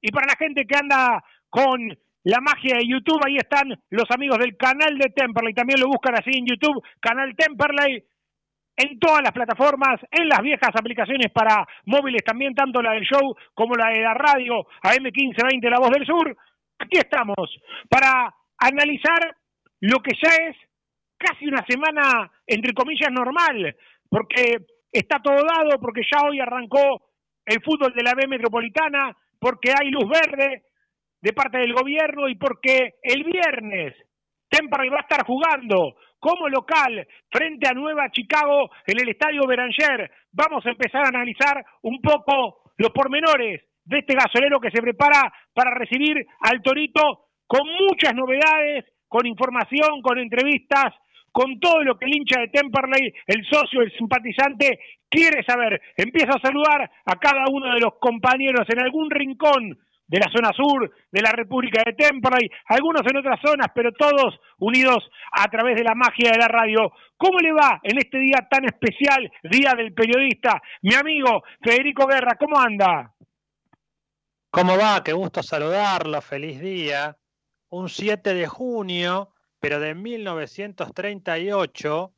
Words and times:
Y 0.01 0.11
para 0.11 0.27
la 0.27 0.35
gente 0.37 0.65
que 0.65 0.77
anda 0.77 1.23
con 1.49 1.89
la 2.23 2.39
magia 2.39 2.77
de 2.77 2.87
YouTube, 2.87 3.19
ahí 3.25 3.35
están 3.35 3.77
los 3.89 4.09
amigos 4.11 4.37
del 4.37 4.55
canal 4.55 4.97
de 4.97 5.09
Temperley. 5.09 5.53
También 5.53 5.81
lo 5.81 5.87
buscan 5.87 6.15
así 6.15 6.31
en 6.37 6.45
YouTube, 6.45 6.81
canal 7.01 7.35
Temperley 7.35 8.05
en 8.79 8.97
todas 8.97 9.21
las 9.21 9.33
plataformas, 9.33 9.99
en 10.09 10.29
las 10.29 10.39
viejas 10.39 10.71
aplicaciones 10.73 11.29
para 11.33 11.67
móviles 11.85 12.23
también, 12.23 12.55
tanto 12.55 12.81
la 12.81 12.93
del 12.93 13.03
show 13.03 13.35
como 13.53 13.75
la 13.75 13.89
de 13.89 14.01
la 14.01 14.13
radio 14.13 14.65
AM1520 14.83 15.69
La 15.69 15.79
Voz 15.79 15.91
del 15.91 16.05
Sur. 16.05 16.35
Aquí 16.79 16.97
estamos 16.97 17.35
para 17.89 18.33
analizar 18.57 19.35
lo 19.81 19.99
que 19.99 20.15
ya 20.23 20.31
es 20.47 20.55
casi 21.17 21.45
una 21.47 21.65
semana, 21.67 22.31
entre 22.47 22.73
comillas, 22.73 23.11
normal, 23.11 23.75
porque 24.09 24.65
está 24.89 25.19
todo 25.21 25.35
dado, 25.35 25.77
porque 25.81 26.01
ya 26.09 26.25
hoy 26.25 26.39
arrancó 26.39 27.01
el 27.45 27.61
fútbol 27.61 27.93
de 27.93 28.03
la 28.03 28.13
B 28.15 28.27
Metropolitana, 28.27 29.13
porque 29.39 29.73
hay 29.77 29.89
luz 29.89 30.05
verde 30.07 30.63
de 31.21 31.33
parte 31.33 31.57
del 31.57 31.73
gobierno 31.73 32.29
y 32.29 32.35
porque 32.35 32.95
el 33.03 33.25
viernes 33.25 33.93
Temperley 34.49 34.89
va 34.89 34.99
a 34.99 35.01
estar 35.01 35.25
jugando 35.25 35.95
como 36.19 36.49
local 36.49 37.07
frente 37.29 37.67
a 37.67 37.73
Nueva 37.73 38.09
Chicago 38.11 38.69
en 38.85 38.99
el 39.01 39.09
Estadio 39.09 39.47
Beranger. 39.47 40.11
Vamos 40.31 40.65
a 40.65 40.69
empezar 40.69 41.05
a 41.05 41.09
analizar 41.09 41.65
un 41.83 42.01
poco 42.01 42.73
los 42.77 42.91
pormenores 42.91 43.61
de 43.85 43.99
este 43.99 44.13
gasolero 44.13 44.59
que 44.59 44.71
se 44.71 44.81
prepara 44.81 45.31
para 45.53 45.73
recibir 45.73 46.25
al 46.41 46.61
Torito 46.61 47.27
con 47.47 47.67
muchas 47.67 48.13
novedades, 48.13 48.85
con 49.07 49.25
información, 49.25 50.01
con 50.01 50.19
entrevistas, 50.19 50.93
con 51.31 51.59
todo 51.59 51.83
lo 51.83 51.97
que 51.97 52.05
el 52.05 52.15
hincha 52.15 52.39
de 52.41 52.49
Temperley, 52.49 53.13
el 53.27 53.45
socio, 53.45 53.81
el 53.81 53.91
simpatizante, 53.97 54.79
quiere 55.09 55.43
saber. 55.43 55.81
Empiezo 55.95 56.37
a 56.37 56.41
saludar 56.41 56.89
a 57.05 57.15
cada 57.17 57.45
uno 57.51 57.73
de 57.73 57.79
los 57.79 57.95
compañeros 57.99 58.67
en 58.69 58.81
algún 58.81 59.09
rincón 59.09 59.77
de 60.09 60.19
la 60.19 60.29
zona 60.35 60.51
sur 60.53 60.91
de 61.11 61.21
la 61.21 61.31
República 61.31 61.83
de 61.85 61.93
Temperley, 61.93 62.49
algunos 62.65 63.03
en 63.05 63.17
otras 63.17 63.39
zonas, 63.41 63.67
pero 63.73 63.93
todos 63.93 64.39
unidos 64.57 65.09
a 65.31 65.47
través 65.47 65.75
de 65.75 65.83
la 65.83 65.95
magia 65.95 66.31
de 66.31 66.39
la 66.39 66.47
radio. 66.47 66.91
¿Cómo 67.15 67.37
le 67.39 67.53
va 67.53 67.79
en 67.83 67.99
este 67.99 68.17
día 68.17 68.47
tan 68.49 68.65
especial, 68.65 69.31
Día 69.43 69.75
del 69.77 69.93
Periodista? 69.93 70.59
Mi 70.81 70.95
amigo 70.95 71.43
Federico 71.61 72.07
Guerra, 72.07 72.35
¿cómo 72.39 72.59
anda? 72.59 73.13
¿Cómo 74.49 74.75
va? 74.77 75.03
Qué 75.03 75.13
gusto 75.13 75.43
saludarlo, 75.43 76.19
feliz 76.21 76.59
día. 76.59 77.15
Un 77.69 77.87
7 77.87 78.33
de 78.33 78.47
junio, 78.47 79.35
pero 79.59 79.79
de 79.79 79.93
1938, 79.93 82.11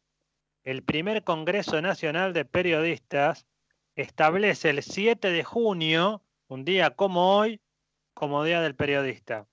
el 0.64 0.84
primer 0.84 1.26
Congreso 1.26 1.82
Nacional 1.82 2.32
de 2.32 2.46
Periodistas 2.46 3.48
establece 3.96 4.70
el 4.70 4.82
7 4.82 5.30
de 5.30 5.44
junio, 5.44 6.24
un 6.48 6.64
día 6.64 6.92
como 6.92 7.36
hoy, 7.36 7.60
como 8.22 8.44
Día 8.44 8.62
del 8.62 8.76
Periodista, 8.76 9.48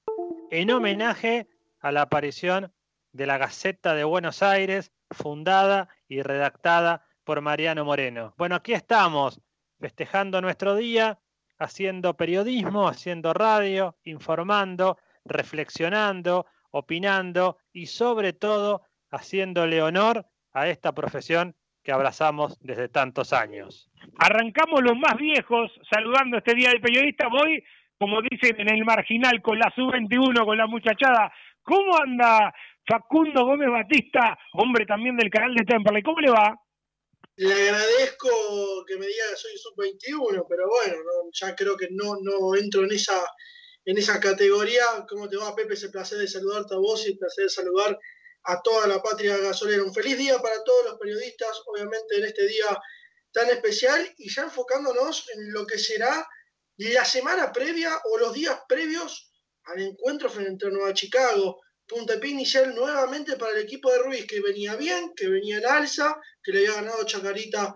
en 0.50 0.70
homenaje 0.70 1.48
a 1.80 1.90
la 1.90 2.02
aparición 2.02 2.70
de 3.12 3.24
la 3.24 3.38
Gaceta 3.38 3.94
de 3.94 4.04
Buenos 4.04 4.42
Aires, 4.42 4.92
fundada 5.10 5.88
y 6.06 6.20
redactada 6.20 7.06
por 7.24 7.40
Mariano 7.40 7.86
Moreno. 7.86 8.34
Bueno, 8.36 8.56
aquí 8.56 8.74
estamos, 8.74 9.40
festejando 9.80 10.42
nuestro 10.42 10.76
día, 10.76 11.18
haciendo 11.58 12.18
periodismo, 12.18 12.88
haciendo 12.88 13.32
radio, 13.32 13.96
informando, 14.04 14.98
reflexionando, 15.24 16.44
opinando 16.70 17.56
y 17.72 17.86
sobre 17.86 18.34
todo 18.34 18.82
haciéndole 19.10 19.80
honor 19.80 20.26
a 20.52 20.68
esta 20.68 20.94
profesión 20.94 21.56
que 21.82 21.92
abrazamos 21.92 22.58
desde 22.60 22.90
tantos 22.90 23.32
años. 23.32 23.90
Arrancamos 24.18 24.82
los 24.82 24.98
más 24.98 25.16
viejos 25.16 25.72
saludando 25.90 26.37
este 26.37 26.54
Día 26.54 26.69
del 26.69 26.82
Periodista. 26.82 27.28
Voy 27.28 27.64
como 27.98 28.22
dicen 28.22 28.60
en 28.60 28.70
el 28.70 28.84
marginal, 28.84 29.42
con 29.42 29.58
la 29.58 29.72
sub-21, 29.74 30.44
con 30.44 30.56
la 30.56 30.66
muchachada. 30.66 31.32
¿Cómo 31.62 31.98
anda 31.98 32.54
Facundo 32.86 33.44
Gómez 33.44 33.70
Batista, 33.70 34.38
hombre 34.54 34.86
también 34.86 35.16
del 35.16 35.30
canal 35.30 35.54
de 35.54 35.64
Temperley? 35.64 36.02
¿Cómo 36.02 36.20
le 36.20 36.30
va? 36.30 36.54
Le 37.36 37.52
agradezco 37.52 38.84
que 38.86 38.96
me 38.96 39.06
diga 39.06 39.24
que 39.30 39.36
soy 39.36 39.58
sub-21, 39.58 40.46
pero 40.48 40.68
bueno, 40.68 40.96
ya 41.32 41.54
creo 41.54 41.76
que 41.76 41.88
no, 41.90 42.16
no 42.22 42.54
entro 42.56 42.84
en 42.84 42.92
esa, 42.92 43.20
en 43.84 43.98
esa 43.98 44.18
categoría. 44.20 44.84
¿Cómo 45.08 45.28
te 45.28 45.36
va, 45.36 45.54
Pepe? 45.54 45.74
Es 45.74 45.82
el 45.82 45.90
placer 45.90 46.18
de 46.18 46.28
saludarte 46.28 46.74
a 46.74 46.78
vos 46.78 47.04
y 47.06 47.10
el 47.10 47.18
placer 47.18 47.44
de 47.44 47.50
saludar 47.50 47.98
a 48.44 48.62
toda 48.62 48.86
la 48.86 49.02
patria 49.02 49.36
gasolera. 49.36 49.82
Un 49.82 49.92
feliz 49.92 50.16
día 50.16 50.38
para 50.38 50.62
todos 50.64 50.84
los 50.86 50.98
periodistas, 50.98 51.62
obviamente 51.66 52.16
en 52.16 52.24
este 52.24 52.46
día 52.46 52.66
tan 53.32 53.48
especial 53.50 54.14
y 54.16 54.32
ya 54.32 54.42
enfocándonos 54.42 55.28
en 55.34 55.52
lo 55.52 55.66
que 55.66 55.78
será 55.78 56.26
la 56.78 57.04
semana 57.04 57.52
previa 57.52 58.00
o 58.04 58.19
los 58.19 58.32
días 58.32 58.58
previos 58.69 59.30
al 59.64 59.80
encuentro 59.80 60.30
frente 60.30 60.66
a 60.66 60.70
Nueva 60.70 60.94
Chicago. 60.94 61.60
Puntapié 61.86 62.30
inicial 62.30 62.75
nuevamente 62.75 63.36
para 63.36 63.52
el 63.52 63.64
equipo 63.64 63.90
de 63.90 63.98
Ruiz, 63.98 64.26
que 64.26 64.40
venía 64.40 64.76
bien, 64.76 65.12
que 65.14 65.28
venía 65.28 65.58
en 65.58 65.66
alza, 65.66 66.16
que 66.42 66.52
le 66.52 66.58
había 66.58 66.82
ganado 66.82 67.04
Chacarita 67.04 67.75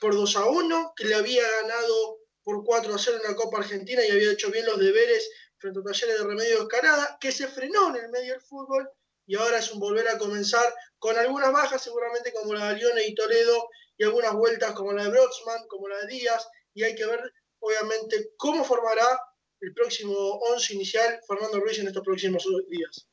por 0.00 0.14
2 0.14 0.36
a 0.36 0.44
1, 0.46 0.92
que 0.94 1.04
le 1.06 1.14
había 1.14 1.42
ganado 1.62 2.18
por 2.42 2.64
4 2.64 2.94
a 2.94 2.98
0 2.98 3.18
en 3.22 3.30
la 3.30 3.36
Copa 3.36 3.58
Argentina 3.58 4.04
y 4.04 4.10
había 4.10 4.32
hecho 4.32 4.50
bien 4.50 4.66
los 4.66 4.78
deberes 4.78 5.28
frente 5.58 5.80
a 5.80 5.82
Talleres 5.82 6.18
de 6.18 6.24
Remedio 6.24 6.62
Escalada, 6.62 7.18
que 7.20 7.32
se 7.32 7.48
frenó 7.48 7.88
en 7.88 8.04
el 8.04 8.10
medio 8.10 8.32
del 8.32 8.42
fútbol 8.42 8.88
y 9.26 9.34
ahora 9.34 9.58
es 9.58 9.72
un 9.72 9.80
volver 9.80 10.06
a 10.08 10.18
comenzar 10.18 10.72
con 10.98 11.18
algunas 11.18 11.52
bajas, 11.52 11.82
seguramente 11.82 12.32
como 12.32 12.54
la 12.54 12.68
de 12.68 12.76
Lione 12.76 13.06
y 13.06 13.14
Toledo 13.14 13.68
y 13.96 14.04
algunas 14.04 14.34
vueltas 14.34 14.72
como 14.72 14.92
la 14.92 15.04
de 15.04 15.10
Brodsman, 15.10 15.66
como 15.68 15.88
la 15.88 15.98
de 15.98 16.06
Díaz, 16.06 16.46
y 16.74 16.84
hay 16.84 16.94
que 16.94 17.06
ver, 17.06 17.20
obviamente, 17.66 18.30
cómo 18.36 18.64
formará 18.64 19.06
el 19.60 19.72
próximo 19.74 20.12
11 20.54 20.74
inicial 20.74 21.18
Fernando 21.26 21.60
Ruiz 21.60 21.78
en 21.78 21.88
estos 21.88 22.04
próximos 22.04 22.46
días. 22.68 23.08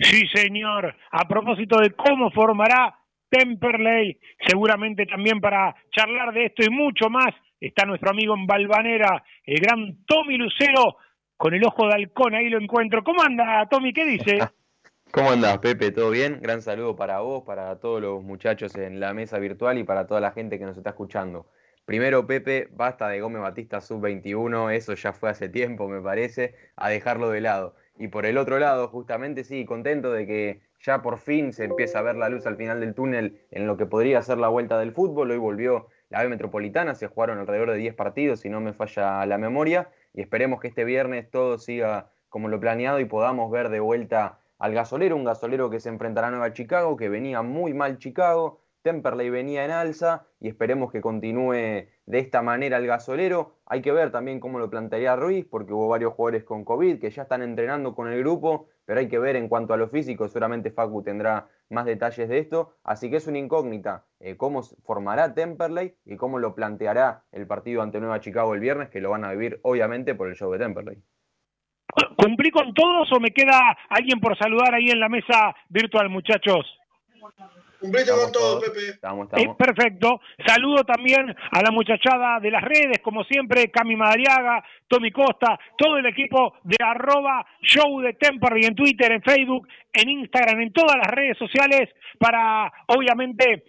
Sí, 0.00 0.22
señor. 0.34 0.94
A 1.10 1.26
propósito 1.26 1.78
de 1.78 1.90
cómo 1.92 2.30
formará 2.30 2.98
Temperley, 3.28 4.18
seguramente 4.46 5.06
también 5.06 5.40
para 5.40 5.74
charlar 5.90 6.32
de 6.32 6.46
esto 6.46 6.64
y 6.64 6.70
mucho 6.70 7.08
más, 7.10 7.34
está 7.60 7.84
nuestro 7.84 8.10
amigo 8.10 8.34
en 8.34 8.46
Balvanera, 8.46 9.24
el 9.44 9.60
gran 9.60 10.04
Tommy 10.06 10.36
Lucero, 10.36 10.96
con 11.36 11.54
el 11.54 11.64
ojo 11.64 11.86
de 11.88 11.94
halcón, 11.94 12.34
ahí 12.34 12.48
lo 12.48 12.60
encuentro. 12.60 13.02
¿Cómo 13.02 13.22
anda, 13.22 13.66
Tommy? 13.68 13.92
¿Qué 13.92 14.04
dice? 14.04 14.38
¿Cómo 15.12 15.30
andas, 15.30 15.58
Pepe? 15.58 15.92
¿Todo 15.92 16.10
bien? 16.10 16.40
Gran 16.40 16.62
saludo 16.62 16.96
para 16.96 17.20
vos, 17.20 17.44
para 17.44 17.78
todos 17.78 18.02
los 18.02 18.22
muchachos 18.22 18.74
en 18.76 19.00
la 19.00 19.14
mesa 19.14 19.38
virtual 19.38 19.78
y 19.78 19.84
para 19.84 20.06
toda 20.06 20.20
la 20.20 20.32
gente 20.32 20.58
que 20.58 20.64
nos 20.64 20.76
está 20.76 20.90
escuchando. 20.90 21.46
Primero, 21.86 22.26
Pepe, 22.26 22.68
basta 22.72 23.08
de 23.08 23.20
Gómez 23.20 23.42
Batista 23.42 23.80
sub-21, 23.80 24.74
eso 24.74 24.94
ya 24.94 25.12
fue 25.12 25.30
hace 25.30 25.48
tiempo, 25.48 25.86
me 25.86 26.00
parece, 26.00 26.56
a 26.74 26.88
dejarlo 26.88 27.30
de 27.30 27.40
lado. 27.40 27.76
Y 27.96 28.08
por 28.08 28.26
el 28.26 28.38
otro 28.38 28.58
lado, 28.58 28.88
justamente 28.88 29.44
sí, 29.44 29.64
contento 29.64 30.10
de 30.10 30.26
que 30.26 30.60
ya 30.80 31.00
por 31.00 31.18
fin 31.18 31.52
se 31.52 31.62
empieza 31.62 32.00
a 32.00 32.02
ver 32.02 32.16
la 32.16 32.28
luz 32.28 32.44
al 32.44 32.56
final 32.56 32.80
del 32.80 32.92
túnel 32.92 33.40
en 33.52 33.68
lo 33.68 33.76
que 33.76 33.86
podría 33.86 34.20
ser 34.22 34.38
la 34.38 34.48
vuelta 34.48 34.80
del 34.80 34.90
fútbol. 34.90 35.30
Hoy 35.30 35.38
volvió 35.38 35.86
la 36.08 36.24
B 36.24 36.28
Metropolitana, 36.28 36.96
se 36.96 37.06
jugaron 37.06 37.38
alrededor 37.38 37.70
de 37.70 37.76
10 37.76 37.94
partidos, 37.94 38.40
si 38.40 38.48
no 38.48 38.60
me 38.60 38.72
falla 38.72 39.24
la 39.24 39.38
memoria, 39.38 39.88
y 40.12 40.22
esperemos 40.22 40.60
que 40.60 40.66
este 40.66 40.82
viernes 40.82 41.30
todo 41.30 41.56
siga 41.56 42.10
como 42.28 42.48
lo 42.48 42.58
planeado 42.58 42.98
y 42.98 43.04
podamos 43.04 43.48
ver 43.52 43.68
de 43.68 43.78
vuelta 43.78 44.40
al 44.58 44.74
gasolero, 44.74 45.14
un 45.14 45.22
gasolero 45.22 45.70
que 45.70 45.78
se 45.78 45.88
enfrentará 45.88 46.26
a 46.26 46.30
Nueva 46.32 46.52
Chicago, 46.52 46.96
que 46.96 47.08
venía 47.08 47.42
muy 47.42 47.74
mal 47.74 47.98
Chicago, 47.98 48.60
Temperley 48.86 49.30
venía 49.30 49.64
en 49.64 49.72
alza 49.72 50.28
y 50.38 50.46
esperemos 50.46 50.92
que 50.92 51.00
continúe 51.00 51.54
de 52.06 52.18
esta 52.20 52.40
manera 52.40 52.76
el 52.76 52.86
gasolero. 52.86 53.56
Hay 53.66 53.82
que 53.82 53.90
ver 53.90 54.12
también 54.12 54.38
cómo 54.38 54.60
lo 54.60 54.70
plantearía 54.70 55.16
Ruiz, 55.16 55.44
porque 55.44 55.72
hubo 55.72 55.88
varios 55.88 56.12
jugadores 56.12 56.44
con 56.44 56.64
COVID 56.64 57.00
que 57.00 57.10
ya 57.10 57.22
están 57.22 57.42
entrenando 57.42 57.96
con 57.96 58.06
el 58.06 58.20
grupo, 58.20 58.68
pero 58.84 59.00
hay 59.00 59.08
que 59.08 59.18
ver 59.18 59.34
en 59.34 59.48
cuanto 59.48 59.74
a 59.74 59.76
lo 59.76 59.88
físico, 59.88 60.28
seguramente 60.28 60.70
Facu 60.70 61.02
tendrá 61.02 61.48
más 61.68 61.84
detalles 61.84 62.28
de 62.28 62.38
esto, 62.38 62.74
así 62.84 63.10
que 63.10 63.16
es 63.16 63.26
una 63.26 63.38
incógnita 63.38 64.04
eh, 64.20 64.36
cómo 64.36 64.62
formará 64.62 65.34
Temperley 65.34 65.96
y 66.04 66.16
cómo 66.16 66.38
lo 66.38 66.54
planteará 66.54 67.24
el 67.32 67.48
partido 67.48 67.82
ante 67.82 67.98
Nueva 67.98 68.20
Chicago 68.20 68.54
el 68.54 68.60
viernes, 68.60 68.88
que 68.90 69.00
lo 69.00 69.10
van 69.10 69.24
a 69.24 69.32
vivir 69.32 69.58
obviamente 69.62 70.14
por 70.14 70.28
el 70.28 70.36
show 70.36 70.52
de 70.52 70.58
Temperley. 70.58 71.02
¿Cumplí 72.16 72.52
con 72.52 72.72
todos 72.72 73.10
o 73.12 73.18
me 73.18 73.32
queda 73.32 73.76
alguien 73.88 74.20
por 74.20 74.38
saludar 74.38 74.74
ahí 74.74 74.90
en 74.90 75.00
la 75.00 75.08
mesa 75.08 75.56
virtual, 75.70 76.08
muchachos? 76.08 76.78
Cumpliste 77.86 78.12
con 78.12 78.32
todo, 78.32 78.60
Pepe. 78.60 78.88
Estamos, 78.90 79.28
estamos. 79.30 79.56
perfecto. 79.56 80.20
Saludo 80.44 80.82
también 80.84 81.30
a 81.30 81.62
la 81.62 81.70
muchachada 81.70 82.40
de 82.40 82.50
las 82.50 82.62
redes, 82.62 82.98
como 83.02 83.22
siempre, 83.24 83.70
Cami 83.70 83.94
Madariaga, 83.94 84.64
Tommy 84.88 85.12
Costa, 85.12 85.58
todo 85.78 85.98
el 85.98 86.06
equipo 86.06 86.54
de 86.64 86.76
arroba 86.84 87.46
show 87.62 88.00
de 88.00 88.14
Temperley 88.14 88.64
en 88.64 88.74
Twitter, 88.74 89.12
en 89.12 89.22
Facebook, 89.22 89.68
en 89.92 90.08
Instagram, 90.08 90.60
en 90.60 90.72
todas 90.72 90.96
las 90.96 91.06
redes 91.06 91.38
sociales, 91.38 91.90
para 92.18 92.72
obviamente 92.88 93.64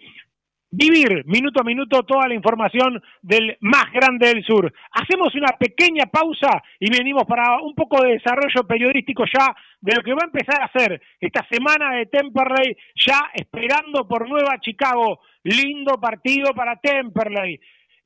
vivir 0.70 1.24
minuto 1.26 1.62
a 1.62 1.64
minuto 1.64 2.04
toda 2.04 2.28
la 2.28 2.34
información 2.34 3.02
del 3.22 3.58
más 3.62 3.92
grande 3.94 4.28
del 4.28 4.44
sur. 4.44 4.72
Hacemos 4.92 5.34
una 5.36 5.58
pequeña 5.58 6.06
pausa 6.08 6.62
y 6.80 6.92
venimos 6.92 7.24
para 7.26 7.62
un 7.62 7.74
poco 7.74 8.04
de 8.04 8.14
desarrollo 8.14 8.68
periodístico 8.68 9.24
ya 9.26 9.56
de 9.80 9.96
lo 9.96 10.04
que 10.04 10.14
va 10.14 10.24
a 10.24 10.26
empezar 10.26 10.62
a 10.62 10.66
hacer 10.66 11.02
esta 11.20 11.46
semana 11.50 11.96
de 11.96 12.08
Temperley, 12.08 12.76
ya 12.96 13.32
esperando 13.34 14.08
por 14.08 14.28
Nueva 14.28 14.60
Chicago. 14.60 15.22
Lindo 15.44 16.00
partido 16.00 16.54
para 16.54 16.76
Temperley. 16.76 17.60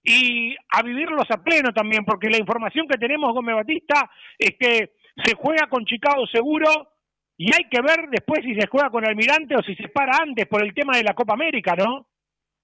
Y 0.04 0.56
a 0.70 0.82
vivirlos 0.84 1.30
a 1.30 1.44
pleno 1.44 1.72
también, 1.74 2.06
porque 2.06 2.30
la 2.30 2.38
información 2.38 2.88
que 2.88 2.98
tenemos, 2.98 3.34
Gómez 3.34 3.56
Batista, 3.56 4.10
es 4.38 4.56
que 4.60 4.92
se 5.24 5.36
juega 5.36 5.68
con 5.68 5.86
Chicago 5.86 6.26
seguro 6.28 6.68
y 7.38 7.52
hay 7.54 7.68
que 7.70 7.82
ver 7.82 8.10
después 8.10 8.42
si 8.44 8.54
se 8.54 8.68
juega 8.68 8.90
con 8.90 9.08
Almirante 9.08 9.56
o 9.56 9.64
si 9.64 9.76
se 9.76 9.90
para 9.90 10.18
antes 10.22 10.48
por 10.48 10.64
el 10.64 10.74
tema 10.74 10.98
de 10.98 11.04
la 11.04 11.14
Copa 11.14 11.34
América, 11.34 11.76
¿no? 11.76 12.08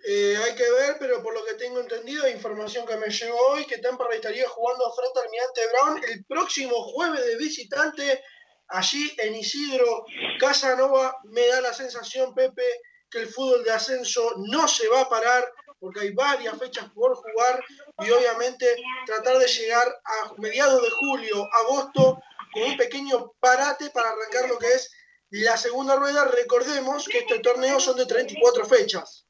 Eh, 0.04 0.38
hay 0.38 0.56
que 0.56 0.70
ver, 0.72 0.98
pero 1.00 1.24
por 1.24 1.34
lo 1.34 1.44
que 1.44 1.56
tengo 1.56 1.80
entendido, 1.80 2.30
información 2.30 2.86
que 2.86 2.98
me 2.98 3.10
llegó 3.10 3.38
hoy, 3.50 3.66
que 3.66 3.80
Temperley 3.80 4.18
estaría 4.18 4.48
jugando 4.48 4.94
frente 4.94 5.20
al 5.20 5.26
Almirante 5.26 5.62
Brown 5.72 6.04
el 6.04 6.26
próximo 6.26 6.76
jueves 6.92 7.26
de 7.26 7.36
visitante, 7.38 8.24
allí 8.68 9.14
en 9.18 9.36
Isidro 9.36 10.06
Casanova. 10.40 11.18
Me 11.26 11.48
da 11.48 11.62
la 11.62 11.74
sensación, 11.74 12.34
Pepe, 12.36 12.64
que 13.10 13.20
el 13.20 13.28
fútbol 13.28 13.64
de 13.64 13.72
ascenso 13.72 14.34
no 14.38 14.68
se 14.68 14.88
va 14.88 15.02
a 15.02 15.10
parar, 15.10 15.52
porque 15.80 16.02
hay 16.02 16.12
varias 16.12 16.58
fechas 16.58 16.90
por 16.94 17.16
jugar 17.16 17.64
y 18.00 18.10
obviamente 18.10 18.66
tratar 19.06 19.38
de 19.38 19.48
llegar 19.48 19.88
a 19.88 20.34
mediados 20.38 20.82
de 20.82 20.90
julio, 20.90 21.48
agosto, 21.54 22.20
con 22.54 22.64
un 22.64 22.78
pequeño 22.78 23.34
parate 23.40 23.90
para 23.92 24.10
arrancar 24.10 24.50
lo 24.50 24.58
que 24.58 24.68
es 24.68 24.92
la 25.30 25.58
segunda 25.58 25.96
rueda. 25.96 26.26
Recordemos 26.26 27.08
que 27.08 27.20
este 27.20 27.40
torneo 27.40 27.80
son 27.80 27.98
de 27.98 28.06
34 28.06 28.66
fechas. 28.66 29.27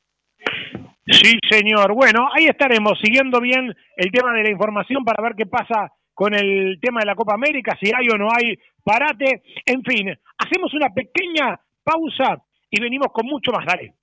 Sí, 1.05 1.39
señor. 1.49 1.93
Bueno, 1.93 2.27
ahí 2.33 2.45
estaremos 2.45 2.99
siguiendo 3.01 3.39
bien 3.39 3.73
el 3.95 4.11
tema 4.11 4.33
de 4.33 4.43
la 4.43 4.51
información 4.51 5.03
para 5.05 5.23
ver 5.23 5.35
qué 5.35 5.45
pasa 5.45 5.91
con 6.13 6.33
el 6.33 6.79
tema 6.81 6.99
de 6.99 7.05
la 7.05 7.15
Copa 7.15 7.35
América, 7.35 7.77
si 7.79 7.91
hay 7.95 8.09
o 8.09 8.17
no 8.17 8.27
hay 8.31 8.57
parate. 8.83 9.43
En 9.65 9.83
fin, 9.83 10.13
hacemos 10.37 10.73
una 10.73 10.89
pequeña 10.89 11.59
pausa 11.83 12.43
y 12.69 12.81
venimos 12.81 13.07
con 13.13 13.25
mucho 13.25 13.51
más. 13.51 13.65
Dale. 13.65 13.96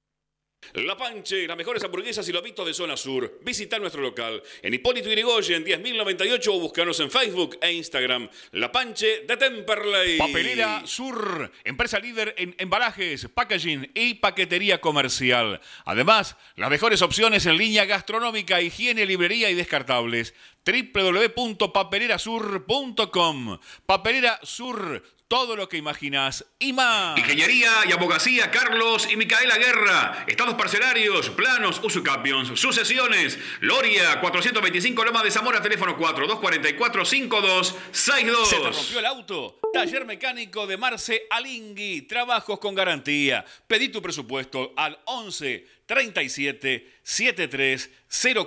La 0.73 0.97
Panche, 0.97 1.47
las 1.47 1.57
mejores 1.57 1.85
hamburguesas 1.85 2.29
y 2.29 2.33
lobitos 2.33 2.67
de 2.67 2.75
zona 2.75 2.97
sur. 2.97 3.39
Visita 3.43 3.79
nuestro 3.79 4.03
local 4.03 4.43
en 4.63 4.75
Hipólito 4.75 5.09
Yrigoyen 5.09 5.65
10.098 5.65 6.49
o 6.49 6.59
búscanos 6.61 6.99
en 7.01 7.11
Facebook 7.11 7.59
e 7.61 7.73
Instagram. 7.73 8.29
La 8.53 8.73
Panche 8.73 9.25
de 9.27 9.37
Temperley. 9.37 10.19
Papelera 10.19 10.83
Sur, 10.87 11.51
empresa 11.65 11.99
líder 11.99 12.35
en 12.39 12.55
embalajes, 12.59 13.29
packaging 13.33 13.91
y 13.95 14.15
paquetería 14.15 14.81
comercial. 14.81 15.61
Además, 15.85 16.37
las 16.57 16.71
mejores 16.71 17.03
opciones 17.03 17.45
en 17.47 17.59
línea 17.59 17.85
gastronómica, 17.85 18.61
higiene, 18.61 19.07
librería 19.07 19.51
y 19.51 19.55
descartables 19.55 20.35
www.papelerasur.com. 20.67 23.59
Papelera 23.87 24.41
Sur, 24.43 25.03
todo 25.35 25.57
lo 25.57 25.69
que 25.69 25.77
imaginas 25.77 26.47
y 26.61 26.73
más. 26.73 27.19
Ingeniería 27.19 27.69
y 27.89 27.93
abogacía 27.93 28.53
Carlos 28.53 29.09
y 29.11 29.17
Micaela 29.17 29.59
Guerra. 29.59 30.25
Estados 30.29 30.55
parcelarios, 30.55 31.29
planos, 31.31 31.81
usucapions, 31.83 32.57
sucesiones. 32.61 33.37
Loria, 33.59 34.21
425 34.21 35.05
Loma 35.05 35.25
de 35.25 35.33
Zamora, 35.33 35.61
teléfono 35.61 35.99
4244-5262. 35.99 37.75
¿Se 37.91 38.61
te 38.61 38.71
rompió 38.71 39.01
el 39.01 39.07
auto? 39.07 39.59
Taller 39.73 40.05
mecánico 40.05 40.69
de 40.69 40.77
Marce 40.77 41.25
Alingui. 41.29 42.03
Trabajos 42.03 42.61
con 42.61 42.77
garantía. 42.77 43.45
Pedí 43.67 43.89
tu 43.89 44.01
presupuesto 44.01 44.73
al 44.77 45.01
11 45.07 45.67
37 45.87 46.93
73 47.03 47.91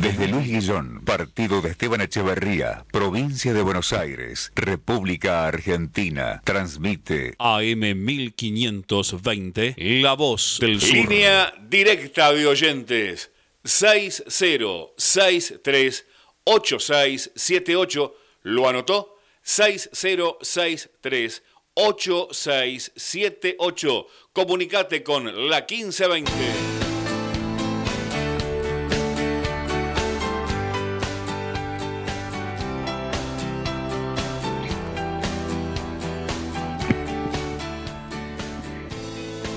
Desde 0.00 0.28
Luis 0.28 0.46
Guillón, 0.46 1.04
partido 1.04 1.60
de 1.60 1.68
Esteban 1.68 2.00
Echeverría, 2.00 2.86
provincia 2.90 3.52
de 3.52 3.60
Buenos 3.60 3.92
Aires, 3.92 4.52
República 4.54 5.46
Argentina, 5.46 6.40
transmite 6.46 7.34
AM 7.38 8.02
1520, 8.02 9.74
La 9.76 10.14
Voz 10.14 10.56
del 10.62 10.80
Sur. 10.80 10.94
Línea 10.94 11.52
directa 11.60 12.32
de 12.32 12.46
oyentes 12.46 13.32
6063 13.64 16.06
8678. 16.44 18.14
¿Lo 18.44 18.66
anotó? 18.66 19.18
6063 19.42 21.42
8678. 21.74 24.06
Comunicate 24.32 25.02
con 25.02 25.48
la 25.48 25.66
1520. 25.68 26.30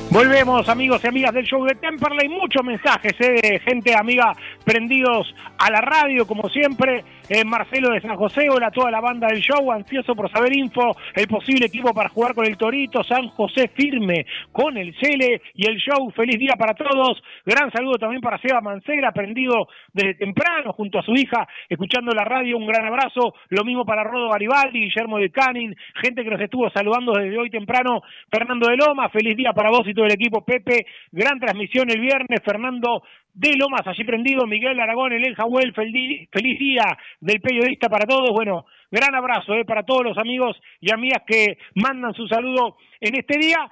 Volvemos, 0.10 0.68
amigos 0.68 1.02
y 1.04 1.08
amigas 1.08 1.32
del 1.32 1.46
show 1.46 1.64
de 1.64 1.76
Temperley. 1.76 2.28
Muchos 2.28 2.64
mensajes 2.64 3.14
eh, 3.20 3.40
de 3.40 3.60
gente 3.60 3.94
amiga 3.94 4.36
prendidos 4.64 5.32
a 5.60 5.70
la 5.70 5.82
radio, 5.82 6.26
como 6.26 6.50
siempre. 6.50 7.04
Eh, 7.30 7.44
Marcelo 7.44 7.90
de 7.90 8.00
San 8.00 8.16
José, 8.16 8.48
hola 8.50 8.68
a 8.68 8.72
toda 8.72 8.90
la 8.90 9.02
banda 9.02 9.28
del 9.28 9.42
show, 9.42 9.70
ansioso 9.70 10.16
por 10.16 10.32
saber 10.32 10.56
info, 10.56 10.96
el 11.14 11.28
posible 11.28 11.66
equipo 11.66 11.94
para 11.94 12.08
jugar 12.08 12.34
con 12.34 12.46
el 12.46 12.56
Torito, 12.56 13.04
San 13.04 13.28
José 13.28 13.68
firme 13.68 14.26
con 14.54 14.78
el 14.78 14.96
Cele 14.98 15.42
y 15.54 15.68
el 15.68 15.76
show. 15.76 16.10
Feliz 16.12 16.40
día 16.40 16.54
para 16.58 16.74
todos. 16.74 17.22
Gran 17.46 17.70
saludo 17.74 17.98
también 17.98 18.22
para 18.22 18.38
Seba 18.38 18.62
Mancera, 18.62 19.12
prendido 19.12 19.68
desde 19.92 20.14
temprano 20.14 20.72
junto 20.72 21.00
a 21.00 21.04
su 21.04 21.12
hija, 21.16 21.46
escuchando 21.68 22.14
la 22.14 22.24
radio. 22.24 22.56
Un 22.56 22.66
gran 22.66 22.86
abrazo. 22.86 23.34
Lo 23.50 23.66
mismo 23.66 23.84
para 23.84 24.06
Rodo 24.06 24.30
Garibaldi, 24.30 24.80
Guillermo 24.80 25.18
de 25.18 25.30
Canin, 25.30 25.76
gente 26.02 26.24
que 26.24 26.30
nos 26.30 26.40
estuvo 26.40 26.70
saludando 26.70 27.12
desde 27.12 27.38
hoy 27.38 27.50
temprano. 27.50 28.04
Fernando 28.32 28.70
de 28.70 28.78
Loma, 28.78 29.10
feliz 29.10 29.36
día 29.36 29.52
para 29.52 29.70
vos 29.70 29.86
y 29.86 29.94
todo 29.94 30.06
el 30.06 30.14
equipo. 30.14 30.46
Pepe, 30.46 30.86
gran 31.12 31.42
transmisión 31.42 31.90
el 31.90 32.00
viernes. 32.00 32.40
Fernando 32.42 33.04
de 33.38 33.56
Lomas, 33.56 33.86
allí 33.86 34.04
prendido, 34.04 34.48
Miguel 34.48 34.80
Aragón, 34.80 35.14
el 35.14 35.36
Jahuel, 35.36 35.72
feliz 35.74 36.60
día 36.60 36.98
del 37.20 37.40
periodista 37.40 37.88
para 37.88 38.08
todos. 38.08 38.32
Bueno, 38.32 38.66
gran 38.90 39.14
abrazo 39.14 39.54
eh, 39.54 39.64
para 39.64 39.84
todos 39.84 40.04
los 40.04 40.18
amigos 40.18 40.58
y 40.82 40.92
amigas 40.92 41.22
que 41.28 41.60
mandan 41.76 42.16
su 42.16 42.28
saludo 42.28 42.78
en 43.00 43.16
este 43.16 43.38
día. 43.38 43.70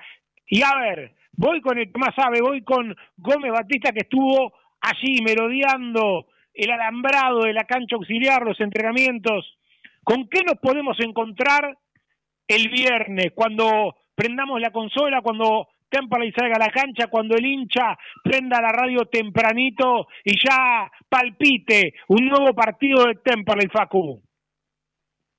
Y 0.48 0.62
a 0.62 0.76
ver, 0.80 1.16
voy 1.34 1.62
con 1.62 1.80
el 1.80 1.92
que 1.92 1.98
más 1.98 2.14
sabe, 2.16 2.42
voy 2.42 2.62
con 2.62 2.96
Gómez 3.18 3.52
Batista 3.52 3.92
que 3.92 4.02
estuvo 4.02 4.54
allí 4.82 5.24
merodeando 5.24 6.28
el 6.54 6.70
alambrado 6.70 7.42
de 7.46 7.54
la 7.54 7.64
cancha 7.64 7.96
auxiliar, 7.96 8.44
los 8.44 8.60
entrenamientos. 8.60 9.58
¿Con 10.04 10.30
qué 10.30 10.42
nos 10.46 10.60
podemos 10.60 11.00
encontrar 11.00 11.76
el 12.48 12.70
viernes 12.70 13.32
cuando 13.34 13.96
prendamos 14.14 14.62
la 14.62 14.70
consola, 14.70 15.22
cuando 15.22 15.70
Temperley 15.89 16.32
salga 16.32 16.56
a 16.56 16.60
la 16.60 16.72
cancha 16.72 17.08
cuando 17.08 17.36
el 17.36 17.46
hincha 17.46 17.98
prenda 18.24 18.62
la 18.62 18.72
radio 18.72 19.06
tempranito 19.06 20.08
y 20.24 20.34
ya 20.44 20.89
palpite 21.08 21.94
un 22.10 22.27
nuevo 22.27 22.54
partido 22.54 23.06
de 23.06 23.15
Temperley, 23.24 23.68
Facu. 23.68 24.22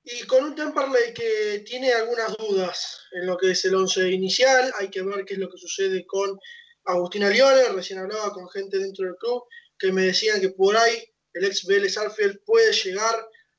Y 0.03 0.25
con 0.25 0.45
un 0.45 0.55
Temperley 0.55 1.13
que 1.13 1.63
tiene 1.65 1.91
algunas 1.91 2.35
dudas 2.37 3.07
en 3.11 3.27
lo 3.27 3.37
que 3.37 3.51
es 3.51 3.65
el 3.65 3.75
once 3.75 4.09
inicial, 4.09 4.71
hay 4.79 4.89
que 4.89 5.01
ver 5.01 5.25
qué 5.25 5.33
es 5.33 5.39
lo 5.39 5.49
que 5.49 5.57
sucede 5.57 6.05
con 6.05 6.39
Agustín 6.85 7.23
Alione, 7.23 7.69
recién 7.75 7.99
hablaba 7.99 8.31
con 8.31 8.49
gente 8.49 8.77
dentro 8.77 9.05
del 9.05 9.17
club 9.17 9.43
que 9.77 9.91
me 9.91 10.03
decían 10.03 10.39
que 10.39 10.49
por 10.49 10.77
ahí 10.77 11.03
el 11.33 11.43
ex 11.43 11.65
Vélez 11.65 11.97
Arfield 11.97 12.39
puede 12.45 12.71
llegar 12.71 13.15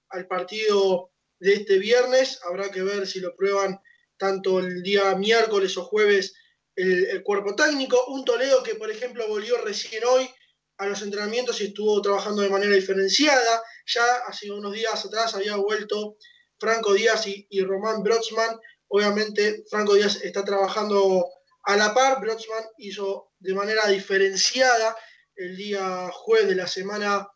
al 0.08 0.26
partido 0.26 1.12
de 1.38 1.52
este 1.52 1.78
viernes, 1.78 2.40
habrá 2.48 2.70
que 2.70 2.82
ver 2.82 3.06
si 3.06 3.20
lo 3.20 3.36
prueban 3.36 3.78
tanto 4.16 4.58
el 4.58 4.82
día 4.82 5.14
miércoles 5.14 5.76
o 5.76 5.84
jueves 5.84 6.34
el, 6.78 7.22
cuerpo 7.22 7.54
técnico. 7.54 8.06
Un 8.06 8.24
Toledo 8.24 8.62
que, 8.62 8.76
por 8.76 8.90
ejemplo, 8.90 9.26
volvió 9.28 9.58
recién 9.58 10.04
hoy 10.04 10.30
a 10.78 10.86
los 10.86 11.02
entrenamientos 11.02 11.60
y 11.60 11.66
estuvo 11.66 12.00
trabajando 12.00 12.42
de 12.42 12.50
manera 12.50 12.74
diferenciada. 12.74 13.62
Ya 13.86 14.04
hace 14.26 14.50
unos 14.50 14.72
días 14.72 15.04
atrás 15.04 15.34
había 15.34 15.56
vuelto 15.56 16.16
Franco 16.58 16.94
Díaz 16.94 17.26
y, 17.26 17.60
Román 17.62 18.02
Brotsman. 18.02 18.58
Obviamente, 18.88 19.64
Franco 19.68 19.94
Díaz 19.94 20.20
está 20.22 20.44
trabajando 20.44 21.26
a 21.64 21.76
la 21.76 21.92
par. 21.92 22.20
Brotsman 22.20 22.64
hizo 22.78 23.32
de 23.38 23.54
manera 23.54 23.86
diferenciada 23.88 24.96
el 25.34 25.56
día 25.56 26.10
jueves 26.12 26.48
de 26.48 26.54
la 26.54 26.66
semana 26.66 27.28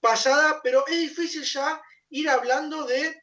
pasada, 0.00 0.60
pero 0.62 0.86
es 0.86 0.98
difícil 0.98 1.42
ya 1.44 1.80
ir 2.08 2.28
hablando 2.28 2.84
de 2.84 3.19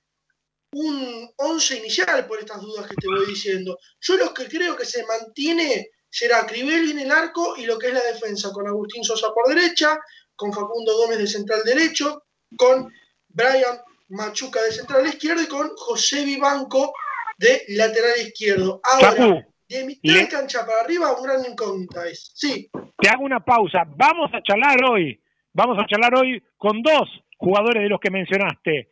un 0.72 1.30
11 1.38 1.78
inicial 1.78 2.28
por 2.28 2.40
estas 2.40 2.62
dudas 2.62 2.88
que 2.88 2.96
te 2.96 3.08
voy 3.08 3.26
diciendo. 3.26 3.78
Yo 4.02 4.18
lo 4.18 4.34
que 4.34 4.48
creo 4.48 4.76
que 4.76 4.86
se 4.86 5.06
mantiene 5.06 5.90
será 6.10 6.46
Crivelli 6.46 6.92
en 6.92 7.00
el 7.00 7.12
arco 7.12 7.56
y 7.58 7.66
lo 7.66 7.78
que 7.78 7.88
es 7.88 7.94
la 7.94 8.04
defensa, 8.04 8.52
con 8.52 8.68
Agustín 8.68 9.04
Sosa 9.04 9.34
por 9.34 9.54
derecha, 9.54 9.98
con 10.36 10.54
Facundo 10.54 10.96
Gómez 10.98 11.20
de 11.20 11.28
central 11.28 11.62
derecho, 11.64 12.24
con 12.58 12.92
Brian 13.30 13.82
Machuca 14.10 14.62
de 14.64 14.72
central 14.72 15.06
izquierdo 15.08 15.42
y 15.42 15.48
con 15.48 15.70
José 15.76 16.24
Vivanco 16.24 16.94
de 17.38 17.64
lateral 17.70 18.20
izquierdo. 18.22 18.80
Ahora, 18.84 19.46
de 19.70 19.84
mitad 19.84 20.14
de 20.14 20.28
cancha 20.30 20.66
para 20.66 20.82
arriba, 20.82 21.14
un 21.18 21.24
gran 21.24 21.46
incógnita 21.46 22.08
es. 22.08 22.32
Sí. 22.34 22.70
Te 22.98 23.10
hago 23.10 23.24
una 23.24 23.44
pausa. 23.44 23.84
Vamos 23.86 24.32
a 24.34 24.42
charlar 24.42 24.78
hoy. 24.90 25.22
Vamos 25.54 25.78
a 25.78 25.86
charlar 25.86 26.16
hoy 26.16 26.42
con 26.58 26.82
dos 26.82 27.10
jugadores 27.38 27.84
de 27.84 27.90
los 27.90 28.00
que 28.00 28.12
mencionaste. 28.12 28.90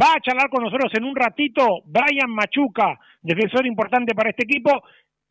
Va 0.00 0.14
a 0.14 0.20
charlar 0.20 0.48
con 0.50 0.62
nosotros 0.62 0.92
en 0.94 1.04
un 1.04 1.16
ratito 1.16 1.66
Brian 1.86 2.30
Machuca, 2.30 2.98
defensor 3.22 3.66
importante 3.66 4.14
para 4.14 4.30
este 4.30 4.44
equipo. 4.44 4.70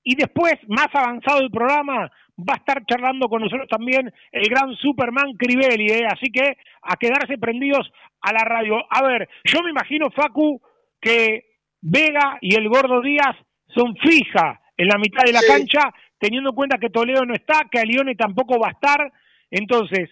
Y 0.04 0.16
después, 0.16 0.56
más 0.68 0.88
avanzado 0.94 1.42
el 1.42 1.52
programa, 1.52 2.10
va 2.38 2.54
a 2.54 2.58
estar 2.58 2.86
charlando 2.86 3.28
con 3.28 3.42
nosotros 3.42 3.68
también 3.70 4.12
el 4.32 4.50
gran 4.50 4.74
Superman 4.76 5.34
Crivelli. 5.38 5.88
¿eh? 5.92 6.06
Así 6.06 6.32
que 6.32 6.58
a 6.82 6.96
quedarse 6.96 7.38
prendidos 7.38 7.90
a 8.22 8.34
la 8.34 8.44
radio. 8.44 8.78
A 8.90 9.04
ver, 9.04 9.28
yo 9.46 9.62
me 9.64 9.72
imagino, 9.72 10.10
Facu, 10.12 10.62
que 11.00 11.46
Vega 11.82 12.38
y 12.42 12.56
el 12.56 12.68
Gordo 12.70 13.02
Díaz 13.02 13.36
son 13.68 13.96
fija 13.98 14.60
en 14.76 14.88
la 14.88 14.98
mitad 14.98 15.24
de 15.24 15.34
la 15.34 15.42
cancha, 15.48 15.94
teniendo 16.20 16.50
en 16.50 16.56
cuenta 16.56 16.78
que 16.78 16.90
Toledo 16.90 17.26
no 17.26 17.34
está, 17.34 17.68
que 17.72 17.80
Alione 17.80 18.16
tampoco 18.16 18.60
va 18.60 18.68
a 18.70 18.72
estar. 18.72 19.12
Entonces, 19.50 20.10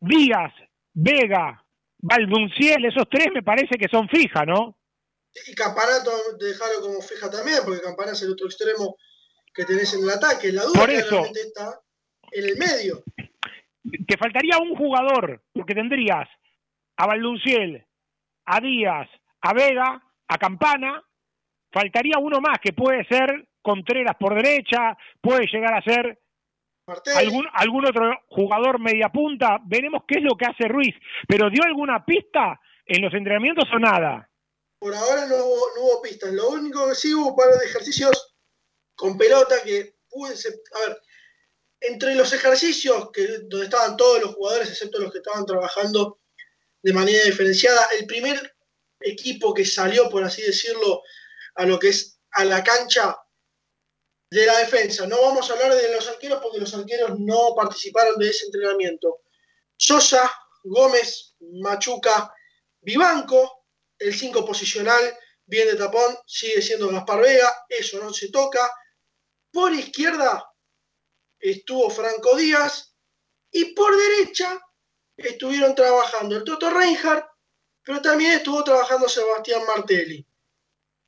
Díaz, 0.00 0.52
Vega, 0.94 1.62
Valdunciel, 2.02 2.84
esos 2.84 3.08
tres 3.10 3.28
me 3.32 3.42
parece 3.42 3.76
que 3.76 3.88
son 3.88 4.08
fijas, 4.08 4.46
¿no? 4.46 4.76
Y 5.46 5.54
Campanato 5.54 6.10
dejarlo 6.38 6.80
como 6.80 7.00
fija 7.00 7.30
también, 7.30 7.58
porque 7.64 7.82
Campana 7.82 8.12
es 8.12 8.22
el 8.22 8.32
otro 8.32 8.46
extremo 8.46 8.96
que 9.54 9.64
tenés 9.64 9.94
en 9.94 10.02
el 10.02 10.10
ataque. 10.10 10.52
La 10.52 10.64
duda 10.64 10.80
Por 10.80 10.90
eso, 10.90 11.24
está 11.26 11.80
en 12.32 12.48
el 12.48 12.56
medio. 12.56 13.02
Te 14.06 14.16
faltaría 14.16 14.58
un 14.58 14.74
jugador, 14.76 15.42
porque 15.52 15.74
tendrías 15.74 16.28
a 16.96 17.06
Valdunciel, 17.06 17.86
a 18.46 18.60
Díaz, 18.60 19.08
a 19.42 19.54
Vega, 19.54 20.02
a 20.28 20.38
Campana, 20.38 21.02
faltaría 21.72 22.18
uno 22.18 22.40
más 22.40 22.58
que 22.60 22.72
puede 22.72 23.04
ser 23.04 23.46
Contreras 23.62 24.16
por 24.18 24.34
derecha, 24.34 24.96
puede 25.20 25.46
llegar 25.46 25.74
a 25.74 25.82
ser 25.82 26.19
algún, 27.16 27.46
algún 27.52 27.86
otro 27.86 28.10
jugador 28.28 28.80
media 28.80 29.08
punta, 29.08 29.58
veremos 29.64 30.02
qué 30.06 30.18
es 30.18 30.24
lo 30.24 30.36
que 30.36 30.46
hace 30.46 30.68
Ruiz, 30.68 30.94
pero 31.28 31.50
dio 31.50 31.62
alguna 31.64 32.04
pista 32.04 32.60
en 32.86 33.02
los 33.02 33.12
entrenamientos 33.14 33.68
o 33.72 33.78
nada. 33.78 34.28
por 34.78 34.94
ahora 34.94 35.26
no 35.26 35.36
hubo, 35.36 35.66
no 35.76 35.82
hubo 35.82 36.02
pistas. 36.02 36.32
Lo 36.32 36.50
único 36.50 36.88
que 36.88 36.94
sí 36.94 37.14
hubo 37.14 37.30
un 37.30 37.36
par 37.36 37.50
de 37.50 37.64
ejercicios 37.64 38.34
con 38.94 39.16
pelota 39.16 39.56
que 39.64 39.96
pude. 40.08 40.34
A 40.34 40.88
ver, 40.88 41.00
entre 41.80 42.14
los 42.14 42.32
ejercicios 42.32 43.10
que, 43.12 43.26
donde 43.48 43.64
estaban 43.64 43.96
todos 43.96 44.22
los 44.22 44.34
jugadores, 44.34 44.68
excepto 44.68 45.00
los 45.00 45.12
que 45.12 45.18
estaban 45.18 45.46
trabajando 45.46 46.20
de 46.82 46.92
manera 46.92 47.24
diferenciada, 47.24 47.86
el 47.98 48.06
primer 48.06 48.54
equipo 49.00 49.54
que 49.54 49.64
salió, 49.64 50.08
por 50.10 50.24
así 50.24 50.42
decirlo, 50.42 51.02
a 51.54 51.64
lo 51.64 51.78
que 51.78 51.88
es 51.88 52.20
a 52.32 52.44
la 52.44 52.62
cancha 52.62 53.16
de 54.30 54.46
la 54.46 54.58
defensa. 54.58 55.06
No 55.06 55.20
vamos 55.20 55.50
a 55.50 55.54
hablar 55.54 55.74
de 55.74 55.92
los 55.92 56.08
arqueros 56.08 56.40
porque 56.40 56.58
los 56.58 56.72
arqueros 56.74 57.18
no 57.18 57.54
participaron 57.56 58.16
de 58.18 58.30
ese 58.30 58.46
entrenamiento. 58.46 59.22
Sosa, 59.76 60.30
Gómez, 60.62 61.34
Machuca, 61.40 62.32
Vivanco, 62.80 63.64
el 63.98 64.14
5 64.14 64.44
posicional, 64.44 65.18
bien 65.44 65.68
de 65.68 65.76
tapón, 65.76 66.16
sigue 66.26 66.62
siendo 66.62 66.88
Gaspar 66.88 67.20
Vega, 67.20 67.66
eso 67.68 67.98
no 67.98 68.12
se 68.12 68.30
toca. 68.30 68.70
Por 69.52 69.72
izquierda 69.74 70.46
estuvo 71.38 71.90
Franco 71.90 72.36
Díaz 72.36 72.94
y 73.50 73.74
por 73.74 73.96
derecha 73.96 74.60
estuvieron 75.16 75.74
trabajando 75.74 76.36
el 76.36 76.44
Toto 76.44 76.70
Reinhardt, 76.70 77.26
pero 77.82 78.00
también 78.00 78.32
estuvo 78.32 78.62
trabajando 78.62 79.08
Sebastián 79.08 79.62
Martelli. 79.66 80.24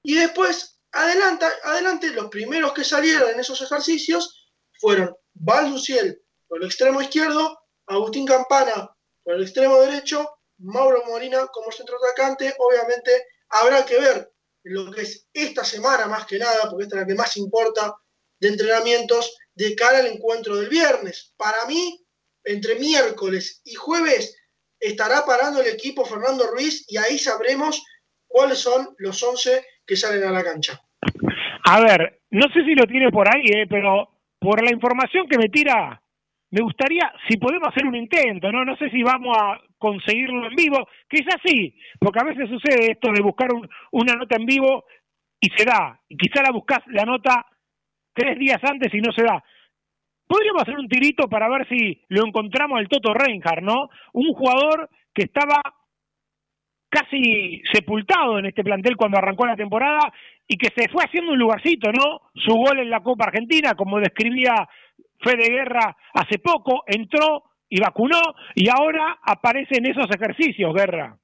Y 0.02 0.14
después, 0.16 0.71
adelante, 0.92 1.46
adelante 1.64 2.10
los 2.10 2.28
primeros 2.28 2.72
que 2.72 2.84
salieron 2.84 3.30
en 3.30 3.40
esos 3.40 3.60
ejercicios 3.60 4.50
fueron 4.78 5.16
Valduciel 5.34 6.22
por 6.46 6.60
el 6.60 6.66
extremo 6.66 7.00
izquierdo, 7.00 7.58
Agustín 7.86 8.26
Campana 8.26 8.94
por 9.22 9.34
el 9.34 9.42
extremo 9.42 9.80
derecho, 9.80 10.38
Mauro 10.58 11.04
Molina 11.06 11.46
como 11.48 11.72
centro 11.72 11.96
atacante. 11.96 12.54
Obviamente 12.58 13.26
habrá 13.48 13.84
que 13.84 13.98
ver 13.98 14.32
lo 14.64 14.90
que 14.90 15.02
es 15.02 15.26
esta 15.32 15.64
semana 15.64 16.06
más 16.06 16.26
que 16.26 16.38
nada, 16.38 16.68
porque 16.70 16.84
esta 16.84 16.96
es 16.96 17.02
la 17.02 17.06
que 17.06 17.14
más 17.14 17.36
importa 17.36 17.96
de 18.38 18.48
entrenamientos 18.48 19.36
de 19.54 19.74
cara 19.74 19.98
al 19.98 20.06
encuentro 20.06 20.56
del 20.56 20.68
viernes. 20.68 21.32
Para 21.36 21.64
mí, 21.66 22.04
entre 22.44 22.76
miércoles 22.76 23.60
y 23.64 23.74
jueves 23.74 24.36
estará 24.80 25.24
parando 25.24 25.60
el 25.60 25.68
equipo 25.68 26.04
Fernando 26.04 26.48
Ruiz 26.48 26.84
y 26.88 26.96
ahí 26.96 27.18
sabremos 27.18 27.82
cuáles 28.26 28.58
son 28.58 28.94
los 28.98 29.22
11 29.22 29.64
salen 29.96 30.24
a 30.24 30.32
la 30.32 30.44
cancha. 30.44 30.80
A 31.64 31.80
ver, 31.80 32.20
no 32.30 32.48
sé 32.52 32.64
si 32.64 32.74
lo 32.74 32.86
tiene 32.86 33.10
por 33.10 33.28
ahí, 33.28 33.44
eh, 33.46 33.66
pero 33.68 34.08
por 34.38 34.62
la 34.62 34.72
información 34.72 35.26
que 35.28 35.38
me 35.38 35.48
tira, 35.48 36.00
me 36.50 36.62
gustaría, 36.62 37.12
si 37.28 37.36
podemos 37.38 37.68
hacer 37.68 37.86
un 37.86 37.96
intento, 37.96 38.50
¿no? 38.50 38.64
No 38.64 38.76
sé 38.76 38.90
si 38.90 39.02
vamos 39.02 39.36
a 39.38 39.58
conseguirlo 39.78 40.48
en 40.48 40.54
vivo, 40.54 40.86
quizás 41.08 41.36
sí, 41.44 41.74
porque 41.98 42.20
a 42.20 42.24
veces 42.24 42.48
sucede 42.48 42.92
esto 42.92 43.10
de 43.12 43.22
buscar 43.22 43.48
una 43.92 44.14
nota 44.14 44.36
en 44.36 44.46
vivo 44.46 44.84
y 45.40 45.48
se 45.56 45.64
da, 45.64 45.98
y 46.08 46.16
quizá 46.16 46.42
la 46.42 46.52
buscas 46.52 46.80
la 46.88 47.04
nota 47.04 47.46
tres 48.12 48.38
días 48.38 48.62
antes 48.62 48.92
y 48.94 49.00
no 49.00 49.12
se 49.12 49.22
da. 49.22 49.42
Podríamos 50.26 50.62
hacer 50.62 50.78
un 50.78 50.88
tirito 50.88 51.28
para 51.28 51.48
ver 51.48 51.68
si 51.68 52.02
lo 52.08 52.26
encontramos 52.26 52.78
al 52.78 52.88
Toto 52.88 53.12
Reinhardt, 53.12 53.62
¿no? 53.62 53.88
Un 54.12 54.32
jugador 54.34 54.88
que 55.14 55.24
estaba 55.24 55.60
casi 56.92 57.62
sepultado 57.72 58.38
en 58.38 58.46
este 58.46 58.62
plantel 58.62 58.96
cuando 58.96 59.16
arrancó 59.16 59.46
la 59.46 59.56
temporada 59.56 60.12
y 60.46 60.58
que 60.58 60.68
se 60.76 60.90
fue 60.90 61.04
haciendo 61.04 61.32
un 61.32 61.38
lugarcito, 61.38 61.90
¿no? 61.90 62.30
Su 62.34 62.54
gol 62.54 62.80
en 62.80 62.90
la 62.90 63.00
Copa 63.00 63.24
Argentina, 63.24 63.74
como 63.74 63.98
describía 63.98 64.68
Fede 65.18 65.50
Guerra 65.50 65.96
hace 66.12 66.38
poco, 66.38 66.82
entró 66.86 67.44
y 67.70 67.80
vacunó 67.80 68.20
y 68.54 68.68
ahora 68.68 69.18
aparece 69.22 69.78
en 69.78 69.86
esos 69.86 70.06
ejercicios, 70.14 70.74
Guerra. 70.74 71.16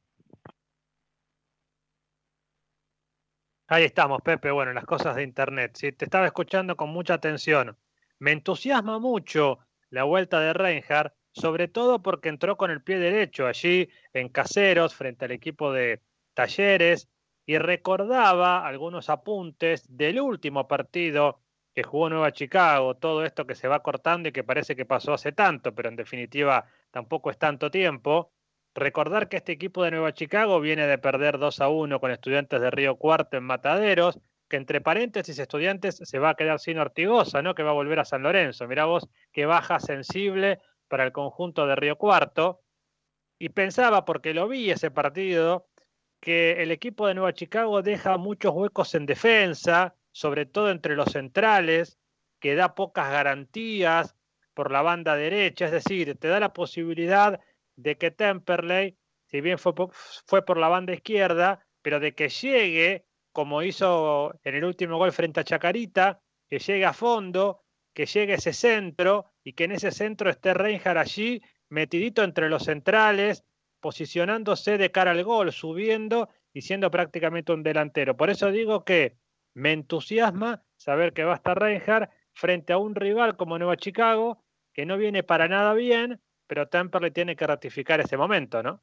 Ahí 3.66 3.84
estamos, 3.84 4.22
Pepe. 4.22 4.50
Bueno, 4.50 4.72
las 4.72 4.86
cosas 4.86 5.16
de 5.16 5.22
Internet. 5.22 5.72
Sí, 5.74 5.92
te 5.92 6.06
estaba 6.06 6.24
escuchando 6.24 6.74
con 6.74 6.88
mucha 6.88 7.12
atención. 7.12 7.76
Me 8.18 8.32
entusiasma 8.32 8.98
mucho 8.98 9.58
la 9.90 10.04
vuelta 10.04 10.40
de 10.40 10.54
Reinhardt, 10.54 11.12
sobre 11.38 11.68
todo 11.68 12.02
porque 12.02 12.28
entró 12.28 12.56
con 12.56 12.70
el 12.70 12.82
pie 12.82 12.98
derecho 12.98 13.46
allí 13.46 13.88
en 14.12 14.28
Caseros 14.28 14.94
frente 14.94 15.24
al 15.24 15.30
equipo 15.32 15.72
de 15.72 16.02
Talleres 16.34 17.08
y 17.46 17.58
recordaba 17.58 18.66
algunos 18.66 19.08
apuntes 19.08 19.84
del 19.88 20.20
último 20.20 20.68
partido 20.68 21.40
que 21.74 21.82
jugó 21.82 22.10
Nueva 22.10 22.32
Chicago, 22.32 22.96
todo 22.96 23.24
esto 23.24 23.46
que 23.46 23.54
se 23.54 23.68
va 23.68 23.82
cortando 23.82 24.28
y 24.28 24.32
que 24.32 24.44
parece 24.44 24.74
que 24.74 24.84
pasó 24.84 25.12
hace 25.14 25.32
tanto, 25.32 25.74
pero 25.74 25.88
en 25.88 25.96
definitiva 25.96 26.66
tampoco 26.90 27.30
es 27.30 27.38
tanto 27.38 27.70
tiempo. 27.70 28.32
Recordar 28.74 29.28
que 29.28 29.36
este 29.38 29.52
equipo 29.52 29.82
de 29.82 29.92
Nueva 29.92 30.12
Chicago 30.12 30.60
viene 30.60 30.86
de 30.86 30.98
perder 30.98 31.38
2 31.38 31.60
a 31.60 31.68
1 31.68 32.00
con 32.00 32.10
estudiantes 32.10 32.60
de 32.60 32.70
Río 32.70 32.96
Cuarto 32.96 33.36
en 33.36 33.44
Mataderos, 33.44 34.18
que 34.48 34.56
entre 34.56 34.80
paréntesis 34.80 35.38
estudiantes 35.38 36.00
se 36.02 36.18
va 36.18 36.30
a 36.30 36.34
quedar 36.34 36.58
sin 36.58 36.78
Ortigosa, 36.78 37.42
¿no? 37.42 37.54
Que 37.54 37.62
va 37.62 37.70
a 37.70 37.74
volver 37.74 38.00
a 38.00 38.04
San 38.04 38.22
Lorenzo. 38.22 38.66
Mirá 38.66 38.84
vos 38.84 39.08
qué 39.32 39.46
baja 39.46 39.78
sensible 39.78 40.58
para 40.88 41.04
el 41.04 41.12
conjunto 41.12 41.66
de 41.66 41.76
Río 41.76 41.96
Cuarto. 41.96 42.62
Y 43.38 43.50
pensaba, 43.50 44.04
porque 44.04 44.34
lo 44.34 44.48
vi 44.48 44.70
ese 44.70 44.90
partido, 44.90 45.68
que 46.20 46.62
el 46.62 46.72
equipo 46.72 47.06
de 47.06 47.14
Nueva 47.14 47.32
Chicago 47.32 47.82
deja 47.82 48.16
muchos 48.16 48.52
huecos 48.52 48.94
en 48.94 49.06
defensa, 49.06 49.94
sobre 50.10 50.46
todo 50.46 50.70
entre 50.70 50.96
los 50.96 51.12
centrales, 51.12 51.98
que 52.40 52.54
da 52.54 52.74
pocas 52.74 53.10
garantías 53.10 54.16
por 54.54 54.72
la 54.72 54.82
banda 54.82 55.14
derecha, 55.14 55.66
es 55.66 55.70
decir, 55.70 56.16
te 56.18 56.28
da 56.28 56.40
la 56.40 56.52
posibilidad 56.52 57.40
de 57.76 57.96
que 57.96 58.10
Temperley, 58.10 58.96
si 59.26 59.40
bien 59.40 59.58
fue 59.58 59.72
fue 60.26 60.44
por 60.44 60.58
la 60.58 60.68
banda 60.68 60.92
izquierda, 60.92 61.64
pero 61.82 62.00
de 62.00 62.14
que 62.14 62.28
llegue, 62.28 63.06
como 63.32 63.62
hizo 63.62 64.34
en 64.42 64.56
el 64.56 64.64
último 64.64 64.98
gol 64.98 65.12
frente 65.12 65.40
a 65.40 65.44
Chacarita, 65.44 66.20
que 66.48 66.58
llegue 66.58 66.84
a 66.84 66.92
fondo, 66.92 67.62
que 67.94 68.06
llegue 68.06 68.34
ese 68.34 68.52
centro 68.52 69.32
y 69.48 69.54
que 69.54 69.64
en 69.64 69.72
ese 69.72 69.92
centro 69.92 70.28
esté 70.28 70.52
Reinhardt 70.52 70.98
allí, 70.98 71.40
metidito 71.70 72.22
entre 72.22 72.50
los 72.50 72.64
centrales, 72.64 73.46
posicionándose 73.80 74.76
de 74.76 74.90
cara 74.90 75.12
al 75.12 75.24
gol, 75.24 75.52
subiendo 75.52 76.28
y 76.52 76.60
siendo 76.60 76.90
prácticamente 76.90 77.52
un 77.52 77.62
delantero. 77.62 78.14
Por 78.14 78.28
eso 78.28 78.50
digo 78.50 78.84
que 78.84 79.16
me 79.54 79.72
entusiasma 79.72 80.64
saber 80.76 81.14
que 81.14 81.24
va 81.24 81.32
a 81.32 81.36
estar 81.36 81.58
Reinhardt 81.58 82.10
frente 82.34 82.74
a 82.74 82.76
un 82.76 82.94
rival 82.94 83.38
como 83.38 83.58
Nueva 83.58 83.78
Chicago, 83.78 84.44
que 84.74 84.84
no 84.84 84.98
viene 84.98 85.22
para 85.22 85.48
nada 85.48 85.72
bien, 85.72 86.20
pero 86.46 86.68
le 87.00 87.10
tiene 87.10 87.34
que 87.34 87.46
ratificar 87.46 88.00
ese 88.00 88.18
momento, 88.18 88.62
¿no? 88.62 88.82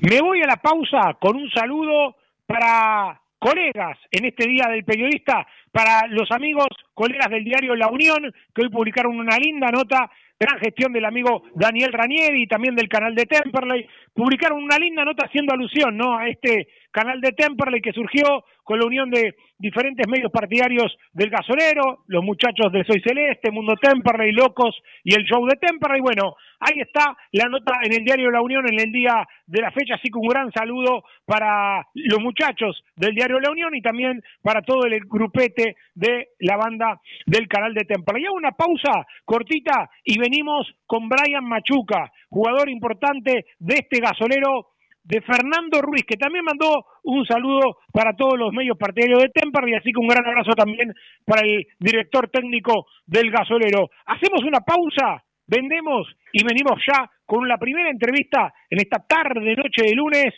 Me 0.00 0.20
voy 0.20 0.42
a 0.42 0.48
la 0.48 0.56
pausa 0.56 1.16
con 1.20 1.36
un 1.36 1.48
saludo 1.50 2.16
para 2.46 3.22
colegas 3.44 3.98
en 4.10 4.24
este 4.24 4.48
día 4.48 4.68
del 4.70 4.84
periodista, 4.84 5.46
para 5.70 6.06
los 6.08 6.30
amigos, 6.30 6.66
colegas 6.94 7.28
del 7.28 7.44
diario 7.44 7.76
La 7.76 7.88
Unión, 7.88 8.32
que 8.54 8.62
hoy 8.62 8.70
publicaron 8.70 9.18
una 9.18 9.36
linda 9.36 9.70
nota, 9.70 10.10
gran 10.40 10.58
gestión 10.60 10.94
del 10.94 11.04
amigo 11.04 11.42
Daniel 11.54 11.92
Ranieri 11.92 12.44
y 12.44 12.46
también 12.46 12.74
del 12.74 12.88
canal 12.88 13.14
de 13.14 13.26
Temperley, 13.26 13.86
publicaron 14.14 14.62
una 14.62 14.78
linda 14.78 15.04
nota 15.04 15.26
haciendo 15.26 15.52
alusión 15.52 15.96
¿no? 15.96 16.16
a 16.16 16.28
este 16.28 16.68
canal 16.90 17.20
de 17.20 17.32
Temperley 17.32 17.82
que 17.82 17.92
surgió 17.92 18.44
con 18.62 18.78
la 18.78 18.86
unión 18.86 19.10
de 19.10 19.34
diferentes 19.58 20.06
medios 20.08 20.30
partidarios 20.32 20.96
del 21.12 21.30
gasolero, 21.30 22.04
los 22.06 22.24
muchachos 22.24 22.72
de 22.72 22.84
Soy 22.84 23.00
Celeste, 23.00 23.50
Mundo 23.50 23.74
Temperley, 23.80 24.32
Locos 24.32 24.76
y 25.02 25.14
el 25.14 25.24
show 25.24 25.44
de 25.46 25.56
Temperley. 25.56 26.00
Bueno, 26.00 26.34
ahí 26.60 26.80
está 26.80 27.16
la 27.32 27.48
nota 27.48 27.74
en 27.82 27.92
el 27.92 28.04
diario 28.04 28.30
La 28.30 28.40
Unión 28.40 28.64
en 28.66 28.80
el 28.80 28.92
día 28.92 29.26
de 29.46 29.60
la 29.60 29.70
fecha, 29.70 29.96
así 29.96 30.08
que 30.08 30.18
un 30.18 30.28
gran 30.28 30.50
saludo 30.52 31.04
para 31.26 31.86
los 31.94 32.20
muchachos 32.20 32.82
del 32.96 33.14
diario 33.14 33.40
La 33.40 33.50
Unión 33.50 33.74
y 33.74 33.82
también 33.82 34.22
para 34.42 34.62
todo 34.62 34.86
el 34.86 34.98
grupete 35.00 35.76
de 35.94 36.28
la 36.40 36.56
banda 36.56 37.00
del 37.26 37.48
canal 37.48 37.74
de 37.74 37.84
Temperley. 37.84 38.26
hago 38.26 38.36
una 38.36 38.52
pausa 38.52 39.06
cortita 39.24 39.90
y 40.04 40.18
venimos 40.18 40.72
con 40.86 41.08
Brian 41.08 41.44
Machuca, 41.44 42.12
jugador 42.34 42.68
importante 42.68 43.46
de 43.60 43.74
este 43.74 44.00
gasolero 44.00 44.74
de 45.04 45.20
Fernando 45.20 45.80
Ruiz, 45.80 46.02
que 46.04 46.16
también 46.16 46.44
mandó 46.44 46.84
un 47.04 47.24
saludo 47.26 47.78
para 47.92 48.16
todos 48.16 48.36
los 48.36 48.52
medios 48.52 48.76
partidarios 48.76 49.22
de 49.22 49.28
Temper 49.28 49.68
y 49.68 49.74
así 49.76 49.92
que 49.92 50.00
un 50.00 50.08
gran 50.08 50.26
abrazo 50.26 50.50
también 50.56 50.92
para 51.24 51.46
el 51.46 51.64
director 51.78 52.28
técnico 52.30 52.86
del 53.06 53.30
gasolero. 53.30 53.90
Hacemos 54.06 54.42
una 54.42 54.60
pausa, 54.60 55.22
vendemos 55.46 56.08
y 56.32 56.42
venimos 56.42 56.82
ya 56.88 57.08
con 57.24 57.46
la 57.46 57.56
primera 57.56 57.88
entrevista 57.88 58.52
en 58.68 58.80
esta 58.80 58.98
tarde, 58.98 59.54
noche 59.54 59.82
de 59.84 59.94
lunes 59.94 60.34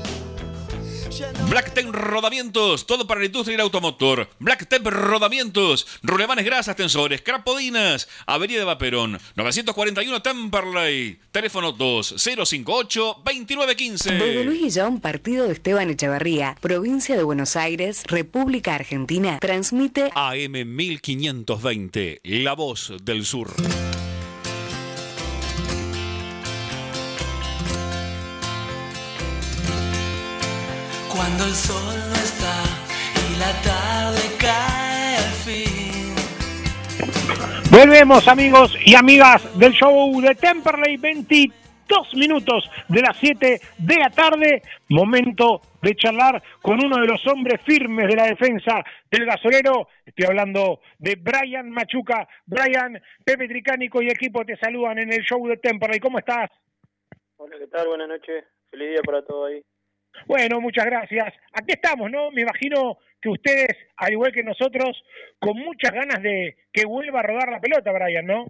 Blacktep 1.49 1.87
Rodamientos, 1.91 2.85
todo 2.85 3.05
para 3.05 3.19
la 3.19 3.25
industria 3.25 3.57
del 3.57 3.61
automotor. 3.61 4.29
Blacktep 4.39 4.87
Rodamientos, 4.87 5.85
rulemanes 6.03 6.45
grasas, 6.45 6.77
tensores, 6.77 7.21
crapodinas. 7.21 8.07
Avenida 8.25 8.63
Vaperón, 8.63 9.19
941 9.35 10.21
Temperley. 10.21 11.19
Teléfono 11.31 11.77
2058-2915. 11.77 14.17
Desde 14.17 14.45
Luis 14.45 14.61
Guillón, 14.61 15.01
partido 15.01 15.47
de 15.47 15.53
Esteban 15.53 15.89
Echeverría, 15.89 16.55
provincia 16.61 17.17
de 17.17 17.23
Buenos 17.23 17.57
Aires, 17.57 18.03
República 18.05 18.75
Argentina, 18.75 19.39
transmite 19.39 20.11
AM 20.15 20.75
1520, 20.75 22.21
La 22.23 22.53
Voz 22.53 22.93
del 23.03 23.25
Sur. 23.25 23.51
Cuando 31.21 31.45
el 31.45 31.53
sol 31.53 31.99
no 32.09 32.15
está 32.15 32.63
y 33.29 33.37
la 33.37 33.53
tarde 33.61 34.23
cae 34.39 35.17
al 35.17 35.33
fin. 35.45 36.15
Volvemos 37.69 38.27
amigos 38.27 38.75
y 38.83 38.95
amigas 38.95 39.55
del 39.59 39.71
show 39.73 40.19
de 40.19 40.33
Temperley 40.33 40.97
22 40.97 42.15
minutos 42.15 42.67
de 42.87 43.01
las 43.03 43.15
7 43.17 43.61
de 43.77 43.95
la 43.97 44.09
tarde. 44.09 44.63
Momento 44.89 45.61
de 45.83 45.93
charlar 45.93 46.41
con 46.59 46.83
uno 46.83 46.99
de 46.99 47.05
los 47.05 47.21
hombres 47.27 47.61
firmes 47.61 48.07
de 48.07 48.15
la 48.15 48.25
defensa 48.25 48.83
del 49.11 49.27
gasolero. 49.27 49.89
Estoy 50.03 50.25
hablando 50.25 50.79
de 50.97 51.17
Brian 51.17 51.69
Machuca. 51.69 52.27
Brian, 52.47 52.99
Pepe 53.23 53.47
Tricánico 53.47 54.01
y 54.01 54.09
equipo 54.09 54.43
te 54.43 54.57
saludan 54.57 54.97
en 54.97 55.13
el 55.13 55.21
show 55.21 55.47
de 55.47 55.57
Temperley. 55.57 55.99
¿Cómo 55.99 56.17
estás? 56.17 56.49
Hola, 57.37 57.57
¿qué 57.59 57.67
tal? 57.67 57.89
Buenas 57.89 58.07
noches. 58.07 58.43
Feliz 58.71 58.89
día 58.89 59.01
para 59.05 59.23
todos 59.23 59.51
ahí. 59.51 59.63
Bueno, 60.27 60.61
muchas 60.61 60.85
gracias. 60.85 61.33
Aquí 61.53 61.73
estamos, 61.73 62.09
¿no? 62.11 62.31
Me 62.31 62.41
imagino 62.41 62.97
que 63.21 63.29
ustedes, 63.29 63.77
al 63.97 64.13
igual 64.13 64.31
que 64.31 64.43
nosotros, 64.43 65.03
con 65.39 65.57
muchas 65.57 65.91
ganas 65.91 66.21
de 66.21 66.57
que 66.73 66.85
vuelva 66.85 67.19
a 67.19 67.23
rodar 67.23 67.49
la 67.49 67.59
pelota, 67.59 67.91
Brian, 67.91 68.25
¿no? 68.25 68.45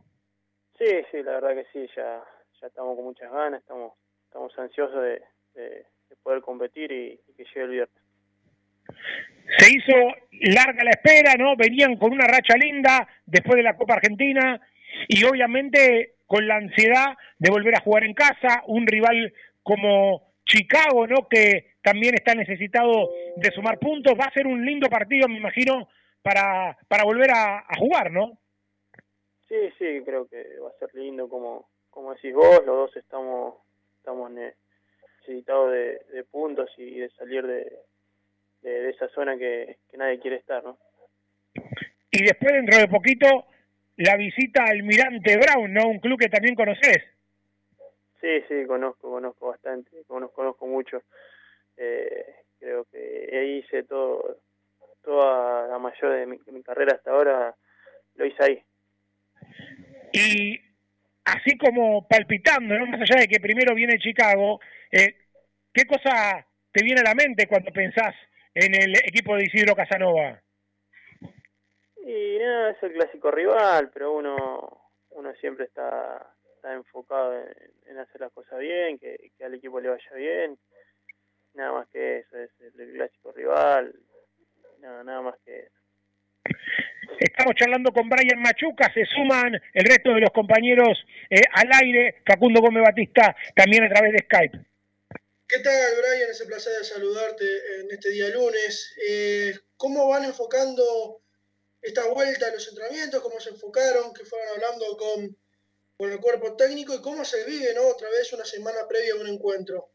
Sí, 0.78 0.88
sí, 1.12 1.21
la 1.24 1.34
verdad 1.34 1.56
que 1.56 1.65
sí, 1.74 1.89
ya, 1.95 2.24
ya 2.60 2.67
estamos 2.67 2.95
con 2.95 3.06
muchas 3.06 3.32
ganas, 3.32 3.62
estamos, 3.62 3.93
estamos 4.26 4.58
ansiosos 4.58 5.02
de, 5.04 5.21
de, 5.54 5.69
de 6.10 6.15
poder 6.24 6.41
competir 6.41 6.91
y, 6.91 7.19
y, 7.28 7.34
que 7.34 7.43
llegue 7.43 7.62
el 7.62 7.69
viernes. 7.69 8.04
Se 9.58 9.71
hizo 9.71 9.95
larga 10.32 10.84
la 10.84 10.91
espera, 10.91 11.36
¿no? 11.38 11.56
Venían 11.56 11.97
con 11.97 12.12
una 12.12 12.26
racha 12.26 12.56
linda 12.58 13.08
después 13.26 13.58
de 13.58 13.63
la 13.63 13.76
Copa 13.76 13.95
Argentina 13.95 14.60
y 15.08 15.24
obviamente 15.24 16.15
con 16.26 16.47
la 16.47 16.56
ansiedad 16.56 17.17
de 17.38 17.52
volver 17.52 17.76
a 17.76 17.82
jugar 17.82 18.04
en 18.04 18.13
casa, 18.13 18.63
un 18.67 18.88
rival 18.88 19.34
como 19.63 20.31
Chicago, 20.52 21.08
¿no? 21.08 21.28
Que 21.30 21.76
también 21.82 22.14
está 22.16 22.36
necesitado 22.36 23.10
de 23.38 23.52
sumar 23.52 23.80
puntos. 23.80 24.14
Va 24.20 24.26
a 24.26 24.34
ser 24.34 24.48
un 24.48 24.66
lindo 24.66 24.90
partido, 24.90 25.28
me 25.30 25.38
imagino, 25.38 25.88
para, 26.22 26.78
para 26.88 27.04
volver 27.06 27.32
a, 27.32 27.60
a 27.60 27.78
jugar, 27.78 28.12
¿no? 28.12 28.38
Sí, 29.48 29.56
sí, 29.78 30.02
creo 30.06 30.28
que 30.28 30.60
va 30.60 30.70
a 30.70 30.80
ser 30.80 30.94
lindo, 30.94 31.28
como, 31.28 31.70
como 31.90 32.14
decís 32.14 32.34
vos, 32.34 32.66
los 32.66 32.66
dos 32.66 32.98
estamos, 32.98 33.56
estamos 33.98 34.32
necesitados 34.32 35.72
de, 35.72 36.02
de 36.14 36.24
puntos 36.24 36.70
y 36.78 37.00
de 37.00 37.10
salir 37.12 37.46
de, 37.46 37.72
de, 38.62 38.70
de 38.70 38.90
esa 38.90 39.10
zona 39.10 39.38
que, 39.38 39.78
que, 39.90 39.98
nadie 39.98 40.20
quiere 40.20 40.38
estar, 40.38 40.64
¿no? 40.64 40.78
Y 42.12 42.24
después, 42.24 42.54
dentro 42.54 42.78
de 42.78 42.88
poquito, 42.88 43.46
la 43.98 44.16
visita 44.16 44.64
al 44.66 44.84
Mirante 44.84 45.38
Brown, 45.38 45.74
¿no? 45.74 45.88
Un 45.88 46.00
club 46.00 46.20
que 46.20 46.30
también 46.30 46.56
conoces. 46.56 47.04
Sí, 48.21 48.43
sí, 48.47 48.65
conozco, 48.67 49.10
conozco 49.10 49.47
bastante, 49.47 50.03
conozco, 50.05 50.36
conozco 50.36 50.67
mucho. 50.67 51.01
Eh, 51.75 52.36
creo 52.60 52.86
que 52.86 53.29
ahí 53.34 53.57
hice 53.57 53.81
todo, 53.84 54.38
toda 55.01 55.67
la 55.67 55.79
mayor 55.79 56.13
de 56.13 56.27
mi, 56.27 56.38
de 56.38 56.51
mi, 56.51 56.62
carrera 56.62 56.93
hasta 56.95 57.10
ahora, 57.10 57.55
lo 58.15 58.25
hice 58.25 58.43
ahí. 58.43 58.63
Y 60.13 60.60
así 61.25 61.57
como 61.57 62.07
palpitando, 62.07 62.77
¿no? 62.77 62.86
más 62.86 63.01
allá 63.01 63.21
de 63.21 63.27
que 63.27 63.39
primero 63.39 63.73
viene 63.73 63.97
Chicago, 63.97 64.60
eh, 64.91 65.15
¿qué 65.73 65.86
cosa 65.86 66.45
te 66.71 66.84
viene 66.84 67.01
a 67.01 67.05
la 67.05 67.15
mente 67.15 67.47
cuando 67.47 67.71
pensás 67.71 68.13
en 68.53 68.75
el 68.75 68.95
equipo 68.99 69.36
de 69.36 69.45
Isidro 69.45 69.75
Casanova? 69.75 70.39
Y 72.05 72.38
nada, 72.38 72.63
no, 72.63 72.69
es 72.69 72.84
el 72.84 72.93
clásico 72.93 73.31
rival, 73.31 73.89
pero 73.91 74.13
uno, 74.13 74.91
uno 75.10 75.34
siempre 75.36 75.65
está 75.65 76.36
está 76.62 76.74
enfocado 76.74 77.34
en, 77.34 77.47
en, 77.88 77.97
hacer 77.97 78.21
las 78.21 78.32
cosas 78.32 78.60
bien, 78.60 79.00
que, 79.00 79.32
que, 79.36 79.43
al 79.43 79.56
equipo 79.56 79.80
le 79.80 79.89
vaya 79.89 80.15
bien. 80.15 80.60
Nada 81.56 81.74
más 81.74 81.88
que 81.89 82.19
eso, 82.19 82.38
es 82.38 82.52
el 82.78 82.93
clásico 82.93 83.32
rival, 83.32 83.93
nada, 84.80 85.04
nada 85.04 85.21
más 85.21 85.36
que 85.43 85.60
eso. 85.60 85.82
Estamos 87.19 87.56
charlando 87.56 87.91
con 87.91 88.08
Brian 88.08 88.39
Machuca, 88.41 88.91
se 88.93 89.06
suman 89.06 89.60
el 89.74 89.86
resto 89.86 90.13
de 90.13 90.21
los 90.21 90.30
compañeros 90.30 91.04
eh, 91.30 91.41
al 91.54 91.69
aire, 91.84 92.21
Facundo 92.26 92.62
Gómez 92.62 92.84
Batista 92.84 93.36
también 93.56 93.84
a 93.84 93.89
través 93.89 94.13
de 94.13 94.19
Skype. 94.19 94.60
¿Qué 95.47 95.60
tal, 95.60 95.91
Brian? 96.00 96.30
Es 96.30 96.41
un 96.41 96.47
placer 96.47 96.78
de 96.78 96.84
saludarte 96.84 97.45
en 97.80 97.91
este 97.91 98.12
día 98.12 98.30
lunes. 98.30 98.95
Eh, 99.10 99.54
¿Cómo 99.76 100.08
van 100.08 100.24
enfocando 100.24 101.21
esta 101.82 102.08
vuelta 102.08 102.47
a 102.47 102.52
los 102.52 102.67
entrenamientos? 102.69 103.21
¿Cómo 103.21 103.39
se 103.39 103.50
enfocaron? 103.50 104.13
¿Qué 104.13 104.24
fueron 104.24 104.47
hablando 104.56 104.97
con 104.97 105.40
con 106.02 106.12
el 106.12 106.20
cuerpo 106.20 106.56
técnico 106.56 106.96
y 106.96 107.02
cómo 107.04 107.24
se 107.24 107.46
vive, 107.46 107.76
¿no? 107.76 107.88
Otra 107.88 108.10
vez 108.10 108.34
una 108.34 108.44
semana 108.44 108.80
previa 108.90 109.14
a 109.14 109.22
un 109.22 109.28
encuentro. 109.28 109.86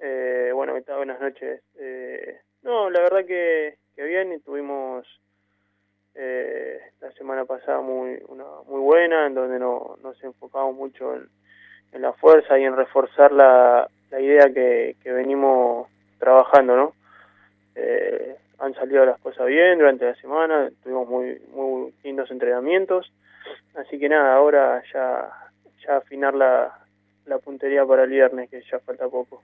Eh, 0.00 0.50
bueno, 0.52 0.74
buenas 0.96 1.20
noches. 1.20 1.62
Eh, 1.78 2.40
no, 2.62 2.90
la 2.90 3.02
verdad 3.02 3.24
que, 3.24 3.78
que 3.94 4.02
bien 4.02 4.32
y 4.32 4.40
tuvimos 4.40 5.06
eh, 6.16 6.80
la 7.00 7.12
semana 7.12 7.44
pasada 7.44 7.82
muy 7.82 8.20
una 8.26 8.46
muy 8.66 8.80
buena, 8.80 9.28
en 9.28 9.34
donde 9.34 9.60
no, 9.60 9.96
nos 10.02 10.20
enfocamos 10.24 10.74
mucho 10.74 11.14
en, 11.14 11.28
en 11.92 12.02
la 12.02 12.12
fuerza 12.14 12.58
y 12.58 12.64
en 12.64 12.74
reforzar 12.74 13.30
la, 13.30 13.88
la 14.10 14.20
idea 14.20 14.52
que, 14.52 14.96
que 15.04 15.12
venimos 15.12 15.88
trabajando, 16.18 16.74
¿no? 16.74 16.94
Eh, 17.76 18.34
han 18.58 18.74
salido 18.74 19.06
las 19.06 19.20
cosas 19.20 19.46
bien 19.46 19.78
durante 19.78 20.04
la 20.04 20.16
semana, 20.16 20.68
tuvimos 20.82 21.08
muy, 21.08 21.40
muy 21.52 21.94
lindos 22.02 22.28
entrenamientos 22.32 23.12
Así 23.74 23.98
que 23.98 24.08
nada, 24.08 24.34
ahora 24.34 24.82
ya, 24.92 25.30
ya 25.86 25.96
afinar 25.96 26.34
la, 26.34 26.78
la 27.26 27.38
puntería 27.38 27.84
para 27.84 28.04
el 28.04 28.10
viernes, 28.10 28.50
que 28.50 28.62
ya 28.70 28.78
falta 28.80 29.08
poco. 29.08 29.42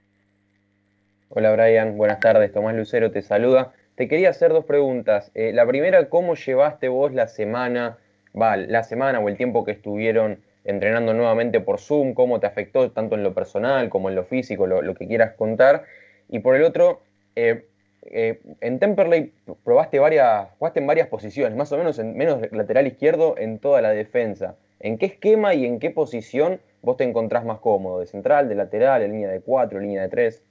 Hola 1.29 1.53
Brian, 1.53 1.97
buenas 1.97 2.21
tardes, 2.21 2.53
Tomás 2.53 2.75
Lucero 2.75 3.11
te 3.11 3.23
saluda. 3.23 3.73
Te 3.95 4.09
quería 4.09 4.31
hacer 4.31 4.53
dos 4.53 4.65
preguntas. 4.65 5.31
Eh, 5.35 5.53
la 5.53 5.67
primera, 5.67 6.09
¿cómo 6.09 6.35
llevaste 6.35 6.89
vos 6.89 7.13
la 7.13 7.29
semana 7.29 7.99
va, 8.41 8.57
la 8.57 8.83
semana 8.83 9.21
o 9.21 9.29
el 9.29 9.37
tiempo 9.37 9.65
que 9.65 9.73
estuvieron 9.73 10.43
entrenando 10.65 11.15
nuevamente 11.15 11.61
por 11.61 11.79
Zoom, 11.79 12.15
cómo 12.15 12.41
te 12.41 12.47
afectó 12.47 12.91
tanto 12.91 13.15
en 13.15 13.23
lo 13.23 13.35
personal 13.35 13.89
como 13.89 14.09
en 14.09 14.15
lo 14.15 14.25
físico, 14.25 14.67
lo, 14.67 14.95
que 14.95 15.07
quieras 15.07 15.35
contar. 15.35 15.85
Y 16.29 16.41
por 16.41 16.57
el 16.57 16.63
otro, 16.63 17.03
eh, 17.37 17.67
eh, 18.03 18.41
en 18.61 18.79
Temperley 18.79 19.33
probaste 19.65 19.99
varias, 19.99 20.49
jugaste 20.59 20.81
en 20.81 20.87
varias 20.87 21.09
posiciones, 21.09 21.57
más 21.57 21.71
o 21.73 21.79
menos 21.79 21.99
en 21.99 22.17
menos 22.17 22.41
lateral 22.53 22.87
izquierdo 22.87 23.35
en 23.37 23.59
toda 23.59 23.83
la 23.83 23.91
defensa. 23.91 24.57
¿En 24.81 24.97
qué 24.97 25.07
esquema 25.07 25.55
y 25.55 25.67
en 25.67 25.79
qué 25.79 25.91
posición 25.91 26.61
vos 26.83 26.97
te 26.97 27.05
encontrás 27.05 27.45
más 27.45 27.61
cómodo? 27.61 28.01
¿De 28.01 28.07
central, 28.07 28.49
de 28.49 28.55
lateral, 28.55 29.03
en 29.03 29.13
línea 29.13 29.29
de 29.29 29.43
cuatro, 29.43 29.79
línea 29.79 30.03
de 30.03 30.09
tres? 30.09 30.43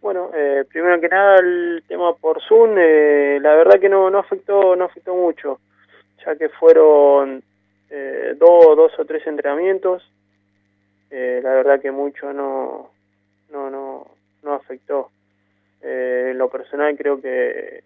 Bueno, 0.00 0.30
eh, 0.34 0.64
primero 0.68 1.00
que 1.00 1.08
nada 1.08 1.38
el 1.38 1.82
tema 1.86 2.14
por 2.14 2.40
Zoom, 2.42 2.76
eh, 2.76 3.38
la 3.40 3.54
verdad 3.54 3.80
que 3.80 3.88
no, 3.88 4.10
no 4.10 4.18
afectó, 4.18 4.74
no 4.76 4.84
afectó 4.84 5.14
mucho, 5.14 5.60
ya 6.24 6.34
que 6.36 6.48
fueron 6.48 7.42
eh, 7.90 8.34
dos, 8.36 8.76
dos 8.76 8.98
o 8.98 9.04
tres 9.04 9.26
entrenamientos, 9.26 10.08
la 11.10 11.52
verdad 11.52 11.78
que 11.78 11.90
mucho 11.90 12.32
no, 12.32 12.88
no, 13.50 13.68
no, 13.68 14.06
no 14.42 14.54
afectó. 14.54 15.10
En 15.82 16.38
lo 16.38 16.48
personal 16.48 16.96
creo 16.96 17.20
que, 17.20 17.84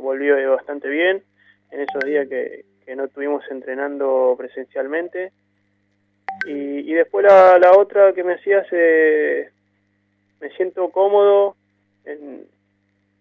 volvió 0.00 0.52
bastante 0.52 0.88
bien 0.88 1.22
en 1.70 1.80
esos 1.80 2.04
días 2.04 2.28
que, 2.28 2.64
no 2.94 3.04
estuvimos 3.04 3.42
entrenando 3.50 4.34
presencialmente. 4.38 5.32
Y, 6.46 6.90
y 6.90 6.94
después 6.94 7.24
la, 7.24 7.58
la 7.58 7.72
otra 7.72 8.12
que 8.12 8.22
me 8.22 8.34
hacías, 8.34 8.66
eh, 8.70 9.50
me 10.40 10.50
siento 10.50 10.90
cómodo 10.90 11.56
en, 12.04 12.46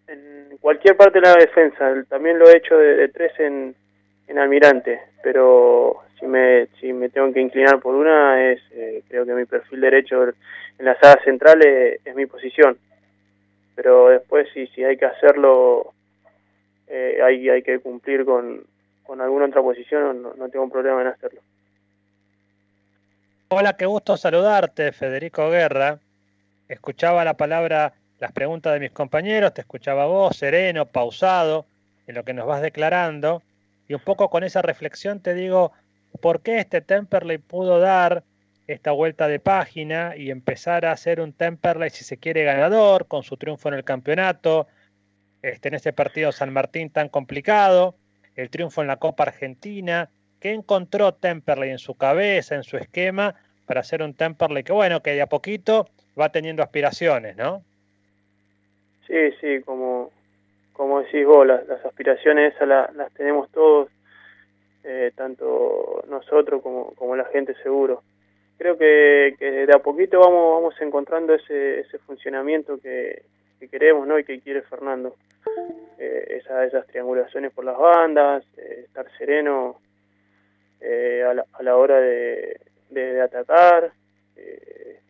en 0.07 0.57
cualquier 0.59 0.95
parte 0.95 1.19
de 1.19 1.27
la 1.27 1.35
defensa. 1.35 1.93
También 2.09 2.39
lo 2.39 2.49
he 2.49 2.57
hecho 2.57 2.77
de, 2.77 3.07
tres 3.09 3.31
en, 3.39 3.75
en 4.27 4.39
Almirante, 4.39 4.99
pero 5.23 6.01
si 6.19 6.25
me, 6.25 6.67
si 6.79 6.93
me 6.93 7.09
tengo 7.09 7.31
que 7.33 7.41
inclinar 7.41 7.79
por 7.79 7.95
una, 7.95 8.51
es 8.51 8.61
eh, 8.71 9.03
creo 9.07 9.25
que 9.25 9.33
mi 9.33 9.45
perfil 9.45 9.81
derecho 9.81 10.23
en 10.23 10.85
la 10.85 10.97
sala 10.99 11.21
central 11.23 11.65
es, 11.65 12.15
mi 12.15 12.25
posición. 12.25 12.77
Pero 13.75 14.09
después, 14.09 14.47
si, 14.53 14.67
si 14.67 14.83
hay 14.83 14.97
que 14.97 15.05
hacerlo, 15.05 15.93
eh, 16.87 17.19
hay, 17.23 17.49
hay 17.49 17.61
que 17.61 17.79
cumplir 17.79 18.25
con, 18.25 18.65
con 19.03 19.21
alguna 19.21 19.45
otra 19.45 19.61
posición, 19.61 20.21
no, 20.21 20.33
no 20.33 20.49
tengo 20.49 20.69
problema 20.69 21.01
en 21.01 21.07
hacerlo. 21.07 21.41
Hola, 23.49 23.77
qué 23.77 23.85
gusto 23.85 24.17
saludarte, 24.17 24.91
Federico 24.91 25.49
Guerra 25.49 25.99
escuchaba 26.67 27.23
la 27.23 27.35
palabra, 27.35 27.93
las 28.19 28.31
preguntas 28.31 28.73
de 28.73 28.79
mis 28.79 28.91
compañeros, 28.91 29.53
te 29.53 29.61
escuchaba 29.61 30.05
vos, 30.05 30.35
sereno, 30.37 30.85
pausado, 30.85 31.65
en 32.07 32.15
lo 32.15 32.23
que 32.23 32.33
nos 32.33 32.45
vas 32.45 32.61
declarando, 32.61 33.41
y 33.87 33.93
un 33.93 33.99
poco 33.99 34.29
con 34.29 34.43
esa 34.43 34.61
reflexión 34.61 35.19
te 35.19 35.33
digo, 35.33 35.71
¿por 36.21 36.41
qué 36.41 36.59
este 36.59 36.81
Temperley 36.81 37.37
pudo 37.37 37.79
dar 37.79 38.23
esta 38.67 38.91
vuelta 38.91 39.27
de 39.27 39.39
página 39.39 40.15
y 40.17 40.31
empezar 40.31 40.85
a 40.85 40.91
hacer 40.91 41.21
un 41.21 41.33
Temperley, 41.33 41.89
si 41.89 42.03
se 42.03 42.17
quiere, 42.17 42.43
ganador, 42.43 43.07
con 43.07 43.23
su 43.23 43.37
triunfo 43.37 43.69
en 43.69 43.75
el 43.75 43.83
campeonato, 43.83 44.67
este, 45.41 45.67
en 45.67 45.75
este 45.75 45.93
partido 45.93 46.31
San 46.31 46.51
Martín 46.51 46.89
tan 46.89 47.09
complicado, 47.09 47.95
el 48.35 48.49
triunfo 48.49 48.81
en 48.81 48.87
la 48.87 48.97
Copa 48.97 49.23
Argentina, 49.23 50.09
¿qué 50.39 50.53
encontró 50.53 51.13
Temperley 51.13 51.69
en 51.69 51.77
su 51.77 51.95
cabeza, 51.95 52.55
en 52.55 52.63
su 52.63 52.77
esquema, 52.77 53.35
para 53.67 53.81
hacer 53.81 54.01
un 54.01 54.13
Temperley 54.13 54.63
que, 54.63 54.73
bueno, 54.73 55.01
que 55.01 55.11
de 55.11 55.21
a 55.21 55.27
poquito 55.27 55.87
va 56.19 56.29
teniendo 56.29 56.63
aspiraciones, 56.63 57.37
¿no? 57.37 57.63
Sí, 59.07 59.31
sí, 59.39 59.61
como, 59.63 60.11
como 60.73 61.01
decís 61.01 61.25
vos, 61.25 61.45
las, 61.45 61.63
aspiraciones 61.85 62.55
esas 62.55 62.67
las, 62.67 63.13
tenemos 63.13 63.49
todos, 63.51 63.89
eh, 64.83 65.11
tanto 65.15 66.03
nosotros 66.09 66.61
como, 66.63 66.93
como 66.95 67.15
la 67.15 67.25
gente 67.25 67.53
seguro. 67.61 68.01
Creo 68.57 68.77
que, 68.77 69.35
que 69.37 69.65
de 69.65 69.73
a 69.73 69.79
poquito 69.79 70.19
vamos, 70.19 70.61
vamos 70.61 70.81
encontrando 70.81 71.33
ese, 71.33 71.81
ese 71.81 71.97
funcionamiento 71.99 72.79
que, 72.79 73.23
queremos 73.71 74.07
¿no? 74.07 74.19
y 74.19 74.23
que 74.23 74.39
quiere 74.39 74.61
Fernando. 74.61 75.15
Eh, 75.97 76.41
esas 76.41 76.85
triangulaciones 76.87 77.51
por 77.51 77.65
las 77.65 77.77
bandas, 77.77 78.43
eh, 78.57 78.83
estar 78.85 79.05
sereno 79.17 79.79
a 80.81 81.33
la, 81.33 81.45
a, 81.53 81.63
la, 81.63 81.77
hora 81.77 81.99
de, 81.99 82.59
de, 82.91 83.21
atacar, 83.21 83.91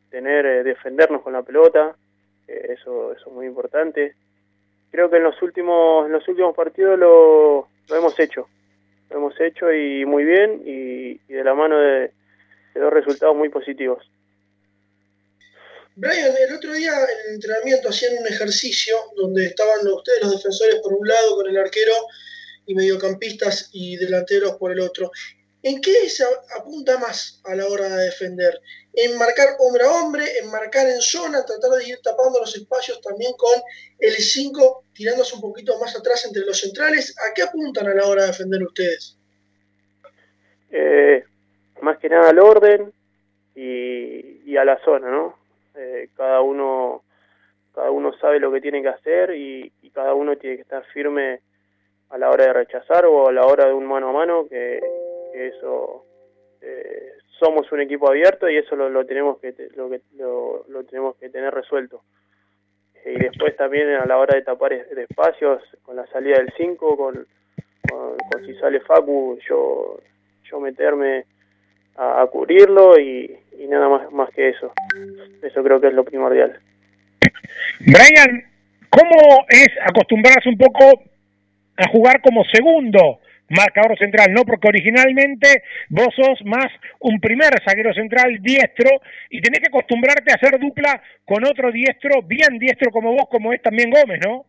tener, 0.09 0.45
eh, 0.45 0.63
defendernos 0.63 1.21
con 1.21 1.33
la 1.33 1.41
pelota, 1.41 1.95
eso, 2.47 3.11
eso 3.11 3.29
es 3.29 3.33
muy 3.33 3.45
importante. 3.45 4.15
Creo 4.91 5.09
que 5.09 5.17
en 5.17 5.23
los 5.23 5.41
últimos, 5.41 6.05
en 6.05 6.13
los 6.13 6.25
últimos 6.29 6.55
partidos 6.55 6.97
lo, 6.97 7.67
lo 7.89 7.95
hemos 7.95 8.17
hecho, 8.19 8.47
lo 9.09 9.17
hemos 9.17 9.39
hecho 9.41 9.73
y 9.73 10.05
muy 10.05 10.23
bien 10.23 10.61
y, 10.63 11.17
de 11.27 11.43
la 11.43 11.53
mano 11.53 11.77
de, 11.77 12.11
dos 12.79 12.93
resultados 12.93 13.35
muy 13.35 13.49
positivos. 13.49 14.03
Brian, 15.95 16.33
el 16.37 16.53
otro 16.53 16.73
día 16.73 16.91
en 16.91 17.29
el 17.29 17.35
entrenamiento 17.35 17.89
hacían 17.89 18.17
un 18.17 18.27
ejercicio 18.27 18.95
donde 19.15 19.45
estaban 19.45 19.87
ustedes 19.87 20.23
los 20.23 20.31
defensores 20.35 20.75
por 20.81 20.93
un 20.93 21.07
lado 21.07 21.37
con 21.37 21.47
el 21.47 21.57
arquero 21.57 21.93
y 22.65 22.75
mediocampistas 22.75 23.69
y 23.71 23.95
delanteros 23.95 24.55
por 24.55 24.71
el 24.71 24.81
otro. 24.81 25.11
¿En 25.63 25.81
qué 25.81 26.09
se 26.09 26.23
apunta 26.59 26.99
más 26.99 27.39
a 27.45 27.55
la 27.55 27.65
hora 27.65 27.87
de 27.87 28.05
defender? 28.05 28.61
¿En 28.93 29.17
marcar 29.17 29.55
hombre 29.59 29.83
a 29.83 29.91
hombre? 29.91 30.37
¿En 30.39 30.51
marcar 30.51 30.87
en 30.87 31.01
zona? 31.01 31.45
¿Tratar 31.45 31.71
de 31.71 31.87
ir 31.87 31.99
tapando 32.03 32.39
los 32.39 32.55
espacios 32.55 33.01
también 33.01 33.33
con 33.33 33.61
el 33.97 34.13
5 34.13 34.83
tirándose 34.93 35.33
un 35.35 35.41
poquito 35.41 35.79
más 35.79 35.95
atrás 35.95 36.25
entre 36.25 36.45
los 36.45 36.59
centrales? 36.59 37.15
¿A 37.17 37.33
qué 37.33 37.41
apuntan 37.41 37.87
a 37.87 37.95
la 37.95 38.05
hora 38.05 38.23
de 38.23 38.27
defender 38.27 38.61
ustedes? 38.61 39.17
Eh, 40.71 41.23
más 41.81 41.97
que 41.97 42.09
nada 42.09 42.29
al 42.29 42.39
orden 42.39 42.91
y, 43.55 44.55
a 44.57 44.63
la 44.63 44.77
zona, 44.85 45.09
¿no? 45.11 45.35
Eh, 45.75 46.09
cada 46.15 46.39
uno 46.41 47.03
cada 47.73 47.91
uno 47.91 48.13
sabe 48.13 48.39
lo 48.39 48.53
que 48.53 48.61
tiene 48.61 48.81
que 48.81 48.87
hacer 48.87 49.35
y, 49.35 49.69
y 49.81 49.89
cada 49.89 50.13
uno 50.13 50.37
tiene 50.37 50.55
que 50.55 50.61
estar 50.61 50.85
firme 50.93 51.41
a 52.09 52.17
la 52.17 52.29
hora 52.29 52.45
de 52.45 52.53
rechazar 52.53 53.05
o 53.05 53.27
a 53.27 53.33
la 53.33 53.45
hora 53.45 53.65
de 53.65 53.73
un 53.73 53.85
mano 53.85 54.09
a 54.09 54.13
mano 54.13 54.47
que 54.47 54.79
eso 55.33 56.05
eh, 56.61 57.11
somos 57.39 57.69
un 57.71 57.81
equipo 57.81 58.07
abierto 58.07 58.49
y 58.49 58.57
eso 58.57 58.75
lo, 58.75 59.05
tenemos 59.05 59.39
que 59.39 59.53
lo, 59.75 60.63
lo, 60.67 60.83
tenemos 60.85 61.15
que 61.17 61.29
tener 61.29 61.53
resuelto 61.53 62.01
eh, 63.03 63.15
y 63.15 63.19
después 63.19 63.55
también 63.57 63.89
a 63.95 64.05
la 64.05 64.17
hora 64.17 64.35
de 64.35 64.43
tapar 64.43 64.73
espacios 64.73 65.61
con 65.83 65.95
la 65.95 66.07
salida 66.07 66.37
del 66.37 66.53
5 66.55 66.97
con, 66.97 67.27
con, 67.89 68.45
si 68.45 68.55
sale 68.55 68.79
Facu 68.81 69.37
yo 69.47 69.99
yo 70.49 70.59
meterme 70.59 71.25
a, 71.95 72.25
cubrirlo 72.31 72.99
y, 72.99 73.37
y, 73.59 73.67
nada 73.67 73.89
más 73.89 74.11
más 74.11 74.29
que 74.31 74.49
eso. 74.49 74.71
Eso 75.41 75.63
creo 75.63 75.79
que 75.79 75.87
es 75.87 75.93
lo 75.93 76.03
primordial. 76.03 76.59
Brian 77.79 78.43
cómo 78.89 79.45
es 79.49 79.69
acostumbrarse 79.81 80.49
un 80.49 80.57
poco 80.57 81.03
a 81.77 81.87
jugar 81.89 82.21
como 82.21 82.43
segundo 82.45 83.19
marcador 83.49 83.97
central, 83.97 84.33
no 84.33 84.43
porque 84.43 84.69
originalmente 84.69 85.63
vos 85.89 86.07
sos 86.15 86.43
más 86.45 86.67
un 86.99 87.19
primer 87.19 87.49
zaguero 87.63 87.93
central 87.93 88.39
diestro 88.41 88.89
y 89.29 89.41
tenés 89.41 89.59
que 89.59 89.67
acostumbrarte 89.67 90.31
a 90.31 90.35
hacer 90.35 90.59
dupla 90.59 91.01
con 91.25 91.45
otro 91.45 91.71
diestro, 91.71 92.21
bien 92.23 92.57
diestro 92.57 92.89
como 92.91 93.11
vos, 93.13 93.27
como 93.29 93.53
es 93.53 93.61
también 93.61 93.91
Gómez, 93.91 94.19
¿no? 94.25 94.45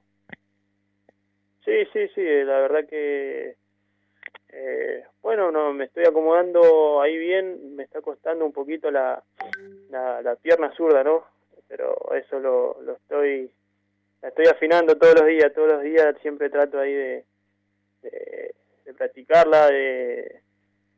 Sí, 1.65 1.85
sí, 1.93 2.09
sí, 2.15 2.23
la 2.23 2.61
verdad 2.61 2.89
que 2.89 3.57
eh, 4.59 5.05
bueno, 5.23 5.51
no, 5.53 5.73
me 5.73 5.85
estoy 5.85 6.05
acomodando 6.05 7.01
ahí 7.01 7.17
bien, 7.17 7.77
me 7.77 7.83
está 7.83 8.01
costando 8.01 8.45
un 8.45 8.53
poquito 8.53 8.91
la, 8.91 9.23
la, 9.91 10.37
pierna 10.37 10.73
zurda, 10.77 11.05
¿no? 11.05 11.25
Pero 11.69 11.95
eso 12.15 12.39
lo, 12.39 12.81
lo 12.83 12.95
estoy, 12.95 13.51
la 14.23 14.29
estoy 14.29 14.47
afinando 14.47 14.97
todos 14.97 15.21
los 15.21 15.27
días, 15.27 15.53
todos 15.53 15.73
los 15.73 15.83
días 15.83 16.17
siempre 16.23 16.49
trato 16.49 16.79
ahí 16.79 16.93
de 16.93 17.25
de 18.87 18.95
practicarla, 18.95 19.69
de, 19.69 20.41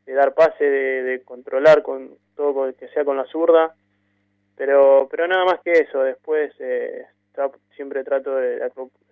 dar 0.06 0.34
pase, 0.34 0.64
de, 0.64 1.22
controlar 1.24 1.82
con 1.82 2.16
todo 2.36 2.72
que 2.76 2.88
sea 2.88 3.04
con 3.04 3.16
la 3.16 3.26
zurda, 3.26 3.74
pero 4.56 5.08
pero 5.10 5.26
nada 5.26 5.44
más 5.44 5.60
que 5.60 5.72
eso. 5.72 6.02
Después 6.02 6.52
eh, 6.60 7.06
siempre 7.74 8.04
trato 8.04 8.36
de, 8.36 8.62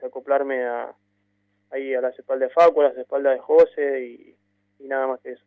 acoplarme 0.05 0.65
a 0.65 0.95
ahí 1.71 1.95
a 1.95 2.01
las 2.01 2.17
espaldas 2.19 2.49
de 2.49 2.55
Facu, 2.55 2.81
a 2.81 2.89
las 2.89 2.97
espaldas 2.97 3.35
de 3.35 3.41
José 3.41 4.36
y, 4.79 4.89
nada 4.89 5.07
más 5.07 5.21
que 5.21 5.33
eso. 5.33 5.45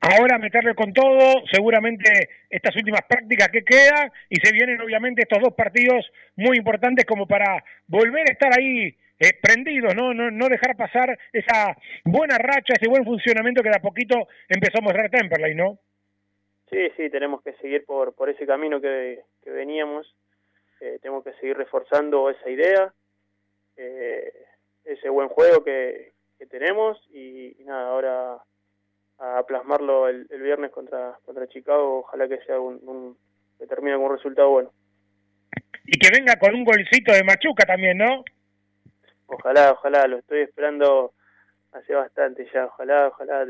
Ahora 0.00 0.38
meterle 0.38 0.74
con 0.74 0.92
todo, 0.92 1.42
seguramente 1.50 2.28
estas 2.50 2.76
últimas 2.76 3.00
prácticas 3.08 3.48
que 3.48 3.64
quedan 3.64 4.12
y 4.28 4.36
se 4.36 4.52
vienen 4.52 4.80
obviamente 4.80 5.22
estos 5.22 5.42
dos 5.42 5.54
partidos 5.54 6.10
muy 6.36 6.58
importantes 6.58 7.06
como 7.06 7.26
para 7.26 7.64
volver 7.86 8.28
a 8.28 8.32
estar 8.32 8.52
ahí 8.58 8.94
eh, 9.18 9.32
prendidos, 9.40 9.94
¿no? 9.94 10.12
¿no? 10.12 10.30
No 10.30 10.48
dejar 10.48 10.76
pasar 10.76 11.18
esa 11.32 11.76
buena 12.04 12.36
racha, 12.36 12.74
ese 12.74 12.88
buen 12.88 13.04
funcionamiento 13.04 13.62
que 13.62 13.70
de 13.70 13.76
a 13.76 13.82
poquito 13.82 14.28
empezó 14.48 14.78
a 14.78 14.82
mostrar 14.82 15.10
Temperley, 15.10 15.54
¿no? 15.54 15.78
Sí, 16.70 16.90
sí, 16.96 17.08
tenemos 17.08 17.42
que 17.42 17.52
seguir 17.54 17.84
por, 17.84 18.14
por 18.14 18.28
ese 18.28 18.46
camino 18.46 18.80
que, 18.80 19.20
que 19.42 19.50
veníamos, 19.50 20.14
eh, 20.80 20.98
tenemos 21.00 21.24
que 21.24 21.32
seguir 21.34 21.56
reforzando 21.56 22.28
esa 22.30 22.50
idea, 22.50 22.92
eh, 23.76 24.32
ese 24.84 25.08
buen 25.08 25.28
juego 25.28 25.62
que, 25.62 26.13
que, 26.44 26.58
tenemos 26.58 26.98
y, 27.12 27.56
nada, 27.64 27.88
ahora 27.88 28.38
a 29.18 29.42
plasmarlo 29.46 30.08
el, 30.08 30.26
viernes 30.26 30.70
contra, 30.70 31.18
contra 31.24 31.46
Chicago, 31.48 32.00
ojalá 32.00 32.28
que 32.28 32.38
sea 32.44 32.58
un, 32.60 33.16
que 33.58 33.66
termine 33.66 33.96
con 33.96 34.06
un 34.06 34.16
resultado 34.16 34.50
bueno. 34.50 34.72
Y 35.84 35.98
que 35.98 36.10
venga 36.10 36.36
con 36.36 36.54
un 36.54 36.64
golcito 36.64 37.12
de 37.12 37.24
Machuca 37.24 37.64
también, 37.64 37.98
¿no? 37.98 38.24
Ojalá, 39.26 39.72
ojalá, 39.72 40.06
lo 40.06 40.18
estoy 40.18 40.40
esperando 40.40 41.12
hace 41.72 41.94
bastante 41.94 42.48
ya, 42.52 42.66
ojalá, 42.66 43.08
ojalá 43.08 43.46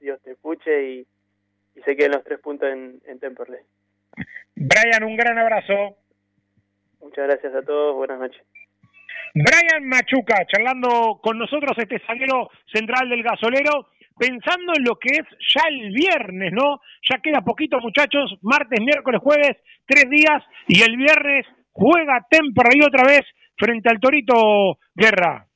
Dios 0.00 0.20
te 0.22 0.32
escuche 0.32 0.90
y, 0.90 1.06
y 1.74 1.82
se 1.82 1.96
queden 1.96 2.12
los 2.12 2.24
tres 2.24 2.40
puntos 2.40 2.68
en, 2.68 3.00
en 3.06 3.18
Temperley. 3.18 3.60
Brian, 4.54 5.04
un 5.04 5.16
gran 5.16 5.38
abrazo. 5.38 5.96
Muchas 7.00 7.28
gracias 7.28 7.54
a 7.54 7.62
todos, 7.62 7.94
buenas 7.94 8.18
noches. 8.18 8.42
Brian 9.34 9.86
Machuca, 9.86 10.46
charlando 10.46 11.20
con 11.22 11.38
nosotros, 11.38 11.76
este 11.76 12.00
zaguero 12.06 12.50
central 12.72 13.08
del 13.08 13.22
gasolero, 13.22 13.88
pensando 14.18 14.72
en 14.76 14.84
lo 14.84 14.96
que 14.96 15.16
es 15.16 15.26
ya 15.54 15.62
el 15.68 15.92
viernes, 15.92 16.52
¿no? 16.52 16.80
Ya 17.08 17.18
queda 17.22 17.42
poquito, 17.42 17.78
muchachos, 17.80 18.36
martes, 18.42 18.80
miércoles, 18.80 19.20
jueves, 19.22 19.56
tres 19.86 20.10
días, 20.10 20.42
y 20.66 20.82
el 20.82 20.96
viernes 20.96 21.46
juega 21.72 22.26
Temperley 22.28 22.82
otra 22.82 23.04
vez 23.04 23.22
frente 23.56 23.88
al 23.88 24.00
Torito 24.00 24.78
Guerra. 24.94 25.46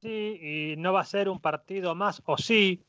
Sí, 0.00 0.38
y 0.40 0.76
no 0.78 0.92
va 0.92 1.02
a 1.02 1.04
ser 1.04 1.28
un 1.28 1.40
partido 1.40 1.94
más, 1.94 2.22
o 2.26 2.36
sí, 2.36 2.82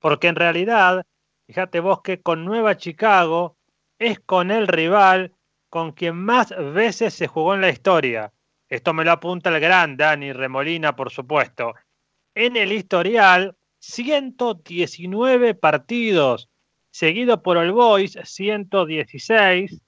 porque 0.00 0.28
en 0.28 0.36
realidad, 0.36 1.06
fíjate 1.46 1.80
vos 1.80 2.02
que 2.02 2.20
con 2.20 2.44
Nueva 2.44 2.76
Chicago 2.76 3.56
es 3.98 4.20
con 4.20 4.50
el 4.50 4.68
rival 4.68 5.32
con 5.70 5.92
quien 5.92 6.16
más 6.16 6.54
veces 6.74 7.14
se 7.14 7.26
jugó 7.26 7.54
en 7.54 7.62
la 7.62 7.70
historia. 7.70 8.32
Esto 8.68 8.92
me 8.92 9.04
lo 9.04 9.12
apunta 9.12 9.48
el 9.50 9.60
gran 9.60 9.96
Dani 9.96 10.32
Remolina, 10.32 10.94
por 10.94 11.10
supuesto. 11.10 11.74
En 12.34 12.56
el 12.56 12.72
historial, 12.72 13.56
119 13.78 15.54
partidos, 15.54 16.50
seguido 16.90 17.42
por 17.42 17.56
el 17.56 17.72
Boys, 17.72 18.18
116. 18.22 19.80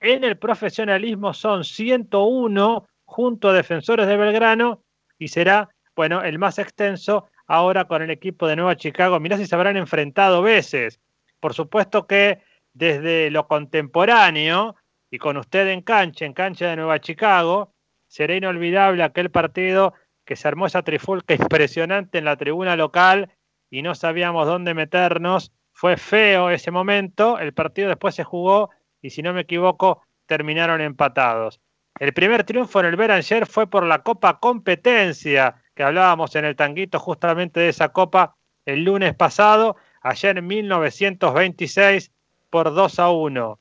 En 0.00 0.24
el 0.24 0.38
profesionalismo 0.38 1.34
son 1.34 1.64
101 1.64 2.86
junto 3.04 3.48
a 3.48 3.52
Defensores 3.52 4.06
de 4.06 4.16
Belgrano 4.16 4.84
y 5.18 5.28
será, 5.28 5.68
bueno, 5.94 6.22
el 6.22 6.38
más 6.38 6.58
extenso 6.58 7.28
ahora 7.46 7.86
con 7.86 8.02
el 8.02 8.10
equipo 8.10 8.46
de 8.46 8.56
Nueva 8.56 8.76
Chicago. 8.76 9.18
Mirá 9.20 9.36
si 9.36 9.46
se 9.46 9.54
habrán 9.54 9.76
enfrentado 9.76 10.42
veces. 10.42 11.00
Por 11.40 11.54
supuesto 11.54 12.06
que 12.06 12.40
desde 12.72 13.30
lo 13.30 13.48
contemporáneo 13.48 14.76
y 15.10 15.18
con 15.18 15.36
usted 15.36 15.68
en 15.68 15.82
cancha, 15.82 16.24
en 16.24 16.32
cancha 16.32 16.68
de 16.68 16.76
Nueva 16.76 17.00
Chicago, 17.00 17.71
será 18.12 18.36
inolvidable 18.36 19.02
aquel 19.02 19.30
partido 19.30 19.94
que 20.26 20.36
se 20.36 20.46
armó 20.46 20.66
esa 20.66 20.82
trifulca 20.82 21.32
impresionante 21.42 22.18
en 22.18 22.26
la 22.26 22.36
tribuna 22.36 22.76
local 22.76 23.30
y 23.70 23.80
no 23.80 23.94
sabíamos 23.94 24.46
dónde 24.46 24.74
meternos. 24.74 25.50
Fue 25.72 25.96
feo 25.96 26.50
ese 26.50 26.70
momento, 26.70 27.38
el 27.38 27.54
partido 27.54 27.88
después 27.88 28.14
se 28.14 28.22
jugó 28.22 28.68
y 29.00 29.08
si 29.08 29.22
no 29.22 29.32
me 29.32 29.40
equivoco 29.40 30.02
terminaron 30.26 30.82
empatados. 30.82 31.58
El 31.98 32.12
primer 32.12 32.44
triunfo 32.44 32.80
en 32.80 32.86
el 32.86 32.96
Beranger 32.96 33.46
fue 33.46 33.66
por 33.66 33.86
la 33.86 34.02
Copa 34.02 34.38
Competencia, 34.40 35.62
que 35.74 35.82
hablábamos 35.82 36.36
en 36.36 36.44
el 36.44 36.54
tanguito 36.54 36.98
justamente 36.98 37.60
de 37.60 37.70
esa 37.70 37.88
copa 37.88 38.36
el 38.66 38.84
lunes 38.84 39.14
pasado, 39.14 39.76
ayer 40.02 40.36
en 40.36 40.46
1926 40.46 42.12
por 42.50 42.74
2 42.74 42.98
a 42.98 43.10
1. 43.10 43.58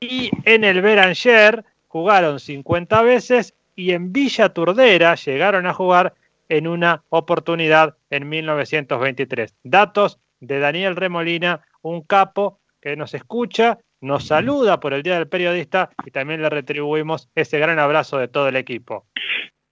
Y 0.00 0.30
en 0.44 0.64
el 0.64 0.82
Beranger 0.82 1.64
jugaron 1.88 2.40
50 2.40 3.00
veces 3.00 3.54
y 3.76 3.92
en 3.92 4.12
Villa 4.12 4.48
Turdera 4.48 5.14
llegaron 5.14 5.66
a 5.66 5.74
jugar 5.74 6.14
en 6.48 6.66
una 6.66 7.02
oportunidad 7.10 7.96
en 8.10 8.28
1923. 8.28 9.54
Datos 9.62 10.18
de 10.40 10.58
Daniel 10.58 10.96
Remolina, 10.96 11.60
un 11.82 12.02
capo 12.02 12.60
que 12.80 12.96
nos 12.96 13.14
escucha, 13.14 13.78
nos 14.00 14.26
saluda 14.26 14.80
por 14.80 14.94
el 14.94 15.02
Día 15.02 15.14
del 15.14 15.28
Periodista 15.28 15.90
y 16.04 16.10
también 16.10 16.42
le 16.42 16.50
retribuimos 16.50 17.28
ese 17.34 17.58
gran 17.58 17.78
abrazo 17.78 18.18
de 18.18 18.28
todo 18.28 18.48
el 18.48 18.56
equipo. 18.56 19.06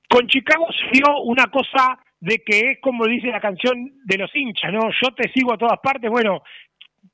Con 0.08 0.26
Chicago 0.26 0.66
se 0.72 0.98
dio 0.98 1.22
una 1.22 1.46
cosa 1.46 1.98
de 2.20 2.38
que 2.44 2.72
es 2.72 2.80
como 2.80 3.06
dice 3.06 3.28
la 3.28 3.40
canción 3.40 3.92
de 4.04 4.18
los 4.18 4.34
hinchas, 4.34 4.72
¿no? 4.72 4.90
Yo 5.02 5.14
te 5.14 5.30
sigo 5.32 5.52
a 5.52 5.58
todas 5.58 5.78
partes. 5.80 6.10
Bueno, 6.10 6.42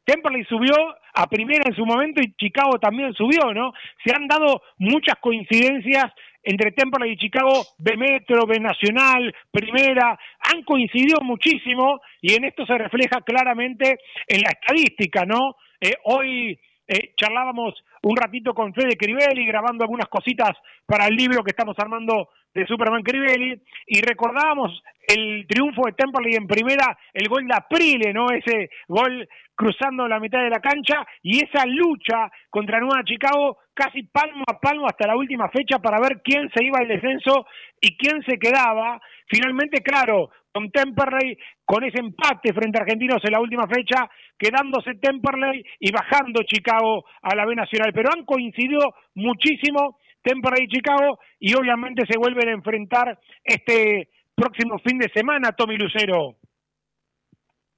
Temperley 0.04 0.44
subió 0.44 0.74
a 1.14 1.26
primera 1.28 1.64
en 1.66 1.74
su 1.74 1.84
momento 1.84 2.20
y 2.22 2.32
Chicago 2.34 2.78
también 2.78 3.12
subió, 3.14 3.52
¿no? 3.52 3.72
Se 4.04 4.14
han 4.14 4.26
dado 4.28 4.62
muchas 4.78 5.16
coincidencias 5.20 6.12
entre 6.42 6.72
Temperley 6.72 7.12
y 7.12 7.16
Chicago, 7.16 7.64
B 7.78 7.96
Metro, 7.96 8.46
B 8.46 8.58
Nacional, 8.58 9.34
Primera, 9.50 10.18
han 10.40 10.62
coincidido 10.62 11.20
muchísimo 11.22 12.00
y 12.20 12.34
en 12.34 12.44
esto 12.44 12.64
se 12.66 12.78
refleja 12.78 13.20
claramente 13.20 13.98
en 14.26 14.42
la 14.42 14.50
estadística, 14.50 15.24
¿no? 15.24 15.56
Eh, 15.80 15.94
hoy 16.04 16.58
eh, 16.86 17.12
charlábamos 17.16 17.74
un 18.02 18.16
ratito 18.16 18.54
con 18.54 18.74
Fede 18.74 18.96
Crivelli, 18.96 19.46
grabando 19.46 19.84
algunas 19.84 20.08
cositas 20.08 20.50
para 20.86 21.06
el 21.06 21.14
libro 21.14 21.44
que 21.44 21.50
estamos 21.50 21.78
armando 21.78 22.30
de 22.54 22.66
Superman 22.66 23.02
Crivelli, 23.02 23.60
y 23.86 24.00
recordábamos 24.00 24.82
el 25.06 25.46
triunfo 25.48 25.82
de 25.86 25.92
Temperley 25.92 26.34
en 26.34 26.46
primera, 26.46 26.96
el 27.12 27.28
gol 27.28 27.46
de 27.46 27.54
Aprile, 27.54 28.12
¿no? 28.12 28.26
Ese 28.30 28.70
gol 28.88 29.28
cruzando 29.54 30.08
la 30.08 30.20
mitad 30.20 30.42
de 30.42 30.50
la 30.50 30.60
cancha, 30.60 31.06
y 31.22 31.44
esa 31.44 31.66
lucha 31.66 32.30
contra 32.48 32.80
Nueva 32.80 33.04
Chicago 33.04 33.58
casi 33.74 34.02
palmo 34.04 34.44
a 34.46 34.58
palmo 34.58 34.86
hasta 34.86 35.06
la 35.06 35.16
última 35.16 35.48
fecha 35.48 35.78
para 35.78 36.00
ver 36.00 36.20
quién 36.22 36.50
se 36.54 36.64
iba 36.64 36.78
al 36.78 36.88
descenso 36.88 37.46
y 37.80 37.96
quién 37.96 38.22
se 38.22 38.38
quedaba. 38.38 39.00
Finalmente, 39.26 39.82
claro, 39.82 40.30
con 40.52 40.70
Temperley, 40.70 41.36
con 41.64 41.84
ese 41.84 42.00
empate 42.00 42.52
frente 42.52 42.78
a 42.78 42.82
Argentinos 42.82 43.22
en 43.24 43.32
la 43.32 43.40
última 43.40 43.66
fecha, 43.68 44.08
quedándose 44.38 44.94
Temperley 44.94 45.64
y 45.78 45.92
bajando 45.92 46.42
Chicago 46.42 47.04
a 47.22 47.34
la 47.34 47.46
B 47.46 47.54
Nacional. 47.54 47.92
Pero 47.94 48.10
han 48.12 48.24
coincidido 48.24 48.94
muchísimo 49.14 49.99
Temperley 50.22 50.64
y 50.64 50.68
Chicago 50.68 51.18
y 51.38 51.54
obviamente 51.54 52.04
se 52.06 52.18
vuelven 52.18 52.48
a 52.48 52.52
enfrentar 52.52 53.18
este 53.44 54.08
próximo 54.34 54.78
fin 54.78 54.98
de 54.98 55.08
semana, 55.14 55.52
Tommy 55.52 55.76
Lucero. 55.76 56.36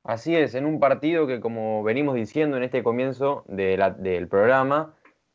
Así 0.05 0.35
es, 0.35 0.55
en 0.57 0.67
un 0.67 0.81
partido 0.81 1.29
que 1.29 1.41
como 1.41 1.85
venimos 1.85 2.17
diciendo 2.17 2.57
en 2.57 2.65
este 2.65 2.83
comienzo 2.83 3.45
del 3.47 4.29
programa, 4.29 4.95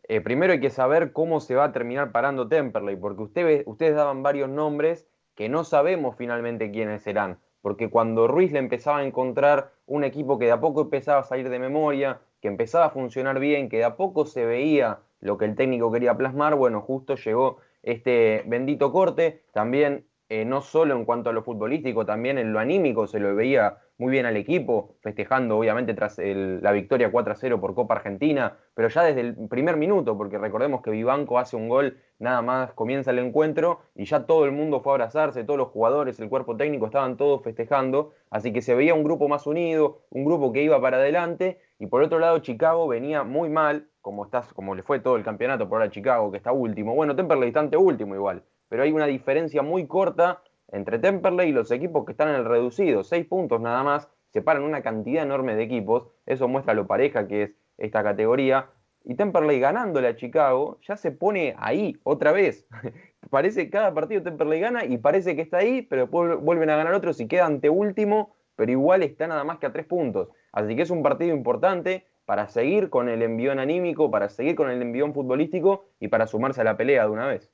eh, 0.09 0.19
primero 0.19 0.53
hay 0.53 0.59
que 0.59 0.69
saber 0.69 1.13
cómo 1.13 1.39
se 1.39 1.55
va 1.55 1.65
a 1.65 1.71
terminar 1.71 2.11
parando 2.11 2.47
Temperley, 2.47 2.97
porque 2.97 3.23
ustedes 3.65 3.95
daban 3.95 4.23
varios 4.23 4.49
nombres 4.49 5.07
que 5.35 5.47
no 5.47 5.63
sabemos 5.63 6.15
finalmente 6.17 6.71
quiénes 6.71 7.03
serán, 7.03 7.39
porque 7.61 7.89
cuando 7.89 8.27
Ruiz 8.27 8.51
le 8.51 8.59
empezaba 8.59 8.99
a 8.99 9.05
encontrar 9.05 9.71
un 9.85 10.03
equipo 10.03 10.37
que 10.37 10.45
de 10.45 10.51
a 10.51 10.59
poco 10.59 10.81
empezaba 10.81 11.21
a 11.21 11.23
salir 11.23 11.49
de 11.49 11.59
memoria, 11.59 12.19
que 12.41 12.47
empezaba 12.47 12.85
a 12.85 12.89
funcionar 12.89 13.39
bien, 13.39 13.69
que 13.69 13.77
de 13.77 13.83
a 13.85 13.95
poco 13.95 14.25
se 14.25 14.45
veía 14.45 14.99
lo 15.19 15.37
que 15.37 15.45
el 15.45 15.55
técnico 15.55 15.91
quería 15.91 16.15
plasmar, 16.15 16.55
bueno, 16.55 16.81
justo 16.81 17.15
llegó 17.15 17.57
este 17.83 18.43
bendito 18.47 18.91
corte, 18.91 19.43
también 19.53 20.05
eh, 20.29 20.43
no 20.43 20.61
solo 20.61 20.93
en 20.95 21.05
cuanto 21.05 21.29
a 21.29 21.33
lo 21.33 21.41
futbolístico, 21.41 22.05
también 22.05 22.37
en 22.37 22.51
lo 22.51 22.59
anímico 22.59 23.07
se 23.07 23.19
lo 23.19 23.33
veía 23.33 23.77
muy 23.97 24.11
bien 24.11 24.25
al 24.25 24.35
equipo, 24.35 24.97
festejando 25.01 25.57
obviamente 25.57 25.93
tras 25.93 26.19
la 26.19 26.71
victoria 26.71 27.11
4 27.11 27.33
a 27.33 27.35
0 27.35 27.61
por 27.61 27.73
Copa 27.73 27.95
Argentina, 27.95 28.57
pero 28.75 28.89
ya 28.89 29.03
desde 29.03 29.21
el 29.21 29.35
primer 29.47 29.77
minuto, 29.77 30.17
porque 30.17 30.37
recordemos 30.37 30.81
que 30.81 30.91
Vivanco 30.91 31.39
hace 31.39 31.55
un 31.55 31.69
gol, 31.69 31.97
nada 32.19 32.41
más 32.41 32.73
comienza 32.73 33.11
el 33.11 33.19
encuentro 33.19 33.79
y 33.95 34.05
ya 34.05 34.25
todo 34.25 34.45
el 34.45 34.51
mundo 34.51 34.81
fue 34.81 34.91
a 34.91 34.95
abrazarse, 34.95 35.45
todos 35.45 35.57
los 35.57 35.69
jugadores, 35.69 36.19
el 36.19 36.29
cuerpo 36.29 36.57
técnico 36.57 36.87
estaban 36.87 37.17
todos 37.17 37.41
festejando, 37.41 38.13
así 38.29 38.53
que 38.53 38.61
se 38.61 38.75
veía 38.75 38.93
un 38.93 39.03
grupo 39.03 39.27
más 39.29 39.47
unido, 39.47 40.01
un 40.09 40.25
grupo 40.25 40.51
que 40.51 40.61
iba 40.61 40.79
para 40.79 40.97
adelante 40.97 41.59
y 41.79 41.87
por 41.87 42.03
otro 42.03 42.19
lado 42.19 42.39
Chicago 42.39 42.87
venía 42.87 43.23
muy 43.23 43.49
mal, 43.49 43.87
como, 44.07 44.23
estás, 44.23 44.53
como 44.53 44.73
le 44.73 44.83
fue 44.83 45.01
todo 45.01 45.17
el 45.17 45.23
campeonato 45.25 45.67
por 45.67 45.81
ahora 45.81 45.91
Chicago, 45.91 46.31
que 46.31 46.37
está 46.37 46.53
último, 46.53 46.95
bueno, 46.95 47.13
Temperley 47.13 47.49
está 47.49 47.59
ante 47.59 47.75
último 47.75 48.15
igual, 48.15 48.41
pero 48.69 48.83
hay 48.83 48.93
una 48.93 49.05
diferencia 49.05 49.63
muy 49.63 49.85
corta 49.85 50.41
entre 50.71 50.97
Temperley 50.97 51.49
y 51.49 51.51
los 51.51 51.71
equipos 51.71 52.05
que 52.05 52.13
están 52.13 52.29
en 52.29 52.35
el 52.35 52.45
reducido, 52.45 53.03
seis 53.03 53.25
puntos 53.25 53.59
nada 53.59 53.83
más, 53.83 54.07
separan 54.29 54.63
una 54.63 54.81
cantidad 54.81 55.23
enorme 55.23 55.57
de 55.57 55.63
equipos, 55.63 56.07
eso 56.25 56.47
muestra 56.47 56.73
lo 56.73 56.87
pareja 56.87 57.27
que 57.27 57.43
es 57.43 57.55
esta 57.77 58.01
categoría, 58.01 58.69
y 59.03 59.15
Temperley 59.15 59.59
ganándole 59.59 60.07
a 60.07 60.15
Chicago 60.15 60.79
ya 60.87 60.95
se 60.95 61.11
pone 61.11 61.53
ahí 61.57 61.97
otra 62.03 62.31
vez. 62.31 62.65
parece 63.29 63.65
que 63.65 63.71
cada 63.71 63.93
partido 63.93 64.23
Temperley 64.23 64.61
gana 64.61 64.85
y 64.85 64.99
parece 64.99 65.35
que 65.35 65.41
está 65.41 65.57
ahí, 65.57 65.81
pero 65.81 66.03
después 66.03 66.39
vuelven 66.39 66.69
a 66.69 66.77
ganar 66.77 66.93
otros 66.93 67.19
y 67.19 67.27
queda 67.27 67.45
ante 67.45 67.69
último, 67.69 68.37
pero 68.55 68.71
igual 68.71 69.03
está 69.03 69.27
nada 69.27 69.43
más 69.43 69.57
que 69.57 69.65
a 69.65 69.73
tres 69.73 69.85
puntos. 69.85 70.29
Así 70.53 70.77
que 70.77 70.83
es 70.83 70.91
un 70.91 71.03
partido 71.03 71.35
importante 71.35 72.07
para 72.27 72.49
seguir 72.49 72.89
con 72.89 73.07
el 73.07 73.21
envión 73.21 73.57
anímico, 73.57 74.11
para 74.11 74.27
seguir 74.27 74.53
con 74.53 74.69
el 74.69 74.81
envión 74.81 75.13
futbolístico 75.13 75.85
y 75.97 76.09
para 76.09 76.27
sumarse 76.27 76.59
a 76.59 76.65
la 76.65 76.75
pelea 76.75 77.05
de 77.05 77.09
una 77.09 77.25
vez. 77.25 77.49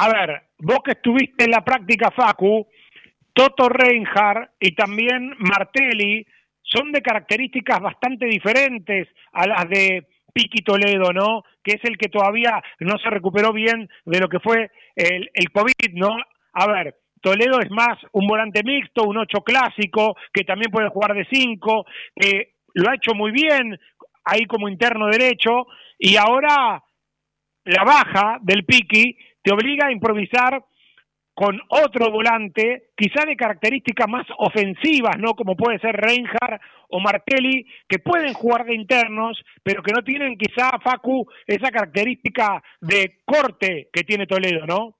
A 0.00 0.08
ver, 0.12 0.42
vos 0.60 0.78
que 0.84 0.92
estuviste 0.92 1.44
en 1.44 1.50
la 1.50 1.64
práctica, 1.64 2.12
Facu, 2.12 2.68
Toto 3.32 3.68
Reinhardt 3.68 4.52
y 4.60 4.76
también 4.76 5.34
Martelli 5.38 6.24
son 6.62 6.92
de 6.92 7.02
características 7.02 7.80
bastante 7.80 8.26
diferentes 8.26 9.08
a 9.32 9.48
las 9.48 9.68
de 9.68 10.06
Piqui 10.32 10.62
Toledo, 10.62 11.12
¿no? 11.12 11.42
Que 11.64 11.72
es 11.72 11.80
el 11.82 11.98
que 11.98 12.08
todavía 12.08 12.62
no 12.78 12.96
se 12.98 13.10
recuperó 13.10 13.52
bien 13.52 13.88
de 14.04 14.20
lo 14.20 14.28
que 14.28 14.38
fue 14.38 14.70
el, 14.94 15.28
el 15.34 15.50
COVID, 15.50 15.94
¿no? 15.94 16.16
A 16.52 16.68
ver, 16.68 16.94
Toledo 17.20 17.58
es 17.58 17.70
más 17.72 17.98
un 18.12 18.28
volante 18.28 18.62
mixto, 18.62 19.02
un 19.02 19.18
8 19.18 19.42
clásico, 19.42 20.14
que 20.32 20.44
también 20.44 20.70
puede 20.70 20.90
jugar 20.90 21.14
de 21.14 21.26
5, 21.28 21.86
que 22.14 22.53
lo 22.74 22.90
ha 22.90 22.94
hecho 22.94 23.14
muy 23.14 23.32
bien 23.32 23.78
ahí 24.24 24.46
como 24.46 24.68
interno 24.68 25.06
derecho, 25.06 25.66
y 25.98 26.16
ahora 26.16 26.82
la 27.64 27.84
baja 27.84 28.38
del 28.42 28.64
Piqui 28.64 29.16
te 29.42 29.52
obliga 29.52 29.86
a 29.86 29.92
improvisar 29.92 30.64
con 31.34 31.60
otro 31.68 32.12
volante, 32.12 32.90
quizá 32.96 33.26
de 33.26 33.36
características 33.36 34.08
más 34.08 34.24
ofensivas, 34.38 35.16
¿no? 35.18 35.34
Como 35.34 35.56
puede 35.56 35.80
ser 35.80 35.96
Reinhardt 35.96 36.62
o 36.90 37.00
Martelli, 37.00 37.66
que 37.88 37.98
pueden 37.98 38.32
jugar 38.34 38.64
de 38.64 38.74
internos, 38.74 39.42
pero 39.64 39.82
que 39.82 39.92
no 39.92 40.04
tienen 40.04 40.38
quizá, 40.38 40.78
Facu, 40.78 41.26
esa 41.46 41.72
característica 41.72 42.62
de 42.80 43.20
corte 43.24 43.88
que 43.92 44.04
tiene 44.04 44.28
Toledo, 44.28 44.64
¿no? 44.64 44.96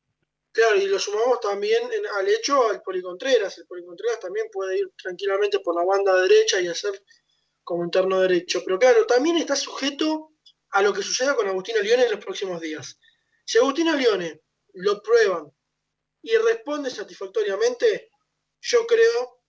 Claro, 0.51 0.77
y 0.77 0.87
lo 0.87 0.99
sumamos 0.99 1.41
también 1.41 1.83
al 2.19 2.27
hecho 2.29 2.69
al 2.71 2.83
Policontreras. 2.83 3.59
El 3.59 3.67
Policontreras 3.67 4.21
también 4.21 4.47
puede 4.53 4.79
ir 4.79 4.87
tranquilamente 5.01 5.61
por 5.61 5.77
la 5.77 5.85
banda 5.85 6.21
derecha 6.23 6.61
y 6.61 6.67
hacer 6.67 6.93
como 7.65 7.85
interno 7.85 8.21
derecho. 8.21 8.63
Pero 8.65 8.79
claro, 8.79 9.07
también 9.07 9.37
está 9.37 9.57
sujeto 9.57 10.33
a 10.71 10.83
lo 10.83 10.93
que 10.93 11.03
suceda 11.03 11.35
con 11.35 11.49
Agustín 11.49 11.77
Leone 11.83 12.05
en 12.05 12.11
los 12.13 12.25
próximos 12.25 12.61
días. 12.61 12.99
Si 13.45 13.59
Agustín 13.59 13.95
Leone 13.97 14.43
lo 14.75 15.03
prueban 15.03 15.53
y 16.23 16.37
responde 16.37 16.91
satisfactoriamente, 16.91 18.11
yo 18.61 18.87
creo 18.87 19.43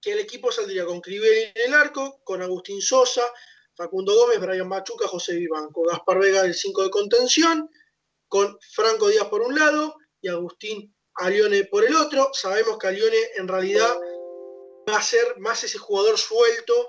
que 0.00 0.12
el 0.12 0.18
equipo 0.20 0.50
saldría 0.50 0.84
con 0.84 1.00
Crivelli 1.00 1.52
en 1.54 1.72
el 1.72 1.74
arco, 1.74 2.20
con 2.24 2.42
Agustín 2.42 2.80
Sosa, 2.80 3.22
Facundo 3.74 4.14
Gómez, 4.14 4.40
Brian 4.40 4.68
Machuca, 4.68 5.08
José 5.08 5.34
Vivanco, 5.34 5.82
Gaspar 5.84 6.18
Vega 6.18 6.42
el 6.42 6.54
5 6.54 6.84
de 6.84 6.90
contención, 6.90 7.70
con 8.28 8.58
Franco 8.72 9.08
Díaz 9.08 9.28
por 9.28 9.42
un 9.42 9.58
lado 9.58 9.96
y 10.20 10.28
Agustín 10.28 10.94
Alione 11.14 11.64
por 11.64 11.84
el 11.84 11.94
otro. 11.94 12.30
Sabemos 12.32 12.78
que 12.78 12.86
Alione 12.88 13.18
en 13.36 13.46
realidad 13.48 13.94
va 14.88 14.96
a 14.96 15.02
ser 15.02 15.38
más 15.38 15.62
ese 15.64 15.78
jugador 15.78 16.18
suelto 16.18 16.88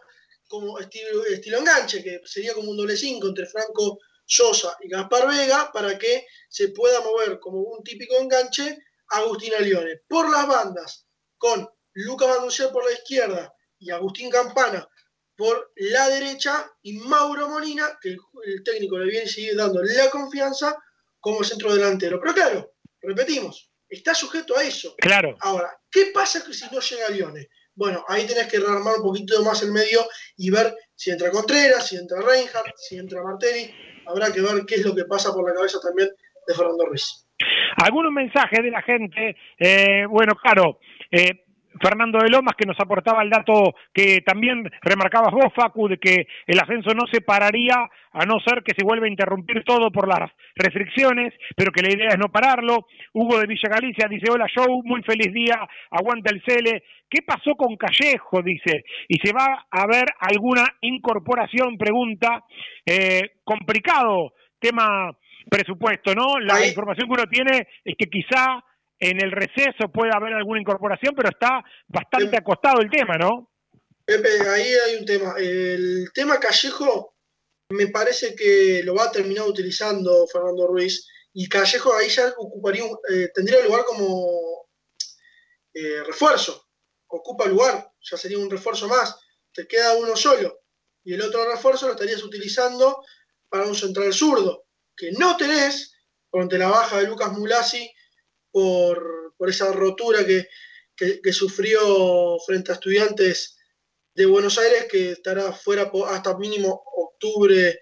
como 0.54 0.78
estilo, 0.78 1.26
estilo 1.26 1.58
enganche, 1.58 2.04
que 2.04 2.22
sería 2.26 2.54
como 2.54 2.70
un 2.70 2.78
doble 2.78 2.96
5 2.96 3.28
entre 3.28 3.48
Franco 3.48 3.98
Sosa 4.24 4.78
y 4.82 4.88
Gaspar 4.88 5.28
Vega 5.28 5.72
para 5.74 5.98
que 5.98 6.28
se 6.48 6.68
pueda 6.68 7.02
mover 7.02 7.40
como 7.40 7.58
un 7.58 7.84
típico 7.84 8.16
enganche 8.20 8.78
Agustín 9.08 9.56
Alione. 9.56 10.02
Por 10.08 10.30
las 10.30 10.48
bandas, 10.48 11.08
con 11.40 11.68
Lucas 11.94 12.28
Manuncial 12.28 12.72
por 12.72 12.86
la 12.86 12.92
izquierda 12.92 13.52
y 13.80 13.90
Agustín 13.90 14.30
Campana 14.30 14.88
por 15.36 15.74
la 15.76 16.08
derecha 16.10 16.72
y 16.84 17.00
Mauro 17.00 17.50
Molina, 17.50 17.98
que 18.00 18.10
el, 18.10 18.64
técnico 18.64 19.00
le 19.00 19.10
viene 19.10 19.28
seguir 19.28 19.56
dando 19.56 19.82
la 19.82 20.12
confianza 20.12 20.78
como 21.20 21.44
centro 21.44 21.74
delantero. 21.74 22.20
Pero 22.22 22.34
claro, 22.36 22.76
repetimos, 23.02 23.72
está 23.90 24.14
sujeto 24.14 24.56
a 24.56 24.64
eso. 24.64 24.94
Claro. 25.00 25.36
Ahora, 25.40 25.76
¿qué 25.90 26.12
pasa 26.14 26.46
si 26.54 26.66
no 26.72 26.80
llega 26.80 27.10
Lione? 27.10 27.50
Bueno, 27.76 28.04
ahí 28.08 28.26
tenés 28.28 28.48
que 28.48 28.60
rearmar 28.60 28.96
un 28.98 29.04
poquito 29.04 29.44
más 29.44 29.64
el 29.64 29.72
medio 29.72 30.02
y 30.38 30.52
ver 30.52 30.76
si 30.96 31.12
entra 31.12 31.32
Contreras, 31.32 31.88
si 31.88 31.96
entra 31.98 32.22
Reinhardt, 32.22 32.76
si 32.78 32.98
entra 32.98 33.24
Martelli. 33.24 33.74
Habrá 34.06 34.32
que 34.32 34.42
ver 34.42 34.66
qué 34.68 34.76
es 34.76 34.86
lo 34.86 34.94
que 34.94 35.06
pasa 35.06 35.34
por 35.34 35.48
la 35.48 35.56
cabeza 35.56 35.80
también 35.82 36.10
de 36.48 36.54
Fernando 36.54 36.86
Ruiz. 36.86 37.26
Algunos 37.84 38.12
mensajes 38.12 38.64
de 38.64 38.72
la 38.72 38.82
gente, 38.82 39.36
eh, 39.58 40.06
bueno, 40.08 40.34
claro, 40.36 40.80
eh, 41.12 41.43
Fernando 41.82 42.20
de 42.20 42.30
Lomas 42.30 42.56
que 42.58 42.66
nos 42.66 42.80
aportaba 42.80 43.24
el 43.24 43.30
dato 43.30 43.76
que 43.94 44.22
también 44.22 44.70
remarcabas 44.82 45.32
vos, 45.32 45.54
Facu, 45.56 45.88
de 45.88 45.98
que 45.98 46.28
el 46.48 46.60
ascenso 46.60 46.94
no 46.94 47.06
se 47.12 47.22
pararía 47.22 47.76
a 48.14 48.26
no 48.26 48.40
ser 48.40 48.64
que 48.64 48.76
se 48.78 48.86
vuelva 48.86 49.06
a 49.06 49.10
interrumpir 49.10 49.64
todo 49.64 49.92
por 49.92 50.08
las 50.08 50.32
restricciones, 50.56 51.34
pero 51.56 51.72
que 51.72 51.82
la 51.82 51.94
idea 51.94 52.10
es 52.10 52.20
no 52.20 52.30
pararlo. 52.30 52.86
Hugo 53.14 53.40
de 53.40 53.48
Villa 53.48 53.70
Galicia 53.70 54.08
dice, 54.08 54.32
hola 54.32 54.48
Show, 54.48 54.84
muy 54.84 55.02
feliz 55.04 55.34
día, 55.34 55.68
aguanta 55.92 56.32
el 56.32 56.44
Cele. 56.46 56.84
¿Qué 57.10 57.22
pasó 57.22 57.56
con 57.56 57.76
Callejo? 57.76 58.42
Dice, 58.42 58.84
y 59.08 59.20
se 59.24 59.34
va 59.34 59.66
a 59.70 59.88
ver 59.88 60.06
alguna 60.20 60.64
incorporación, 60.82 61.78
pregunta. 61.78 62.44
Eh, 62.86 63.34
complicado 63.44 64.34
tema 64.60 65.12
presupuesto, 65.50 66.16
¿no? 66.16 66.40
La 66.40 66.66
información 66.66 67.08
que 67.08 67.14
uno 67.14 67.30
tiene 67.30 67.68
es 67.84 67.96
que 67.98 68.06
quizá 68.06 68.64
en 69.04 69.22
el 69.22 69.32
receso 69.32 69.90
puede 69.92 70.12
haber 70.16 70.34
alguna 70.34 70.62
incorporación, 70.62 71.14
pero 71.16 71.30
está 71.30 71.62
bastante 71.88 72.38
acostado 72.38 72.80
el 72.82 72.90
tema, 72.90 73.18
¿no? 73.18 73.52
Pepe, 74.06 74.30
ahí 74.50 74.74
hay 74.86 74.96
un 74.96 75.06
tema. 75.06 75.36
El 75.38 76.10
tema 76.14 76.40
Callejo 76.40 77.16
me 77.70 77.88
parece 77.88 78.34
que 78.34 78.82
lo 78.84 78.96
va 78.96 79.06
a 79.06 79.12
terminar 79.12 79.46
utilizando 79.46 80.26
Fernando 80.28 80.68
Ruiz 80.68 81.06
y 81.34 81.50
Callejo 81.50 81.94
ahí 81.94 82.08
ya 82.08 82.34
ocuparía, 82.38 82.86
eh, 83.10 83.30
tendría 83.34 83.64
lugar 83.66 83.84
como 83.86 84.70
eh, 85.74 86.04
refuerzo, 86.06 86.70
ocupa 87.08 87.46
lugar, 87.46 87.92
ya 88.02 88.16
sería 88.16 88.38
un 88.38 88.50
refuerzo 88.50 88.88
más, 88.88 89.18
te 89.52 89.68
queda 89.68 89.98
uno 89.98 90.16
solo 90.16 90.62
y 91.04 91.14
el 91.14 91.22
otro 91.22 91.50
refuerzo 91.50 91.88
lo 91.88 91.94
estarías 91.94 92.24
utilizando 92.24 93.04
para 93.50 93.66
un 93.66 93.76
central 93.76 94.14
zurdo 94.14 94.66
que 94.96 95.12
no 95.14 95.36
tenés, 95.36 95.94
ante 96.32 96.58
la 96.58 96.68
baja 96.68 96.98
de 96.98 97.08
Lucas 97.08 97.32
Mulasi 97.34 97.92
por, 98.54 99.34
esa 99.50 99.74
rotura 99.74 100.26
que, 100.26 100.48
sufrió 101.34 102.38
frente 102.46 102.72
a 102.72 102.76
estudiantes 102.76 103.58
de 104.16 104.26
Buenos 104.26 104.58
Aires, 104.58 104.86
que 104.90 105.12
estará 105.12 105.52
fuera 105.52 105.92
hasta 106.08 106.38
mínimo 106.38 106.82
octubre, 106.96 107.82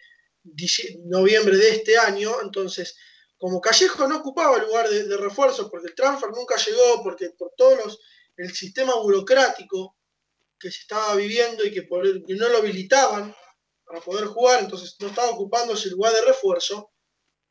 noviembre 1.03 1.57
de 1.57 1.69
este 1.69 1.97
año. 1.97 2.31
Entonces, 2.41 2.97
como 3.37 3.61
Callejo 3.61 4.07
no 4.07 4.17
ocupaba 4.17 4.57
lugar 4.63 4.89
de, 4.89 5.17
refuerzo, 5.17 5.69
porque 5.69 5.89
el 5.89 5.95
transfer 5.95 6.31
nunca 6.31 6.55
llegó, 6.55 7.03
porque 7.03 7.29
por 7.37 7.51
todos 7.55 7.99
el 8.37 8.51
sistema 8.53 8.95
burocrático 8.95 9.97
que 10.57 10.71
se 10.71 10.79
estaba 10.79 11.15
viviendo 11.15 11.65
y 11.65 11.71
que, 11.71 11.85
que 11.85 12.35
no 12.35 12.49
lo 12.49 12.57
habilitaban 12.57 13.35
para 13.85 13.99
poder 13.99 14.25
jugar, 14.25 14.63
entonces 14.63 14.95
no 14.99 15.07
estaba 15.07 15.31
ocupando 15.31 15.73
ese 15.73 15.89
lugar 15.89 16.13
de 16.13 16.21
refuerzo, 16.21 16.91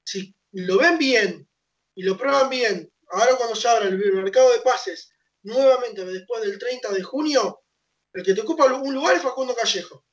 si 0.03 0.35
lo 0.53 0.79
ven 0.79 0.97
bien 0.97 1.49
y 1.95 2.03
lo 2.03 2.17
prueban 2.17 2.49
bien, 2.49 2.91
ahora 3.11 3.37
cuando 3.37 3.55
se 3.55 3.69
abra 3.69 3.87
el 3.87 3.99
mercado 4.15 4.53
de 4.53 4.61
pases 4.61 5.13
nuevamente 5.43 6.05
después 6.05 6.43
del 6.43 6.59
30 6.59 6.93
de 6.93 7.03
junio, 7.03 7.61
el 8.13 8.25
que 8.25 8.35
te 8.35 8.41
ocupa 8.41 8.67
un 8.67 8.95
lugar 8.95 9.17
es 9.17 9.23
Facundo 9.23 9.55
Callejo. 9.55 10.05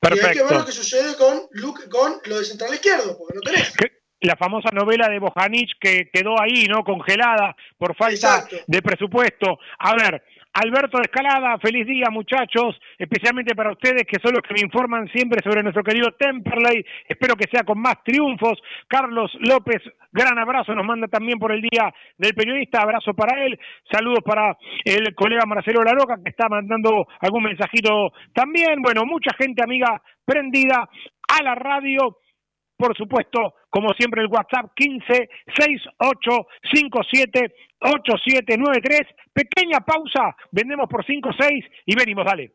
Perfecto. 0.00 0.26
Y 0.26 0.28
hay 0.28 0.34
que 0.34 0.42
ver 0.42 0.60
lo 0.60 0.66
que 0.66 0.72
sucede 0.72 1.16
con, 1.16 1.48
Luke, 1.52 1.88
con 1.88 2.20
lo 2.24 2.38
de 2.38 2.44
central 2.44 2.74
izquierdo, 2.74 3.16
porque 3.16 3.34
no 3.34 3.40
tenés. 3.40 3.72
La 4.20 4.36
famosa 4.36 4.70
novela 4.72 5.08
de 5.08 5.18
Bojanic 5.18 5.70
que 5.80 6.08
quedó 6.12 6.40
ahí, 6.40 6.66
¿no? 6.68 6.84
Congelada 6.84 7.56
por 7.76 7.96
falta 7.96 8.46
de 8.66 8.82
presupuesto. 8.82 9.58
A 9.78 9.96
ver, 9.96 10.22
Alberto 10.54 10.98
de 10.98 11.04
Escalada, 11.04 11.58
feliz 11.58 11.86
día 11.86 12.10
muchachos, 12.10 12.78
especialmente 12.98 13.54
para 13.54 13.72
ustedes 13.72 14.04
que 14.06 14.20
son 14.20 14.34
los 14.34 14.42
que 14.42 14.52
me 14.52 14.60
informan 14.60 15.08
siempre 15.08 15.40
sobre 15.42 15.62
nuestro 15.62 15.82
querido 15.82 16.12
Temperley, 16.12 16.84
espero 17.08 17.36
que 17.36 17.48
sea 17.50 17.64
con 17.64 17.80
más 17.80 18.02
triunfos. 18.04 18.60
Carlos 18.86 19.32
López, 19.40 19.82
gran 20.12 20.38
abrazo, 20.38 20.74
nos 20.74 20.84
manda 20.84 21.08
también 21.08 21.38
por 21.38 21.52
el 21.52 21.62
día 21.62 21.92
del 22.18 22.34
periodista, 22.34 22.82
abrazo 22.82 23.14
para 23.14 23.42
él, 23.42 23.58
saludos 23.90 24.20
para 24.24 24.58
el 24.84 25.14
colega 25.14 25.46
Marcelo 25.46 25.82
Laroca 25.82 26.16
que 26.22 26.30
está 26.30 26.48
mandando 26.50 27.06
algún 27.20 27.44
mensajito 27.44 28.12
también, 28.34 28.82
bueno, 28.82 29.06
mucha 29.06 29.30
gente 29.38 29.62
amiga 29.62 30.02
prendida 30.26 30.86
a 31.28 31.42
la 31.42 31.54
radio 31.54 32.18
por 32.82 32.96
supuesto, 32.96 33.54
como 33.70 33.94
siempre, 33.94 34.22
el 34.22 34.26
WhatsApp 34.26 34.72
15 34.74 35.28
68 35.56 36.46
57 36.74 37.54
8793. 37.78 39.00
Pequeña 39.32 39.78
pausa, 39.78 40.34
vendemos 40.50 40.88
por 40.90 41.06
5 41.06 41.30
6 41.38 41.64
y 41.86 41.94
venimos, 41.94 42.24
dale. 42.24 42.50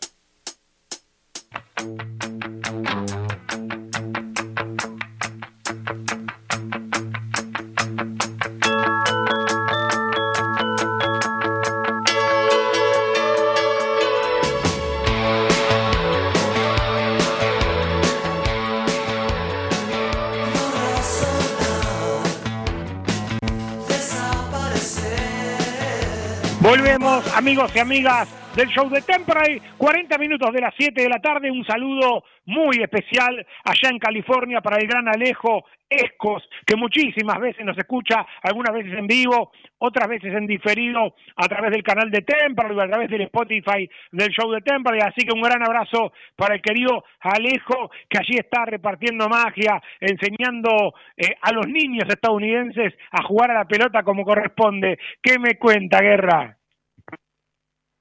Volvemos, 26.75 27.37
amigos 27.37 27.73
y 27.73 27.79
amigas 27.79 28.27
del 28.53 28.67
show 28.67 28.89
de 28.89 29.01
Temperley, 29.01 29.61
40 29.77 30.17
minutos 30.17 30.51
de 30.51 30.59
las 30.59 30.73
7 30.77 31.03
de 31.03 31.07
la 31.07 31.21
tarde, 31.21 31.49
un 31.49 31.63
saludo 31.65 32.25
muy 32.45 32.83
especial 32.83 33.45
allá 33.63 33.89
en 33.89 33.97
California 33.97 34.59
para 34.59 34.77
el 34.77 34.87
gran 34.87 35.07
Alejo 35.07 35.63
Escos, 35.89 36.43
que 36.65 36.75
muchísimas 36.75 37.39
veces 37.39 37.65
nos 37.65 37.77
escucha, 37.77 38.25
algunas 38.43 38.73
veces 38.73 38.91
en 38.91 39.07
vivo, 39.07 39.53
otras 39.77 40.09
veces 40.09 40.33
en 40.33 40.47
diferido 40.47 41.15
a 41.37 41.47
través 41.47 41.71
del 41.71 41.83
canal 41.83 42.11
de 42.11 42.23
Temperley, 42.23 42.77
a 42.77 42.89
través 42.89 43.09
del 43.09 43.21
Spotify 43.21 43.89
del 44.11 44.29
show 44.31 44.51
de 44.51 44.59
Temperley, 44.59 44.99
así 45.01 45.25
que 45.25 45.33
un 45.33 45.41
gran 45.41 45.63
abrazo 45.63 46.11
para 46.35 46.55
el 46.55 46.61
querido 46.61 47.05
Alejo, 47.21 47.89
que 48.09 48.19
allí 48.19 48.35
está 48.37 48.65
repartiendo 48.65 49.29
magia, 49.29 49.81
enseñando 50.01 50.93
eh, 51.15 51.37
a 51.41 51.53
los 51.53 51.67
niños 51.67 52.09
estadounidenses 52.09 52.93
a 53.11 53.23
jugar 53.23 53.51
a 53.51 53.59
la 53.59 53.65
pelota 53.65 54.03
como 54.03 54.25
corresponde. 54.25 54.97
¿Qué 55.21 55.39
me 55.39 55.57
cuenta, 55.57 56.01
Guerra? 56.01 56.57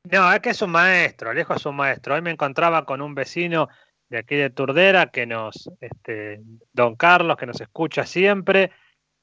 No, 0.05 0.31
es 0.33 0.41
que 0.41 0.51
es 0.51 0.61
un 0.61 0.71
maestro, 0.71 1.31
Alejo 1.31 1.55
es 1.55 1.65
un 1.65 1.77
maestro. 1.77 2.15
Hoy 2.15 2.21
me 2.21 2.31
encontraba 2.31 2.85
con 2.85 3.01
un 3.01 3.15
vecino 3.15 3.69
de 4.11 4.19
aquí 4.19 4.37
de 4.37 4.51
Turdera 4.51 5.11
que 5.11 5.25
nos, 5.25 5.71
este, 5.81 6.43
don 6.75 6.95
Carlos, 6.95 7.39
que 7.39 7.47
nos 7.47 7.59
escucha 7.61 8.05
siempre, 8.05 8.71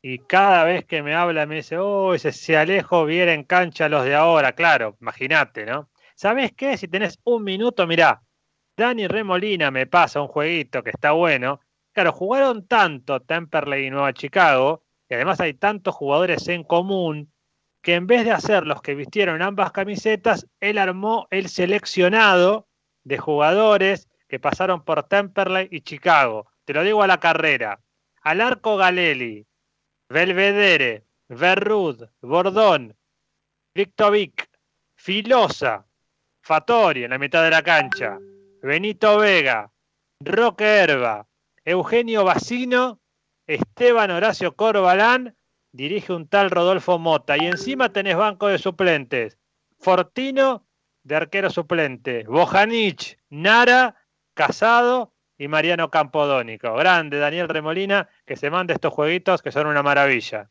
y 0.01 0.17
cada 0.19 0.63
vez 0.63 0.85
que 0.85 1.03
me 1.03 1.13
habla 1.13 1.45
me 1.45 1.57
dice, 1.57 1.77
oh, 1.77 2.15
ese 2.15 2.31
si 2.31 2.55
Alejo 2.55 3.05
viera 3.05 3.33
en 3.33 3.43
cancha 3.43 3.89
los 3.89 4.05
de 4.05 4.15
ahora, 4.15 4.53
claro, 4.53 4.97
imagínate, 4.99 5.67
¿no? 5.67 5.91
¿Sabes 6.15 6.51
qué? 6.57 6.75
Si 6.77 6.87
tenés 6.87 7.19
un 7.25 7.43
minuto, 7.43 7.85
mirá, 7.85 8.23
Dani 8.75 9.07
Remolina 9.07 9.69
me 9.69 9.85
pasa 9.85 10.19
un 10.19 10.27
jueguito 10.27 10.81
que 10.81 10.89
está 10.89 11.11
bueno. 11.11 11.61
Claro, 11.93 12.11
jugaron 12.11 12.67
tanto 12.67 13.19
Temperley 13.19 13.85
y 13.85 13.89
Nueva 13.91 14.13
Chicago, 14.13 14.83
y 15.07 15.13
además 15.13 15.39
hay 15.41 15.53
tantos 15.53 15.93
jugadores 15.93 16.47
en 16.47 16.63
común 16.63 17.31
que 17.81 17.95
en 17.95 18.07
vez 18.07 18.25
de 18.25 18.31
hacer 18.31 18.65
los 18.65 18.81
que 18.81 18.95
vistieron 18.95 19.41
ambas 19.41 19.71
camisetas, 19.71 20.47
él 20.59 20.77
armó 20.77 21.27
el 21.31 21.49
seleccionado 21.49 22.67
de 23.03 23.17
jugadores 23.17 24.07
que 24.27 24.39
pasaron 24.39 24.83
por 24.83 25.03
Temperley 25.03 25.67
y 25.71 25.81
Chicago. 25.81 26.47
Te 26.65 26.73
lo 26.73 26.83
digo 26.83 27.03
a 27.03 27.07
la 27.07 27.19
carrera. 27.19 27.81
Alarco 28.21 28.77
Galeli, 28.77 29.45
Belvedere, 30.09 31.05
Verrud, 31.27 32.07
Bordón, 32.21 32.95
Victovic, 33.73 34.49
Filosa, 34.95 35.85
Fatori 36.41 37.03
en 37.03 37.11
la 37.11 37.17
mitad 37.17 37.43
de 37.43 37.49
la 37.49 37.63
cancha, 37.63 38.19
Benito 38.61 39.17
Vega, 39.17 39.71
Roque 40.19 40.65
Herba, 40.65 41.27
Eugenio 41.65 42.23
Bacino, 42.23 42.99
Esteban 43.47 44.11
Horacio 44.11 44.55
Corbalán 44.55 45.35
dirige 45.71 46.13
un 46.13 46.27
tal 46.27 46.49
Rodolfo 46.49 46.99
Mota. 46.99 47.37
Y 47.37 47.47
encima 47.47 47.89
tenés 47.89 48.17
banco 48.17 48.47
de 48.47 48.57
suplentes. 48.57 49.37
Fortino, 49.79 50.65
de 51.03 51.15
arquero 51.15 51.49
suplente. 51.49 52.23
Bojanich, 52.23 53.17
Nara, 53.29 53.95
Casado 54.33 55.13
y 55.37 55.47
Mariano 55.47 55.89
Campodónico. 55.89 56.73
Grande, 56.75 57.17
Daniel 57.17 57.49
Remolina, 57.49 58.07
que 58.25 58.35
se 58.35 58.49
mande 58.49 58.73
estos 58.73 58.93
jueguitos 58.93 59.41
que 59.41 59.51
son 59.51 59.67
una 59.67 59.83
maravilla. 59.83 60.49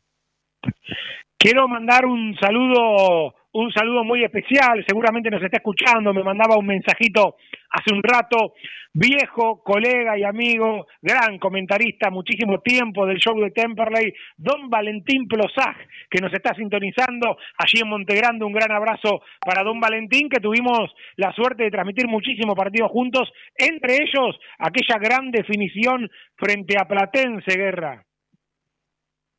Quiero 1.37 1.67
mandar 1.67 2.05
un 2.05 2.37
saludo, 2.39 3.33
un 3.53 3.71
saludo 3.71 4.03
muy 4.03 4.23
especial, 4.23 4.83
seguramente 4.87 5.29
nos 5.29 5.43
está 5.43 5.57
escuchando, 5.57 6.13
me 6.13 6.23
mandaba 6.23 6.57
un 6.57 6.65
mensajito 6.65 7.35
hace 7.69 7.93
un 7.93 8.01
rato, 8.01 8.53
viejo, 8.93 9.61
colega 9.63 10.17
y 10.17 10.23
amigo, 10.23 10.87
gran 11.01 11.37
comentarista, 11.37 12.09
muchísimo 12.09 12.61
tiempo 12.61 13.05
del 13.05 13.17
show 13.17 13.39
de 13.41 13.51
Temperley, 13.51 14.13
don 14.37 14.69
Valentín 14.69 15.27
Plosaj, 15.27 15.75
que 16.09 16.21
nos 16.21 16.33
está 16.33 16.53
sintonizando 16.55 17.37
allí 17.57 17.81
en 17.81 17.89
Montegrande, 17.89 18.45
un 18.45 18.53
gran 18.53 18.71
abrazo 18.71 19.21
para 19.39 19.63
don 19.63 19.79
Valentín, 19.79 20.29
que 20.29 20.39
tuvimos 20.39 20.91
la 21.15 21.33
suerte 21.33 21.63
de 21.63 21.71
transmitir 21.71 22.07
muchísimos 22.07 22.55
partidos 22.55 22.91
juntos, 22.91 23.31
entre 23.57 23.95
ellos 23.95 24.37
aquella 24.59 24.97
gran 24.97 25.31
definición 25.31 26.09
frente 26.35 26.77
a 26.77 26.85
Platense 26.85 27.57
Guerra. 27.57 28.05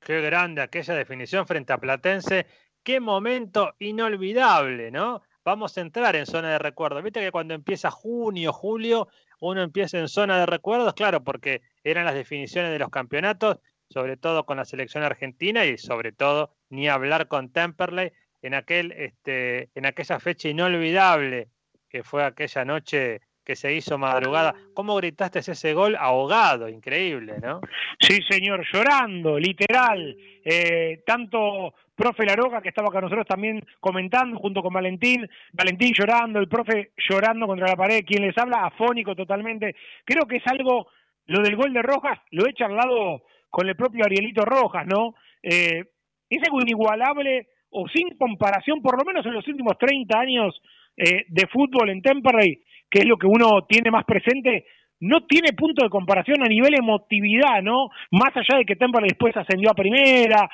Qué 0.05 0.21
grande 0.21 0.63
aquella 0.63 0.95
definición 0.95 1.47
frente 1.47 1.73
a 1.73 1.79
Platense. 1.79 2.47
Qué 2.83 3.01
momento 3.01 3.75
inolvidable, 3.79 4.91
¿no? 4.91 5.23
Vamos 5.45 5.77
a 5.77 5.81
entrar 5.81 6.17
en 6.17 6.27
zona 6.27 6.51
de 6.51 6.59
recuerdos. 6.59 7.03
Viste 7.03 7.21
que 7.21 7.33
cuando 7.33 7.55
empieza 7.55 7.91
junio, 7.91 8.53
julio, 8.53 9.09
uno 9.41 9.63
empieza 9.63 9.99
en 9.99 10.09
zona 10.09 10.39
de 10.39 10.47
recuerdos, 10.47 10.95
claro, 10.95 11.23
porque 11.23 11.63
eran 11.85 12.05
las 12.05 12.15
definiciones 12.15 12.71
de 12.71 12.79
los 12.79 12.91
campeonatos, 12.91 13.59
sobre 13.91 14.17
todo 14.17 14.47
con 14.47 14.57
la 14.57 14.65
selección 14.65 15.03
argentina 15.03 15.65
y 15.65 15.79
sobre 15.79 16.13
todo 16.13 16.55
ni 16.71 16.89
hablar 16.89 17.29
con 17.29 17.53
Temperley 17.53 18.13
en 18.41 18.55
aquel, 18.55 18.93
este, 18.93 19.71
en 19.75 19.87
aquella 19.87 20.19
fecha 20.19 20.49
inolvidable 20.49 21.49
que 21.89 22.03
fue 22.03 22.25
aquella 22.25 22.65
noche 22.65 23.21
que 23.45 23.57
se 23.57 23.75
hizo 23.75 23.99
madrugada. 23.99 24.55
¿Cómo 24.75 24.97
gritaste 24.97 25.41
ese 25.41 25.75
gol 25.75 25.97
ahogado? 25.97 26.69
Increíble, 26.69 27.35
¿no? 27.43 27.61
Sí, 28.01 28.21
señor, 28.29 28.65
llorando, 28.73 29.39
literal. 29.39 30.17
Eh, 30.45 31.03
tanto 31.05 31.75
profe 31.95 32.25
Laroga, 32.25 32.61
que 32.61 32.71
estaba 32.71 32.91
con 32.91 33.03
nosotros 33.03 33.27
también 33.27 33.65
comentando, 33.81 34.39
junto 34.39 34.63
con 34.63 34.73
Valentín, 34.73 35.29
Valentín 35.53 35.93
llorando, 35.95 36.39
el 36.39 36.49
profe 36.49 36.93
llorando 37.09 37.47
contra 37.47 37.69
la 37.69 37.77
pared, 37.77 38.05
quien 38.07 38.27
les 38.27 38.37
habla 38.37 38.67
afónico 38.67 39.15
totalmente. 39.15 39.75
Creo 40.05 40.27
que 40.27 40.37
es 40.37 40.47
algo, 40.47 40.89
lo 41.27 41.43
del 41.43 41.57
gol 41.57 41.73
de 41.73 41.83
Rojas, 41.83 42.19
lo 42.31 42.47
he 42.47 42.55
charlado 42.55 43.23
con 43.51 43.69
el 43.69 43.77
propio 43.77 44.05
Arielito 44.05 44.45
Rojas, 44.45 44.87
¿no? 44.87 45.15
Eh, 45.43 45.85
es 46.31 46.43
algo 46.45 46.61
inigualable 46.63 47.49
o 47.71 47.87
sin 47.89 48.17
comparación, 48.17 48.81
por 48.81 48.99
lo 48.99 49.05
menos 49.05 49.25
en 49.27 49.35
los 49.35 49.47
últimos 49.47 49.77
30 49.79 50.19
años 50.19 50.61
eh, 50.97 51.25
de 51.29 51.47
fútbol 51.49 51.91
en 51.91 52.03
Temperley, 52.03 52.63
que 52.91 53.01
es 53.01 53.07
lo 53.07 53.17
que 53.17 53.27
uno 53.27 53.65
tiene 53.69 53.91
más 53.91 54.05
presente, 54.05 54.67
no 55.01 55.27
tiene 55.27 55.53
punto 55.53 55.83
de 55.83 55.91
comparación 55.91 56.43
a 56.43 56.49
nivel 56.49 56.75
emotividad, 56.79 57.63
¿no? 57.63 57.89
Más 58.11 58.31
allá 58.37 58.59
de 58.59 58.65
que 58.65 58.77
Temperley 58.77 59.09
después 59.09 59.37
ascendió 59.37 59.71
a 59.71 59.75
primera, 59.75 60.49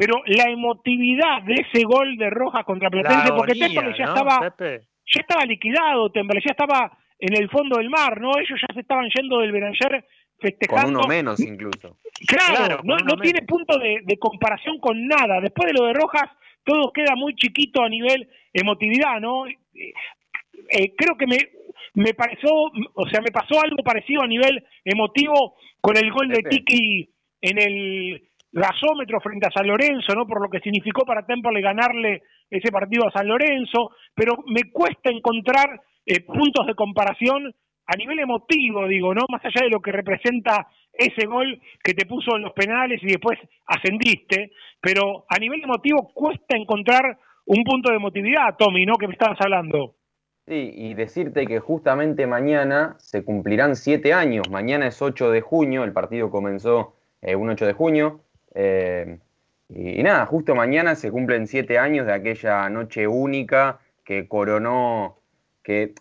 pero 0.00 0.22
la 0.24 0.44
emotividad 0.44 1.42
de 1.42 1.56
ese 1.56 1.84
gol 1.84 2.16
de 2.16 2.30
Rojas 2.30 2.64
contra 2.64 2.88
Platense, 2.88 3.34
porque 3.36 3.52
Temperley 3.52 3.92
ya 3.98 4.04
estaba 4.04 4.54
ya 4.58 5.20
estaba 5.20 5.44
liquidado, 5.44 6.10
Temperley 6.10 6.42
ya 6.42 6.52
estaba 6.52 6.98
en 7.18 7.36
el 7.36 7.50
fondo 7.50 7.76
del 7.76 7.90
mar, 7.90 8.18
¿no? 8.18 8.30
Ellos 8.38 8.58
ya 8.58 8.72
se 8.72 8.80
estaban 8.80 9.10
yendo 9.14 9.40
del 9.40 9.52
Beranger 9.52 10.06
festejando. 10.38 11.00
Con 11.00 11.04
uno 11.04 11.06
menos 11.06 11.38
incluso. 11.40 11.98
Claro, 12.26 12.80
no, 12.82 12.96
no 12.96 13.16
tiene 13.18 13.42
punto 13.42 13.78
de, 13.78 14.00
de 14.02 14.18
comparación 14.18 14.80
con 14.80 15.06
nada. 15.06 15.38
Después 15.42 15.70
de 15.70 15.78
lo 15.78 15.86
de 15.86 15.92
Rojas, 15.92 16.30
todo 16.64 16.94
queda 16.94 17.14
muy 17.14 17.34
chiquito 17.34 17.82
a 17.82 17.88
nivel 17.90 18.26
emotividad, 18.54 19.20
¿no? 19.20 19.44
Eh, 19.46 20.94
creo 20.96 21.18
que 21.18 21.26
me, 21.26 21.36
me 21.92 22.14
pareció, 22.14 22.48
o 22.94 23.08
sea, 23.10 23.20
me 23.20 23.32
pasó 23.32 23.60
algo 23.62 23.82
parecido 23.84 24.22
a 24.22 24.26
nivel 24.26 24.64
emotivo 24.82 25.56
con 25.82 25.98
el 25.98 26.10
gol 26.10 26.28
de 26.28 26.42
Tiki 26.48 27.10
en 27.42 27.58
el 27.58 28.29
gasómetro 28.52 29.20
frente 29.20 29.46
a 29.46 29.50
San 29.50 29.66
Lorenzo, 29.66 30.14
¿no? 30.14 30.26
Por 30.26 30.42
lo 30.42 30.48
que 30.48 30.60
significó 30.60 31.04
para 31.04 31.24
Temple 31.24 31.60
ganarle 31.60 32.22
ese 32.50 32.72
partido 32.72 33.06
a 33.06 33.12
San 33.12 33.28
Lorenzo, 33.28 33.90
pero 34.14 34.36
me 34.46 34.70
cuesta 34.70 35.10
encontrar 35.10 35.80
eh, 36.04 36.20
puntos 36.20 36.66
de 36.66 36.74
comparación 36.74 37.54
a 37.86 37.96
nivel 37.96 38.18
emotivo, 38.20 38.86
digo, 38.86 39.14
¿no? 39.14 39.22
Más 39.28 39.44
allá 39.44 39.64
de 39.64 39.70
lo 39.70 39.80
que 39.80 39.92
representa 39.92 40.68
ese 40.92 41.26
gol 41.26 41.60
que 41.82 41.94
te 41.94 42.06
puso 42.06 42.36
en 42.36 42.42
los 42.42 42.52
penales 42.52 43.00
y 43.02 43.06
después 43.06 43.38
ascendiste, 43.66 44.52
pero 44.80 45.24
a 45.28 45.38
nivel 45.38 45.62
emotivo 45.62 46.10
cuesta 46.12 46.56
encontrar 46.56 47.18
un 47.46 47.64
punto 47.64 47.90
de 47.90 47.96
emotividad, 47.96 48.56
Tommy, 48.58 48.84
¿no? 48.84 48.94
Que 48.94 49.08
me 49.08 49.14
estabas 49.14 49.40
hablando. 49.40 49.96
Sí, 50.46 50.72
y 50.74 50.94
decirte 50.94 51.46
que 51.46 51.60
justamente 51.60 52.26
mañana 52.26 52.96
se 52.98 53.24
cumplirán 53.24 53.76
siete 53.76 54.12
años. 54.12 54.48
Mañana 54.50 54.86
es 54.86 55.00
8 55.00 55.30
de 55.30 55.40
junio, 55.40 55.84
el 55.84 55.92
partido 55.92 56.30
comenzó 56.30 56.96
eh, 57.22 57.36
un 57.36 57.50
8 57.50 57.66
de 57.66 57.72
junio. 57.72 58.20
Eh, 58.54 59.18
y, 59.68 60.02
nada, 60.02 60.26
justo 60.26 60.54
mañana 60.54 60.94
se 60.94 61.10
cumplen 61.10 61.46
siete 61.46 61.78
años 61.78 62.06
de 62.06 62.12
aquella 62.12 62.68
noche 62.68 63.06
única 63.06 63.80
que 64.04 64.26
coronó, 64.28 65.18
que 65.62 65.94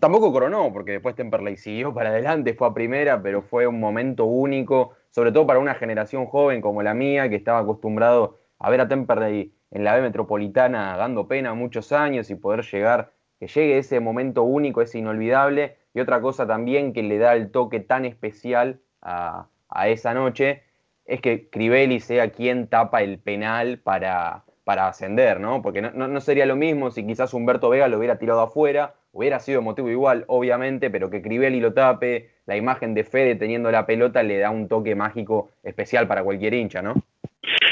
tampoco 0.00 0.32
coronó, 0.32 0.72
porque 0.72 0.92
después 0.92 1.14
Temperley 1.14 1.56
siguió 1.56 1.92
para 1.92 2.10
adelante, 2.10 2.54
fue 2.54 2.68
a 2.68 2.74
primera, 2.74 3.22
pero 3.22 3.42
fue 3.42 3.66
un 3.66 3.78
momento 3.78 4.24
único, 4.24 4.94
sobre 5.10 5.32
todo 5.32 5.46
para 5.46 5.58
una 5.58 5.74
generación 5.74 6.26
joven 6.26 6.60
como 6.60 6.82
la 6.82 6.94
mía, 6.94 7.28
que 7.28 7.36
estaba 7.36 7.58
acostumbrado 7.58 8.38
a 8.58 8.70
ver 8.70 8.80
a 8.80 8.88
Temperley 8.88 9.52
en 9.70 9.84
la 9.84 9.94
B 9.94 10.02
Metropolitana 10.02 10.96
dando 10.96 11.28
pena 11.28 11.54
muchos 11.54 11.92
años 11.92 12.30
y 12.30 12.34
poder 12.34 12.64
llegar, 12.64 13.12
que 13.38 13.46
llegue 13.46 13.78
ese 13.78 14.00
momento 14.00 14.42
único, 14.42 14.82
ese 14.82 14.98
inolvidable. 14.98 15.76
Y 15.94 16.00
otra 16.00 16.20
cosa 16.20 16.46
también 16.46 16.92
que 16.92 17.02
le 17.02 17.18
da 17.18 17.34
el 17.34 17.50
toque 17.50 17.80
tan 17.80 18.04
especial 18.04 18.80
a, 19.02 19.48
esa 19.86 20.14
noche 20.14 20.62
es 21.06 21.20
que 21.20 21.48
Crivelli 21.48 22.00
sea 22.00 22.30
quien 22.30 22.68
tapa 22.68 23.02
el 23.02 23.18
penal 23.18 23.78
para, 23.78 24.44
para 24.64 24.88
ascender, 24.88 25.40
¿no? 25.40 25.62
Porque 25.62 25.82
no, 25.82 25.90
no, 25.90 26.20
sería 26.20 26.46
lo 26.46 26.56
mismo 26.56 26.90
si 26.90 27.06
quizás 27.06 27.34
Humberto 27.34 27.68
Vega 27.68 27.88
lo 27.88 27.98
hubiera 27.98 28.18
tirado 28.18 28.40
afuera, 28.40 28.94
hubiera 29.12 29.40
sido 29.40 29.62
motivo 29.62 29.90
igual, 29.90 30.24
obviamente, 30.28 30.90
pero 30.90 31.10
que 31.10 31.22
Crivelli 31.22 31.60
lo 31.60 31.72
tape, 31.72 32.30
la 32.46 32.56
imagen 32.56 32.94
de 32.94 33.04
Fede 33.04 33.34
teniendo 33.34 33.70
la 33.70 33.86
pelota 33.86 34.22
le 34.22 34.38
da 34.38 34.50
un 34.50 34.68
toque 34.68 34.94
mágico 34.94 35.50
especial 35.62 36.06
para 36.06 36.22
cualquier 36.22 36.54
hincha, 36.54 36.82
¿no? 36.82 36.94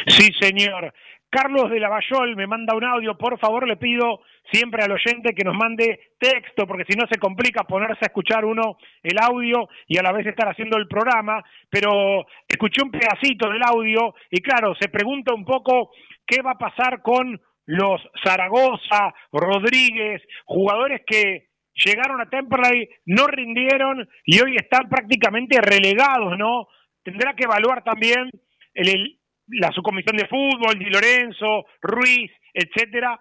Sí, 0.07 0.33
señor. 0.41 0.93
Carlos 1.31 1.71
de 1.71 1.79
Lavallol 1.79 2.37
me 2.37 2.47
manda 2.47 2.75
un 2.75 2.85
audio, 2.85 3.19
por 3.19 3.39
favor 3.39 3.67
le 3.69 3.77
pido 3.77 4.21
siempre 4.51 4.83
al 4.83 4.93
oyente 4.93 5.35
que 5.35 5.45
nos 5.45 5.55
mande 5.55 6.13
texto, 6.19 6.67
porque 6.67 6.87
si 6.89 6.97
no 6.97 7.07
se 7.07 7.19
complica 7.19 7.65
ponerse 7.65 7.99
a 8.03 8.07
escuchar 8.07 8.47
uno 8.47 8.79
el 9.03 9.19
audio 9.19 9.69
y 9.87 9.99
a 9.99 10.03
la 10.03 10.13
vez 10.13 10.27
estar 10.27 10.49
haciendo 10.49 10.79
el 10.79 10.89
programa, 10.89 11.45
pero 11.69 12.27
escuché 12.49 12.83
un 12.83 12.91
pedacito 12.91 13.51
del 13.51 13.63
audio 13.63 14.15
y 14.31 14.41
claro, 14.41 14.75
se 14.81 14.89
pregunta 14.89 15.35
un 15.35 15.45
poco 15.45 15.91
qué 16.27 16.41
va 16.41 16.53
a 16.53 16.59
pasar 16.59 17.03
con 17.03 17.39
los 17.67 18.01
Zaragoza, 18.25 19.13
Rodríguez, 19.31 20.23
jugadores 20.47 21.03
que 21.07 21.49
llegaron 21.75 22.21
a 22.21 22.31
Temperley, 22.31 22.89
no 23.05 23.27
rindieron 23.27 24.09
y 24.25 24.41
hoy 24.41 24.57
están 24.57 24.89
prácticamente 24.89 25.61
relegados, 25.61 26.39
¿no? 26.39 26.69
Tendrá 27.03 27.35
que 27.35 27.45
evaluar 27.45 27.85
también 27.85 28.31
el, 28.73 29.18
la 29.51 29.73
subcomisión 29.73 30.17
de 30.17 30.29
fútbol, 30.29 30.79
Di 30.79 30.87
Lorenzo, 30.87 31.67
Ruiz, 31.81 32.31
etcétera, 32.53 33.19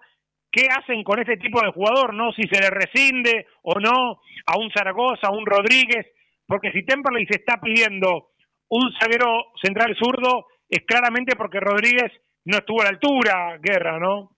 ¿qué 0.50 0.68
hacen 0.68 1.02
con 1.04 1.18
este 1.20 1.36
tipo 1.36 1.60
de 1.60 1.72
jugador? 1.72 2.14
¿No? 2.14 2.32
Si 2.32 2.42
se 2.42 2.60
le 2.60 2.70
rescinde 2.70 3.46
o 3.62 3.78
no 3.80 4.20
a 4.46 4.58
un 4.58 4.70
Zaragoza, 4.70 5.28
a 5.28 5.32
un 5.32 5.46
Rodríguez, 5.46 6.06
porque 6.46 6.72
si 6.72 6.84
Temperley 6.84 7.26
se 7.26 7.36
está 7.36 7.60
pidiendo 7.60 8.30
un 8.68 8.92
zaguero 9.00 9.52
central 9.62 9.96
zurdo, 9.96 10.46
es 10.68 10.84
claramente 10.86 11.36
porque 11.36 11.60
Rodríguez 11.60 12.12
no 12.44 12.58
estuvo 12.58 12.80
a 12.80 12.84
la 12.84 12.90
altura, 12.90 13.58
Guerra, 13.60 13.98
¿no? 13.98 14.36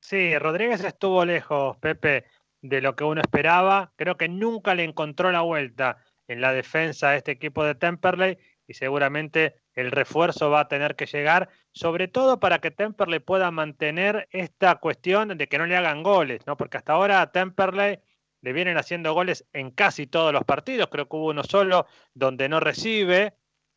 Sí, 0.00 0.38
Rodríguez 0.38 0.84
estuvo 0.84 1.24
lejos, 1.24 1.76
Pepe, 1.78 2.26
de 2.62 2.80
lo 2.80 2.94
que 2.94 3.04
uno 3.04 3.20
esperaba. 3.20 3.92
Creo 3.96 4.16
que 4.16 4.28
nunca 4.28 4.74
le 4.74 4.84
encontró 4.84 5.32
la 5.32 5.40
vuelta 5.40 5.98
en 6.28 6.40
la 6.40 6.52
defensa 6.52 7.10
a 7.10 7.16
este 7.16 7.32
equipo 7.32 7.64
de 7.64 7.74
Temperley 7.74 8.38
y 8.66 8.74
seguramente 8.74 9.56
el 9.74 9.90
refuerzo 9.90 10.50
va 10.50 10.60
a 10.60 10.68
tener 10.68 10.96
que 10.96 11.06
llegar, 11.06 11.48
sobre 11.72 12.08
todo 12.08 12.40
para 12.40 12.58
que 12.58 12.70
Temperley 12.70 13.20
pueda 13.20 13.50
mantener 13.50 14.28
esta 14.30 14.76
cuestión 14.76 15.36
de 15.36 15.48
que 15.48 15.58
no 15.58 15.66
le 15.66 15.76
hagan 15.76 16.02
goles, 16.02 16.46
¿no? 16.46 16.56
Porque 16.56 16.76
hasta 16.78 16.94
ahora 16.94 17.20
a 17.20 17.30
Temperley 17.30 18.00
le 18.40 18.52
vienen 18.52 18.76
haciendo 18.76 19.12
goles 19.12 19.44
en 19.52 19.70
casi 19.70 20.06
todos 20.06 20.32
los 20.32 20.44
partidos, 20.44 20.88
creo 20.90 21.08
que 21.08 21.16
hubo 21.16 21.28
uno 21.30 21.44
solo 21.44 21.86
donde 22.14 22.48
no 22.48 22.60
recibe, 22.60 23.34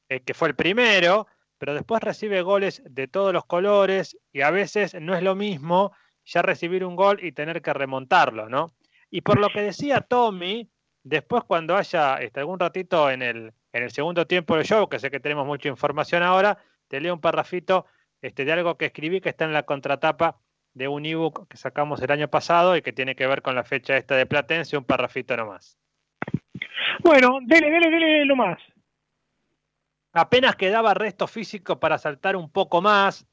eh, 0.09 0.21
que 0.21 0.33
fue 0.33 0.49
el 0.49 0.55
primero, 0.55 1.27
pero 1.57 1.73
después 1.73 2.01
recibe 2.01 2.41
goles 2.41 2.81
de 2.85 3.07
todos 3.07 3.33
los 3.33 3.45
colores 3.45 4.17
y 4.31 4.41
a 4.41 4.51
veces 4.51 4.95
no 4.99 5.15
es 5.15 5.21
lo 5.21 5.35
mismo 5.35 5.91
ya 6.25 6.41
recibir 6.41 6.85
un 6.85 6.95
gol 6.95 7.23
y 7.23 7.31
tener 7.31 7.61
que 7.61 7.73
remontarlo, 7.73 8.49
¿no? 8.49 8.73
Y 9.09 9.21
por 9.21 9.39
lo 9.39 9.49
que 9.49 9.61
decía 9.61 10.01
Tommy, 10.01 10.69
después 11.03 11.43
cuando 11.43 11.75
haya 11.75 12.17
este, 12.17 12.39
algún 12.39 12.59
ratito 12.59 13.09
en 13.09 13.21
el, 13.21 13.53
en 13.73 13.83
el 13.83 13.91
segundo 13.91 14.25
tiempo 14.27 14.55
del 14.55 14.65
show, 14.65 14.89
que 14.89 14.99
sé 14.99 15.11
que 15.11 15.19
tenemos 15.19 15.45
mucha 15.45 15.69
información 15.69 16.23
ahora, 16.23 16.57
te 16.87 16.99
leo 16.99 17.13
un 17.13 17.21
parrafito 17.21 17.85
este, 18.21 18.45
de 18.45 18.51
algo 18.51 18.77
que 18.77 18.85
escribí 18.85 19.21
que 19.21 19.29
está 19.29 19.45
en 19.45 19.53
la 19.53 19.63
contratapa 19.63 20.39
de 20.73 20.87
un 20.87 21.05
ebook 21.05 21.47
que 21.47 21.57
sacamos 21.57 22.01
el 22.01 22.11
año 22.11 22.29
pasado 22.29 22.75
y 22.75 22.81
que 22.81 22.93
tiene 22.93 23.15
que 23.15 23.27
ver 23.27 23.41
con 23.41 23.55
la 23.55 23.63
fecha 23.63 23.97
esta 23.97 24.15
de 24.15 24.25
Platense, 24.25 24.77
un 24.77 24.83
parrafito 24.83 25.35
nomás. 25.35 25.77
Bueno, 26.99 27.39
dele, 27.41 27.69
dele, 27.69 27.89
dele 27.89 28.25
lo 28.25 28.35
más. 28.35 28.59
Apenas 30.13 30.55
quedaba 30.55 30.93
resto 30.93 31.27
físico 31.27 31.79
para 31.79 31.97
saltar 31.97 32.35
un 32.35 32.51
poco 32.51 32.81
más 32.81 33.27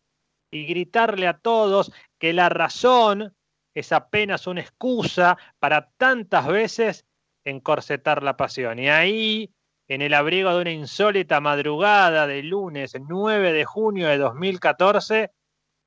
y 0.50 0.66
gritarle 0.66 1.26
a 1.26 1.38
todos 1.38 1.92
que 2.18 2.32
la 2.32 2.48
razón 2.48 3.34
es 3.74 3.92
apenas 3.92 4.46
una 4.46 4.60
excusa 4.60 5.36
para 5.58 5.90
tantas 5.96 6.46
veces 6.46 7.06
encorsetar 7.44 8.22
la 8.22 8.36
pasión. 8.36 8.78
Y 8.78 8.88
ahí 8.88 9.54
en 9.88 10.02
el 10.02 10.14
abrigo 10.14 10.54
de 10.54 10.60
una 10.60 10.70
insólita 10.70 11.40
madrugada 11.40 12.26
de 12.26 12.42
lunes 12.42 12.94
9 12.98 13.52
de 13.52 13.64
junio 13.64 14.08
de 14.08 14.18
2014, 14.18 15.30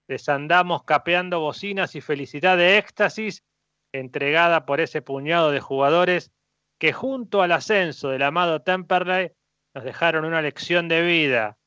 desandamos 0.08 0.84
capeando 0.84 1.39
bocinas 1.39 1.95
y 1.95 2.02
felicidad 2.02 2.58
de 2.58 2.78
éxtasis 2.78 3.43
entregada 3.91 4.66
por 4.66 4.80
ese 4.80 5.02
puñado 5.02 5.52
de 5.52 5.60
jugadores 5.60 6.32
que 6.80 6.93
junto 6.93 7.41
al 7.41 7.52
ascenso 7.52 8.10
del 8.10 8.24
amado 8.24 8.62
Temperley 8.62 9.32
nos 9.76 9.84
dejaron 9.84 10.26
una 10.26 10.41
lección 10.41 10.88
de 10.88 11.02
vida, 11.02 11.58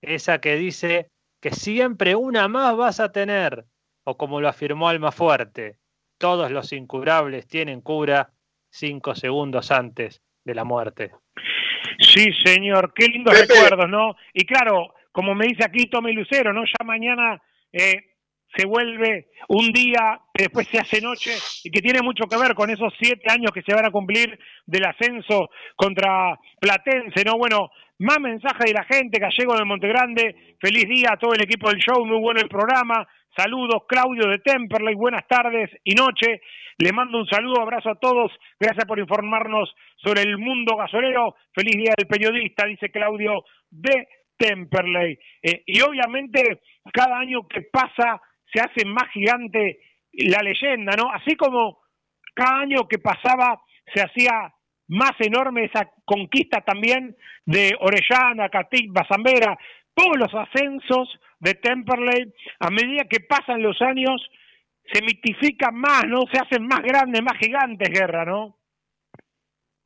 esa 0.00 0.40
que 0.40 0.56
dice 0.56 1.10
que 1.40 1.52
siempre 1.52 2.14
una 2.16 2.48
más 2.48 2.76
vas 2.76 3.00
a 3.00 3.12
tener, 3.12 3.66
o 4.04 4.16
como 4.16 4.40
lo 4.40 4.48
afirmó 4.48 4.88
Almafuerte, 4.88 5.78
todos 6.18 6.50
los 6.50 6.72
incurables 6.72 7.46
tienen 7.46 7.80
cura 7.80 8.32
cinco 8.70 9.14
segundos 9.14 9.70
antes 9.70 10.22
de 10.44 10.54
la 10.54 10.64
muerte. 10.64 11.12
Sí, 12.12 12.30
señor, 12.44 12.92
qué 12.94 13.06
lindos 13.06 13.38
recuerdos, 13.38 13.88
¿no? 13.88 14.14
Y 14.34 14.44
claro, 14.44 14.94
como 15.12 15.34
me 15.34 15.46
dice 15.46 15.64
aquí 15.64 15.86
Tommy 15.86 16.12
Lucero, 16.12 16.52
¿no? 16.52 16.62
Ya 16.64 16.84
mañana 16.84 17.40
eh, 17.72 18.12
se 18.54 18.66
vuelve 18.66 19.28
un 19.48 19.72
día 19.72 20.20
que 20.34 20.44
después 20.44 20.68
se 20.68 20.78
hace 20.78 21.00
noche 21.00 21.32
y 21.64 21.70
que 21.70 21.80
tiene 21.80 22.02
mucho 22.02 22.24
que 22.26 22.36
ver 22.36 22.54
con 22.54 22.68
esos 22.68 22.92
siete 23.00 23.30
años 23.30 23.50
que 23.52 23.62
se 23.62 23.74
van 23.74 23.86
a 23.86 23.90
cumplir 23.90 24.38
del 24.66 24.84
ascenso 24.84 25.48
contra 25.74 26.38
Platense, 26.60 27.24
¿no? 27.24 27.38
Bueno, 27.38 27.70
más 28.02 28.18
mensajes 28.20 28.66
de 28.66 28.72
la 28.72 28.84
gente, 28.84 29.20
Gallego 29.20 29.56
de 29.56 29.64
Montegrande, 29.64 30.56
feliz 30.60 30.84
día 30.88 31.10
a 31.12 31.16
todo 31.16 31.34
el 31.34 31.42
equipo 31.42 31.70
del 31.70 31.78
show, 31.78 32.04
muy 32.04 32.18
bueno 32.18 32.40
el 32.40 32.48
programa, 32.48 33.06
saludos, 33.36 33.84
Claudio 33.88 34.28
de 34.28 34.40
Temperley, 34.40 34.96
buenas 34.96 35.26
tardes 35.28 35.70
y 35.84 35.94
noche, 35.94 36.40
le 36.78 36.92
mando 36.92 37.18
un 37.18 37.26
saludo, 37.26 37.62
abrazo 37.62 37.90
a 37.90 37.94
todos, 37.94 38.32
gracias 38.58 38.86
por 38.86 38.98
informarnos 38.98 39.72
sobre 39.96 40.22
el 40.22 40.36
mundo 40.36 40.76
gasolero, 40.76 41.36
feliz 41.54 41.76
día 41.76 41.94
del 41.96 42.08
periodista, 42.08 42.66
dice 42.66 42.90
Claudio 42.90 43.44
de 43.70 44.08
Temperley. 44.36 45.16
Eh, 45.40 45.62
y 45.66 45.80
obviamente 45.82 46.60
cada 46.92 47.18
año 47.18 47.46
que 47.46 47.62
pasa 47.72 48.20
se 48.52 48.60
hace 48.60 48.84
más 48.84 49.08
gigante 49.12 49.78
la 50.12 50.42
leyenda, 50.42 50.96
¿no? 50.96 51.08
Así 51.12 51.36
como 51.36 51.78
cada 52.34 52.62
año 52.62 52.88
que 52.88 52.98
pasaba 52.98 53.60
se 53.94 54.02
hacía 54.02 54.52
más 54.92 55.12
enorme 55.20 55.64
esa 55.64 55.90
conquista 56.04 56.60
también 56.60 57.16
de 57.46 57.74
Orellana, 57.80 58.50
Catic, 58.50 58.92
Bazambera, 58.92 59.58
todos 59.94 60.18
los 60.18 60.34
ascensos 60.34 61.08
de 61.40 61.54
Temperley, 61.54 62.32
a 62.60 62.70
medida 62.70 63.04
que 63.08 63.20
pasan 63.20 63.62
los 63.62 63.80
años, 63.80 64.20
se 64.92 65.00
mitifican 65.02 65.74
más, 65.74 66.04
¿no? 66.06 66.22
Se 66.30 66.38
hacen 66.38 66.66
más 66.66 66.80
grandes, 66.80 67.22
más 67.22 67.38
gigantes, 67.38 67.88
Guerra, 67.88 68.26
¿no? 68.26 68.58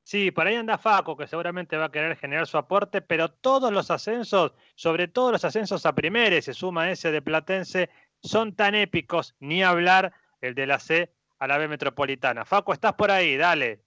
Sí, 0.03 0.33
por 0.33 0.47
ahí 0.47 0.57
anda 0.57 0.79
Faco, 0.79 1.17
que 1.17 1.27
seguramente 1.27 1.77
va 1.77 1.87
a 1.87 1.93
querer 1.93 2.17
generar 2.17 2.47
su 2.47 2.59
aporte, 2.59 3.01
pero 3.01 3.29
todos 3.29 3.73
los 3.73 3.91
ascensos, 3.91 4.55
sobre 4.75 5.07
todo 5.07 5.33
los 5.33 5.45
ascensos 5.45 5.87
a 5.87 5.95
primera, 5.95 6.41
se 6.43 6.53
suma 6.53 6.91
ese 6.91 7.13
de 7.13 7.23
Platense, 7.23 7.91
son 8.23 8.57
tan 8.57 8.75
épicos, 8.75 9.37
ni 9.39 9.63
hablar 9.63 10.13
el 10.41 10.55
de 10.55 10.67
la 10.67 10.81
C 10.81 11.13
a 11.39 11.47
la 11.47 11.59
B 11.59 11.69
Metropolitana. 11.69 12.45
Faco, 12.45 12.73
estás 12.73 12.95
por 12.95 13.11
ahí, 13.11 13.37
dale. 13.37 13.86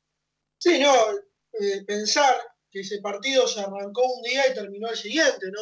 Sí, 0.60 0.78
no, 0.78 0.94
eh, 1.54 1.84
pensar 1.88 2.36
que 2.70 2.82
ese 2.82 3.00
partido 3.00 3.48
se 3.48 3.62
arrancó 3.62 4.04
un 4.04 4.22
día 4.24 4.48
y 4.50 4.54
terminó 4.54 4.90
el 4.90 4.98
siguiente, 4.98 5.48
¿no? 5.52 5.62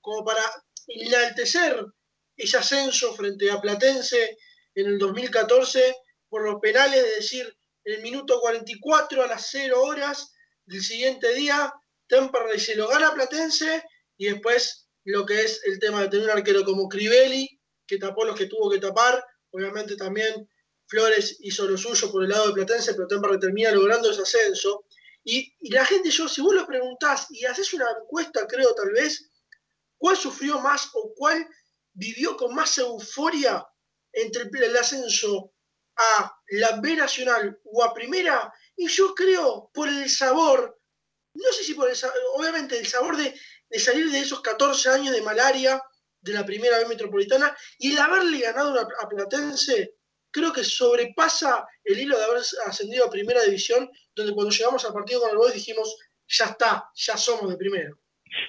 Como 0.00 0.24
para 0.24 0.42
enaltecer 0.86 1.84
ese 2.34 2.56
ascenso 2.56 3.14
frente 3.14 3.50
a 3.50 3.60
Platense 3.60 4.38
en 4.74 4.86
el 4.86 4.98
2014 4.98 5.94
por 6.30 6.44
los 6.44 6.60
penales, 6.60 7.02
de 7.02 7.14
decir, 7.16 7.56
el 7.84 8.00
minuto 8.00 8.40
44 8.40 9.22
a 9.22 9.26
las 9.26 9.48
0 9.50 9.82
horas 9.82 10.32
del 10.64 10.82
siguiente 10.82 11.34
día, 11.34 11.70
Temperley 12.06 12.58
se 12.58 12.74
lo 12.74 12.88
gana 12.88 13.12
Platense 13.12 13.82
y 14.16 14.30
después 14.30 14.88
lo 15.04 15.26
que 15.26 15.42
es 15.42 15.62
el 15.64 15.78
tema 15.78 16.02
de 16.02 16.08
tener 16.08 16.24
un 16.24 16.38
arquero 16.38 16.64
como 16.64 16.88
Crivelli, 16.88 17.48
que 17.86 17.98
tapó 17.98 18.24
los 18.24 18.36
que 18.36 18.46
tuvo 18.46 18.70
que 18.70 18.78
tapar, 18.78 19.22
obviamente 19.50 19.96
también 19.96 20.48
Flores 20.88 21.36
hizo 21.40 21.66
lo 21.66 21.76
suyo 21.76 22.10
por 22.10 22.24
el 22.24 22.30
lado 22.30 22.48
de 22.48 22.54
Platense, 22.54 22.94
pero 22.94 23.06
Temperley 23.06 23.38
termina 23.38 23.70
logrando 23.70 24.10
ese 24.10 24.22
ascenso. 24.22 24.86
Y, 25.24 25.54
la 25.70 25.84
gente, 25.84 26.10
yo, 26.10 26.28
si 26.28 26.40
vos 26.40 26.54
lo 26.54 26.66
preguntás 26.66 27.26
y 27.30 27.44
haces 27.44 27.72
una 27.74 27.86
encuesta, 28.02 28.46
creo 28.46 28.74
tal 28.74 28.90
vez, 28.92 29.30
¿cuál 29.98 30.16
sufrió 30.16 30.58
más 30.60 30.88
o 30.94 31.12
cuál 31.14 31.46
vivió 31.92 32.36
con 32.36 32.54
más 32.54 32.78
euforia 32.78 33.66
entre 34.12 34.48
el 34.66 34.76
ascenso 34.76 35.52
a 35.98 36.40
la 36.50 36.80
B 36.80 36.96
Nacional 36.96 37.60
o 37.64 37.84
a 37.84 37.92
Primera, 37.92 38.52
y 38.76 38.88
yo 38.88 39.14
creo 39.14 39.70
por 39.74 39.88
el 39.88 40.08
sabor, 40.08 40.80
no 41.34 41.52
sé 41.52 41.64
si 41.64 41.74
por 41.74 41.88
el 41.88 41.96
sabor, 41.96 42.16
obviamente 42.36 42.78
el 42.78 42.86
sabor 42.86 43.16
de, 43.16 43.34
salir 43.78 44.10
de 44.10 44.20
esos 44.20 44.40
14 44.40 44.88
años 44.90 45.14
de 45.14 45.22
malaria 45.22 45.82
de 46.20 46.32
la 46.32 46.46
Primera 46.46 46.78
B 46.78 46.86
Metropolitana 46.86 47.56
y 47.78 47.92
el 47.92 47.98
haberle 47.98 48.40
ganado 48.40 48.78
a 48.80 49.08
Platense, 49.08 49.97
creo 50.30 50.52
que 50.52 50.64
sobrepasa 50.64 51.66
el 51.84 51.98
hilo 51.98 52.18
de 52.18 52.24
haber 52.24 52.42
ascendido 52.66 53.06
a 53.06 53.10
Primera 53.10 53.42
División, 53.42 53.90
donde 54.14 54.34
cuando 54.34 54.52
llegamos 54.52 54.84
al 54.84 54.92
partido 54.92 55.20
con 55.20 55.30
el 55.30 55.36
Boys 55.36 55.54
dijimos, 55.54 55.96
ya 56.26 56.46
está, 56.46 56.90
ya 56.94 57.16
somos 57.16 57.50
de 57.50 57.56
primero. 57.56 57.96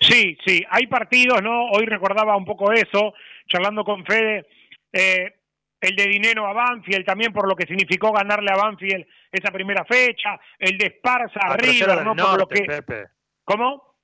Sí, 0.02 0.38
sí, 0.46 0.64
hay 0.70 0.88
partidos, 0.88 1.42
¿no? 1.42 1.70
Hoy 1.72 1.86
recordaba 1.86 2.36
un 2.36 2.46
poco 2.46 2.72
eso, 2.74 3.14
charlando 3.48 3.84
con 3.84 4.06
Fede, 4.06 4.46
eh, 4.92 5.40
el 5.80 5.96
de 5.96 6.08
dinero 6.08 6.46
a 6.46 6.54
Banfield 6.54 7.06
también 7.06 7.32
por 7.32 7.48
lo 7.48 7.56
que 7.56 7.66
significó 7.66 8.12
ganarle 8.12 8.52
a 8.52 8.58
Banfield 8.58 9.06
esa 9.32 9.52
primera 9.52 9.86
fecha, 9.86 10.40
el 10.58 10.78
de 10.78 10.88
Esparza 10.88 11.40
a, 11.42 11.56
River, 11.56 12.04
¿no? 12.04 12.16
por 12.16 12.40
lo 12.40 12.48
que... 12.48 13.08
¿Cómo? 13.46 13.96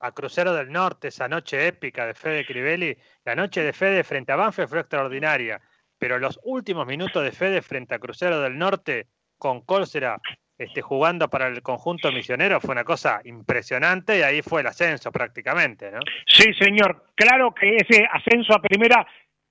A 0.00 0.12
Crucero 0.12 0.52
del 0.52 0.70
Norte, 0.70 1.08
esa 1.08 1.26
noche 1.26 1.66
épica 1.66 2.06
de 2.06 2.14
Fede 2.14 2.44
Crivelli, 2.44 2.96
la 3.24 3.34
noche 3.34 3.62
de 3.62 3.72
Fede 3.72 4.04
frente 4.04 4.32
a 4.32 4.36
Banfield 4.36 4.68
fue 4.68 4.80
extraordinaria, 4.80 5.60
pero 5.98 6.18
los 6.18 6.38
últimos 6.44 6.86
minutos 6.86 7.22
de 7.22 7.32
Fede 7.32 7.62
frente 7.62 7.94
a 7.94 7.98
Crucero 7.98 8.40
del 8.40 8.58
Norte 8.58 9.06
con 9.38 9.60
Colsera 9.62 10.20
este, 10.58 10.80
jugando 10.80 11.28
para 11.28 11.48
el 11.48 11.60
conjunto 11.62 12.10
misionero 12.10 12.60
fue 12.60 12.72
una 12.72 12.84
cosa 12.84 13.20
impresionante 13.24 14.18
y 14.18 14.22
ahí 14.22 14.40
fue 14.40 14.62
el 14.62 14.66
ascenso 14.68 15.12
prácticamente, 15.12 15.90
¿no? 15.90 16.00
Sí, 16.26 16.52
señor. 16.54 17.12
Claro 17.14 17.52
que 17.54 17.76
ese 17.76 18.06
ascenso 18.10 18.54
a 18.54 18.62
primera 18.62 19.06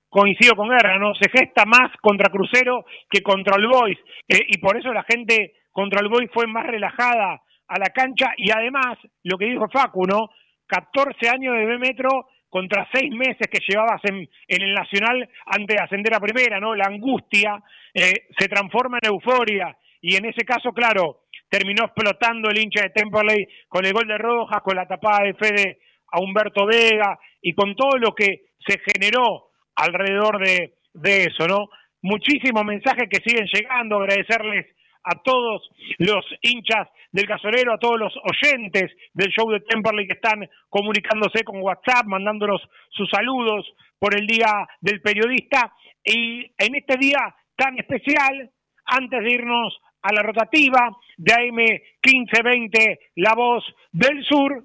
coincido 0.08 0.56
con 0.56 0.68
Guerra, 0.68 0.98
¿no? 0.98 1.14
Se 1.14 1.28
gesta 1.30 1.64
más 1.64 1.90
contra 2.00 2.30
Crucero 2.30 2.86
que 3.08 3.22
contra 3.22 3.56
el 3.56 3.68
Boys. 3.68 3.98
Eh, 4.28 4.46
y 4.48 4.58
por 4.58 4.76
eso 4.76 4.92
la 4.92 5.04
gente 5.04 5.54
contra 5.70 6.00
el 6.00 6.08
Boys 6.08 6.30
fue 6.32 6.46
más 6.46 6.66
relajada 6.66 7.40
a 7.68 7.78
la 7.78 7.90
cancha. 7.90 8.32
Y 8.36 8.50
además, 8.50 8.98
lo 9.22 9.38
que 9.38 9.46
dijo 9.46 9.68
Facu, 9.68 10.06
¿no? 10.06 10.30
14 10.66 11.28
años 11.28 11.54
de 11.54 11.66
B 11.66 11.78
Metro 11.78 12.28
contra 12.56 12.88
6 12.90 13.12
meses 13.12 13.48
que 13.52 13.60
llevabas 13.68 14.00
en, 14.04 14.26
el 14.48 14.72
Nacional 14.72 15.28
antes 15.44 15.76
de 15.76 15.82
ascender 15.82 16.14
a 16.14 16.20
primera, 16.20 16.58
¿no? 16.58 16.74
La 16.74 16.86
angustia 16.86 17.62
eh, 17.92 18.28
se 18.38 18.48
transforma 18.48 18.98
en 19.02 19.10
euforia 19.10 19.76
y 20.00 20.16
en 20.16 20.24
ese 20.24 20.42
caso, 20.46 20.72
claro, 20.72 21.24
terminó 21.50 21.84
explotando 21.84 22.48
el 22.48 22.58
hincha 22.58 22.80
de 22.80 22.94
Temperley 22.94 23.46
con 23.68 23.84
el 23.84 23.92
gol 23.92 24.08
de 24.08 24.16
Rojas, 24.16 24.62
con 24.62 24.74
la 24.74 24.86
tapada 24.86 25.26
de 25.26 25.34
Fede 25.34 25.80
a 26.10 26.18
Humberto 26.18 26.64
Vega 26.64 27.18
y 27.42 27.52
con 27.52 27.76
todo 27.76 27.98
lo 27.98 28.14
que 28.14 28.46
se 28.66 28.80
generó 28.90 29.50
alrededor 29.74 30.38
de, 30.38 30.72
eso, 31.04 31.46
¿no? 31.46 31.68
Muchísimos 32.00 32.64
mensajes 32.64 33.06
que 33.10 33.20
siguen 33.22 33.46
llegando, 33.52 33.98
agradecerles 33.98 34.64
a 35.06 35.22
todos 35.22 35.62
los 35.98 36.24
hinchas 36.42 36.88
del 37.12 37.26
gasolero, 37.26 37.72
a 37.72 37.78
todos 37.78 37.98
los 37.98 38.12
oyentes 38.24 38.90
del 39.14 39.28
show 39.30 39.48
de 39.50 39.60
Temperley 39.60 40.06
que 40.06 40.14
están 40.14 40.48
comunicándose 40.68 41.44
con 41.44 41.62
WhatsApp, 41.62 42.06
mandándonos 42.06 42.60
sus 42.90 43.08
saludos 43.08 43.64
por 43.98 44.18
el 44.18 44.26
Día 44.26 44.66
del 44.80 45.00
Periodista. 45.00 45.72
Y 46.04 46.44
en 46.58 46.74
este 46.74 46.98
día 46.98 47.34
tan 47.56 47.78
especial, 47.78 48.50
antes 48.84 49.22
de 49.22 49.32
irnos 49.32 49.78
a 50.02 50.12
la 50.12 50.22
rotativa 50.22 50.90
de 51.16 51.32
AM 51.32 51.56
1520, 51.56 52.98
La 53.16 53.34
Voz 53.34 53.64
del 53.92 54.24
Sur. 54.24 54.64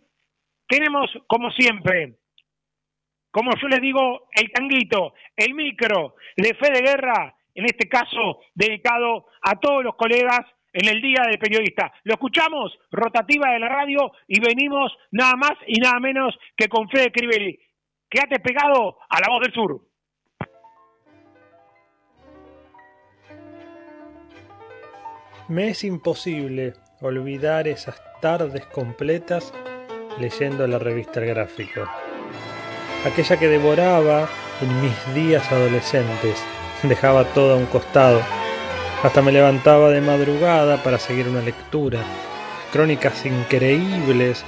Tenemos, 0.67 1.09
como 1.27 1.51
siempre, 1.51 2.15
como 3.31 3.51
yo 3.61 3.67
les 3.67 3.81
digo, 3.81 4.27
el 4.33 4.51
tanguito, 4.51 5.13
el 5.35 5.53
micro 5.53 6.15
de 6.35 6.53
fe 6.53 6.71
de 6.71 6.81
guerra, 6.81 7.35
en 7.55 7.65
este 7.65 7.87
caso 7.87 8.41
dedicado 8.53 9.25
a 9.41 9.59
todos 9.59 9.83
los 9.83 9.95
colegas 9.95 10.41
en 10.73 10.87
el 10.87 11.01
Día 11.01 11.23
del 11.27 11.39
Periodista. 11.39 11.91
Lo 12.03 12.13
escuchamos, 12.13 12.77
rotativa 12.91 13.51
de 13.51 13.59
la 13.59 13.69
radio, 13.69 14.11
y 14.27 14.39
venimos 14.39 14.95
nada 15.11 15.35
más 15.35 15.53
y 15.67 15.79
nada 15.79 15.99
menos 15.99 16.37
que 16.55 16.67
con 16.67 16.89
Fede 16.89 17.11
Crivelli. 17.11 17.59
Quédate 18.09 18.39
pegado 18.39 18.97
a 19.09 19.19
la 19.19 19.27
voz 19.29 19.41
del 19.41 19.53
sur. 19.53 19.81
Me 25.47 25.69
es 25.69 25.83
imposible 25.83 26.73
olvidar 27.01 27.67
esas 27.67 28.01
tardes 28.21 28.65
completas 28.67 29.53
leyendo 30.19 30.65
la 30.67 30.79
revista 30.79 31.19
El 31.19 31.27
Gráfico. 31.27 31.81
Aquella 33.05 33.37
que 33.37 33.47
devoraba 33.47 34.29
en 34.61 34.81
mis 34.81 35.13
días 35.15 35.51
adolescentes, 35.51 36.41
dejaba 36.84 37.25
todo 37.25 37.53
a 37.53 37.57
un 37.57 37.65
costado. 37.65 38.21
Hasta 39.03 39.21
me 39.21 39.32
levantaba 39.32 39.89
de 39.89 40.01
madrugada 40.01 40.84
para 40.84 40.99
seguir 40.99 41.27
una 41.27 41.41
lectura. 41.41 41.99
Crónicas 42.71 43.25
increíbles 43.25 44.43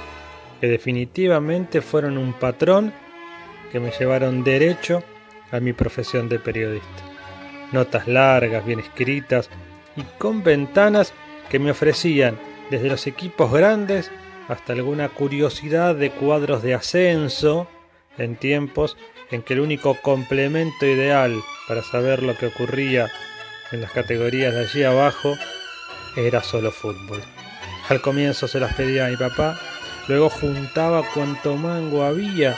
que 0.60 0.68
definitivamente 0.68 1.82
fueron 1.82 2.16
un 2.18 2.32
patrón 2.32 2.92
que 3.70 3.80
me 3.80 3.90
llevaron 3.90 4.44
derecho 4.44 5.02
a 5.50 5.60
mi 5.60 5.72
profesión 5.72 6.28
de 6.28 6.38
periodista. 6.38 7.02
Notas 7.72 8.06
largas, 8.06 8.64
bien 8.64 8.80
escritas, 8.80 9.50
y 9.96 10.02
con 10.18 10.42
ventanas 10.42 11.12
que 11.50 11.58
me 11.58 11.70
ofrecían 11.70 12.38
desde 12.70 12.88
los 12.88 13.06
equipos 13.06 13.52
grandes 13.52 14.10
hasta 14.48 14.72
alguna 14.72 15.08
curiosidad 15.08 15.94
de 15.94 16.10
cuadros 16.10 16.62
de 16.62 16.74
ascenso 16.74 17.68
en 18.18 18.36
tiempos 18.36 18.96
en 19.30 19.42
que 19.42 19.54
el 19.54 19.60
único 19.60 19.94
complemento 20.00 20.86
ideal 20.86 21.40
para 21.66 21.82
saber 21.82 22.22
lo 22.22 22.36
que 22.36 22.46
ocurría 22.46 23.10
en 23.72 23.80
las 23.80 23.90
categorías 23.92 24.54
de 24.54 24.60
allí 24.60 24.82
abajo 24.84 25.34
era 26.16 26.42
solo 26.42 26.70
fútbol. 26.70 27.22
Al 27.88 28.00
comienzo 28.00 28.48
se 28.48 28.60
las 28.60 28.74
pedía 28.74 29.06
a 29.06 29.10
mi 29.10 29.16
papá, 29.16 29.58
luego 30.08 30.30
juntaba 30.30 31.02
cuanto 31.12 31.56
mango 31.56 32.04
había 32.04 32.56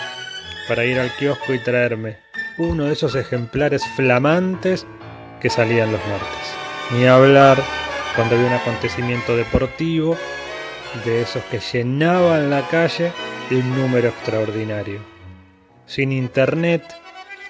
para 0.68 0.84
ir 0.84 0.98
al 0.98 1.14
kiosco 1.16 1.54
y 1.54 1.58
traerme 1.58 2.18
uno 2.58 2.84
de 2.84 2.92
esos 2.92 3.14
ejemplares 3.14 3.82
flamantes 3.96 4.86
que 5.40 5.50
salían 5.50 5.92
los 5.92 6.00
martes. 6.06 6.54
Ni 6.92 7.06
hablar 7.06 7.58
cuando 8.14 8.34
había 8.34 8.48
un 8.48 8.54
acontecimiento 8.54 9.36
deportivo 9.36 10.16
de 11.04 11.22
esos 11.22 11.42
que 11.44 11.60
llenaban 11.60 12.50
la 12.50 12.66
calle 12.68 13.12
de 13.50 13.56
un 13.56 13.76
número 13.76 14.08
extraordinario. 14.08 15.15
Sin 15.86 16.12
internet 16.12 16.82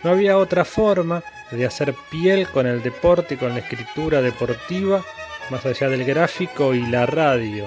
no 0.02 0.10
había 0.10 0.38
otra 0.38 0.64
forma 0.64 1.22
de 1.50 1.66
hacer 1.66 1.94
piel 2.10 2.48
con 2.48 2.66
el 2.66 2.82
deporte 2.82 3.34
y 3.34 3.36
con 3.36 3.54
la 3.54 3.60
escritura 3.60 4.20
deportiva 4.20 5.04
más 5.50 5.64
allá 5.64 5.88
del 5.88 6.04
gráfico 6.04 6.74
y 6.74 6.84
la 6.86 7.06
radio. 7.06 7.66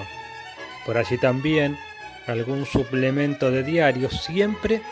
Por 0.84 0.98
allí 0.98 1.18
también 1.18 1.78
algún 2.26 2.66
suplemento 2.66 3.50
de 3.50 3.62
diario, 3.62 4.10
siempre 4.10 4.82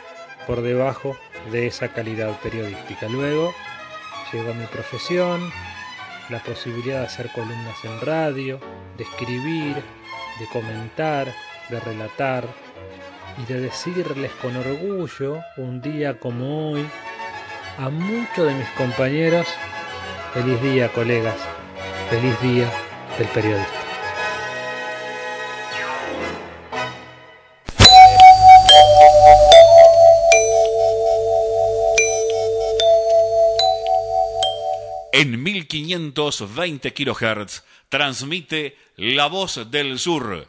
por 0.47 0.63
debajo 0.63 1.17
de 1.53 1.67
esa 1.67 1.89
calidad 1.89 2.39
periodística. 2.41 3.09
Luego 3.09 3.55
llegó 4.33 4.55
mi 4.55 4.67
profesión, 4.67 5.51
la 6.31 6.43
posibilidad 6.43 7.01
de 7.01 7.07
hacer 7.07 7.31
columnas 7.31 7.77
en 7.85 8.01
radio, 8.01 8.61
de 8.97 9.05
escribir, 9.05 9.77
de 9.77 10.47
comentar, 10.53 11.33
de 11.69 11.81
relatar 11.81 12.47
y 13.39 13.45
de 13.45 13.61
decirles 13.61 14.33
con 14.43 14.57
orgullo, 14.57 15.41
un 15.57 15.81
día 15.81 16.19
como 16.19 16.73
hoy, 16.73 16.87
a 17.79 17.89
muchos 17.89 18.47
de 18.47 18.55
mis 18.55 18.69
compañeros, 18.71 19.47
feliz 20.35 20.61
día 20.63 20.93
colegas, 20.93 21.37
feliz 22.11 22.41
día 22.41 22.71
del 23.17 23.29
periodista. 23.29 23.73
En 35.13 35.43
1520 35.43 36.95
kHz 36.95 37.65
transmite 37.89 38.77
La 38.97 39.27
Voz 39.27 39.71
del 39.71 39.99
Sur 39.99 40.49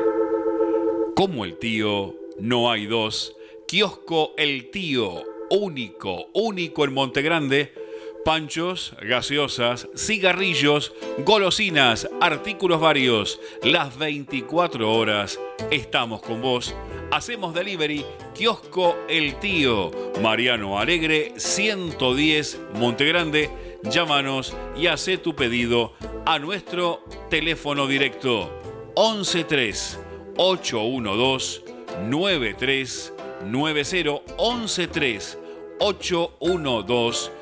Como 1.14 1.44
el 1.44 1.56
tío, 1.60 2.16
no 2.40 2.68
hay 2.68 2.86
dos. 2.86 3.36
Kiosco 3.68 4.32
El 4.36 4.72
Tío, 4.72 5.22
único, 5.48 6.30
único 6.34 6.84
en 6.84 6.94
Montegrande. 6.94 7.81
Panchos, 8.24 8.94
gaseosas, 9.02 9.88
cigarrillos, 9.96 10.92
golosinas, 11.24 12.08
artículos 12.20 12.80
varios. 12.80 13.40
Las 13.64 13.98
24 13.98 14.92
horas 14.92 15.40
estamos 15.72 16.22
con 16.22 16.40
vos. 16.40 16.72
Hacemos 17.10 17.52
delivery. 17.52 18.06
Kiosco 18.32 18.96
El 19.08 19.40
Tío. 19.40 19.90
Mariano 20.22 20.78
Alegre, 20.78 21.32
110 21.36 22.60
Montegrande. 22.74 23.50
Llámanos 23.82 24.54
y 24.76 24.86
hace 24.86 25.18
tu 25.18 25.34
pedido 25.34 25.94
a 26.24 26.38
nuestro 26.38 27.02
teléfono 27.28 27.88
directo 27.88 28.52
113 28.94 29.98
812 30.36 31.64
9390 32.08 34.22
113 34.36 35.38
812 35.80 35.80
9390 35.80 37.41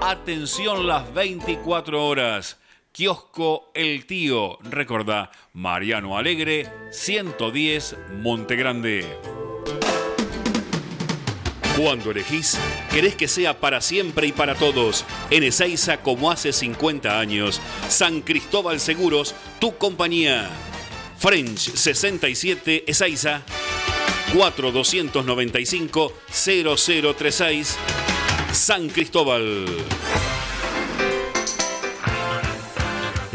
Atención 0.00 0.86
las 0.86 1.12
24 1.12 2.06
horas. 2.06 2.58
Kiosco 2.92 3.70
El 3.74 4.06
Tío. 4.06 4.58
Recordá, 4.62 5.30
Mariano 5.52 6.16
Alegre, 6.16 6.66
110 6.92 7.96
Montegrande. 8.22 9.04
Cuando 11.76 12.10
elegís, 12.10 12.58
querés 12.90 13.16
que 13.16 13.28
sea 13.28 13.60
para 13.60 13.82
siempre 13.82 14.26
y 14.26 14.32
para 14.32 14.54
todos. 14.54 15.04
En 15.28 15.42
Ezeiza, 15.42 15.98
como 15.98 16.30
hace 16.30 16.52
50 16.52 17.20
años. 17.20 17.60
San 17.88 18.22
Cristóbal 18.22 18.80
Seguros, 18.80 19.34
tu 19.58 19.76
compañía. 19.76 20.48
French 21.18 21.58
67 21.58 22.84
Ezeiza. 22.86 23.42
4295 24.32 26.12
0036 26.30 27.76
San 28.52 28.88
Cristóbal. 28.88 29.66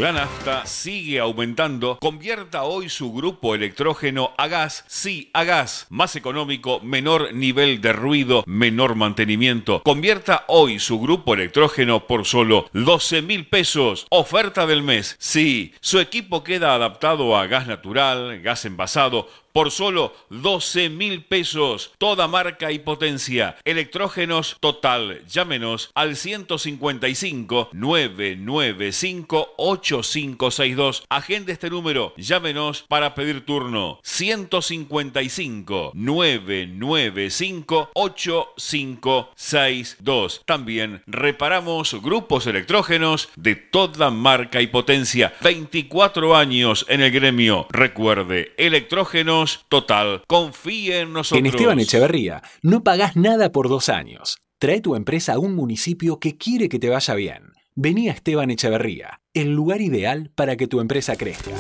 La 0.02 0.12
nafta 0.12 0.66
sigue 0.66 1.20
aumentando. 1.20 2.00
Convierta 2.02 2.64
hoy 2.64 2.90
su 2.90 3.14
grupo 3.14 3.54
electrógeno 3.54 4.32
a 4.36 4.48
gas. 4.48 4.84
Sí, 4.88 5.30
a 5.32 5.44
gas. 5.44 5.86
Más 5.92 6.16
económico, 6.16 6.80
menor 6.80 7.36
nivel 7.36 7.82
de 7.82 7.94
ruido, 7.94 8.44
menor 8.48 8.96
mantenimiento. 8.96 9.84
Convierta 9.84 10.46
hoy 10.48 10.80
su 10.80 11.00
grupo 11.00 11.36
electrógeno 11.36 12.08
por 12.08 12.26
solo 12.26 12.68
12 12.74 13.22
mil 13.22 13.46
pesos. 13.46 14.08
Oferta 14.10 14.66
del 14.66 14.82
mes. 14.82 15.18
Sí, 15.20 15.76
su 15.82 16.00
equipo 16.00 16.44
queda 16.44 16.74
adaptado 16.74 17.38
a 17.38 17.46
gas 17.46 17.68
natural, 17.68 18.42
gas 18.42 18.66
envasado 18.66 19.30
por 19.54 19.72
solo 19.72 20.14
12 20.30 20.90
mil 20.90 21.24
pesos. 21.26 21.94
Toda 21.98 22.28
marca 22.28 22.72
y 22.72 22.78
potencia. 22.80 23.58
Electrógenos 23.66 24.58
total. 24.60 25.24
Llámenos 25.28 25.92
al 25.94 26.16
155 26.16 27.70
995 27.74 29.54
8562. 29.58 31.04
Agende 31.10 31.52
este 31.54 31.70
número. 31.70 32.14
Llámenos 32.18 32.84
para 32.88 33.14
pedir 33.16 33.46
turno. 33.46 34.00
155 34.04 35.92
995 35.94 37.92
8562. 37.94 40.42
También 40.46 41.04
reparamos 41.08 42.02
grupos 42.02 42.48
electrógenos 42.48 43.30
de 43.36 43.56
toda 43.56 44.10
marca 44.12 44.62
y 44.62 44.68
potencia. 44.68 45.34
24 45.42 46.36
años 46.36 46.86
en 46.90 47.02
el 47.02 47.12
gremio. 47.12 47.68
Recuerde, 47.70 48.54
electrógenos 48.58 49.41
total. 49.70 50.24
Confíe 50.28 51.02
en 51.02 51.14
nosotros. 51.14 51.40
En 51.40 51.46
Esteban 51.46 51.80
Echeverría 51.80 52.42
no 52.62 52.84
pagás 52.84 53.16
nada 53.16 53.52
por 53.52 53.70
dos 53.70 53.90
años. 53.90 54.38
Trae 54.60 54.82
tu 54.82 54.96
empresa 54.96 55.34
a 55.34 55.40
un 55.40 55.56
municipio 55.56 56.20
que 56.20 56.38
quiere 56.38 56.70
que 56.70 56.80
te 56.80 56.90
vaya 56.90 57.14
bien. 57.16 57.54
Vení 57.76 58.10
a 58.10 58.12
Esteban 58.12 58.52
Echeverría, 58.52 59.22
el 59.34 59.54
lugar 59.54 59.82
ideal 59.82 60.32
para 60.36 60.56
que 60.58 60.68
tu 60.68 60.82
empresa 60.82 61.16
crezca. 61.16 61.52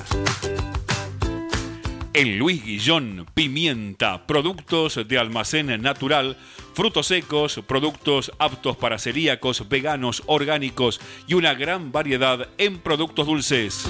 En 2.13 2.37
Luis 2.37 2.63
Guillón, 2.63 3.25
pimienta, 3.33 4.27
productos 4.27 4.99
de 5.07 5.17
almacén 5.17 5.81
natural, 5.81 6.37
frutos 6.73 7.07
secos, 7.07 7.61
productos 7.65 8.33
aptos 8.37 8.75
para 8.75 8.99
celíacos, 8.99 9.69
veganos, 9.69 10.21
orgánicos 10.25 10.99
y 11.25 11.35
una 11.35 11.53
gran 11.53 11.93
variedad 11.93 12.49
en 12.57 12.79
productos 12.79 13.27
dulces. 13.27 13.89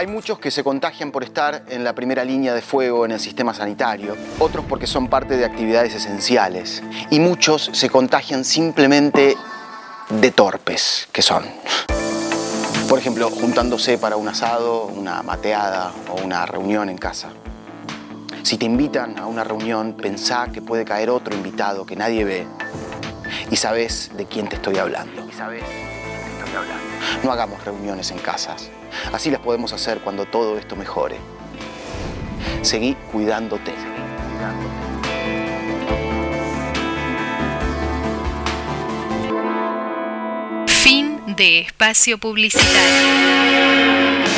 Hay 0.00 0.06
muchos 0.06 0.38
que 0.38 0.50
se 0.50 0.64
contagian 0.64 1.12
por 1.12 1.24
estar 1.24 1.62
en 1.68 1.84
la 1.84 1.94
primera 1.94 2.24
línea 2.24 2.54
de 2.54 2.62
fuego 2.62 3.04
en 3.04 3.10
el 3.10 3.20
sistema 3.20 3.52
sanitario, 3.52 4.16
otros 4.38 4.64
porque 4.64 4.86
son 4.86 5.08
parte 5.08 5.36
de 5.36 5.44
actividades 5.44 5.94
esenciales 5.94 6.82
y 7.10 7.20
muchos 7.20 7.68
se 7.74 7.90
contagian 7.90 8.46
simplemente 8.46 9.36
de 10.08 10.30
torpes 10.30 11.06
que 11.12 11.20
son. 11.20 11.44
Por 12.88 12.98
ejemplo, 12.98 13.28
juntándose 13.28 13.98
para 13.98 14.16
un 14.16 14.26
asado, 14.26 14.86
una 14.86 15.22
mateada 15.22 15.92
o 16.08 16.24
una 16.24 16.46
reunión 16.46 16.88
en 16.88 16.96
casa. 16.96 17.28
Si 18.42 18.56
te 18.56 18.64
invitan 18.64 19.18
a 19.18 19.26
una 19.26 19.44
reunión, 19.44 19.92
pensá 19.92 20.48
que 20.50 20.62
puede 20.62 20.86
caer 20.86 21.10
otro 21.10 21.34
invitado 21.34 21.84
que 21.84 21.96
nadie 21.96 22.24
ve 22.24 22.46
y 23.50 23.56
sabes 23.56 24.12
de 24.16 24.24
quién 24.24 24.48
te 24.48 24.56
estoy 24.56 24.78
hablando. 24.78 25.28
Y 25.28 25.32
sabes 25.34 25.60
de 25.60 25.66
quién 25.68 26.38
te 26.38 26.44
estoy 26.46 26.56
hablando. 26.56 26.89
No 27.22 27.32
hagamos 27.32 27.64
reuniones 27.64 28.10
en 28.10 28.18
casas. 28.18 28.70
Así 29.12 29.30
las 29.30 29.40
podemos 29.40 29.72
hacer 29.72 30.00
cuando 30.00 30.26
todo 30.26 30.58
esto 30.58 30.76
mejore. 30.76 31.16
Seguí 32.62 32.94
cuidándote. 33.12 33.72
Fin 40.66 41.20
de 41.36 41.60
espacio 41.60 42.18
publicitario. 42.18 44.29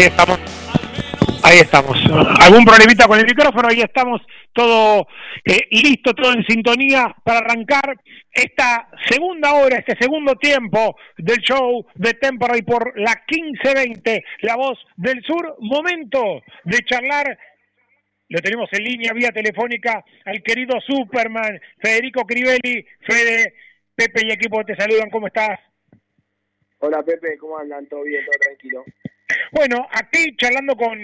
Ahí 0.00 0.06
estamos. 0.06 0.38
Ahí 1.44 1.58
estamos. 1.58 1.98
¿Algún 2.40 2.64
problemita 2.64 3.06
con 3.06 3.18
el 3.18 3.26
micrófono? 3.26 3.68
Ahí 3.68 3.82
estamos, 3.82 4.22
todo 4.54 5.06
eh, 5.44 5.68
listo, 5.70 6.14
todo 6.14 6.32
en 6.32 6.42
sintonía 6.46 7.14
para 7.22 7.40
arrancar 7.40 8.00
esta 8.32 8.88
segunda 9.10 9.52
hora, 9.52 9.76
este 9.76 9.98
segundo 10.00 10.36
tiempo 10.36 10.96
del 11.18 11.36
show 11.40 11.84
de 11.96 12.14
Temporary 12.14 12.62
por 12.62 12.98
la 12.98 13.12
1520, 13.28 14.24
La 14.40 14.56
Voz 14.56 14.78
del 14.96 15.22
Sur. 15.22 15.56
Momento 15.58 16.40
de 16.64 16.78
charlar. 16.78 17.38
Lo 18.30 18.40
tenemos 18.40 18.70
en 18.72 18.84
línea 18.84 19.12
vía 19.12 19.32
telefónica 19.32 20.02
al 20.24 20.42
querido 20.42 20.80
Superman, 20.80 21.60
Federico 21.78 22.22
Crivelli. 22.22 22.86
Fede, 23.06 23.52
Pepe 23.94 24.22
y 24.24 24.32
equipo 24.32 24.64
te 24.64 24.76
saludan. 24.76 25.10
¿Cómo 25.10 25.26
estás? 25.26 25.60
Hola 26.78 27.02
Pepe, 27.02 27.36
¿cómo 27.36 27.58
andan? 27.58 27.86
¿Todo 27.86 28.04
bien? 28.04 28.24
¿Todo 28.24 28.38
tranquilo? 28.40 28.84
Bueno, 29.52 29.88
aquí 29.92 30.36
charlando 30.36 30.76
con 30.76 30.98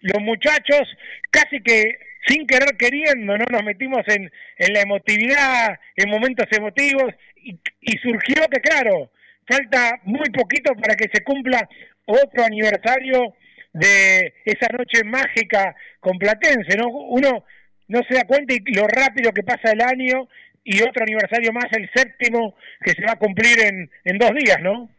los 0.00 0.22
muchachos, 0.22 0.88
casi 1.30 1.60
que 1.60 1.98
sin 2.26 2.46
querer 2.46 2.76
queriendo, 2.76 3.38
¿no? 3.38 3.44
Nos 3.50 3.62
metimos 3.64 4.02
en, 4.06 4.30
en 4.58 4.72
la 4.72 4.82
emotividad, 4.82 5.78
en 5.96 6.10
momentos 6.10 6.46
emotivos, 6.50 7.14
y, 7.42 7.98
surgió 8.02 8.46
que, 8.50 8.60
claro, 8.60 9.10
falta 9.46 10.00
muy 10.04 10.28
poquito 10.30 10.74
para 10.74 10.94
que 10.94 11.08
se 11.12 11.22
cumpla 11.22 11.68
otro 12.04 12.44
aniversario 12.44 13.34
de 13.72 14.34
esa 14.44 14.68
noche 14.76 15.04
mágica 15.04 15.74
con 16.00 16.18
Platense, 16.18 16.76
¿no? 16.76 16.88
Uno 16.88 17.44
no 17.88 18.00
se 18.08 18.14
da 18.14 18.24
cuenta 18.24 18.54
y 18.54 18.74
lo 18.74 18.86
rápido 18.86 19.32
que 19.32 19.42
pasa 19.42 19.72
el 19.72 19.80
año 19.80 20.28
y 20.64 20.82
otro 20.82 21.02
aniversario 21.02 21.52
más, 21.52 21.66
el 21.72 21.88
séptimo, 21.94 22.54
que 22.84 22.92
se 22.92 23.02
va 23.02 23.12
a 23.12 23.18
cumplir 23.18 23.58
en, 23.60 23.90
en 24.04 24.18
dos 24.18 24.32
días, 24.34 24.60
¿no? 24.60 24.90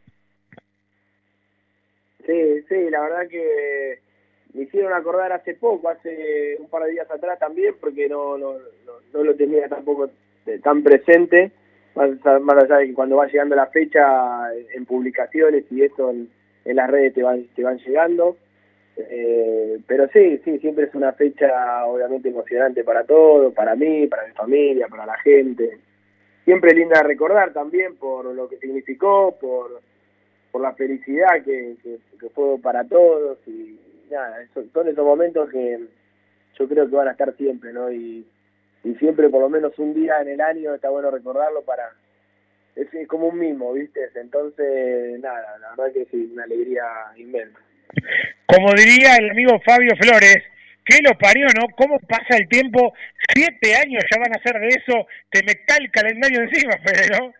Sí, 2.29 2.61
sí, 2.69 2.89
la 2.91 3.01
verdad 3.01 3.27
que 3.27 3.97
me 4.53 4.61
hicieron 4.61 4.93
acordar 4.93 5.31
hace 5.31 5.55
poco, 5.55 5.89
hace 5.89 6.57
un 6.59 6.69
par 6.69 6.83
de 6.83 6.91
días 6.91 7.09
atrás 7.09 7.39
también, 7.39 7.73
porque 7.81 8.07
no, 8.07 8.37
no, 8.37 8.53
no, 9.13 9.23
lo 9.23 9.35
tenía 9.35 9.67
tampoco 9.67 10.11
tan 10.61 10.83
presente, 10.83 11.51
más, 11.95 12.11
allá 12.55 12.77
de 12.77 12.85
que 12.85 12.93
cuando 12.93 13.15
va 13.15 13.25
llegando 13.25 13.55
la 13.55 13.65
fecha 13.65 14.53
en 14.53 14.85
publicaciones 14.85 15.63
y 15.71 15.81
eso 15.81 16.11
en, 16.11 16.29
las 16.65 16.87
redes 16.87 17.15
te 17.15 17.23
van, 17.23 17.47
te 17.55 17.63
van 17.63 17.79
llegando. 17.79 18.37
Eh, 18.95 19.79
pero 19.87 20.07
sí, 20.09 20.39
sí, 20.45 20.59
siempre 20.59 20.85
es 20.85 20.93
una 20.93 21.13
fecha 21.13 21.87
obviamente 21.87 22.29
emocionante 22.29 22.83
para 22.83 23.05
todos, 23.05 23.55
para 23.55 23.75
mí, 23.75 24.05
para 24.05 24.27
mi 24.27 24.33
familia, 24.33 24.87
para 24.87 25.07
la 25.07 25.17
gente. 25.17 25.79
Siempre 26.45 26.75
linda 26.75 27.01
recordar 27.01 27.53
también 27.53 27.95
por 27.95 28.25
lo 28.25 28.47
que 28.47 28.57
significó, 28.57 29.35
por, 29.41 29.81
por 30.51 30.61
la 30.61 30.73
felicidad 30.73 31.43
que, 31.43 31.75
que 32.19 32.29
fue 32.29 32.59
para 32.59 32.83
todos 32.83 33.37
y 33.47 33.79
nada, 34.09 34.37
son 34.73 34.87
esos 34.87 35.05
momentos 35.05 35.49
que 35.49 35.79
yo 36.57 36.67
creo 36.67 36.89
que 36.89 36.95
van 36.95 37.07
a 37.07 37.11
estar 37.11 37.35
siempre, 37.37 37.71
¿no? 37.71 37.91
Y, 37.91 38.25
y 38.83 38.95
siempre 38.95 39.29
por 39.29 39.41
lo 39.41 39.49
menos 39.49 39.77
un 39.77 39.93
día 39.93 40.21
en 40.21 40.29
el 40.29 40.41
año 40.41 40.73
está 40.73 40.89
bueno 40.89 41.11
recordarlo 41.11 41.61
para... 41.63 41.89
Es, 42.75 42.87
como 43.07 43.27
un 43.27 43.39
mimo, 43.39 43.73
¿viste? 43.73 43.99
Entonces, 44.15 45.19
nada, 45.19 45.57
la 45.59 45.69
verdad 45.71 45.93
que 45.93 46.05
sí, 46.05 46.29
una 46.31 46.43
alegría 46.43 46.85
inmensa. 47.17 47.59
Como 48.45 48.73
diría 48.73 49.15
el 49.17 49.31
amigo 49.31 49.59
Fabio 49.65 49.95
Flores, 49.99 50.37
¿qué 50.85 50.99
lo 51.03 51.17
parió, 51.17 51.45
no? 51.59 51.67
¿Cómo 51.75 51.99
pasa 51.99 52.37
el 52.37 52.47
tiempo? 52.47 52.93
Siete 53.33 53.75
años 53.75 54.03
ya 54.09 54.19
van 54.19 54.33
a 54.33 54.41
ser 54.41 54.61
de 54.61 54.67
eso, 54.67 55.07
te 55.29 55.43
me 55.43 55.51
el 55.51 55.91
calendario 55.91 56.41
encima, 56.41 56.73
Fede, 56.85 57.07
¿no? 57.19 57.33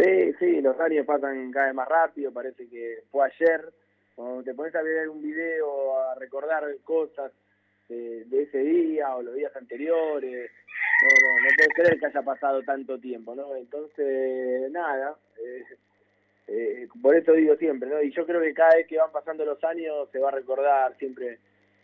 Sí, 0.00 0.32
sí, 0.38 0.60
los 0.62 0.80
años 0.80 1.04
pasan 1.04 1.50
cada 1.52 1.66
vez 1.66 1.74
más 1.74 1.86
rápido, 1.86 2.32
parece 2.32 2.66
que 2.68 3.02
fue 3.10 3.26
ayer, 3.26 3.70
cuando 4.14 4.42
te 4.42 4.54
pones 4.54 4.74
a 4.74 4.80
ver 4.80 5.10
un 5.10 5.20
video, 5.20 5.98
a 5.98 6.14
recordar 6.14 6.64
cosas 6.84 7.30
de, 7.88 8.24
ese 8.30 8.58
día 8.58 9.14
o 9.14 9.22
los 9.22 9.34
días 9.34 9.54
anteriores, 9.54 10.50
no, 11.02 11.08
no, 11.08 11.42
no 11.42 11.48
puedes 11.54 11.74
creer 11.74 12.00
que 12.00 12.06
haya 12.06 12.22
pasado 12.22 12.62
tanto 12.62 12.98
tiempo, 12.98 13.34
¿no? 13.34 13.54
Entonces, 13.56 14.70
nada, 14.70 15.16
eh, 15.38 15.64
eh, 16.48 16.88
por 17.02 17.14
eso 17.14 17.32
digo 17.32 17.56
siempre, 17.56 17.90
¿no? 17.90 18.00
Y 18.00 18.10
yo 18.12 18.24
creo 18.24 18.40
que 18.40 18.54
cada 18.54 18.76
vez 18.76 18.86
que 18.86 18.96
van 18.96 19.12
pasando 19.12 19.44
los 19.44 19.62
años 19.64 20.08
se 20.12 20.18
va 20.18 20.28
a 20.28 20.32
recordar 20.32 20.96
siempre 20.96 21.40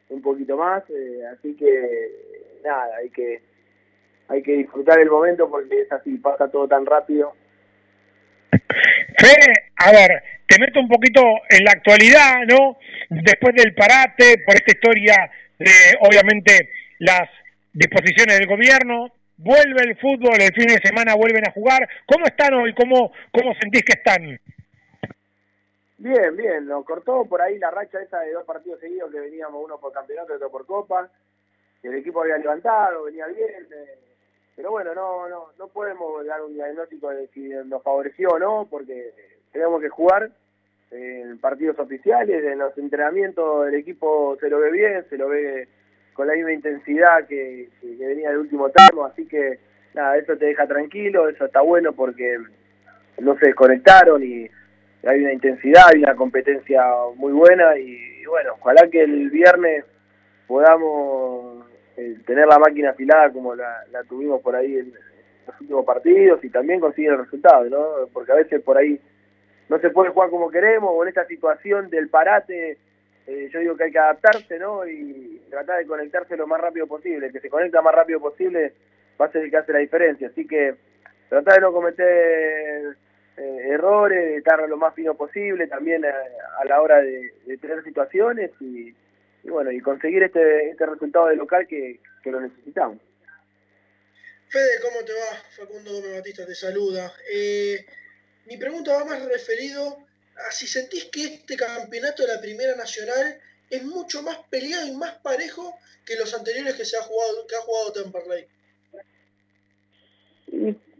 un 0.08 0.22
poquito 0.22 0.56
más, 0.56 0.88
eh, 0.88 1.26
así 1.26 1.54
que, 1.54 2.60
nada, 2.64 2.96
hay 2.96 3.10
que 3.10 3.42
hay 4.28 4.42
que 4.42 4.52
disfrutar 4.52 4.98
el 5.00 5.10
momento 5.10 5.50
porque 5.50 5.82
es 5.82 5.92
así, 5.92 6.16
pasa 6.16 6.50
todo 6.50 6.66
tan 6.66 6.86
rápido. 6.86 7.34
Fede, 8.50 9.72
a 9.76 9.92
ver, 9.92 10.22
te 10.46 10.58
meto 10.58 10.80
un 10.80 10.88
poquito 10.88 11.22
en 11.48 11.64
la 11.64 11.72
actualidad, 11.72 12.36
¿no? 12.48 12.78
Después 13.08 13.54
del 13.54 13.74
parate, 13.74 14.42
por 14.44 14.54
esta 14.54 14.72
historia 14.72 15.30
de, 15.58 15.70
obviamente, 16.00 16.70
las 16.98 17.28
disposiciones 17.72 18.38
del 18.38 18.48
gobierno, 18.48 19.12
vuelve 19.36 19.82
el 19.82 19.96
fútbol, 19.96 20.40
el 20.40 20.54
fin 20.54 20.66
de 20.66 20.80
semana 20.82 21.14
vuelven 21.14 21.46
a 21.46 21.52
jugar. 21.52 21.88
¿Cómo 22.06 22.26
están 22.26 22.54
hoy? 22.54 22.74
¿Cómo, 22.74 23.12
cómo 23.32 23.54
sentís 23.60 23.82
que 23.82 23.92
están? 23.92 24.38
Bien, 25.98 26.36
bien, 26.36 26.66
lo 26.66 26.84
cortó 26.84 27.24
por 27.24 27.40
ahí 27.40 27.58
la 27.58 27.70
racha 27.70 28.00
esa 28.00 28.20
de 28.20 28.32
dos 28.32 28.44
partidos 28.44 28.80
seguidos 28.80 29.10
que 29.10 29.20
veníamos 29.20 29.64
uno 29.64 29.78
por 29.78 29.92
campeonato 29.92 30.32
y 30.32 30.36
otro 30.36 30.50
por 30.50 30.66
copa. 30.66 31.10
El 31.82 31.94
equipo 31.94 32.22
había 32.22 32.36
levantado, 32.36 33.04
venía 33.04 33.26
bien, 33.26 33.66
eh, 33.72 33.98
pero 34.56 34.70
bueno, 34.70 34.94
no, 34.94 35.28
no, 35.28 35.48
no 35.58 35.68
podemos 35.68 36.24
dar 36.26 36.42
un 36.42 36.54
diagnóstico 36.54 37.10
de 37.10 37.28
si 37.28 37.48
nos 37.66 37.82
favoreció 37.82 38.30
o 38.30 38.38
no, 38.38 38.66
porque 38.68 39.12
tenemos 39.52 39.80
que 39.80 39.90
jugar 39.90 40.30
en 40.90 41.38
partidos 41.38 41.78
oficiales, 41.78 42.44
en 42.44 42.58
los 42.58 42.76
entrenamientos 42.78 43.66
del 43.66 43.74
equipo 43.74 44.36
se 44.40 44.48
lo 44.48 44.58
ve 44.60 44.70
bien, 44.70 45.04
se 45.08 45.18
lo 45.18 45.28
ve 45.28 45.68
con 46.16 46.26
la 46.26 46.34
misma 46.34 46.52
intensidad 46.52 47.26
que, 47.26 47.68
venía 47.82 48.30
del 48.30 48.38
último 48.38 48.70
tramo, 48.70 49.04
así 49.04 49.26
que 49.26 49.58
nada, 49.94 50.16
eso 50.16 50.36
te 50.36 50.46
deja 50.46 50.66
tranquilo, 50.66 51.28
eso 51.28 51.44
está 51.44 51.60
bueno 51.60 51.92
porque 51.92 52.38
no 53.18 53.38
se 53.38 53.46
desconectaron 53.46 54.22
y 54.22 54.48
hay 55.04 55.20
una 55.20 55.32
intensidad, 55.32 55.88
hay 55.92 56.02
una 56.02 56.16
competencia 56.16 56.82
muy 57.16 57.32
buena 57.32 57.76
y, 57.76 58.24
bueno, 58.26 58.54
ojalá 58.58 58.88
que 58.90 59.02
el 59.02 59.30
viernes 59.30 59.84
podamos 60.46 61.66
eh, 61.96 62.16
tener 62.26 62.46
la 62.46 62.58
máquina 62.58 62.90
afilada 62.90 63.30
como 63.30 63.54
la, 63.54 63.84
la 63.90 64.02
tuvimos 64.04 64.40
por 64.42 64.56
ahí 64.56 64.76
en, 64.76 64.92
los 65.46 65.60
últimos 65.60 65.84
partidos 65.84 66.42
y 66.42 66.50
también 66.50 66.80
conseguir 66.80 67.10
el 67.10 67.18
resultado, 67.18 67.66
¿no? 67.70 68.08
Porque 68.12 68.32
a 68.32 68.34
veces 68.34 68.60
por 68.62 68.76
ahí 68.76 68.98
no 69.68 69.78
se 69.78 69.90
puede 69.90 70.10
jugar 70.10 70.28
como 70.28 70.50
queremos 70.50 70.90
o 70.92 71.02
en 71.04 71.08
esta 71.08 71.24
situación 71.24 71.88
del 71.88 72.08
parate 72.08 72.78
eh, 73.26 73.48
yo 73.52 73.58
digo 73.58 73.76
que 73.76 73.84
hay 73.84 73.90
que 73.90 73.98
adaptarse 73.98 74.58
¿no? 74.58 74.86
y 74.86 75.42
tratar 75.50 75.78
de 75.78 75.86
conectarse 75.86 76.36
lo 76.36 76.46
más 76.46 76.60
rápido 76.60 76.86
posible, 76.86 77.32
que 77.32 77.40
se 77.40 77.50
conecta 77.50 77.82
más 77.82 77.94
rápido 77.94 78.20
posible 78.20 78.72
va 79.20 79.26
a 79.26 79.32
ser 79.32 79.42
el 79.42 79.50
que 79.50 79.56
hace 79.56 79.72
la 79.72 79.80
diferencia, 79.80 80.28
así 80.28 80.46
que 80.46 80.76
tratar 81.28 81.54
de 81.54 81.60
no 81.60 81.72
cometer 81.72 82.96
eh, 83.36 83.60
errores, 83.70 84.38
estar 84.38 84.68
lo 84.68 84.76
más 84.76 84.94
fino 84.94 85.14
posible 85.14 85.66
también 85.66 86.04
a, 86.04 86.64
la 86.66 86.80
hora 86.80 87.02
de, 87.02 87.32
tener 87.60 87.82
situaciones 87.82 88.50
y, 88.60 88.94
bueno, 89.50 89.70
y 89.72 89.80
conseguir 89.80 90.22
este, 90.22 90.70
este 90.70 90.86
resultado 90.86 91.28
de 91.28 91.36
local 91.36 91.66
que, 91.66 92.00
que 92.22 92.30
lo 92.30 92.40
necesitamos. 92.40 92.98
Fede, 94.48 94.80
¿cómo 94.82 95.04
te 95.04 95.12
va? 95.12 95.36
Facundo 95.56 95.92
Gómez 95.92 96.14
Batista 96.14 96.46
te 96.46 96.54
saluda. 96.54 97.12
Eh, 97.32 97.84
mi 98.46 98.56
pregunta 98.56 98.94
va 98.94 99.04
más 99.04 99.24
referido 99.24 99.98
a 100.36 100.50
si 100.50 100.66
sentís 100.66 101.06
que 101.06 101.24
este 101.24 101.56
campeonato 101.56 102.22
de 102.22 102.34
la 102.34 102.40
Primera 102.40 102.76
Nacional 102.76 103.40
es 103.68 103.84
mucho 103.84 104.22
más 104.22 104.38
peleado 104.48 104.86
y 104.86 104.92
más 104.92 105.14
parejo 105.18 105.74
que 106.04 106.16
los 106.16 106.32
anteriores 106.34 106.74
que 106.74 106.84
se 106.84 106.96
ha 106.96 107.02
jugado 107.02 107.46
que 107.46 107.56
ha 107.56 107.60
jugado 107.60 107.92
Temperley. 107.92 108.46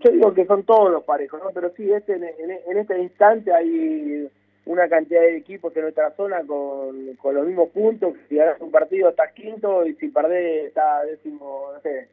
Yo 0.01 0.11
digo 0.11 0.35
que 0.35 0.47
son 0.47 0.65
todos 0.65 0.91
los 0.91 1.05
parejos, 1.05 1.41
¿no? 1.43 1.51
Pero 1.53 1.73
sí, 1.77 1.91
este, 1.91 2.15
en, 2.15 2.79
este 2.79 2.99
instante 2.99 3.53
hay 3.53 4.29
una 4.67 4.89
cantidad 4.89 5.23
de 5.23 5.37
equipos 5.37 5.75
en 5.77 5.83
nuestra 5.83 6.11
zona 6.17 6.43
con, 6.45 7.15
con 7.17 7.35
los 7.35 7.47
mismos 7.47 7.71
puntos. 7.71 8.15
Si 8.29 8.37
ganas 8.37 8.61
un 8.61 8.71
partido 8.71 9.09
estás 9.09 9.33
quinto 9.33 9.87
y 9.87 9.95
si 9.95 10.09
perdés 10.09 10.67
está 10.67 11.05
décimo, 11.05 11.71
no 11.73 11.81
sé. 11.81 12.09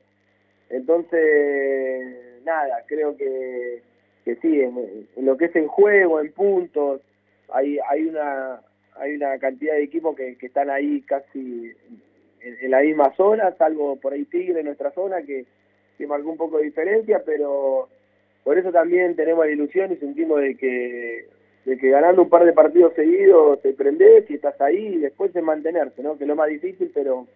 Entonces, 0.70 2.44
nada, 2.46 2.84
creo 2.88 3.18
que 3.18 3.82
que 4.24 4.36
sí, 4.38 4.62
en, 4.62 5.08
lo 5.18 5.38
que 5.38 5.46
es 5.46 5.56
en 5.56 5.68
juego, 5.68 6.20
en 6.20 6.32
puntos, 6.32 7.02
hay, 7.52 7.78
hay 7.90 8.06
una 8.06 8.62
hay 8.96 9.16
una 9.16 9.38
cantidad 9.40 9.74
de 9.74 9.84
equipos 9.84 10.16
que, 10.16 10.38
que 10.38 10.46
están 10.46 10.70
ahí 10.70 11.02
casi 11.02 11.72
en, 12.42 12.72
la 12.72 12.82
misma 12.82 13.12
zona, 13.16 13.52
salvo 13.58 13.96
por 13.96 14.14
ahí 14.14 14.24
Tigre 14.26 14.60
en 14.60 14.68
nuestra 14.68 14.92
zona 14.92 15.24
que, 15.24 15.46
que 15.98 16.06
marcó 16.06 16.30
un 16.30 16.38
poco 16.38 16.58
de 16.58 16.66
diferencia, 16.66 17.24
pero 17.26 17.90
por 18.44 18.58
eso 18.58 18.72
también 18.72 19.16
tenemos 19.16 19.46
la 19.46 19.52
ilusión 19.52 19.92
y 19.92 19.96
sentimos 19.98 20.42
de 20.42 20.56
que 20.56 21.26
de 21.66 21.78
que 21.78 21.90
ganando 21.90 22.24
un 22.24 22.30
par 22.30 22.46
de 22.46 22.54
partidos 22.54 22.94
seguidos 22.94 23.62
te 23.62 23.74
prendés 23.74 24.30
y 24.30 24.36
estás 24.36 24.60
ahí 24.60 24.96
y 24.96 24.98
después 24.98 25.34
de 25.34 25.42
mantenerse, 25.42 26.04
¿no? 26.04 26.18
Que 26.18 26.26
es 26.26 26.28
lo 26.28 26.36
más 26.36 26.50
difícil, 26.50 26.92
pero, 26.94 27.28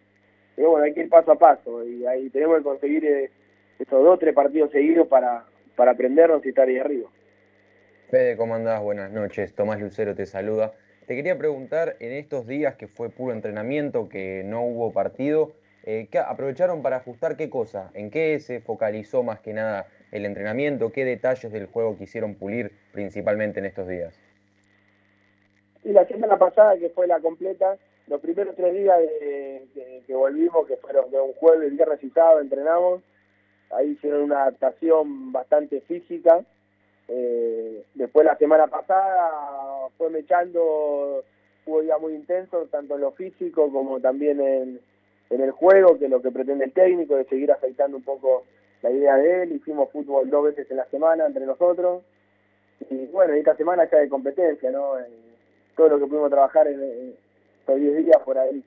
bueno, 0.57 0.83
hay 0.83 0.93
que 0.93 1.01
ir 1.01 1.09
paso 1.09 1.31
a 1.31 1.35
paso 1.39 1.85
y 1.85 2.05
ahí 2.05 2.29
tenemos 2.29 2.57
que 2.57 2.63
conseguir 2.63 3.05
eh, 3.05 3.31
estos 3.79 4.03
dos, 4.03 4.19
tres 4.19 4.33
partidos 4.33 4.71
seguidos 4.71 5.07
para, 5.07 5.45
para 5.75 5.91
aprendernos 5.91 6.45
y 6.45 6.49
estar 6.49 6.67
ahí 6.67 6.77
arriba. 6.77 7.09
Fede, 8.09 8.37
¿cómo 8.37 8.55
andás? 8.55 8.81
Buenas 8.81 9.11
noches. 9.11 9.53
Tomás 9.53 9.81
Lucero 9.81 10.15
te 10.15 10.25
saluda. 10.25 10.73
te 11.05 11.15
quería 11.15 11.37
preguntar, 11.37 11.95
en 11.99 12.13
estos 12.13 12.47
días 12.47 12.75
que 12.75 12.87
fue 12.87 13.09
puro 13.09 13.33
entrenamiento, 13.33 14.09
que 14.09 14.43
no 14.45 14.63
hubo 14.63 14.91
partido, 14.91 15.53
eh, 15.87 16.09
¿qué- 16.11 16.19
¿aprovecharon 16.19 16.81
para 16.81 16.97
ajustar 16.97 17.37
qué 17.37 17.49
cosa? 17.49 17.91
¿En 17.93 18.11
qué 18.11 18.37
se 18.41 18.59
focalizó 18.59 19.23
más 19.23 19.39
que 19.39 19.53
nada 19.53 19.87
el 20.11 20.25
entrenamiento? 20.25 20.91
¿Qué 20.91 21.05
detalles 21.05 21.49
del 21.49 21.67
juego 21.67 21.97
quisieron 21.97 22.35
pulir 22.35 22.73
principalmente 22.91 23.59
en 23.59 23.67
estos 23.67 23.87
días? 23.87 24.13
Y 25.85 25.93
la 25.93 26.05
semana 26.05 26.37
pasada, 26.37 26.77
que 26.77 26.89
fue 26.89 27.07
la 27.07 27.21
completa, 27.21 27.77
los 28.07 28.19
primeros 28.19 28.53
tres 28.57 28.73
días 28.73 28.99
de, 28.99 30.03
que 30.05 30.13
volvimos, 30.13 30.67
que 30.67 30.75
fueron 30.75 31.09
de 31.09 31.21
un 31.21 31.31
jueves, 31.35 31.71
viernes 31.71 32.03
y 32.03 32.09
sábado, 32.09 32.41
entrenamos, 32.41 33.01
ahí 33.71 33.91
hicieron 33.91 34.23
una 34.23 34.41
adaptación 34.43 35.31
bastante 35.31 35.79
física. 35.81 36.41
Eh, 37.07 37.85
después 37.93 38.25
la 38.25 38.37
semana 38.37 38.67
pasada 38.67 39.87
fue 39.97 40.09
mechando, 40.09 41.23
hubo 41.65 41.81
días 41.81 42.01
muy 42.01 42.13
intensos, 42.13 42.69
tanto 42.71 42.95
en 42.95 43.01
lo 43.01 43.11
físico 43.13 43.71
como 43.71 44.01
también 44.01 44.41
en, 44.41 44.81
en 45.29 45.41
el 45.41 45.51
juego, 45.51 45.97
que 45.97 46.07
lo 46.07 46.21
que 46.21 46.31
pretende 46.31 46.65
el 46.65 46.73
técnico, 46.73 47.15
de 47.15 47.25
seguir 47.25 47.51
afectando 47.51 47.97
un 47.97 48.03
poco 48.03 48.43
la 48.81 48.91
idea 48.91 49.15
de 49.17 49.43
él. 49.43 49.51
Hicimos 49.53 49.91
fútbol 49.91 50.29
dos 50.29 50.45
veces 50.45 50.69
en 50.71 50.77
la 50.77 50.85
semana 50.85 51.25
entre 51.25 51.45
nosotros. 51.45 52.03
Y 52.89 53.07
bueno, 53.07 53.33
esta 53.33 53.55
semana 53.55 53.89
ya 53.89 53.99
de 53.99 54.09
competencia, 54.09 54.71
¿no? 54.71 54.97
En 54.99 55.05
todo 55.75 55.89
lo 55.89 55.99
que 55.99 56.07
pudimos 56.07 56.29
trabajar 56.29 56.67
en, 56.67 57.15
estos 57.59 57.75
10 57.79 58.05
días 58.05 58.21
por 58.23 58.37
ahí 58.37 58.63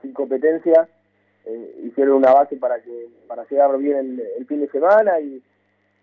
sin 0.00 0.12
competencia, 0.12 0.88
eh, 1.44 1.80
hicieron 1.84 2.16
una 2.16 2.32
base 2.32 2.56
para 2.56 2.80
que 2.80 3.08
para 3.28 3.44
llegar 3.48 3.76
bien 3.78 3.96
el, 3.96 4.20
el 4.38 4.46
fin 4.46 4.60
de 4.60 4.68
semana 4.68 5.20
y 5.20 5.40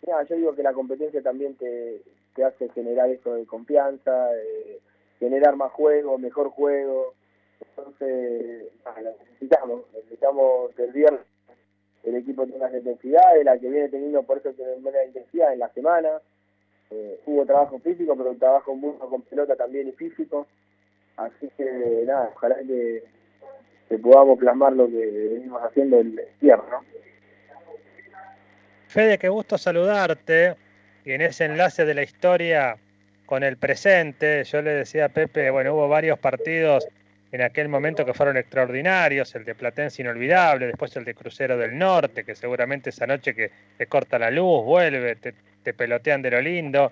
nada, 0.08 0.24
yo 0.24 0.36
digo 0.36 0.56
que 0.56 0.64
la 0.64 0.74
competencia 0.74 1.22
también 1.22 1.56
te, 1.56 2.02
te 2.36 2.44
hace 2.44 2.70
generar 2.70 3.10
esto 3.10 3.34
de 3.36 3.46
confianza, 3.46 4.30
eh, 4.36 4.80
generar 5.20 5.56
más 5.56 5.72
juego, 5.72 6.18
mejor 6.18 6.50
juego, 6.50 7.14
entonces 7.62 8.72
lo 8.86 9.12
necesitamos, 9.12 9.82
necesitamos 9.94 10.76
que 10.76 10.84
el 10.84 10.92
viernes 10.92 11.22
el 12.04 12.16
equipo 12.16 12.48
tenga 12.48 12.68
esa 12.68 12.78
intensidad, 12.78 13.36
de 13.36 13.44
la 13.44 13.58
que 13.58 13.70
viene 13.70 13.90
teniendo 13.90 14.24
por 14.24 14.38
eso 14.38 14.52
tiene 14.54 14.76
buena 14.76 15.04
intensidad 15.04 15.54
en 15.54 15.60
la 15.60 15.70
semana, 15.74 16.10
eh, 16.92 17.20
hubo 17.26 17.46
trabajo 17.46 17.80
físico, 17.80 18.16
pero 18.16 18.32
un 18.32 18.40
trabajo 18.40 18.76
mucho 18.76 19.10
con 19.10 19.22
pelota 19.24 19.56
también 19.56 19.90
y 19.90 19.92
físico. 19.92 20.48
Así 21.18 21.50
que 21.58 22.04
nada, 22.06 22.32
ojalá 22.34 22.56
que, 22.66 23.04
que 23.90 23.98
podamos 23.98 24.40
plasmar 24.40 24.74
lo 24.74 24.88
que 24.88 25.06
venimos 25.34 25.62
haciendo 25.62 26.00
el 26.00 26.20
cierre, 26.40 26.64
¿no? 26.72 26.84
Fede, 28.88 29.18
qué 29.20 29.30
gusto 29.30 29.58
saludarte. 29.58 30.56
Y 31.06 31.12
en 31.12 31.22
ese 31.22 31.46
enlace 31.46 31.86
de 31.86 31.94
la 31.94 32.04
historia 32.04 32.78
con 33.26 33.44
el 33.44 33.58
presente, 33.58 34.44
yo 34.46 34.62
le 34.62 34.72
decía 34.72 35.06
a 35.06 35.10
Pepe, 35.10 35.52
bueno, 35.52 35.76
hubo 35.76 35.88
varios 35.88 36.18
partidos 36.18 36.88
en 37.32 37.42
aquel 37.42 37.70
momento 37.70 38.06
que 38.06 38.14
fueron 38.14 38.38
extraordinarios, 38.38 39.34
el 39.36 39.46
de 39.46 39.56
Platense 39.56 40.02
inolvidable, 40.02 40.68
después 40.68 40.96
el 40.96 41.06
de 41.06 41.14
Crucero 41.14 41.58
del 41.58 41.78
Norte, 41.78 42.24
que 42.24 42.36
seguramente 42.36 42.90
esa 42.90 43.06
noche 43.06 43.36
que 43.36 43.52
te 43.78 43.86
corta 43.88 44.18
la 44.18 44.32
luz, 44.32 44.64
vuelve, 44.66 45.16
te, 45.16 45.34
te 45.64 45.74
pelotean 45.74 46.22
de 46.22 46.32
lo 46.32 46.42
lindo. 46.42 46.92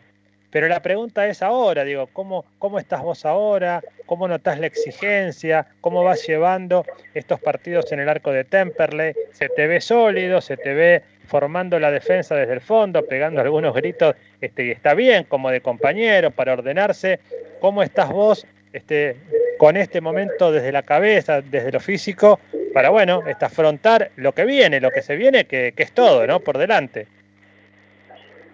Pero 0.50 0.68
la 0.68 0.82
pregunta 0.82 1.28
es 1.28 1.42
ahora, 1.42 1.84
digo, 1.84 2.08
¿cómo, 2.14 2.46
¿cómo 2.58 2.80
estás 2.80 3.02
vos 3.02 3.26
ahora? 3.26 3.82
¿Cómo 4.06 4.28
notás 4.28 4.60
la 4.60 4.68
exigencia? 4.68 5.68
¿Cómo 5.82 6.04
vas 6.04 6.26
llevando 6.26 6.86
estos 7.14 7.40
partidos 7.42 7.92
en 7.92 8.00
el 8.00 8.08
arco 8.08 8.32
de 8.32 8.46
Temperley? 8.46 9.14
¿Se 9.32 9.50
te 9.50 9.68
ve 9.68 9.82
sólido? 9.82 10.40
¿Se 10.40 10.56
te 10.56 10.74
ve 10.74 11.04
formando 11.26 11.80
la 11.80 11.92
defensa 11.92 12.36
desde 12.36 12.54
el 12.54 12.62
fondo, 12.62 13.06
pegando 13.06 13.42
algunos 13.42 13.76
gritos? 13.76 14.16
Este, 14.40 14.66
y 14.66 14.72
está 14.72 14.94
bien, 14.94 15.26
como 15.26 15.52
de 15.52 15.60
compañero, 15.60 16.32
para 16.32 16.54
ordenarse. 16.54 17.20
¿Cómo 17.60 17.84
estás 17.84 18.10
vos 18.10 18.48
este, 18.72 19.18
con 19.58 19.76
este 19.78 20.02
momento 20.02 20.52
desde 20.52 20.72
la 20.72 20.84
cabeza, 20.84 21.42
desde 21.42 21.72
lo 21.72 21.80
físico, 21.80 22.40
para, 22.74 22.90
bueno, 22.90 23.24
afrontar 23.42 24.12
lo 24.18 24.34
que 24.34 24.46
viene, 24.46 24.80
lo 24.80 24.92
que 24.92 25.02
se 25.02 25.16
viene, 25.16 25.46
que, 25.46 25.74
que 25.76 25.84
es 25.84 25.92
todo, 25.94 26.26
¿no? 26.28 26.40
Por 26.40 26.58
delante. 26.58 27.08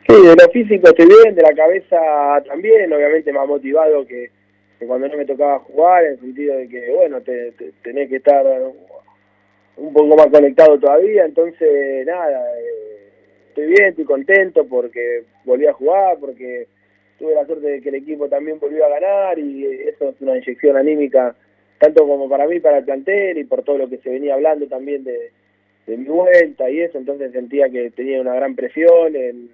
Sí, 0.07 0.13
de 0.15 0.35
lo 0.35 0.49
físico 0.51 0.87
estoy 0.89 1.07
bien, 1.07 1.35
de 1.35 1.41
la 1.41 1.53
cabeza 1.53 1.97
también, 2.47 2.91
obviamente 2.91 3.31
más 3.31 3.47
motivado 3.47 4.05
que, 4.05 4.29
cuando 4.85 5.07
no 5.07 5.17
me 5.17 5.25
tocaba 5.25 5.59
jugar, 5.59 6.03
en 6.03 6.11
el 6.13 6.19
sentido 6.19 6.57
de 6.57 6.67
que, 6.67 6.89
bueno, 6.91 7.21
te- 7.21 7.53
tenés 7.81 8.09
que 8.09 8.17
estar 8.17 8.45
un 9.77 9.93
poco 9.93 10.15
más 10.17 10.27
conectado 10.27 10.77
todavía, 10.77 11.25
entonces, 11.25 12.05
nada, 12.05 12.41
eh, 12.59 13.09
estoy 13.47 13.67
bien, 13.67 13.85
estoy 13.85 14.05
contento 14.05 14.65
porque 14.67 15.23
volví 15.45 15.65
a 15.67 15.73
jugar, 15.73 16.17
porque 16.19 16.67
tuve 17.19 17.35
la 17.35 17.45
suerte 17.45 17.67
de 17.67 17.81
que 17.81 17.89
el 17.89 17.95
equipo 17.95 18.27
también 18.29 18.59
volvió 18.59 18.85
a 18.85 18.89
ganar 18.89 19.39
y 19.39 19.65
eso 19.65 20.09
es 20.09 20.15
una 20.21 20.37
inyección 20.37 20.75
anímica, 20.77 21.35
tanto 21.79 22.07
como 22.07 22.27
para 22.29 22.47
mí, 22.47 22.59
para 22.59 22.79
el 22.79 22.85
plantel 22.85 23.37
y 23.37 23.43
por 23.43 23.63
todo 23.63 23.77
lo 23.77 23.89
que 23.89 23.97
se 23.97 24.09
venía 24.09 24.33
hablando 24.33 24.67
también 24.67 25.03
de, 25.03 25.31
de 25.87 25.97
mi 25.97 26.05
vuelta 26.05 26.69
y 26.69 26.81
eso, 26.81 26.97
entonces 26.97 27.31
sentía 27.31 27.69
que 27.69 27.91
tenía 27.91 28.21
una 28.21 28.35
gran 28.35 28.55
presión 28.55 29.15
en, 29.15 29.49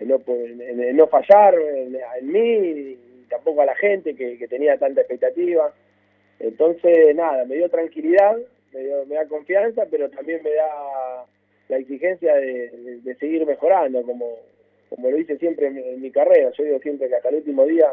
no, 0.00 0.20
en- 0.28 0.82
en 0.82 0.96
no 0.96 1.06
fallar 1.06 1.54
en, 1.54 1.96
en 2.20 2.32
mí 2.32 2.40
y 2.40 2.98
tampoco 3.28 3.62
a 3.62 3.66
la 3.66 3.74
gente 3.76 4.14
que, 4.14 4.38
que 4.38 4.48
tenía 4.48 4.76
tanta 4.78 5.00
expectativa. 5.00 5.72
Entonces, 6.38 7.14
nada, 7.16 7.44
me 7.44 7.56
dio 7.56 7.68
tranquilidad, 7.68 8.36
me, 8.72 8.80
dio- 8.80 9.06
me 9.06 9.14
da 9.16 9.26
confianza, 9.26 9.86
pero 9.90 10.08
también 10.10 10.42
me 10.42 10.50
da 10.52 11.24
la 11.68 11.76
exigencia 11.78 12.34
de, 12.36 12.70
de- 12.70 13.00
de 13.00 13.14
seguir 13.16 13.46
mejorando, 13.46 14.02
como, 14.02 14.38
como 14.88 15.10
lo 15.10 15.18
hice 15.18 15.36
siempre 15.38 15.66
en, 15.68 15.78
en 15.78 16.00
mi 16.00 16.10
carrera. 16.10 16.50
Yo 16.56 16.64
digo 16.64 16.78
siempre 16.80 17.08
que 17.08 17.16
hasta 17.16 17.28
el 17.28 17.36
último 17.36 17.64
día 17.66 17.92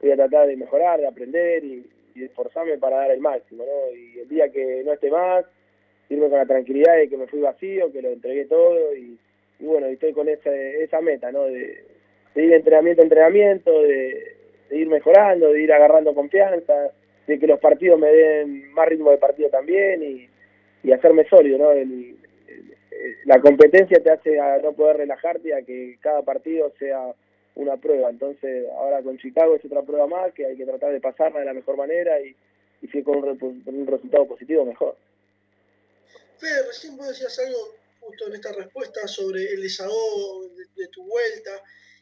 voy 0.00 0.10
a 0.12 0.16
tratar 0.16 0.46
de 0.46 0.56
mejorar, 0.56 1.00
de 1.00 1.06
aprender 1.06 1.64
y, 1.64 1.84
de 2.14 2.26
esforzarme 2.26 2.78
para 2.78 2.98
dar 2.98 3.10
el 3.10 3.20
máximo, 3.20 3.64
¿no? 3.64 3.96
Y 3.96 4.20
el 4.20 4.28
día 4.28 4.48
que 4.48 4.82
no 4.84 4.92
esté 4.92 5.10
más, 5.10 5.44
irme 6.08 6.28
con 6.28 6.38
la 6.38 6.46
tranquilidad 6.46 6.96
de 6.96 7.08
que 7.08 7.16
me 7.16 7.26
fui 7.26 7.40
vacío, 7.40 7.90
que 7.90 8.02
lo 8.02 8.10
entregué 8.10 8.44
todo 8.44 8.94
y, 8.94 9.18
bueno, 9.58 9.90
y 9.90 9.94
estoy 9.94 10.12
con 10.12 10.28
esa, 10.28 10.54
esa 10.54 11.00
meta, 11.00 11.32
¿no? 11.32 11.44
De, 11.44 11.82
ir 12.36 12.52
entrenamiento 12.52 13.02
a 13.02 13.04
entrenamiento, 13.04 13.82
de, 13.82 14.36
ir 14.70 14.86
mejorando, 14.88 15.52
de 15.52 15.60
ir 15.60 15.72
agarrando 15.72 16.14
confianza, 16.14 16.92
de 17.26 17.38
que 17.38 17.46
los 17.48 17.58
partidos 17.58 17.98
me 17.98 18.12
den 18.12 18.72
más 18.74 18.88
ritmo 18.88 19.10
de 19.10 19.18
partido 19.18 19.48
también 19.48 20.02
y, 20.02 20.28
y 20.84 20.92
hacerme 20.92 21.24
sólido, 21.28 21.58
¿no? 21.58 21.72
El- 21.72 22.16
la 23.24 23.40
competencia 23.40 24.02
te 24.02 24.10
hace 24.10 24.38
a 24.38 24.58
no 24.58 24.72
poder 24.72 24.98
relajarte 24.98 25.54
a 25.54 25.62
que 25.62 25.98
cada 26.00 26.22
partido 26.22 26.72
sea 26.78 27.14
una 27.54 27.76
prueba. 27.76 28.10
Entonces, 28.10 28.66
ahora 28.70 29.02
con 29.02 29.18
Chicago 29.18 29.56
es 29.56 29.64
otra 29.64 29.82
prueba 29.82 30.06
más 30.06 30.32
que 30.34 30.46
hay 30.46 30.56
que 30.56 30.64
tratar 30.64 30.92
de 30.92 31.00
pasarla 31.00 31.40
de 31.40 31.46
la 31.46 31.54
mejor 31.54 31.76
manera 31.76 32.20
y, 32.20 32.34
y 32.82 32.88
si 32.88 33.02
con 33.02 33.16
un, 33.18 33.62
un 33.66 33.86
resultado 33.86 34.26
positivo, 34.26 34.64
mejor. 34.64 34.96
Fede, 36.38 36.66
recién 36.66 36.96
vos 36.96 37.08
decías 37.08 37.38
algo 37.38 37.74
justo 38.00 38.26
en 38.26 38.34
esta 38.34 38.52
respuesta 38.52 39.06
sobre 39.06 39.44
el 39.52 39.62
desahogo 39.62 40.48
de, 40.48 40.82
de 40.82 40.88
tu 40.88 41.04
vuelta. 41.04 41.50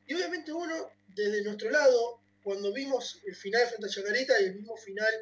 Y 0.07 0.15
obviamente 0.15 0.53
uno, 0.53 0.91
desde 1.15 1.45
nuestro 1.45 1.71
lado, 1.71 2.19
cuando 2.43 2.73
vimos 2.73 3.21
el 3.27 3.35
final 3.37 3.67
frente 3.69 3.87
a 3.87 3.91
Chacarita 3.91 4.41
y 4.41 4.45
el 4.47 4.55
mismo 4.57 4.77
final 4.77 5.13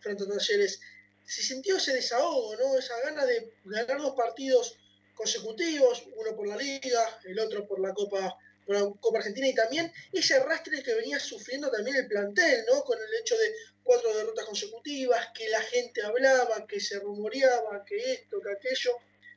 frente 0.00 0.24
a 0.24 0.26
Talleres, 0.26 0.80
se 1.24 1.42
sintió 1.42 1.76
ese 1.76 1.92
desahogo, 1.92 2.56
¿no? 2.56 2.78
Esa 2.78 2.94
gana 3.04 3.24
de 3.26 3.52
ganar 3.64 3.98
dos 3.98 4.14
partidos 4.14 4.78
consecutivos, 5.16 6.06
uno 6.14 6.36
por 6.36 6.46
la 6.46 6.56
Liga, 6.56 7.00
el 7.24 7.38
otro 7.40 7.66
por 7.66 7.80
la 7.80 7.92
Copa 7.92 8.36
por 8.64 8.74
la 8.74 8.82
Copa 9.00 9.18
Argentina 9.18 9.46
y 9.46 9.54
también 9.54 9.92
ese 10.12 10.34
arrastre 10.34 10.82
que 10.82 10.94
venía 10.94 11.20
sufriendo 11.20 11.70
también 11.70 11.96
el 11.96 12.08
plantel, 12.08 12.64
¿no? 12.66 12.82
Con 12.82 12.98
el 12.98 13.20
hecho 13.20 13.36
de 13.36 13.46
cuatro 13.84 14.12
derrotas 14.12 14.44
consecutivas, 14.44 15.28
que 15.38 15.48
la 15.48 15.60
gente 15.60 16.02
hablaba, 16.02 16.66
que 16.66 16.80
se 16.80 16.98
rumoreaba, 16.98 17.84
que 17.84 17.96
esto, 17.96 18.40
que 18.40 18.50
aquello. 18.50 18.90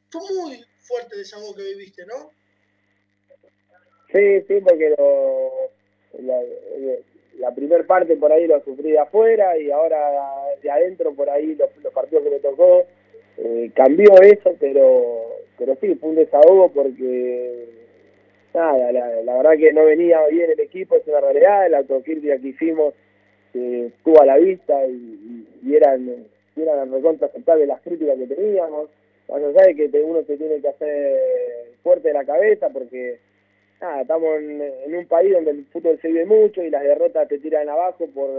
Fue 0.10 0.22
muy 0.22 0.66
fuerte 0.80 1.14
el 1.14 1.20
desahogo 1.20 1.56
que 1.56 1.62
viviste, 1.62 2.04
¿no? 2.08 2.32
Sí, 4.12 4.42
sí, 4.48 4.60
porque 4.66 4.96
lo, 4.98 5.70
la, 6.24 6.42
la 7.38 7.54
primera 7.54 7.86
parte 7.86 8.16
por 8.16 8.32
ahí 8.32 8.48
lo 8.48 8.64
sufrí 8.64 8.92
de 8.92 9.00
afuera 9.00 9.56
y 9.60 9.70
ahora 9.70 9.98
de 10.62 10.72
adentro 10.72 11.14
por 11.14 11.30
ahí 11.30 11.54
los, 11.54 11.70
los 11.84 11.94
partidos 11.94 12.24
que 12.24 12.30
me 12.32 12.40
tocó 12.40 12.88
eh, 13.38 13.72
cambió 13.76 14.20
eso, 14.22 14.56
pero 14.60 15.38
pero 15.60 15.76
sí, 15.82 15.94
fue 15.96 16.10
un 16.10 16.16
desahogo 16.16 16.72
porque 16.72 17.66
nada, 18.54 18.92
la, 18.92 19.22
la 19.22 19.36
verdad 19.38 19.58
que 19.58 19.74
no 19.74 19.86
venía 19.86 20.26
bien 20.28 20.50
el 20.50 20.60
equipo, 20.60 20.96
es 20.96 21.06
una 21.08 21.20
realidad, 21.20 21.70
la 21.70 21.80
autocrítica 21.80 22.38
que 22.40 22.48
hicimos 22.48 22.94
eh, 23.54 23.92
estuvo 23.96 24.22
a 24.22 24.26
la 24.26 24.38
vista 24.38 24.86
y, 24.88 25.46
y- 25.64 25.76
eran, 25.76 26.26
y 26.56 26.62
eran 26.62 26.92
recontra 26.92 27.28
aceptables 27.28 27.68
las 27.68 27.82
críticas 27.82 28.18
que 28.18 28.34
teníamos, 28.34 28.90
más 29.28 29.42
allá 29.44 29.74
que 29.76 30.02
uno 30.04 30.24
se 30.24 30.38
tiene 30.38 30.60
que 30.62 30.68
hacer 30.70 31.20
fuerte 31.84 32.08
de 32.08 32.14
la 32.16 32.26
cabeza 32.26 32.70
porque 32.70 33.20
nada, 33.82 34.02
estamos 34.02 34.40
en, 34.40 34.96
un 34.96 35.06
país 35.06 35.34
donde 35.34 35.52
el 35.52 35.66
fútbol 35.66 36.00
se 36.02 36.08
vive 36.08 36.26
mucho 36.26 36.64
y 36.64 36.70
las 36.70 36.84
derrotas 36.84 37.28
te 37.28 37.38
tiran 37.38 37.70
abajo 37.70 38.08
por 38.08 38.30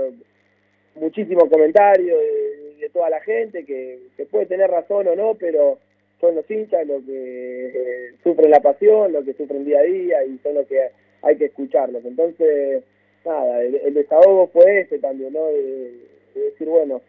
muchísimos 0.97 1.49
comentarios 1.49 2.19
de, 2.19 2.75
de 2.81 2.89
toda 2.91 3.11
la 3.11 3.21
gente 3.21 3.65
que, 3.65 4.01
que 4.17 4.27
puede 4.27 4.47
tener 4.47 4.71
razón 4.71 5.07
o 5.09 5.15
no, 5.15 5.35
pero 5.35 5.79
son 6.21 6.35
los 6.35 6.51
hinchas 6.51 6.87
los 6.87 7.03
que 7.05 7.67
eh, 7.67 8.15
sufren 8.23 8.51
la 8.51 8.61
pasión, 8.61 9.13
los 9.13 9.25
que 9.25 9.35
sufren 9.35 9.65
día 9.65 9.81
a 9.81 9.83
día 9.83 10.25
y 10.25 10.39
son 10.39 10.55
los 10.55 10.67
que 10.67 10.91
hay 11.23 11.37
que 11.37 11.47
escucharlos. 11.47 12.05
Entonces, 12.05 12.85
nada, 13.25 13.63
el, 13.63 13.95
desahogo 13.95 14.49
fue 14.49 14.81
ese 14.81 14.99
también, 14.99 15.33
¿no? 15.33 15.47
De, 15.47 15.93
decir, 16.35 16.69
bueno, 16.69 17.01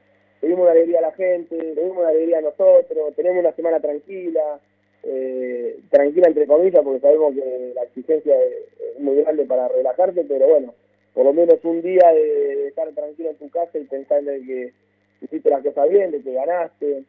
le 0.42 0.48
dimos 0.48 0.64
una 0.64 0.72
alegría 0.72 1.00
a 1.00 1.04
la 1.04 1.12
gente, 1.12 1.56
le 1.56 1.82
dimos 1.82 1.98
una 1.98 2.10
alegría 2.10 2.40
a 2.40 2.42
nosotros, 2.42 3.16
tenemos 3.16 3.40
una 3.40 3.54
semana 3.54 3.80
tranquila, 3.80 4.60
eh, 5.04 5.78
tranquila 5.90 6.28
entre 6.28 6.48
comillas, 6.48 6.84
porque 6.84 7.00
sabemos 7.02 7.36
que 7.36 7.72
la 7.76 7.84
exigencia 7.84 8.36
es, 8.44 9.00
muy 9.00 9.16
grande 9.16 9.46
para 9.46 9.68
relajarte, 9.68 10.24
pero 10.26 10.48
bueno, 10.48 10.76
por 11.14 11.26
lo 11.26 11.34
menos 11.34 11.64
un 11.64 11.82
día 11.82 12.12
de, 12.14 12.68
estar 12.68 12.90
tranquilo 12.92 13.30
en 13.30 13.36
tu 13.38 13.50
casa 13.50 13.78
y 13.80 13.84
pensar 13.86 14.24
de 14.24 14.42
que 14.42 14.74
hiciste 15.22 15.50
las 15.50 15.64
cosas 15.64 15.90
bien, 15.90 16.12
de 16.12 16.22
que 16.22 16.34
ganaste, 16.34 17.04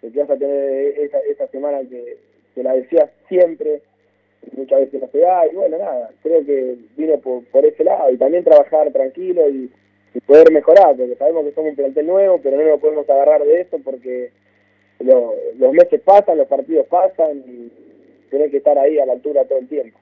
que 0.00 0.18
vas 0.18 0.30
a 0.30 0.36
tener 0.36 0.98
esa, 0.98 1.18
esa 1.20 1.46
semana 1.48 1.80
que, 1.88 2.18
que 2.54 2.62
la 2.62 2.74
decías 2.74 3.10
siempre, 3.28 3.82
muchas 4.56 4.80
veces 4.80 5.00
no 5.00 5.08
se 5.08 5.18
da, 5.18 5.46
y 5.46 5.54
bueno, 5.54 5.78
nada, 5.78 6.10
creo 6.22 6.44
que 6.44 6.76
vino 6.96 7.18
por, 7.18 7.44
por 7.46 7.64
ese 7.64 7.84
lado, 7.84 8.10
y 8.10 8.16
también 8.16 8.44
trabajar 8.44 8.90
tranquilo 8.92 9.48
y, 9.48 9.70
poder 10.26 10.50
mejorar, 10.50 10.96
porque 10.96 11.14
sabemos 11.14 11.44
que 11.44 11.52
somos 11.52 11.70
un 11.70 11.76
plantel 11.76 12.06
nuevo, 12.06 12.40
pero 12.42 12.56
no 12.56 12.64
nos 12.64 12.80
podemos 12.80 13.08
agarrar 13.08 13.44
de 13.44 13.60
eso 13.60 13.78
porque 13.84 14.32
los 14.98 15.72
meses 15.72 16.00
pasan, 16.00 16.38
los 16.38 16.48
partidos 16.48 16.86
pasan, 16.88 17.44
y 17.46 17.70
tenés 18.28 18.50
que 18.50 18.56
estar 18.56 18.76
ahí 18.78 18.98
a 18.98 19.06
la 19.06 19.12
altura 19.12 19.44
todo 19.44 19.58
el 19.58 19.68
tiempo. 19.68 19.96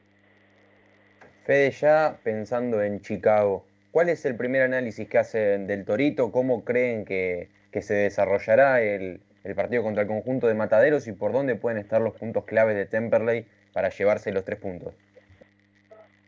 Fede, 1.44 1.70
ya 1.70 2.18
pensando 2.24 2.82
en 2.82 3.00
Chicago, 3.00 3.64
¿cuál 3.90 4.08
es 4.08 4.24
el 4.24 4.36
primer 4.36 4.62
análisis 4.62 5.06
que 5.06 5.18
hacen 5.18 5.66
del 5.66 5.84
Torito? 5.84 6.32
¿Cómo 6.32 6.64
creen 6.64 7.04
que, 7.04 7.48
que 7.70 7.82
se 7.82 7.94
desarrollará 7.94 8.80
el, 8.80 9.20
el 9.46 9.54
partido 9.54 9.84
contra 9.84 10.02
el 10.02 10.08
conjunto 10.08 10.48
de 10.48 10.54
Mataderos 10.54 11.06
y 11.06 11.12
por 11.12 11.32
dónde 11.32 11.54
pueden 11.54 11.78
estar 11.78 12.00
los 12.00 12.14
puntos 12.14 12.44
claves 12.44 12.74
de 12.74 12.86
Temperley 12.86 13.46
para 13.72 13.90
llevarse 13.90 14.32
los 14.32 14.44
tres 14.44 14.58
puntos. 14.58 14.92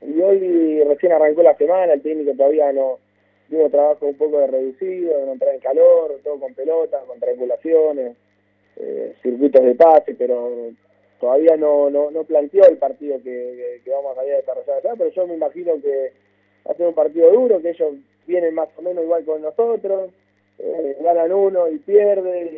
Y 0.01 0.21
hoy 0.21 0.85
recién 0.85 1.13
arrancó 1.13 1.43
la 1.43 1.57
semana, 1.57 1.95
el 1.95 2.01
técnico 2.01 2.33
todavía 2.37 2.73
no 2.73 2.99
tuvo 3.51 3.69
trabajo 3.71 4.07
un 4.07 4.15
poco 4.15 4.39
de 4.39 4.47
reducido, 4.47 5.19
de 5.19 5.27
no 5.27 5.33
entrar 5.33 5.53
en 5.53 5.61
calor, 5.61 6.21
todo 6.23 6.39
con 6.39 6.55
pelota, 6.55 7.01
con 7.09 7.19
triangulaciones, 7.19 8.17
eh, 8.77 9.15
circuitos 9.21 9.65
de 9.65 9.75
pase, 9.75 10.15
pero 10.15 10.71
todavía 11.19 11.57
no, 11.57 11.91
no, 11.91 12.13
no 12.13 12.23
planteó 12.23 12.69
el 12.69 12.77
partido 12.77 13.21
que, 13.25 13.81
vamos 13.91 14.17
a 14.17 14.23
desarrollar 14.23 14.79
acá, 14.79 14.95
pero 14.97 15.11
yo 15.11 15.27
me 15.27 15.35
imagino 15.35 15.73
que 15.83 16.13
va 16.65 16.71
a 16.73 16.77
ser 16.77 16.87
un 16.87 16.95
partido 16.95 17.33
duro, 17.33 17.61
que 17.61 17.71
ellos 17.71 17.95
vienen 18.29 18.55
más 18.55 18.69
o 18.77 18.83
menos 18.83 19.03
igual 19.03 19.25
con 19.25 19.43
nosotros, 19.43 20.11
eh, 20.59 20.97
ganan 21.01 21.33
uno 21.33 21.69
y 21.69 21.79
pierden 21.79 22.49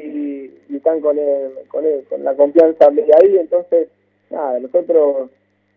y, 0.69 0.75
están 0.77 1.01
con, 1.01 1.19
el, 1.19 1.53
con, 1.69 1.85
con 2.09 2.25
la 2.25 2.35
confianza 2.35 2.91
media 2.91 3.15
ahí, 3.21 3.37
entonces, 3.37 3.89
nada, 4.31 4.59
nosotros 4.59 5.31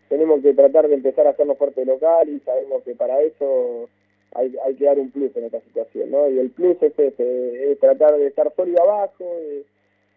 tenemos 0.08 0.40
que 0.40 0.54
tratar 0.54 0.88
de 0.88 0.94
empezar 0.94 1.26
a 1.26 1.30
hacernos 1.30 1.58
fuerte 1.58 1.84
local 1.84 2.28
y 2.28 2.40
sabemos 2.40 2.82
que 2.84 2.94
para 2.94 3.20
eso 3.20 3.88
hay, 4.34 4.54
hay 4.64 4.74
que 4.74 4.84
dar 4.84 4.98
un 4.98 5.10
plus 5.10 5.36
en 5.36 5.44
esta 5.44 5.60
situación, 5.60 6.10
¿no? 6.10 6.28
Y 6.30 6.38
el 6.38 6.50
plus 6.50 6.76
es 6.82 6.98
ese, 6.98 7.72
es 7.72 7.78
tratar 7.78 8.16
de 8.16 8.26
estar 8.26 8.52
sólido 8.54 8.82
abajo, 8.82 9.24
de, 9.24 9.64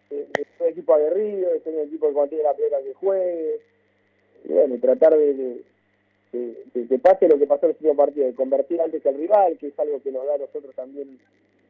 ser 0.08 0.26
un 0.60 0.68
equipo 0.68 0.94
aguerrido, 0.94 1.52
de 1.52 1.60
ser 1.60 1.74
un 1.74 1.86
equipo 1.86 2.08
que 2.08 2.14
cuando 2.14 2.36
la 2.36 2.54
pelota 2.54 2.82
que 2.82 2.94
juegue, 2.94 3.60
y 4.44 4.52
bueno, 4.52 4.78
tratar 4.80 5.16
de, 5.16 5.62
que 6.32 6.98
pase 6.98 7.28
lo 7.28 7.38
que 7.38 7.46
pasó 7.46 7.66
en 7.66 7.70
el 7.70 7.76
último 7.76 7.96
partido, 7.96 8.26
de 8.26 8.34
convertir 8.34 8.80
antes 8.80 9.04
al 9.06 9.14
rival, 9.14 9.58
que 9.58 9.68
es 9.68 9.78
algo 9.78 10.02
que 10.02 10.12
nos 10.12 10.26
da 10.26 10.34
a 10.34 10.38
nosotros 10.38 10.74
también 10.74 11.18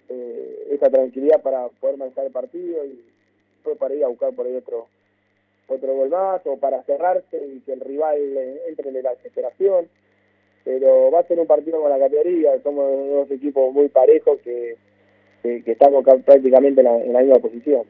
eh, 0.08 0.68
esa 0.70 0.90
tranquilidad 0.90 1.42
para 1.42 1.68
poder 1.80 1.96
manejar 1.96 2.26
el 2.26 2.32
partido 2.32 2.84
y 2.84 3.04
fue 3.62 3.76
para 3.76 3.94
ir 3.94 4.04
a 4.04 4.08
buscar 4.08 4.32
por 4.32 4.46
ahí 4.46 4.56
otro 4.56 4.86
otro 5.66 5.94
gol 5.94 6.08
más 6.08 6.40
o 6.46 6.56
para 6.56 6.82
cerrarse 6.84 7.36
y 7.54 7.60
que 7.60 7.72
el 7.72 7.80
rival 7.80 8.18
entre 8.68 8.88
en 8.88 9.02
la 9.02 9.14
desesperación 9.14 9.88
pero 10.64 11.10
va 11.10 11.20
a 11.20 11.26
ser 11.26 11.38
un 11.38 11.46
partido 11.46 11.80
con 11.80 11.90
la 11.90 11.98
categoría 11.98 12.60
somos 12.62 12.86
dos 13.10 13.30
equipos 13.30 13.72
muy 13.72 13.88
parejos 13.88 14.38
que, 14.42 14.76
que, 15.42 15.62
estamos 15.66 16.04
prácticamente 16.24 16.80
en 16.80 16.84
la, 16.84 16.96
en 16.96 17.12
la 17.12 17.20
misma 17.20 17.38
posición. 17.38 17.84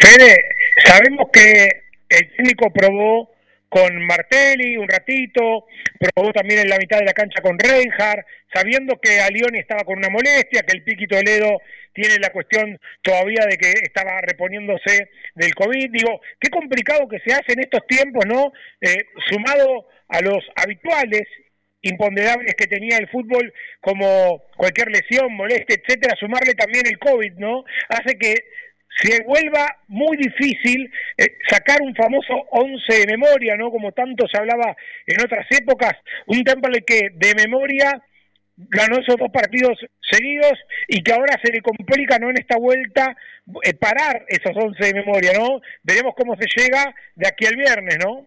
Fede, 0.00 0.36
sabemos 0.84 1.28
que 1.32 1.68
el 2.08 2.36
técnico 2.36 2.70
probó 2.70 3.28
con 3.72 4.04
Martelli 4.04 4.76
un 4.76 4.86
ratito, 4.86 5.64
probó 5.98 6.30
también 6.30 6.60
en 6.60 6.68
la 6.68 6.76
mitad 6.76 6.98
de 6.98 7.06
la 7.06 7.14
cancha 7.14 7.40
con 7.40 7.58
Reinhardt, 7.58 8.26
sabiendo 8.52 9.00
que 9.00 9.18
Alioni 9.18 9.60
estaba 9.60 9.82
con 9.84 9.96
una 9.96 10.10
molestia, 10.10 10.62
que 10.62 10.76
el 10.76 10.84
Piqui 10.84 11.06
Toledo 11.06 11.58
tiene 11.94 12.18
la 12.18 12.28
cuestión 12.28 12.78
todavía 13.00 13.46
de 13.48 13.56
que 13.56 13.70
estaba 13.82 14.20
reponiéndose 14.20 15.08
del 15.34 15.54
COVID. 15.54 15.90
Digo, 15.90 16.20
qué 16.38 16.50
complicado 16.50 17.08
que 17.08 17.20
se 17.20 17.32
hace 17.32 17.54
en 17.54 17.60
estos 17.60 17.80
tiempos, 17.86 18.26
¿no? 18.26 18.52
Eh, 18.82 19.06
sumado 19.30 19.88
a 20.08 20.20
los 20.20 20.44
habituales 20.54 21.22
imponderables 21.80 22.54
que 22.54 22.66
tenía 22.66 22.98
el 22.98 23.08
fútbol 23.08 23.54
como 23.80 24.44
cualquier 24.54 24.90
lesión, 24.90 25.32
molestia, 25.32 25.76
etcétera, 25.76 26.14
sumarle 26.20 26.52
también 26.52 26.86
el 26.86 26.98
COVID, 26.98 27.32
¿no? 27.38 27.64
Hace 27.88 28.18
que 28.18 28.34
se 29.00 29.22
vuelva 29.24 29.78
muy 29.88 30.16
difícil 30.16 30.92
eh, 31.16 31.38
sacar 31.48 31.80
un 31.82 31.94
famoso 31.94 32.34
11 32.50 32.92
de 32.92 33.06
memoria, 33.06 33.56
¿no? 33.56 33.70
Como 33.70 33.92
tanto 33.92 34.26
se 34.28 34.38
hablaba 34.38 34.76
en 35.06 35.24
otras 35.24 35.46
épocas, 35.50 35.92
un 36.26 36.44
Temple 36.44 36.82
que 36.86 37.10
de 37.14 37.34
memoria 37.34 38.02
ganó 38.56 38.98
esos 38.98 39.16
dos 39.16 39.30
partidos 39.30 39.78
seguidos 40.10 40.52
y 40.88 41.02
que 41.02 41.12
ahora 41.12 41.38
se 41.42 41.52
le 41.52 41.62
complica, 41.62 42.18
¿no? 42.18 42.30
En 42.30 42.38
esta 42.38 42.58
vuelta 42.58 43.16
eh, 43.62 43.74
parar 43.74 44.24
esos 44.28 44.56
11 44.56 44.84
de 44.84 44.94
memoria, 44.94 45.32
¿no? 45.38 45.60
Veremos 45.82 46.14
cómo 46.14 46.36
se 46.36 46.46
llega 46.56 46.94
de 47.14 47.28
aquí 47.28 47.46
al 47.46 47.56
viernes, 47.56 47.98
¿no? 48.04 48.26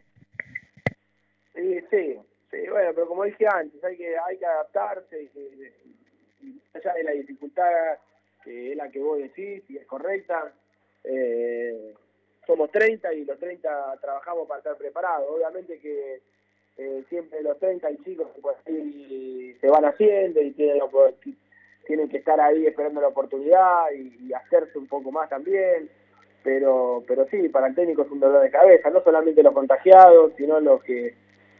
Sí, 1.54 1.80
sí, 1.90 2.18
bueno, 2.70 2.92
pero 2.94 3.08
como 3.08 3.24
dije 3.24 3.46
antes, 3.48 3.82
hay 3.84 3.98
que, 3.98 4.16
hay 4.18 4.38
que 4.38 4.46
adaptarse 4.46 5.24
y 5.24 5.30
allá 6.74 6.94
de 6.94 7.04
la 7.04 7.12
dificultad 7.12 7.98
que 8.46 8.72
es 8.72 8.78
la 8.78 8.90
que 8.90 9.00
vos 9.00 9.18
decís 9.18 9.64
y 9.70 9.78
es 9.78 9.86
correcta. 9.86 10.54
Eh, 11.04 11.94
somos 12.46 12.72
30 12.72 13.14
y 13.14 13.26
los 13.26 13.40
30 13.40 13.98
trabajamos 14.00 14.48
para 14.48 14.60
estar 14.60 14.78
preparados. 14.78 15.28
Obviamente 15.30 15.80
que 15.80 16.22
eh, 16.78 17.04
siempre 17.10 17.42
los 17.42 17.58
30 17.60 17.88
hay 17.88 17.98
chicos 18.04 18.28
se 19.60 19.68
van 19.68 19.86
haciendo 19.86 20.42
y 20.42 20.52
tienen, 20.52 20.80
tienen 21.88 22.10
que 22.10 22.18
estar 22.18 22.40
ahí 22.40 22.68
esperando 22.68 23.02
la 23.02 23.08
oportunidad 23.08 23.92
y, 23.92 24.32
hacerse 24.34 24.78
un 24.78 24.88
poco 24.88 25.12
más 25.12 25.30
también. 25.30 25.90
Pero, 26.44 27.04
pero 27.08 27.26
sí, 27.32 27.50
para 27.50 27.68
el 27.68 27.76
técnico 27.76 28.04
es 28.04 28.12
un 28.12 28.20
dolor 28.20 28.44
de 28.44 28.52
cabeza, 28.52 28.92
no 28.92 29.02
solamente 29.04 29.42
los 29.42 29.54
contagiados, 29.54 30.34
sino 30.38 30.60
los 30.60 30.84
que 30.84 31.16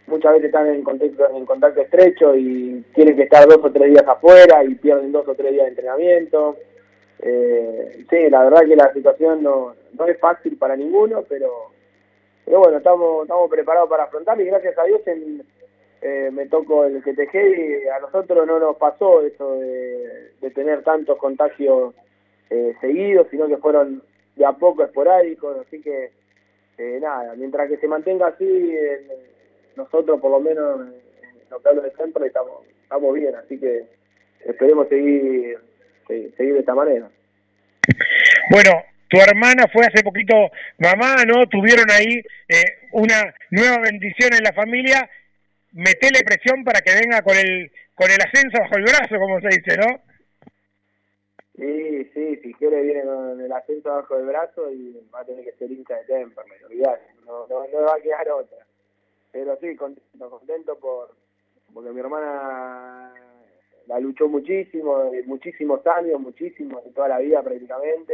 muchas 0.06 0.34
veces 0.34 0.48
están 0.48 0.68
en 0.68 0.84
contacto, 0.84 1.36
en 1.36 1.46
contacto 1.46 1.82
estrecho 1.82 2.36
y 2.36 2.86
tienen 2.94 3.16
que 3.16 3.24
estar 3.24 3.48
dos 3.48 3.60
o 3.64 3.72
tres 3.72 3.90
días 3.90 4.08
afuera 4.08 4.64
y 4.64 4.76
pierden 4.76 5.12
dos 5.12 5.28
o 5.28 5.34
tres 5.34 5.54
días 5.54 5.64
de 5.64 5.70
entrenamiento. 5.70 6.58
Eh, 7.20 8.06
sí, 8.10 8.30
la 8.30 8.44
verdad 8.44 8.66
que 8.68 8.76
la 8.76 8.94
situación 8.94 9.44
no, 9.44 9.76
no 9.98 10.08
es 10.08 10.20
fácil 10.20 10.58
para 10.58 10.76
ninguno, 10.76 11.24
pero, 11.28 11.72
pero 12.44 12.60
bueno, 12.60 12.78
estamos, 12.78 13.24
estamos 13.24 13.50
preparados 13.50 13.90
para 13.90 14.04
afrontarlo 14.04 14.44
y 14.44 14.48
gracias 14.48 14.78
a 14.78 14.84
Dios 14.84 15.02
eh, 16.02 16.30
me 16.32 16.46
tocó 16.48 16.86
el 16.86 17.04
tejé 17.04 17.84
y 17.84 17.88
a 17.88 18.00
nosotros 18.00 18.46
no 18.46 18.60
nos 18.60 18.76
pasó 18.78 19.22
eso 19.22 19.56
de, 19.56 20.32
tener 20.54 20.84
tantos 20.84 21.18
contagios 21.18 21.94
eh, 22.50 22.76
seguidos, 22.80 23.28
sino 23.32 23.48
que 23.48 23.58
fueron 23.58 24.04
de 24.36 24.46
a 24.46 24.54
poco 24.54 24.84
esporádicos, 24.84 25.58
así 25.66 25.82
que 25.82 26.12
eh, 26.78 27.00
nada, 27.02 27.34
mientras 27.36 27.68
que 27.68 27.78
se 27.78 27.88
mantenga 27.88 28.28
así, 28.28 28.76
nosotros 29.76 30.22
por 30.22 30.32
lo 30.32 30.40
menos 30.40 30.82
en 30.82 31.50
lo 31.50 31.60
que 31.60 31.82
de 31.82 31.92
siempre 31.96 32.28
estamos, 32.28 32.62
estamos 32.84 33.14
bien, 33.16 33.36
así 33.36 33.60
que 33.60 33.86
esperemos 34.46 34.88
seguir 34.88 35.58
seguir 36.08 36.54
de 36.54 36.60
esta 36.60 36.76
manera. 36.76 37.10
Bueno, 38.50 38.84
tu 39.10 39.18
hermana 39.18 39.66
fue 39.72 39.86
hace 39.86 40.04
poquito 40.04 40.34
mamá, 40.78 41.24
¿no? 41.26 41.46
Tuvieron 41.48 41.90
ahí 41.92 42.22
eh, 42.48 42.88
una 42.92 43.34
nueva 43.52 43.80
bendición 43.80 44.34
en 44.34 44.44
la 44.44 44.54
familia. 44.54 45.10
Metele 45.74 46.24
presión 46.24 46.64
para 46.64 46.82
que 46.82 46.96
venga 46.96 47.22
con 47.22 47.36
el 47.36 47.72
con 47.96 48.12
el 48.12 48.18
ascenso 48.22 48.60
bajo 48.60 48.76
el 48.76 48.84
brazo, 48.84 49.16
como 49.18 49.40
se 49.40 49.48
dice, 49.48 49.78
¿no? 49.78 50.02
Sí, 51.56 52.12
sí, 52.14 52.36
si 52.44 52.54
quiere 52.56 52.82
viene 52.82 53.04
con 53.04 53.40
el 53.40 53.52
ascenso 53.52 53.90
bajo 53.90 54.18
el 54.18 54.26
brazo 54.26 54.70
y 54.72 55.00
va 55.14 55.22
a 55.22 55.26
tener 55.26 55.46
que 55.46 55.54
ser 55.54 55.72
hincha 55.72 55.96
de 55.96 56.04
Temperley, 56.04 56.60
no, 57.26 57.48
no, 57.48 57.66
no 57.68 57.82
va 57.84 57.96
a 57.96 58.02
quedar 58.02 58.30
otra. 58.30 58.58
Pero 59.32 59.58
sí, 59.62 59.76
contento, 59.76 60.30
contento 60.30 60.78
por 60.78 61.16
porque 61.74 61.92
mi 61.92 62.00
hermana 62.00 63.14
la 63.88 64.00
luchó 64.00 64.28
muchísimo, 64.28 65.12
muchísimos 65.26 65.86
años, 65.88 66.20
muchísimos, 66.20 66.82
toda 66.94 67.10
la 67.10 67.20
vida 67.20 67.42
prácticamente, 67.44 68.14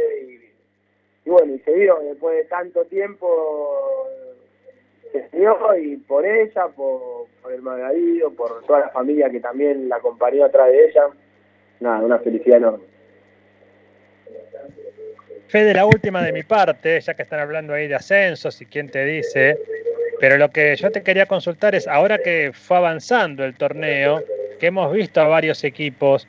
y, 1.24 1.30
bueno, 1.30 1.54
y 1.54 1.58
se 1.60 1.72
vio 1.72 1.98
después 2.02 2.36
de 2.36 2.44
tanto 2.44 2.84
tiempo, 2.84 4.08
se 5.12 5.28
dio 5.36 5.56
y 5.76 5.96
por 5.96 6.26
ella, 6.26 6.68
por, 6.68 7.26
el 7.52 7.62
marido, 7.62 8.30
por 8.30 8.64
toda 8.66 8.80
la 8.80 8.88
familia 8.90 9.30
que 9.30 9.40
también 9.40 9.88
la 9.88 9.96
acompañó 9.96 10.44
atrás 10.44 10.68
de 10.68 10.86
ella, 10.86 11.08
nada, 11.80 12.00
una 12.00 12.18
felicidad 12.18 12.58
enorme. 12.58 12.84
Fede, 15.48 15.74
la 15.74 15.84
última 15.84 16.22
de 16.22 16.32
mi 16.32 16.42
parte, 16.44 16.98
ya 17.00 17.14
que 17.14 17.22
están 17.22 17.40
hablando 17.40 17.74
ahí 17.74 17.86
de 17.86 17.94
ascensos 17.94 18.60
y 18.62 18.66
quién 18.66 18.88
te 18.88 19.04
dice, 19.04 19.58
pero 20.18 20.38
lo 20.38 20.48
que 20.48 20.76
yo 20.76 20.90
te 20.90 21.02
quería 21.02 21.26
consultar 21.26 21.74
es, 21.74 21.86
ahora 21.86 22.18
que 22.18 22.52
fue 22.54 22.78
avanzando 22.78 23.44
el 23.44 23.54
torneo, 23.54 24.22
que 24.62 24.68
hemos 24.68 24.92
visto 24.92 25.20
a 25.20 25.26
varios 25.26 25.64
equipos, 25.64 26.28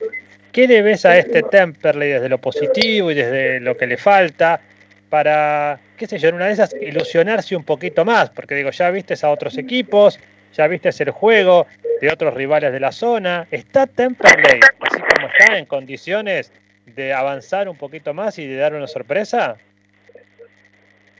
¿qué 0.51 0.67
le 0.67 0.81
ves 0.81 1.05
a 1.05 1.15
este 1.19 1.43
Temperley 1.43 2.13
desde 2.13 2.29
lo 2.29 2.39
positivo 2.39 3.11
y 3.11 3.13
desde 3.13 3.59
lo 3.59 3.77
que 3.77 3.85
le 3.85 3.95
falta 3.95 4.59
para, 5.07 5.79
qué 5.95 6.07
sé 6.07 6.17
yo, 6.17 6.29
en 6.29 6.35
una 6.37 6.47
de 6.47 6.53
esas 6.53 6.73
ilusionarse 6.81 7.55
un 7.55 7.63
poquito 7.63 8.03
más? 8.03 8.31
Porque 8.31 8.55
digo, 8.55 8.71
ya 8.71 8.89
viste 8.89 9.13
a 9.21 9.29
otros 9.29 9.55
equipos, 9.59 10.19
ya 10.51 10.65
viste 10.65 10.89
el 10.97 11.11
juego 11.11 11.67
de 12.01 12.11
otros 12.11 12.33
rivales 12.33 12.73
de 12.73 12.79
la 12.79 12.91
zona. 12.91 13.45
¿Está 13.51 13.85
Temperley, 13.85 14.61
así 14.79 14.99
como 15.15 15.27
está, 15.27 15.59
en 15.59 15.65
condiciones 15.67 16.51
de 16.87 17.13
avanzar 17.13 17.69
un 17.69 17.77
poquito 17.77 18.15
más 18.15 18.39
y 18.39 18.47
de 18.47 18.55
dar 18.55 18.73
una 18.73 18.87
sorpresa? 18.87 19.57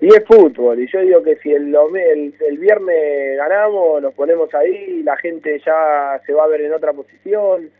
Y 0.03 0.07
es 0.07 0.25
fútbol, 0.25 0.81
y 0.81 0.87
yo 0.91 0.99
digo 0.99 1.23
que 1.23 1.37
si 1.37 1.53
el, 1.53 1.73
el, 1.73 2.35
el, 2.37 2.57
viernes 2.57 3.37
ganamos, 3.37 4.01
nos 4.01 4.13
ponemos 4.13 4.53
ahí, 4.53 5.01
la 5.01 5.15
gente 5.15 5.61
ya 5.65 6.19
se 6.25 6.33
va 6.33 6.43
a 6.43 6.47
ver 6.47 6.59
en 6.59 6.73
otra 6.73 6.91
posición 6.91 7.71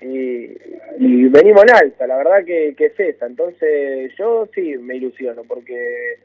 y, 0.00 0.56
y 0.96 1.26
venimos 1.26 1.64
en 1.64 1.74
alta, 1.74 2.06
la 2.06 2.18
verdad 2.18 2.44
que, 2.44 2.72
que 2.76 2.86
es 2.86 3.00
esa. 3.00 3.26
Entonces 3.26 4.12
yo 4.16 4.46
sí 4.54 4.76
me 4.78 4.94
ilusiono 4.94 5.42
porque 5.42 6.20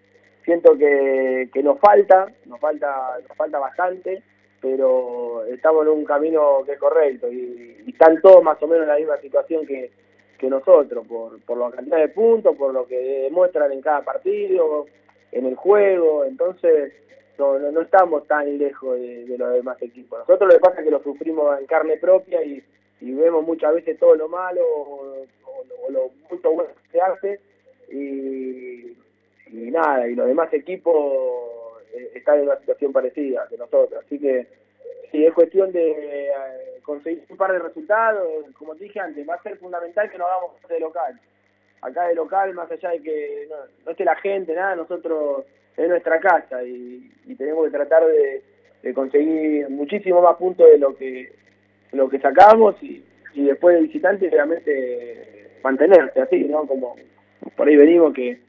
siento 0.45 0.77
que, 0.77 1.49
que 1.51 1.63
nos 1.63 1.80
falta, 1.80 2.27
nos 2.45 2.59
falta, 2.59 3.18
nos 3.27 3.35
falta 3.35 3.57
bastante, 3.57 4.22
pero 4.61 5.43
estamos 5.45 5.88
en 5.88 5.93
un 5.93 6.05
camino 6.05 6.61
que 6.68 6.73
es 6.73 6.80
correcto 6.80 7.31
y, 7.31 7.81
y 7.88 7.89
están 7.89 8.22
todos 8.22 8.43
más 8.43 8.61
o 8.61 8.68
menos 8.68 8.84
en 8.84 8.89
la 8.89 8.97
misma 8.97 9.18
situación 9.18 9.65
que, 9.65 9.89
que 10.38 10.47
nosotros, 10.51 11.03
por, 11.07 11.41
por 11.41 11.57
la 11.57 11.76
cantidad 11.76 11.97
de 11.97 12.09
puntos, 12.09 12.55
por 12.55 12.72
lo 12.72 12.85
que 12.85 13.23
demuestran 13.23 13.72
en 13.72 13.81
cada 13.81 14.03
partido 14.03 14.85
en 15.32 15.45
el 15.45 15.56
juego, 15.56 16.26
entonces 16.26 16.94
no, 17.38 17.58
no, 17.58 17.82
estamos 17.82 18.28
tan 18.28 18.58
lejos 18.58 18.99
de, 18.99 19.36
los 19.38 19.53
demás 19.53 19.82
equipos. 19.82 20.20
Nosotros 20.20 20.49
lo 20.49 20.56
que 20.56 20.62
pasa 20.62 20.80
es 20.80 20.86
que 20.86 20.91
lo 20.91 21.02
sufrimos 21.02 21.60
en 21.60 21.66
carne 21.66 21.98
propia 21.98 22.44
y, 22.44 22.64
vemos 22.99 23.44
muchas 23.44 23.74
veces 23.74 23.98
todo 23.98 24.16
lo 24.16 24.28
malo 24.28 24.62
o, 24.64 25.26
lo 25.90 26.10
punto 26.30 26.52
bueno 26.52 26.70
que 26.70 26.91
se 26.91 27.02
hace 27.02 27.40
y, 27.90 28.95
y 29.48 29.72
nada, 29.72 30.08
y 30.08 30.16
los 30.16 30.28
demás 30.28 30.53
equipos 30.53 31.74
eh, 31.94 32.12
están 32.16 32.40
en 32.40 32.45
una 32.45 32.60
situación 32.60 32.94
parecida 32.94 33.48
que 33.49 33.58
nosotros, 33.58 34.02
así 34.06 34.20
que 34.20 34.48
sí, 35.12 35.26
es 35.26 35.34
cuestión 35.34 35.72
de 35.72 35.91
eh, 35.91 36.32
conseguir 36.84 37.26
un 37.30 37.38
par 37.38 37.52
de 37.52 37.60
resultados, 37.60 38.45
como 38.58 38.76
te 38.76 38.86
dije 38.86 38.99
antes, 38.99 39.28
va 39.28 39.34
a 39.34 39.44
ser 39.44 39.58
fundamental 39.58 40.10
que 40.10 40.18
nos 40.18 40.28
hagamos 40.28 40.52
de 40.70 40.80
local 40.80 41.20
acá 41.82 42.08
de 42.08 42.16
local, 42.16 42.53
más 42.53 42.72
allá 42.72 42.91
de 42.91 43.02
que 43.02 43.48
no, 43.49 43.56
no 43.86 43.91
esté 43.91 44.06
la 44.06 44.16
gente, 44.18 44.53
nada, 44.53 44.76
nosotros 44.76 45.45
es 45.78 45.90
nuestra 45.90 46.20
casa 46.20 46.64
y, 46.64 47.10
tenemos 47.38 47.66
que 47.66 47.72
tratar 47.72 48.03
de, 48.06 48.94
conseguir 48.94 49.70
muchísimo 49.70 50.22
más 50.22 50.36
puntos 50.38 50.70
de 50.70 50.78
lo 50.78 50.95
que 50.95 51.32
lo 51.94 52.10
que 52.10 52.20
sacamos 52.20 52.76
y, 52.82 53.03
después 53.34 53.76
de 53.76 53.84
visitante 53.84 54.30
realmente 54.30 55.49
mantenerse 55.64 56.22
así, 56.22 56.44
¿no? 56.44 56.68
Como 56.68 56.95
por 57.56 57.68
ahí 57.68 57.76
venimos 57.76 58.14
que, 58.14 58.40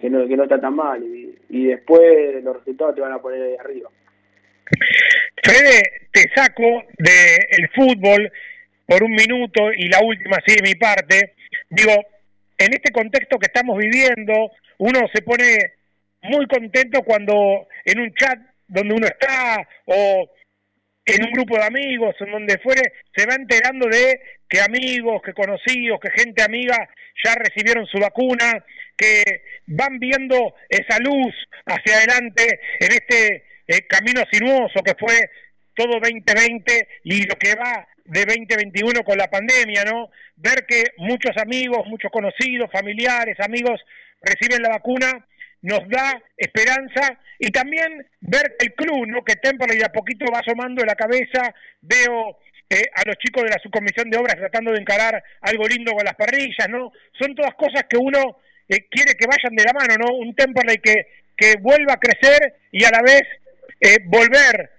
que, 0.00 0.10
no, 0.10 0.26
que 0.26 0.36
no 0.36 0.44
está 0.44 0.60
tan 0.60 0.74
mal 0.74 1.02
y, 1.02 1.36
y 1.48 1.66
después 1.66 2.42
los 2.42 2.56
resultados 2.56 2.94
te 2.94 3.00
van 3.00 3.12
a 3.12 3.20
poner 3.20 3.42
ahí 3.42 3.56
arriba. 3.58 3.90
Fede, 5.42 5.82
te 6.12 6.30
saco 6.34 6.84
del 6.96 7.68
fútbol 7.74 8.30
por 8.86 9.02
un 9.02 9.12
minuto 9.12 9.72
y 9.76 9.88
la 9.88 10.00
última 10.00 10.38
sí 10.46 10.54
de 10.56 10.62
mi 10.62 10.74
parte. 10.74 11.34
Digo, 11.68 11.92
en 12.60 12.74
este 12.74 12.92
contexto 12.92 13.38
que 13.38 13.46
estamos 13.46 13.78
viviendo, 13.78 14.52
uno 14.78 15.00
se 15.12 15.22
pone 15.22 15.72
muy 16.22 16.46
contento 16.46 17.02
cuando 17.02 17.66
en 17.86 18.00
un 18.00 18.12
chat 18.12 18.38
donde 18.68 18.94
uno 18.94 19.06
está 19.06 19.66
o 19.86 20.30
en 21.06 21.24
un 21.24 21.32
grupo 21.32 21.56
de 21.56 21.64
amigos, 21.64 22.14
en 22.20 22.30
donde 22.30 22.58
fuere, 22.58 22.92
se 23.16 23.24
va 23.24 23.34
enterando 23.34 23.88
de 23.88 24.20
que 24.46 24.60
amigos, 24.60 25.22
que 25.24 25.32
conocidos, 25.32 25.98
que 26.00 26.10
gente 26.10 26.42
amiga 26.42 26.76
ya 27.24 27.34
recibieron 27.34 27.86
su 27.86 27.98
vacuna, 27.98 28.62
que 28.94 29.22
van 29.66 29.98
viendo 29.98 30.54
esa 30.68 30.98
luz 30.98 31.34
hacia 31.64 31.96
adelante 31.96 32.60
en 32.78 32.92
este 32.92 33.44
eh, 33.66 33.86
camino 33.88 34.22
sinuoso 34.30 34.82
que 34.84 34.94
fue 35.00 35.30
todo 35.74 35.98
2020 35.98 36.88
y 37.04 37.22
lo 37.24 37.36
que 37.36 37.54
va 37.54 37.88
de 38.10 38.24
2021 38.24 39.04
con 39.04 39.16
la 39.16 39.28
pandemia, 39.28 39.84
¿no? 39.84 40.10
Ver 40.36 40.66
que 40.66 40.82
muchos 40.98 41.36
amigos, 41.36 41.86
muchos 41.86 42.10
conocidos, 42.10 42.70
familiares, 42.72 43.38
amigos 43.38 43.80
reciben 44.20 44.62
la 44.62 44.70
vacuna 44.70 45.26
nos 45.62 45.88
da 45.88 46.20
esperanza 46.36 47.18
y 47.38 47.50
también 47.50 48.04
ver 48.20 48.56
el 48.58 48.74
club, 48.74 49.06
¿no? 49.06 49.22
Que 49.22 49.36
Temple 49.36 49.76
de 49.76 49.84
a 49.84 49.92
poquito 49.92 50.24
va 50.32 50.40
asomando 50.40 50.84
la 50.84 50.94
cabeza, 50.94 51.54
veo 51.82 52.38
eh, 52.68 52.82
a 52.94 53.02
los 53.06 53.16
chicos 53.16 53.44
de 53.44 53.50
la 53.50 53.62
subcomisión 53.62 54.10
de 54.10 54.18
obras 54.18 54.36
tratando 54.36 54.72
de 54.72 54.80
encarar 54.80 55.22
algo 55.42 55.68
lindo 55.68 55.92
con 55.92 56.04
las 56.04 56.14
parrillas, 56.14 56.68
¿no? 56.68 56.92
Son 57.18 57.34
todas 57.34 57.54
cosas 57.54 57.84
que 57.88 57.96
uno 57.96 58.38
eh, 58.68 58.88
quiere 58.90 59.14
que 59.14 59.26
vayan 59.26 59.54
de 59.54 59.64
la 59.64 59.72
mano, 59.72 59.94
¿no? 59.98 60.14
Un 60.16 60.34
Temperley 60.34 60.78
que, 60.78 61.06
que 61.36 61.56
vuelva 61.60 61.94
a 61.94 62.00
crecer 62.00 62.56
y 62.72 62.84
a 62.84 62.90
la 62.90 63.02
vez 63.02 63.22
eh, 63.80 63.98
volver 64.04 64.70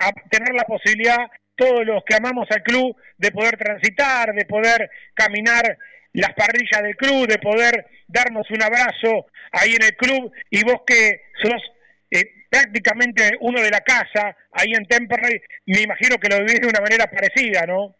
a 0.00 0.10
tener 0.28 0.54
la 0.54 0.64
posibilidad 0.64 1.18
todos 1.58 1.84
los 1.84 2.04
que 2.04 2.14
amamos 2.14 2.46
al 2.50 2.62
club, 2.62 2.96
de 3.18 3.32
poder 3.32 3.58
transitar, 3.58 4.32
de 4.32 4.46
poder 4.46 4.88
caminar 5.12 5.76
las 6.12 6.32
parrillas 6.34 6.82
del 6.82 6.96
club, 6.96 7.26
de 7.26 7.38
poder 7.38 7.84
darnos 8.06 8.48
un 8.50 8.62
abrazo 8.62 9.26
ahí 9.52 9.74
en 9.74 9.82
el 9.82 9.96
club 9.96 10.32
y 10.50 10.62
vos 10.64 10.82
que 10.86 11.22
sos 11.42 11.60
eh, 12.10 12.46
prácticamente 12.48 13.36
uno 13.40 13.60
de 13.60 13.70
la 13.70 13.80
casa 13.80 14.36
ahí 14.52 14.72
en 14.72 14.86
Temperley, 14.86 15.40
me 15.66 15.82
imagino 15.82 16.16
que 16.16 16.28
lo 16.28 16.38
vivís 16.38 16.60
de 16.60 16.68
una 16.68 16.80
manera 16.80 17.10
parecida, 17.10 17.66
¿no? 17.66 17.96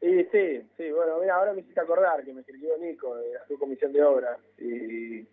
Sí, 0.00 0.28
sí, 0.32 0.62
sí, 0.76 0.90
bueno, 0.90 1.20
mira, 1.20 1.34
ahora 1.34 1.52
me 1.52 1.60
hiciste 1.60 1.80
acordar 1.80 2.24
que 2.24 2.32
me 2.32 2.40
escribió 2.40 2.76
Nico 2.78 3.16
de 3.16 3.34
la 3.34 3.46
subcomisión 3.46 3.92
de 3.92 4.02
obras 4.02 4.38
y 4.58 5.26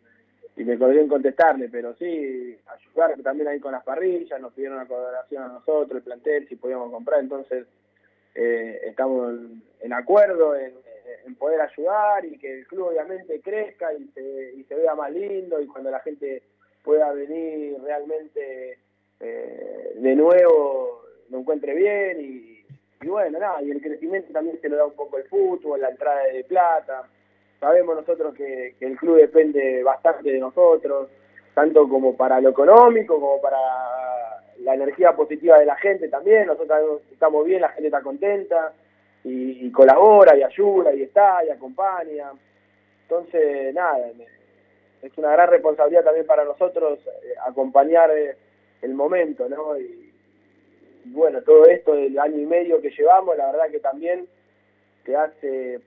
y 0.56 0.64
me 0.64 0.78
colgué 0.78 1.02
en 1.02 1.08
contestarle, 1.08 1.70
pero 1.70 1.96
sí, 1.96 2.58
ayudar 2.68 3.16
también 3.22 3.48
ahí 3.48 3.60
con 3.60 3.72
las 3.72 3.84
parrillas, 3.84 4.42
nos 4.42 4.54
pidieron 4.54 4.78
una 4.78 4.88
colaboración 4.88 5.44
a 5.44 5.48
nosotros, 5.48 5.98
el 5.98 6.04
plantel, 6.04 6.48
si 6.48 6.56
podíamos 6.56 6.92
comprar, 6.92 7.22
entonces 7.22 7.66
eh, 8.36 8.82
estamos 8.84 9.36
en, 9.80 9.94
acuerdo 9.94 10.56
en, 10.56 10.74
poder 11.38 11.62
ayudar 11.62 12.26
y 12.26 12.38
que 12.38 12.60
el 12.60 12.68
club 12.68 12.88
obviamente 12.88 13.40
crezca 13.40 13.94
y 13.94 14.08
se, 14.10 14.54
y 14.58 14.64
se 14.64 14.76
vea 14.76 14.96
más 14.96 15.12
lindo 15.12 15.62
y 15.62 15.68
cuando 15.68 15.92
la 15.92 16.00
gente 16.00 16.42
pueda 16.84 17.14
venir 17.14 17.78
realmente 17.84 18.80
eh, 19.20 19.94
de 19.96 20.16
nuevo 20.16 21.04
lo 21.30 21.40
encuentre 21.40 21.76
bien 21.76 22.20
y, 22.20 22.66
y 23.02 23.08
bueno, 23.08 23.40
nada, 23.40 23.62
y 23.62 23.70
el 23.70 23.82
crecimiento 23.82 24.34
también 24.34 24.60
se 24.60 24.70
lo 24.70 24.78
da 24.78 24.86
un 24.86 24.96
poco 24.96 25.18
el 25.18 25.26
fútbol, 25.26 25.82
la 25.82 25.90
entrada 25.90 26.24
de 26.24 26.44
plata 26.44 27.08
Sabemos 27.60 27.96
nosotros 27.96 28.34
que, 28.36 28.76
el 28.80 28.98
club 28.98 29.18
depende 29.18 29.84
bastante 29.84 30.32
de 30.32 30.40
nosotros, 30.40 31.10
tanto 31.54 31.90
como 31.90 32.16
para 32.16 32.40
lo 32.40 32.50
económico, 32.50 33.20
como 33.20 33.42
para 33.42 33.58
la 34.60 34.76
energía 34.76 35.14
positiva 35.14 35.60
de 35.60 35.66
la 35.66 35.76
gente 35.76 36.08
también. 36.08 36.48
Nosotros 36.48 37.02
estamos 37.12 37.46
bien, 37.46 37.62
la 37.62 37.70
gente 37.70 37.88
está 37.88 38.02
contenta 38.02 38.74
y, 39.24 39.70
colabora 39.72 40.38
y 40.38 40.44
ayuda 40.44 40.94
y 40.94 41.04
está 41.04 41.44
y 41.46 41.50
acompaña. 41.50 42.32
Entonces, 43.04 43.74
nada, 43.74 44.08
es 45.02 45.18
una 45.18 45.32
gran 45.32 45.50
responsabilidad 45.50 46.04
también 46.04 46.26
para 46.26 46.46
nosotros 46.46 47.00
eh, 47.08 47.34
acompañar 47.46 48.12
eh, 48.12 48.36
el 48.82 48.94
momento, 48.94 49.50
¿no? 49.50 49.78
Y, 49.78 50.14
bueno, 51.06 51.42
todo 51.42 51.66
esto 51.66 51.94
del 51.96 52.18
año 52.20 52.38
y 52.38 52.46
medio 52.46 52.82
que 52.82 52.92
llevamos, 52.92 53.36
la 53.36 53.52
verdad 53.52 53.72
que 53.72 53.80
también 53.80 54.28
te 55.04 55.16
hace 55.16 55.80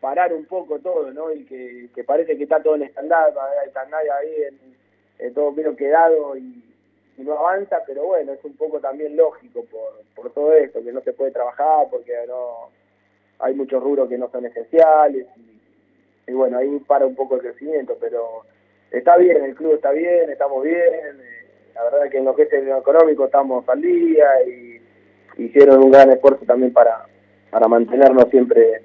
parar 0.00 0.32
un 0.32 0.46
poco 0.46 0.78
todo, 0.78 1.10
¿no? 1.12 1.32
Y 1.32 1.44
que, 1.44 2.04
parece 2.04 2.36
que 2.36 2.44
está 2.44 2.62
todo 2.62 2.74
en 2.76 2.82
está 2.82 3.02
nadie 3.02 4.10
ahí 4.10 4.34
en, 5.18 5.34
todo 5.34 5.52
menos 5.52 5.76
quedado 5.76 6.36
y, 6.36 6.64
no 7.18 7.38
avanza, 7.38 7.82
pero 7.86 8.04
bueno, 8.04 8.32
es 8.32 8.42
un 8.44 8.56
poco 8.56 8.80
también 8.80 9.14
lógico 9.14 9.62
por, 9.66 10.02
por 10.14 10.32
todo 10.32 10.54
esto, 10.54 10.82
que 10.82 10.90
no 10.90 11.02
se 11.02 11.12
puede 11.12 11.30
trabajar 11.30 11.86
porque 11.90 12.14
no 12.26 12.70
hay 13.40 13.54
muchos 13.54 13.82
rubros 13.82 14.08
que 14.08 14.16
no 14.16 14.30
son 14.30 14.46
esenciales 14.46 15.26
y, 16.26 16.32
bueno, 16.32 16.56
ahí 16.56 16.78
para 16.86 17.04
un 17.04 17.14
poco 17.14 17.34
el 17.34 17.42
crecimiento, 17.42 17.98
pero 18.00 18.44
está 18.90 19.18
bien, 19.18 19.44
el 19.44 19.54
club 19.54 19.74
está 19.74 19.90
bien, 19.90 20.30
estamos 20.30 20.64
bien, 20.64 20.78
eh, 20.78 21.46
la 21.74 21.84
verdad 21.84 22.10
que 22.10 22.18
en 22.18 22.24
lo 22.24 22.34
que 22.34 22.44
es 22.44 22.52
el 22.54 22.68
económico 22.70 23.26
estamos 23.26 23.68
al 23.68 23.82
día 23.82 24.42
y 24.46 24.80
hicieron 25.36 25.82
un 25.84 25.90
gran 25.90 26.10
esfuerzo 26.10 26.46
también 26.46 26.72
para, 26.72 27.04
para 27.50 27.68
mantenernos 27.68 28.30
siempre 28.30 28.82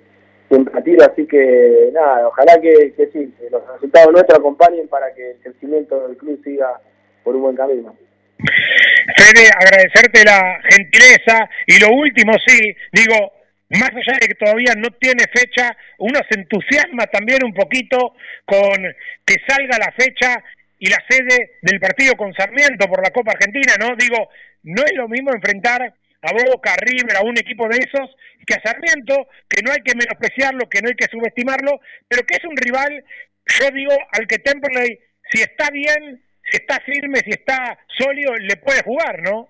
siempre 0.49 0.97
así 1.03 1.26
que 1.26 1.89
nada, 1.93 2.27
ojalá 2.27 2.59
que, 2.61 2.93
que 2.95 3.07
sí, 3.07 3.34
que 3.39 3.49
los 3.49 3.61
resultados 3.73 4.11
nuestros 4.11 4.39
acompañen 4.39 4.88
para 4.88 5.13
que 5.13 5.31
el 5.31 5.38
crecimiento 5.38 6.07
del 6.07 6.17
club 6.17 6.39
siga 6.43 6.80
por 7.23 7.35
un 7.35 7.43
buen 7.43 7.55
camino. 7.55 7.95
Fede, 8.38 9.49
agradecerte 9.57 10.23
la 10.23 10.59
gentileza 10.69 11.49
y 11.65 11.80
lo 11.80 11.89
último, 11.89 12.34
sí, 12.45 12.76
digo, 12.91 13.31
más 13.69 13.89
allá 13.89 14.17
de 14.19 14.27
que 14.27 14.35
todavía 14.35 14.73
no 14.77 14.89
tiene 14.99 15.23
fecha, 15.34 15.76
uno 15.99 16.19
se 16.30 16.39
entusiasma 16.39 17.05
también 17.07 17.43
un 17.43 17.53
poquito 17.53 18.13
con 18.45 18.84
que 19.26 19.35
salga 19.47 19.77
la 19.80 19.91
fecha 19.91 20.43
y 20.77 20.89
la 20.89 20.97
sede 21.09 21.53
del 21.61 21.80
partido 21.80 22.15
con 22.15 22.34
Sarmiento 22.34 22.88
por 22.88 23.03
la 23.03 23.11
Copa 23.11 23.31
Argentina, 23.31 23.73
¿no? 23.80 23.95
Digo, 23.95 24.30
no 24.63 24.84
es 24.84 24.93
lo 24.95 25.07
mismo 25.07 25.31
enfrentar 25.31 25.93
a 26.26 26.52
Boca, 26.52 26.73
a 26.73 26.77
River, 26.77 27.18
a 27.18 27.22
un 27.22 27.38
equipo 27.38 27.68
de 27.68 27.77
esos, 27.77 28.15
que 28.45 28.56
a 28.56 28.61
Sarmiento, 28.61 29.27
que 29.49 29.61
no 29.61 29.72
hay 29.72 29.81
que 29.81 29.95
menospreciarlo, 29.95 30.69
que 30.69 30.81
no 30.81 30.89
hay 30.89 30.95
que 30.95 31.07
subestimarlo, 31.07 31.80
pero 32.07 32.23
que 32.23 32.35
es 32.35 32.45
un 32.45 32.56
rival, 32.57 33.03
yo 33.60 33.72
digo, 33.72 33.93
al 34.11 34.27
que 34.27 34.39
Temperley, 34.39 34.99
si 35.31 35.41
está 35.41 35.69
bien, 35.72 36.23
si 36.49 36.57
está 36.57 36.80
firme, 36.81 37.19
si 37.19 37.31
está 37.31 37.77
sólido, 37.97 38.35
le 38.35 38.57
puede 38.57 38.84
jugar, 38.84 39.22
¿no? 39.22 39.49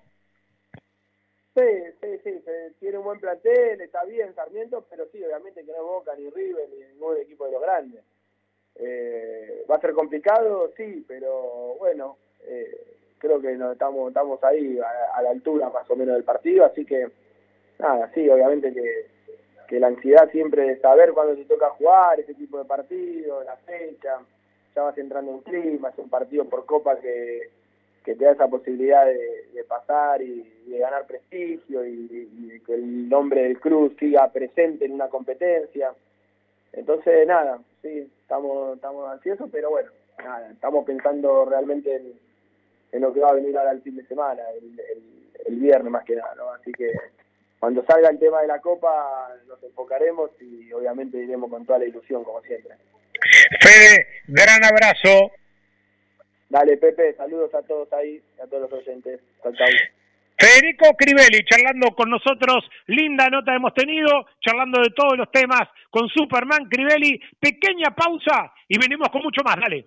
Sí, 1.54 1.62
sí, 2.02 2.20
sí, 2.22 2.30
tiene 2.80 2.98
un 2.98 3.04
buen 3.04 3.20
plantel, 3.20 3.80
está 3.80 4.04
bien 4.04 4.34
Sarmiento, 4.34 4.86
pero 4.90 5.08
sí, 5.10 5.24
obviamente 5.24 5.64
que 5.64 5.72
no 5.72 5.78
es 5.78 5.82
Boca, 5.82 6.14
ni 6.14 6.28
River, 6.28 6.68
ni 6.68 6.84
ningún 6.84 7.16
equipo 7.16 7.46
de 7.46 7.52
los 7.52 7.62
grandes. 7.62 8.02
Eh, 8.78 9.64
¿Va 9.70 9.76
a 9.76 9.80
ser 9.80 9.92
complicado? 9.92 10.72
Sí, 10.76 11.04
pero 11.08 11.76
bueno, 11.78 12.18
eh, 12.42 12.95
creo 13.18 13.40
que 13.40 13.56
no, 13.56 13.72
estamos, 13.72 14.08
estamos 14.08 14.42
ahí 14.44 14.78
a, 15.14 15.22
la 15.22 15.30
altura 15.30 15.70
más 15.70 15.88
o 15.90 15.96
menos 15.96 16.14
del 16.14 16.24
partido, 16.24 16.64
así 16.64 16.84
que 16.84 17.08
nada, 17.78 18.10
sí, 18.14 18.28
obviamente 18.28 18.72
que, 18.72 19.06
que 19.68 19.80
la 19.80 19.88
ansiedad 19.88 20.30
siempre 20.30 20.62
de 20.62 20.80
saber 20.80 21.12
cuándo 21.12 21.34
te 21.34 21.44
toca 21.44 21.70
jugar 21.70 22.20
ese 22.20 22.34
tipo 22.34 22.58
de 22.58 22.64
partido, 22.64 23.42
la 23.44 23.56
fecha, 23.56 24.18
ya 24.74 24.82
vas 24.82 24.98
entrando 24.98 25.32
en 25.32 25.40
clima, 25.40 25.88
es 25.88 25.98
un 25.98 26.10
partido 26.10 26.44
por 26.44 26.66
copa 26.66 26.96
que, 26.98 27.50
que 28.04 28.14
te 28.14 28.24
da 28.24 28.32
esa 28.32 28.48
posibilidad 28.48 29.04
de, 29.04 29.64
pasar 29.68 30.22
y, 30.22 30.48
de 30.66 30.78
ganar 30.78 31.06
prestigio 31.06 31.84
y, 31.84 32.62
que 32.64 32.74
el 32.74 33.08
nombre 33.08 33.42
del 33.42 33.58
club 33.58 33.96
siga 33.98 34.28
presente 34.30 34.84
en 34.84 34.92
una 34.92 35.08
competencia. 35.08 35.92
Entonces, 36.72 37.26
nada, 37.26 37.58
sí, 37.82 38.08
estamos, 38.22 38.76
estamos 38.76 39.10
ansiosos, 39.10 39.48
pero 39.50 39.70
bueno, 39.70 39.90
nada, 40.18 40.50
estamos 40.50 40.84
pensando 40.84 41.44
realmente 41.46 41.96
en, 41.96 42.12
en 42.92 43.00
lo 43.02 43.12
que 43.12 43.20
va 43.20 43.30
a 43.30 43.34
venir 43.34 43.56
ahora 43.56 43.72
el 43.72 43.82
fin 43.82 43.96
de 43.96 44.06
semana, 44.06 44.42
el, 44.60 44.80
el, 45.46 45.56
viernes 45.56 45.90
más 45.90 46.04
que 46.04 46.16
nada, 46.16 46.34
¿no? 46.36 46.50
Así 46.50 46.72
que 46.72 46.92
cuando 47.58 47.84
salga 47.84 48.08
el 48.08 48.18
tema 48.18 48.40
de 48.42 48.48
la 48.48 48.60
Copa 48.60 49.28
nos 49.46 49.62
enfocaremos 49.62 50.30
y 50.40 50.72
obviamente 50.72 51.18
iremos 51.18 51.50
con 51.50 51.64
toda 51.64 51.78
la 51.80 51.86
ilusión, 51.86 52.24
como 52.24 52.40
siempre. 52.42 52.74
Fede, 53.60 54.06
gran 54.28 54.64
abrazo. 54.64 55.32
Dale, 56.48 56.76
Pepe, 56.76 57.14
saludos 57.14 57.52
a 57.54 57.62
todos 57.62 57.92
ahí, 57.92 58.22
a 58.42 58.46
todos 58.46 58.70
los 58.70 58.80
oyentes. 58.80 59.20
Federico 60.38 60.94
Crivelli 60.96 61.44
charlando 61.44 61.94
con 61.94 62.10
nosotros, 62.10 62.68
linda 62.86 63.28
nota 63.30 63.54
hemos 63.54 63.72
tenido, 63.74 64.26
charlando 64.40 64.82
de 64.82 64.90
todos 64.90 65.16
los 65.16 65.30
temas 65.30 65.62
con 65.90 66.08
Superman 66.08 66.68
Crivelli. 66.68 67.18
Pequeña 67.40 67.94
pausa 67.94 68.52
y 68.68 68.78
venimos 68.78 69.08
con 69.08 69.22
mucho 69.22 69.42
más, 69.42 69.56
dale. 69.56 69.86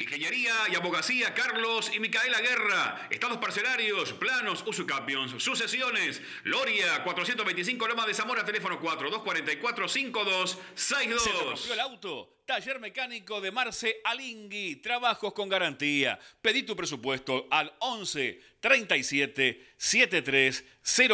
Ingeniería 0.00 0.54
y 0.72 0.74
abogacía 0.76 1.34
Carlos 1.34 1.90
y 1.94 2.00
Micaela 2.00 2.40
Guerra. 2.40 3.06
Estados 3.10 3.36
parcelarios, 3.36 4.14
planos, 4.14 4.64
usucapions, 4.66 5.42
sucesiones. 5.42 6.22
Loria, 6.44 7.04
425 7.04 7.86
Loma 7.86 8.06
de 8.06 8.14
Zamora, 8.14 8.42
teléfono 8.42 8.80
4244-5262. 8.80 10.56
¿Se 10.74 11.32
rompió 11.32 11.74
el 11.74 11.80
auto? 11.80 12.40
Taller 12.46 12.80
mecánico 12.80 13.42
de 13.42 13.52
Marce 13.52 14.00
Alingui. 14.02 14.76
Trabajos 14.76 15.34
con 15.34 15.50
garantía. 15.50 16.18
Pedí 16.40 16.62
tu 16.62 16.74
presupuesto 16.74 17.46
al 17.50 17.70
11 17.80 18.40
37 18.60 19.74
73 19.76 20.64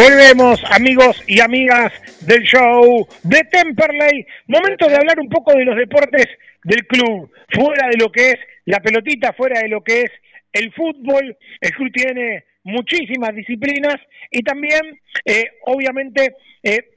Volvemos, 0.01 0.65
amigos 0.71 1.23
y 1.27 1.41
amigas 1.41 1.93
del 2.23 2.43
show 2.45 3.07
de 3.23 3.45
Temperley. 3.45 4.27
Momento 4.47 4.89
de 4.89 4.97
hablar 4.97 5.21
un 5.21 5.29
poco 5.29 5.53
de 5.53 5.67
los 5.67 5.77
deportes 5.77 6.27
del 6.65 6.87
club, 6.87 7.31
fuera 7.53 7.87
de 7.91 7.99
lo 7.99 8.11
que 8.11 8.31
es 8.31 8.37
la 8.65 8.81
pelotita, 8.81 9.35
fuera 9.35 9.61
de 9.61 9.69
lo 9.69 9.83
que 9.83 10.01
es 10.01 10.11
el 10.55 10.73
fútbol. 10.73 11.37
El 11.61 11.71
club 11.73 11.93
tiene 11.93 12.45
muchísimas 12.63 13.35
disciplinas 13.35 13.97
y 14.31 14.41
también, 14.41 14.81
eh, 15.27 15.45
obviamente, 15.67 16.35
eh, 16.63 16.97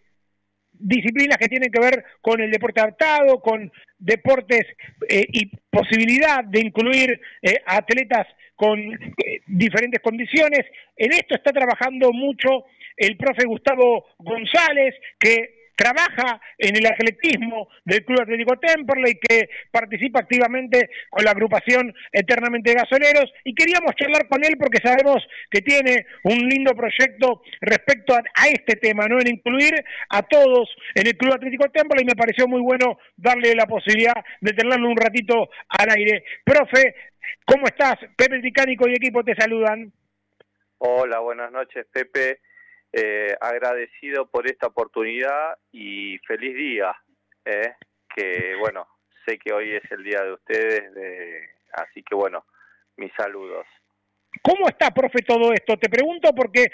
disciplinas 0.71 1.37
que 1.37 1.49
tienen 1.49 1.73
que 1.73 1.81
ver 1.81 2.05
con 2.21 2.39
el 2.39 2.51
deporte 2.51 2.79
adaptado, 2.79 3.41
con 3.41 3.69
deportes 3.97 4.65
eh, 5.09 5.25
y 5.29 5.51
posibilidad 5.69 6.45
de 6.45 6.61
incluir 6.61 7.19
atletas 7.65 8.27
con 8.55 8.79
diferentes 9.45 9.99
condiciones. 10.01 10.61
En 10.95 11.11
esto 11.11 11.35
está 11.35 11.51
trabajando 11.51 12.13
mucho 12.13 12.63
el 12.97 13.17
profe 13.17 13.45
Gustavo 13.45 14.05
González, 14.17 14.95
que 15.19 15.63
trabaja 15.75 16.39
en 16.57 16.75
el 16.77 16.85
atletismo 16.85 17.67
del 17.83 18.05
Club 18.05 18.21
Atlético 18.21 18.57
Temperley, 18.57 19.15
que 19.19 19.49
participa 19.71 20.19
activamente 20.19 20.89
con 21.09 21.25
la 21.25 21.31
agrupación 21.31 21.93
Eternamente 22.11 22.73
Gasoleros, 22.73 23.31
y 23.43 23.53
queríamos 23.53 23.95
charlar 23.95 24.27
con 24.27 24.43
él 24.43 24.55
porque 24.59 24.79
sabemos 24.83 25.25
que 25.49 25.61
tiene 25.61 26.05
un 26.23 26.37
lindo 26.47 26.73
proyecto 26.75 27.41
respecto 27.61 28.15
a, 28.15 28.47
este 28.47 28.75
tema, 28.75 29.07
¿no? 29.07 29.19
En 29.19 29.27
incluir 29.27 29.73
a 30.09 30.21
todos 30.23 30.69
en 30.95 31.07
el 31.07 31.17
Club 31.17 31.33
Atlético 31.33 31.69
Temperley, 31.69 32.03
y 32.03 32.07
me 32.07 32.15
pareció 32.15 32.47
muy 32.47 32.61
bueno 32.61 32.97
darle 33.17 33.55
la 33.55 33.65
posibilidad 33.65 34.15
de 34.41 34.53
tenerlo 34.53 34.87
un 34.87 34.97
ratito 34.97 35.49
al 35.69 35.89
aire. 35.89 36.23
Profe, 36.43 36.95
¿cómo 37.45 37.65
estás? 37.65 37.95
Pepe 38.15 38.39
Ticánico 38.41 38.87
y 38.87 38.93
equipo 38.93 39.23
te 39.23 39.35
saludan. 39.35 39.91
Hola, 40.77 41.19
buenas 41.19 41.51
noches, 41.51 41.85
Pepe. 41.91 42.39
Eh, 42.95 43.35
agradecido 43.41 44.27
por 44.27 44.45
esta 44.45 44.67
oportunidad 44.67 45.57
y 45.71 46.19
feliz 46.27 46.55
día, 46.55 46.95
eh, 47.43 47.73
que 48.15 48.53
bueno, 48.59 48.87
sé 49.25 49.39
que 49.39 49.51
hoy 49.51 49.73
es 49.73 49.91
el 49.91 50.03
día 50.03 50.21
de 50.21 50.33
ustedes, 50.33 50.93
de, 50.93 51.49
así 51.73 52.03
que 52.03 52.13
bueno, 52.13 52.45
mis 52.97 53.11
saludos. 53.13 53.65
¿Cómo 54.43 54.67
está, 54.67 54.91
profe, 54.91 55.23
todo 55.23 55.51
esto? 55.53 55.75
Te 55.77 55.89
pregunto 55.89 56.35
porque 56.35 56.67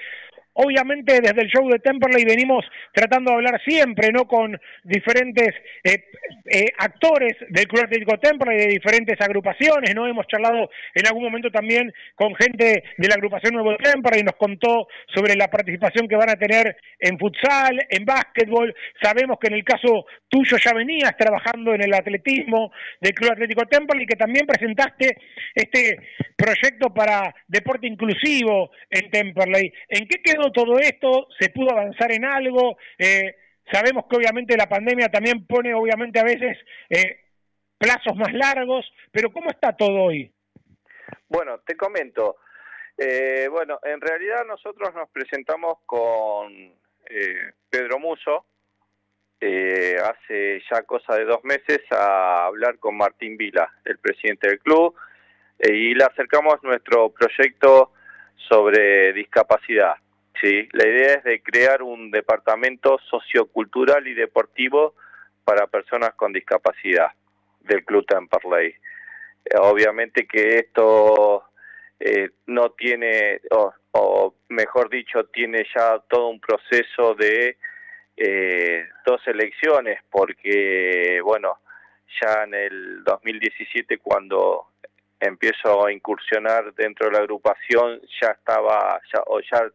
obviamente 0.62 1.22
desde 1.22 1.42
el 1.42 1.50
show 1.50 1.68
de 1.70 1.80
Temperley 1.80 2.26
venimos 2.26 2.66
tratando 2.94 3.32
de 3.32 3.38
hablar 3.38 3.62
siempre, 3.66 4.12
¿no? 4.12 4.28
Con 4.28 4.60
diferentes 4.84 5.56
eh, 5.84 6.04
eh, 6.52 6.66
actores 6.78 7.38
del 7.50 7.66
Club 7.66 7.86
Atlético 7.86 8.18
Temperley, 8.20 8.58
de 8.58 8.68
diferentes 8.68 9.20
agrupaciones, 9.22 9.96
¿no? 9.96 10.06
Hemos 10.06 10.28
charlado 10.28 10.70
en 10.94 11.08
algún 11.08 11.24
momento 11.24 11.50
también 11.50 11.94
con 12.16 12.36
gente 12.36 12.84
de 12.98 13.08
la 13.08 13.16
agrupación 13.16 13.54
Nuevo 13.54 13.78
Temperley 13.78 14.24
nos 14.24 14.36
contó 14.36 14.88
sobre 15.14 15.36
la 15.36 15.48
participación 15.48 16.08
que 16.10 16.18
van 16.18 16.30
a 16.30 16.36
tener 16.36 16.76
en 17.00 17.18
futsal, 17.18 17.80
en 17.90 18.04
básquetbol. 18.04 18.76
Sabemos 19.02 19.38
que 19.40 19.48
en 19.48 19.54
el 19.54 19.64
caso 19.64 20.06
tuyo 20.28 20.58
ya 20.58 20.74
venías 20.74 21.16
trabajando 21.18 21.74
en 21.74 21.84
el 21.84 21.94
atletismo 21.94 22.72
del 23.00 23.14
Club 23.14 23.32
Atlético 23.32 23.66
Temperley 23.66 24.04
y 24.04 24.08
que 24.08 24.18
también 24.18 24.46
presentaste 24.46 25.16
este 25.56 26.00
proyecto 26.36 26.94
para 26.94 27.34
deporte 27.48 27.88
inclusivo 27.88 28.72
en 28.90 29.10
Temperley. 29.10 29.72
¿En 29.88 30.06
qué 30.06 30.22
quedó 30.22 30.49
todo 30.52 30.80
esto? 30.80 31.28
¿Se 31.40 31.50
pudo 31.50 31.72
avanzar 31.72 32.12
en 32.12 32.26
algo? 32.26 32.78
Eh, 32.98 33.36
sabemos 33.72 34.06
que 34.10 34.18
obviamente 34.18 34.58
la 34.58 34.68
pandemia 34.68 35.10
también 35.10 35.46
pone 35.46 35.74
obviamente 35.74 36.20
a 36.20 36.24
veces 36.24 36.58
eh, 36.90 37.22
plazos 37.78 38.16
más 38.16 38.34
largos, 38.34 38.92
pero 39.12 39.32
¿cómo 39.32 39.50
está 39.50 39.76
todo 39.76 40.04
hoy? 40.04 40.32
Bueno, 41.28 41.60
te 41.60 41.76
comento. 41.76 42.38
Eh, 42.98 43.48
bueno, 43.50 43.80
en 43.84 44.02
realidad 44.02 44.46
nosotros 44.46 44.94
nos 44.94 45.10
presentamos 45.10 45.78
con 45.86 46.52
eh, 47.10 47.52
Pedro 47.70 48.00
Muso 48.00 48.46
hace 49.42 50.62
ya 50.70 50.82
cosa 50.82 51.16
de 51.16 51.24
dos 51.24 51.42
meses 51.46 51.80
a 51.92 52.44
hablar 52.48 52.78
con 52.78 52.98
Martín 52.98 53.38
Vila, 53.38 53.72
el 53.86 53.98
presidente 53.98 54.50
del 54.50 54.60
club, 54.60 54.94
y 55.58 55.96
le 55.96 56.04
acercamos 56.04 56.62
nuestro 56.62 57.10
proyecto 57.12 57.94
sobre 58.50 59.14
discapacidad. 59.14 59.96
¿Sí? 60.42 60.68
La 60.74 60.88
idea 60.88 61.14
es 61.16 61.24
de 61.24 61.42
crear 61.42 61.82
un 61.82 62.12
departamento 62.12 63.00
sociocultural 63.10 64.08
y 64.08 64.14
deportivo 64.14 64.96
para 65.44 65.68
personas 65.68 66.14
con 66.16 66.34
discapacidad 66.34 67.12
del 67.62 67.84
Club 67.86 68.06
Temperley. 68.06 68.70
Eh, 69.46 69.58
obviamente 69.60 70.28
que 70.28 70.60
esto 70.60 71.44
eh, 72.00 72.30
no 72.48 72.72
tiene, 72.72 73.42
o, 73.52 74.36
mejor 74.50 74.90
dicho, 74.90 75.26
tiene 75.26 75.66
ya 75.76 76.00
todo 76.10 76.28
un 76.28 76.40
proceso 76.40 77.16
de 77.16 77.58
eh, 78.16 78.88
dos 79.06 79.22
elecciones, 79.28 80.00
porque, 80.10 81.20
bueno, 81.24 81.60
ya 82.22 82.44
en 82.44 82.54
el 82.54 83.04
2017 83.04 83.98
cuando 84.00 84.68
empiezo 85.20 85.86
a 85.86 85.92
incursionar 85.92 86.74
dentro 86.74 87.08
de 87.08 87.14
la 87.14 87.20
agrupación 87.20 88.02
ya 88.22 88.30
estaba 88.30 89.02
ya, 89.14 89.22
o 89.28 89.40
ya 89.42 89.70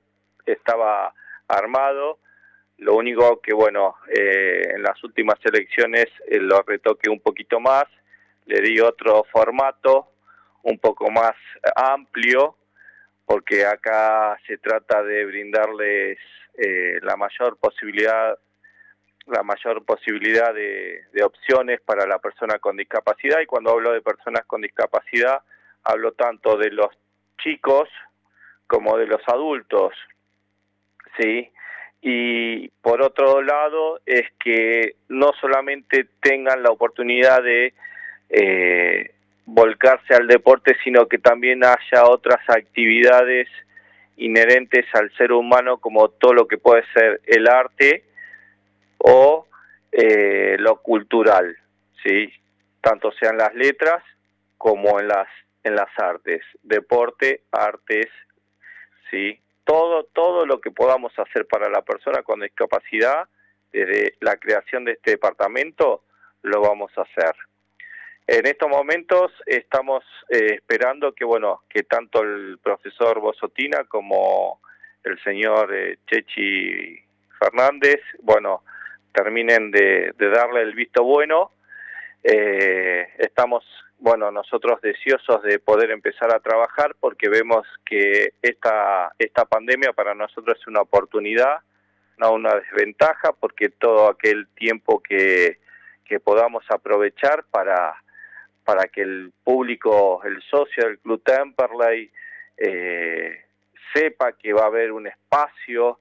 estaba 0.47 1.15
armado. 1.49 2.19
Lo 2.79 2.95
único 2.95 3.41
que 3.41 3.55
bueno 3.55 3.97
eh, 4.09 4.63
en 4.75 4.83
las 4.83 5.03
últimas 5.05 5.37
elecciones 5.45 6.07
eh, 6.27 6.39
lo 6.41 6.63
retoqué 6.63 7.09
un 7.09 7.21
poquito 7.21 7.61
más 7.61 7.85
le 8.47 8.61
di 8.61 8.81
otro 8.81 9.25
formato 9.33 10.09
un 10.63 10.79
poco 10.79 11.11
más 11.11 11.35
amplio 11.77 12.57
porque 13.25 13.65
acá 13.65 14.37
se 14.47 14.59
trata 14.59 15.03
de 15.03 15.25
brindarles 15.25 16.19
eh, 16.59 16.99
la 17.03 17.17
mayor 17.17 17.57
posibilidad 17.59 18.39
la 19.27 19.43
mayor 19.43 19.85
posibilidad 19.87 20.53
de, 20.53 21.05
de, 21.13 21.25
opciones 21.25 21.81
para 21.81 22.07
la 22.07 22.19
persona 22.19 22.59
con 22.59 22.77
discapacidad. 22.77 23.41
Y 23.41 23.47
cuando 23.47 23.71
hablo 23.71 23.93
de 23.93 24.03
personas 24.03 24.45
con 24.45 24.61
discapacidad 24.61 25.41
hablo 25.83 26.13
tanto 26.13 26.59
de 26.59 26.71
los 26.71 26.89
chicos 27.39 27.89
como 28.67 28.99
de 28.99 29.07
los 29.07 29.23
adultos 29.27 29.95
sí 31.19 31.51
y 32.01 32.69
por 32.83 33.03
otro 33.03 33.41
lado 33.41 34.01
es 34.05 34.25
que 34.39 34.97
no 35.09 35.33
solamente 35.41 36.07
tengan 36.21 36.63
la 36.63 36.71
oportunidad 36.71 37.43
de 37.43 37.73
eh, 38.29 39.11
volcarse 39.47 40.15
al 40.15 40.27
deporte 40.27 40.77
sino 40.85 41.07
que 41.07 41.19
también 41.19 41.65
haya 41.65 42.05
otras 42.05 42.41
actividades 42.49 43.49
inherentes 44.17 44.87
al 44.95 45.11
ser 45.17 45.33
humano 45.33 45.79
como 45.79 46.09
todo 46.09 46.35
lo 46.35 46.47
que 46.47 46.59
puede 46.59 46.85
ser 46.93 47.21
el 47.27 47.49
arte 47.49 48.05
o 48.99 49.47
eh, 49.93 50.57
lo 50.59 50.77
cultural, 50.77 51.57
¿sí? 52.03 52.33
tanto 52.81 53.13
sean 53.13 53.37
las 53.37 53.55
letras 53.55 54.03
como 54.59 55.01
en 55.01 55.09
las 55.09 55.29
en 55.63 55.77
las 55.77 55.89
artes, 55.97 56.43
deporte, 56.63 57.41
artes, 57.51 58.07
sí, 59.11 59.41
todo 59.65 60.05
todo 60.05 60.47
lo 60.47 60.61
que 60.61 60.71
podamos 60.71 61.13
hacer 61.19 61.47
para 61.47 61.69
la 61.69 61.83
persona 61.83 62.23
con 62.23 62.41
discapacidad 62.41 63.29
desde 63.73 64.15
la 64.21 64.37
creación 64.37 64.85
de 64.85 64.93
este 64.93 65.13
departamento 65.13 66.03
lo 66.43 66.61
vamos 66.61 66.93
a 66.97 67.03
hacer. 67.03 67.35
En 68.27 68.47
estos 68.47 68.69
momentos 68.69 69.33
estamos 69.47 70.05
eh, 70.31 70.55
esperando 70.55 71.13
que 71.13 71.25
bueno 71.25 71.63
que 71.69 71.83
tanto 71.83 72.23
el 72.23 72.59
profesor 72.63 73.21
Bosotina 73.21 73.85
como 73.85 74.61
el 75.03 75.23
señor 75.23 75.75
eh, 75.75 75.99
Chechi 76.07 76.99
Fernández, 77.39 78.01
bueno, 78.23 78.63
terminen 79.13 79.71
de, 79.71 80.13
de 80.17 80.29
darle 80.31 80.63
el 80.63 80.75
visto 80.75 81.05
bueno. 81.05 81.53
Eh, 82.23 83.07
estamos, 83.19 83.65
bueno, 83.99 84.31
nosotros 84.31 84.81
deseosos 84.81 85.43
de 85.43 85.59
poder 85.59 85.91
empezar 85.91 86.35
a 86.35 86.41
trabajar 86.41 86.95
porque 87.01 87.29
vemos 87.29 87.67
que 87.85 88.35
esta, 88.43 89.13
esta 89.19 89.45
pandemia 89.45 89.93
para 89.93 90.15
nosotros 90.15 90.59
es 90.61 90.67
una 90.67 90.83
oportunidad, 90.83 91.61
no 92.19 92.33
una 92.33 92.55
desventaja, 92.55 93.33
porque 93.33 93.71
todo 93.71 94.09
aquel 94.09 94.47
tiempo 94.55 95.01
que, 95.01 95.59
que 96.05 96.21
podamos 96.21 96.65
aprovechar 96.69 97.45
para, 97.51 97.97
para 98.65 98.89
que 98.89 99.03
el 99.03 99.33
público, 99.43 100.23
el 100.25 100.43
socio 100.43 100.85
del 100.85 100.99
Club 100.99 101.23
Temperley, 101.25 102.11
eh, 102.57 103.45
sepa 103.93 104.33
que 104.33 104.53
va 104.53 104.63
a 104.63 104.67
haber 104.67 104.93
un 104.93 105.07
espacio 105.07 106.01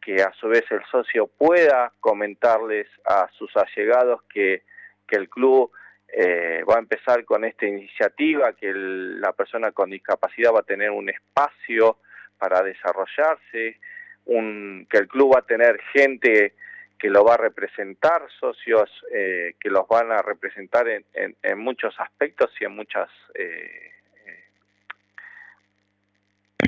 que 0.00 0.22
a 0.22 0.32
su 0.32 0.48
vez 0.48 0.64
el 0.70 0.82
socio 0.90 1.28
pueda 1.28 1.92
comentarles 2.00 2.88
a 3.04 3.28
sus 3.38 3.56
allegados 3.56 4.22
que, 4.24 4.62
que 5.06 5.16
el 5.16 5.28
club 5.28 5.70
eh, 6.12 6.62
va 6.68 6.76
a 6.76 6.80
empezar 6.80 7.24
con 7.24 7.44
esta 7.44 7.66
iniciativa, 7.66 8.52
que 8.52 8.68
el, 8.68 9.20
la 9.20 9.32
persona 9.32 9.72
con 9.72 9.90
discapacidad 9.90 10.52
va 10.52 10.60
a 10.60 10.64
tener 10.64 10.90
un 10.90 11.08
espacio 11.08 11.98
para 12.38 12.62
desarrollarse, 12.62 13.78
un, 14.26 14.86
que 14.90 14.98
el 14.98 15.08
club 15.08 15.34
va 15.34 15.40
a 15.40 15.46
tener 15.46 15.80
gente 15.92 16.54
que 16.98 17.08
lo 17.08 17.24
va 17.24 17.34
a 17.34 17.38
representar, 17.38 18.22
socios 18.38 18.88
eh, 19.12 19.54
que 19.58 19.70
los 19.70 19.88
van 19.88 20.12
a 20.12 20.22
representar 20.22 20.86
en, 20.88 21.04
en, 21.14 21.58
muchos 21.58 21.98
aspectos 21.98 22.50
y 22.60 22.64
en 22.64 22.76
muchas 22.76 23.08
eh, 23.34 23.90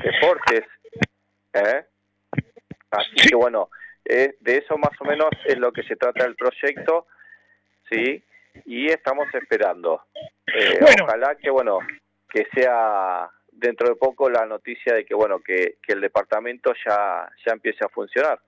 deportes. 0.03 0.65
¿eh? 1.53 1.85
Así 2.91 3.29
que 3.29 3.35
bueno, 3.35 3.69
eh, 4.03 4.35
de 4.39 4.57
eso 4.57 4.77
más 4.77 4.99
o 4.99 5.05
menos 5.05 5.29
es 5.45 5.57
lo 5.57 5.71
que 5.71 5.83
se 5.83 5.95
trata 5.95 6.25
el 6.25 6.35
proyecto, 6.35 7.07
¿sí? 7.89 8.23
Y 8.65 8.87
estamos 8.87 9.27
esperando. 9.33 10.05
Eh, 10.47 10.77
bueno. 10.79 11.03
Ojalá 11.03 11.35
que, 11.35 11.49
bueno, 11.49 11.79
que 12.29 12.45
sea 12.53 13.29
dentro 13.51 13.89
de 13.89 13.95
poco 13.95 14.29
la 14.29 14.45
noticia 14.45 14.93
de 14.93 15.05
que, 15.05 15.15
bueno, 15.15 15.39
que, 15.39 15.77
que 15.81 15.93
el 15.93 16.01
departamento 16.01 16.73
ya, 16.85 17.27
ya 17.45 17.53
empiece 17.53 17.83
a 17.85 17.89
funcionar. 17.89 18.39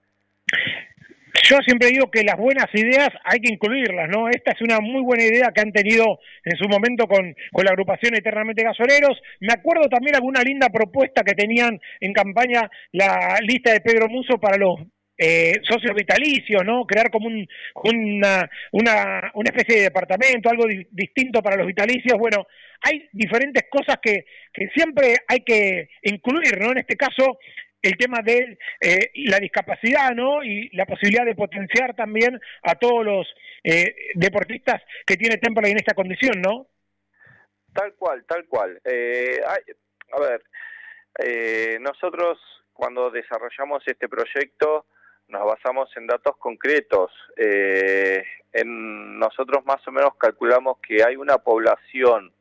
Yo 1.43 1.57
siempre 1.65 1.89
digo 1.89 2.09
que 2.09 2.23
las 2.23 2.35
buenas 2.35 2.67
ideas 2.73 3.09
hay 3.23 3.39
que 3.39 3.53
incluirlas, 3.53 4.09
¿no? 4.09 4.27
Esta 4.27 4.51
es 4.51 4.61
una 4.61 4.79
muy 4.79 5.01
buena 5.01 5.23
idea 5.23 5.51
que 5.53 5.61
han 5.61 5.71
tenido 5.71 6.19
en 6.43 6.57
su 6.57 6.67
momento 6.67 7.05
con, 7.07 7.35
con 7.51 7.63
la 7.63 7.71
agrupación 7.71 8.15
Eternamente 8.15 8.63
Gasoleros. 8.63 9.21
Me 9.39 9.53
acuerdo 9.53 9.87
también 9.87 10.15
alguna 10.15 10.41
linda 10.41 10.69
propuesta 10.69 11.23
que 11.23 11.35
tenían 11.35 11.79
en 11.99 12.13
campaña 12.13 12.69
la 12.91 13.37
lista 13.41 13.71
de 13.71 13.81
Pedro 13.81 14.07
Muso 14.09 14.39
para 14.39 14.57
los 14.57 14.79
eh, 15.17 15.59
socios 15.63 15.95
vitalicios, 15.95 16.63
¿no? 16.63 16.85
Crear 16.85 17.09
como 17.09 17.27
un, 17.27 17.47
una, 17.83 18.49
una, 18.71 19.49
especie 19.49 19.77
de 19.77 19.83
departamento, 19.83 20.49
algo 20.49 20.65
di 20.65 20.87
distinto 20.91 21.41
para 21.41 21.55
los 21.55 21.67
vitalicios. 21.67 22.17
Bueno, 22.19 22.45
hay 22.81 23.07
diferentes 23.11 23.63
cosas 23.69 23.97
que, 24.01 24.25
que 24.53 24.69
siempre 24.75 25.15
hay 25.27 25.39
que 25.41 25.89
incluir, 26.03 26.59
¿no? 26.59 26.71
En 26.71 26.79
este 26.79 26.95
caso, 26.95 27.39
el 27.81 27.97
tema 27.97 28.19
de 28.23 28.57
eh, 28.81 29.11
la 29.25 29.39
discapacidad, 29.39 30.11
¿no? 30.13 30.43
Y 30.43 30.69
la 30.75 30.85
posibilidad 30.85 31.25
de 31.25 31.35
potenciar 31.35 31.95
también 31.95 32.39
a 32.63 32.75
todos 32.75 33.05
los 33.05 33.27
eh, 33.63 33.95
deportistas 34.15 34.81
que 35.05 35.17
tiene 35.17 35.37
Temple 35.37 35.69
en 35.69 35.77
esta 35.77 35.93
condición, 35.93 36.41
¿no? 36.41 36.67
Tal 37.73 37.93
cual, 37.95 38.25
tal 38.27 38.45
cual. 38.47 38.79
Eh, 38.83 39.39
a 39.45 40.19
ver, 40.19 40.43
eh, 41.19 41.77
nosotros 41.81 42.39
cuando 42.73 43.09
desarrollamos 43.09 43.83
este 43.85 44.07
proyecto 44.07 44.85
nos 45.29 45.45
basamos 45.45 45.89
en 45.97 46.07
datos 46.07 46.37
concretos. 46.37 47.11
Eh, 47.35 48.23
en 48.53 49.19
nosotros 49.19 49.65
más 49.65 49.85
o 49.87 49.91
menos 49.91 50.15
calculamos 50.17 50.77
que 50.79 51.03
hay 51.03 51.15
una 51.15 51.37
población 51.37 52.33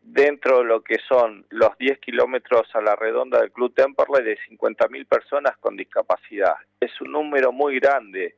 dentro 0.00 0.58
de 0.58 0.64
lo 0.64 0.82
que 0.82 0.96
son 1.06 1.46
los 1.50 1.76
10 1.78 1.98
kilómetros 1.98 2.68
a 2.74 2.80
la 2.80 2.96
redonda 2.96 3.40
del 3.40 3.52
Club 3.52 3.74
Temperley 3.74 4.24
de 4.24 4.38
50.000 4.38 5.06
personas 5.06 5.56
con 5.58 5.76
discapacidad. 5.76 6.54
Es 6.80 6.98
un 7.00 7.12
número 7.12 7.52
muy 7.52 7.78
grande 7.78 8.36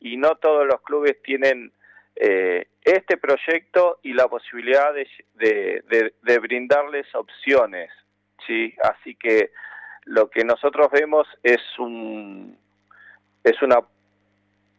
y 0.00 0.16
no 0.16 0.36
todos 0.36 0.66
los 0.66 0.80
clubes 0.82 1.20
tienen 1.22 1.72
eh, 2.16 2.66
este 2.82 3.16
proyecto 3.16 3.98
y 4.02 4.12
la 4.12 4.28
posibilidad 4.28 4.92
de, 4.92 5.08
de, 5.34 6.38
brindarles 6.38 7.06
opciones. 7.14 7.90
¿sí? 8.46 8.74
Así 8.82 9.14
que 9.14 9.52
lo 10.04 10.28
que 10.28 10.44
nosotros 10.44 10.88
vemos 10.90 11.26
es, 11.42 11.60
un, 11.78 12.58
es 13.44 13.60
una 13.62 13.80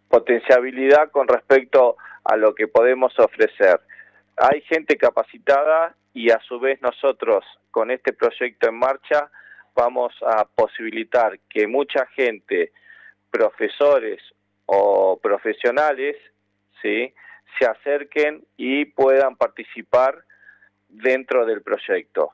potenciabilidad 0.10 1.12
con 1.12 1.28
respecto 1.28 1.98
a 2.24 2.36
lo 2.38 2.54
que 2.54 2.68
podemos 2.68 3.18
ofrecer. 3.20 3.82
Hay 4.38 4.62
gente 4.62 4.98
capacitada 4.98 5.96
y 6.14 6.30
a 6.32 6.40
su 6.40 6.60
vez 6.60 6.82
nosotros 6.82 7.44
con 7.72 7.92
este 7.92 8.14
proyecto 8.14 8.70
en 8.70 8.76
marcha 8.76 9.30
vamos 9.76 10.14
a 10.22 10.46
posibilitar 10.46 11.40
que 11.50 11.68
mucha 11.68 12.06
gente, 12.08 12.72
profesores 13.32 14.22
o 14.66 15.20
profesionales, 15.22 16.16
¿sí? 16.82 17.14
se 17.58 17.66
acerquen 17.66 18.46
y 18.58 18.86
puedan 18.86 19.36
participar 19.36 20.24
dentro 20.90 21.46
del 21.46 21.62
proyecto. 21.62 22.32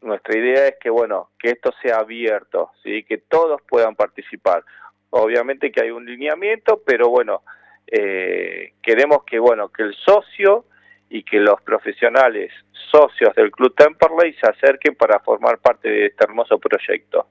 Nuestra 0.00 0.36
idea 0.36 0.68
es 0.68 0.76
que 0.80 0.90
bueno, 0.90 1.30
que 1.38 1.50
esto 1.50 1.72
sea 1.82 1.98
abierto, 1.98 2.70
¿sí? 2.82 3.04
que 3.04 3.18
todos 3.18 3.60
puedan 3.62 3.94
participar. 3.94 4.64
Obviamente 5.10 5.70
que 5.70 5.82
hay 5.82 5.90
un 5.90 6.04
lineamiento, 6.04 6.82
pero 6.84 7.08
bueno, 7.08 7.42
eh, 7.86 8.72
queremos 8.82 9.24
que 9.24 9.38
bueno, 9.38 9.68
que 9.68 9.84
el 9.84 9.94
socio 9.94 10.64
y 11.08 11.22
que 11.22 11.38
los 11.38 11.60
profesionales 11.62 12.52
socios 12.90 13.34
del 13.34 13.50
Club 13.50 13.74
Temperley 13.74 14.34
se 14.34 14.48
acerquen 14.48 14.94
para 14.94 15.20
formar 15.20 15.58
parte 15.58 15.88
de 15.88 16.06
este 16.06 16.24
hermoso 16.24 16.58
proyecto. 16.58 17.26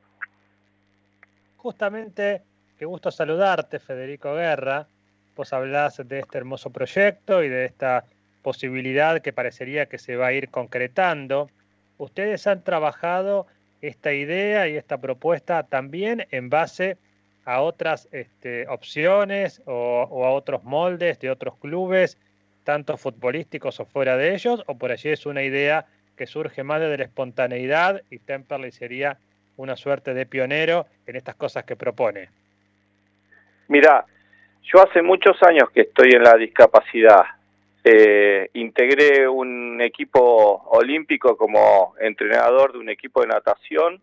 Justamente, 1.57 2.41
qué 2.77 2.85
gusto 2.85 3.11
saludarte, 3.11 3.79
Federico 3.79 4.33
Guerra. 4.35 4.87
Vos 5.35 5.51
hablás 5.51 6.01
de 6.07 6.19
este 6.19 6.37
hermoso 6.37 6.69
proyecto 6.69 7.43
y 7.43 7.49
de 7.49 7.65
esta 7.65 8.05
posibilidad 8.41 9.21
que 9.21 9.33
parecería 9.33 9.87
que 9.87 9.97
se 9.97 10.15
va 10.15 10.27
a 10.27 10.33
ir 10.33 10.49
concretando. 10.49 11.49
Ustedes 11.97 12.47
han 12.47 12.63
trabajado 12.63 13.47
esta 13.81 14.13
idea 14.13 14.67
y 14.67 14.77
esta 14.77 14.99
propuesta 14.99 15.63
también 15.63 16.27
en 16.31 16.49
base 16.49 16.91
a 16.91 16.97
otras 17.45 18.09
este, 18.11 18.67
opciones 18.67 19.61
o, 19.65 20.07
o, 20.09 20.25
a 20.25 20.31
otros 20.31 20.63
moldes 20.63 21.19
de 21.19 21.29
otros 21.29 21.55
clubes 21.57 22.17
tanto 22.63 22.97
futbolísticos 22.97 23.79
o 23.79 23.85
fuera 23.85 24.17
de 24.17 24.33
ellos, 24.33 24.63
o 24.65 24.77
por 24.77 24.91
allí 24.91 25.09
es 25.09 25.25
una 25.25 25.43
idea 25.43 25.85
que 26.17 26.25
surge 26.25 26.63
más 26.63 26.81
de 26.81 26.97
la 26.97 27.03
espontaneidad 27.03 28.01
y 28.09 28.19
Temperley 28.19 28.71
sería 28.71 29.17
una 29.57 29.75
suerte 29.75 30.13
de 30.13 30.25
pionero 30.25 30.85
en 31.05 31.15
estas 31.15 31.35
cosas 31.35 31.63
que 31.63 31.75
propone? 31.75 32.29
Mira, 33.67 34.05
yo 34.63 34.81
hace 34.81 35.01
muchos 35.01 35.41
años 35.43 35.69
que 35.71 35.81
estoy 35.81 36.11
en 36.11 36.23
la 36.23 36.35
discapacidad. 36.35 37.23
Eh, 37.83 38.49
integré 38.53 39.27
un 39.27 39.79
equipo 39.81 40.63
olímpico 40.71 41.37
como 41.37 41.93
entrenador 41.99 42.73
de 42.73 42.79
un 42.79 42.89
equipo 42.89 43.21
de 43.21 43.27
natación, 43.27 44.01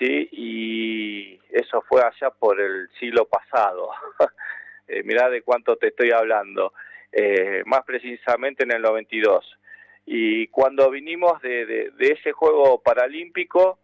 sí, 0.00 0.28
y 0.32 1.40
eso 1.50 1.82
fue 1.82 2.02
allá 2.02 2.30
por 2.30 2.60
el 2.60 2.88
siglo 2.98 3.26
pasado. 3.26 3.90
eh, 4.88 5.02
mirá 5.04 5.30
de 5.30 5.42
cuánto 5.42 5.76
te 5.76 5.88
estoy 5.88 6.10
hablando. 6.10 6.72
Eh, 7.12 7.62
más 7.66 7.84
precisamente 7.84 8.64
en 8.64 8.72
el 8.72 8.82
92. 8.82 9.58
Y 10.06 10.46
cuando 10.48 10.90
vinimos 10.90 11.40
de, 11.42 11.92
ese 11.98 12.32
juego 12.32 12.80
paralímpico, 12.82 13.78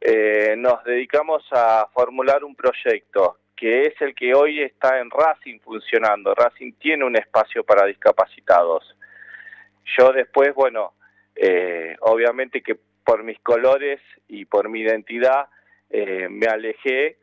eh, 0.00 0.54
nos 0.56 0.82
dedicamos 0.84 1.44
a 1.52 1.88
formular 1.92 2.44
un 2.44 2.54
proyecto 2.54 3.38
que 3.56 3.82
es 3.82 3.94
el 4.00 4.14
que 4.14 4.34
hoy 4.34 4.60
está 4.62 4.98
en 4.98 5.10
Racing 5.10 5.60
funcionando. 5.60 6.34
Racing 6.34 6.72
tiene 6.72 7.04
un 7.04 7.16
espacio 7.16 7.62
para 7.62 7.86
discapacitados. 7.86 8.96
Yo 9.96 10.12
después, 10.12 10.52
bueno, 10.54 10.94
eh, 11.36 11.96
obviamente 12.00 12.62
que 12.62 12.76
por 13.04 13.22
mis 13.22 13.38
colores 13.40 14.00
y 14.28 14.44
por 14.44 14.68
mi 14.68 14.80
identidad 14.80 15.48
me 15.90 16.46
alejé 16.46 17.18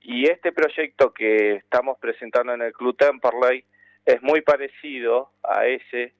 y 0.00 0.28
este 0.28 0.52
proyecto 0.52 1.12
que 1.12 1.56
estamos 1.56 1.98
presentando 1.98 2.54
en 2.54 2.62
el 2.62 2.72
Club 2.72 2.96
Temperley 2.96 3.64
es 4.06 4.22
muy 4.22 4.40
parecido 4.40 5.32
a 5.42 5.66
ese, 5.66 6.14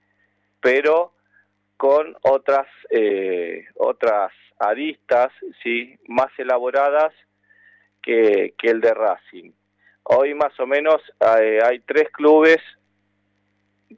pero 0.60 1.15
con 1.77 2.16
otras 2.23 2.66
eh, 2.90 3.65
otras 3.77 4.32
aristas 4.59 5.28
sí 5.62 5.97
más 6.09 6.27
elaboradas 6.39 7.15
que, 8.02 8.55
el 8.62 8.81
de 8.81 8.93
Racing. 8.93 9.52
Hoy 10.02 10.35
más 10.35 10.59
o 10.60 10.66
menos 10.66 10.97
eh, 11.40 11.60
hay 11.65 11.81
tres 11.81 12.10
clubes 12.10 12.59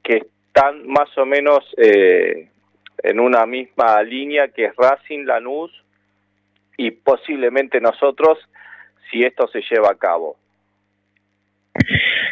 que 0.03 0.17
están 0.17 0.87
más 0.87 1.17
o 1.17 1.25
menos 1.25 1.59
eh, 1.77 2.49
en 3.03 3.19
una 3.19 3.45
misma 3.45 4.01
línea 4.03 4.49
que 4.49 4.65
es 4.65 4.75
Racing, 4.75 5.25
Lanús 5.25 5.71
y 6.77 6.91
posiblemente 6.91 7.79
nosotros 7.79 8.37
si 9.09 9.23
esto 9.23 9.47
se 9.47 9.61
lleva 9.69 9.91
a 9.91 9.97
cabo. 9.97 10.37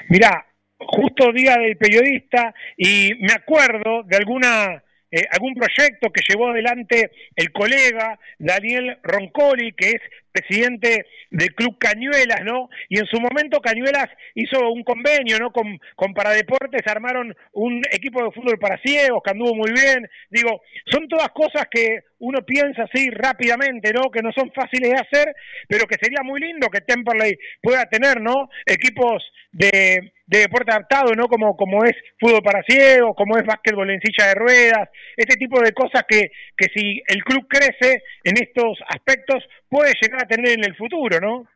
Mira, 0.09 0.45
justo 0.77 1.31
día 1.31 1.57
del 1.57 1.77
periodista 1.77 2.53
y 2.77 3.13
me 3.19 3.33
acuerdo 3.33 4.03
de 4.03 4.17
alguna 4.17 4.83
eh, 5.11 5.25
algún 5.31 5.55
proyecto 5.55 6.11
que 6.11 6.21
llevó 6.27 6.49
adelante 6.49 7.11
el 7.35 7.51
colega 7.51 8.19
Daniel 8.37 8.99
Roncoli, 9.01 9.71
que 9.71 9.89
es 9.89 10.01
presidente 10.39 11.05
del 11.31 11.53
Club 11.53 11.77
Cañuelas, 11.77 12.41
¿no? 12.43 12.69
Y 12.89 12.99
en 12.99 13.05
su 13.05 13.19
momento 13.19 13.61
Cañuelas 13.61 14.09
hizo 14.35 14.69
un 14.71 14.83
convenio, 14.83 15.37
¿no? 15.39 15.51
Con, 15.51 15.79
con 15.95 16.13
Paradeportes, 16.13 16.81
armaron 16.87 17.35
un 17.53 17.81
equipo 17.91 18.23
de 18.23 18.31
fútbol 18.31 18.57
para 18.59 18.81
ciegos 18.81 19.21
que 19.23 19.31
anduvo 19.31 19.55
muy 19.55 19.71
bien. 19.71 20.09
Digo, 20.29 20.61
son 20.91 21.07
todas 21.07 21.29
cosas 21.29 21.67
que 21.69 21.99
uno 22.19 22.45
piensa 22.45 22.83
así 22.83 23.09
rápidamente, 23.11 23.91
¿no? 23.93 24.09
Que 24.11 24.21
no 24.21 24.31
son 24.31 24.51
fáciles 24.51 24.91
de 24.91 24.97
hacer, 24.97 25.35
pero 25.67 25.85
que 25.85 25.97
sería 26.01 26.21
muy 26.23 26.39
lindo 26.41 26.69
que 26.69 26.81
Temperley 26.81 27.37
pueda 27.61 27.85
tener, 27.85 28.21
¿no? 28.21 28.49
Equipos 28.65 29.23
de, 29.51 30.13
deporte 30.37 30.71
adaptado, 30.71 31.13
¿no? 31.15 31.27
Como, 31.27 31.57
como 31.57 31.83
es 31.83 31.93
fútbol 32.19 32.41
para 32.43 32.63
ciegos, 32.63 33.15
como 33.15 33.37
es 33.37 33.45
básquetbol 33.45 33.89
en 33.89 34.01
silla 34.01 34.29
de 34.29 34.35
ruedas, 34.35 34.89
este 35.17 35.35
tipo 35.37 35.59
de 35.59 35.73
cosas 35.73 36.03
que, 36.07 36.29
que 36.55 36.67
si 36.73 37.01
el 37.07 37.23
club 37.23 37.47
crece 37.47 38.03
en 38.23 38.35
estos 38.37 38.79
aspectos 38.87 39.43
puede 39.67 39.93
llegar 39.99 40.23
a 40.23 40.27
tener 40.27 40.51
en 40.51 40.63
el 40.63 40.75
futuro, 40.75 41.19
¿no? 41.19 41.47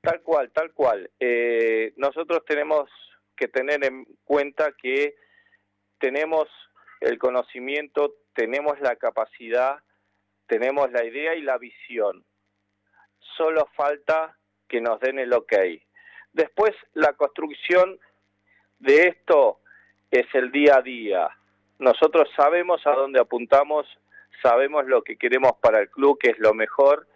Tal 0.00 0.20
cual, 0.22 0.50
tal 0.52 0.72
cual. 0.72 1.10
Eh, 1.20 1.92
nosotros 1.96 2.44
tenemos 2.46 2.90
que 3.36 3.48
tener 3.48 3.84
en 3.84 4.04
cuenta 4.24 4.72
que 4.80 5.14
tenemos 5.98 6.48
el 7.00 7.18
conocimiento, 7.18 8.14
tenemos 8.34 8.80
la 8.80 8.96
capacidad, 8.96 9.76
tenemos 10.46 10.90
la 10.90 11.04
idea 11.04 11.34
y 11.34 11.42
la 11.42 11.58
visión. 11.58 12.24
Solo 13.36 13.68
falta 13.76 14.36
que 14.68 14.80
nos 14.80 14.98
den 15.00 15.18
el 15.18 15.32
ok. 15.32 15.52
Después, 16.32 16.72
la 16.94 17.12
construcción 17.12 17.98
de 18.78 19.08
esto 19.08 19.60
es 20.10 20.26
el 20.34 20.50
día 20.50 20.76
a 20.78 20.82
día. 20.82 21.28
Nosotros 21.78 22.28
sabemos 22.36 22.86
a 22.86 22.92
dónde 22.92 23.20
apuntamos, 23.20 23.86
sabemos 24.42 24.86
lo 24.86 25.02
que 25.02 25.16
queremos 25.16 25.52
para 25.60 25.80
el 25.80 25.90
club, 25.90 26.18
que 26.18 26.30
es 26.30 26.38
lo 26.38 26.54
mejor. 26.54 27.06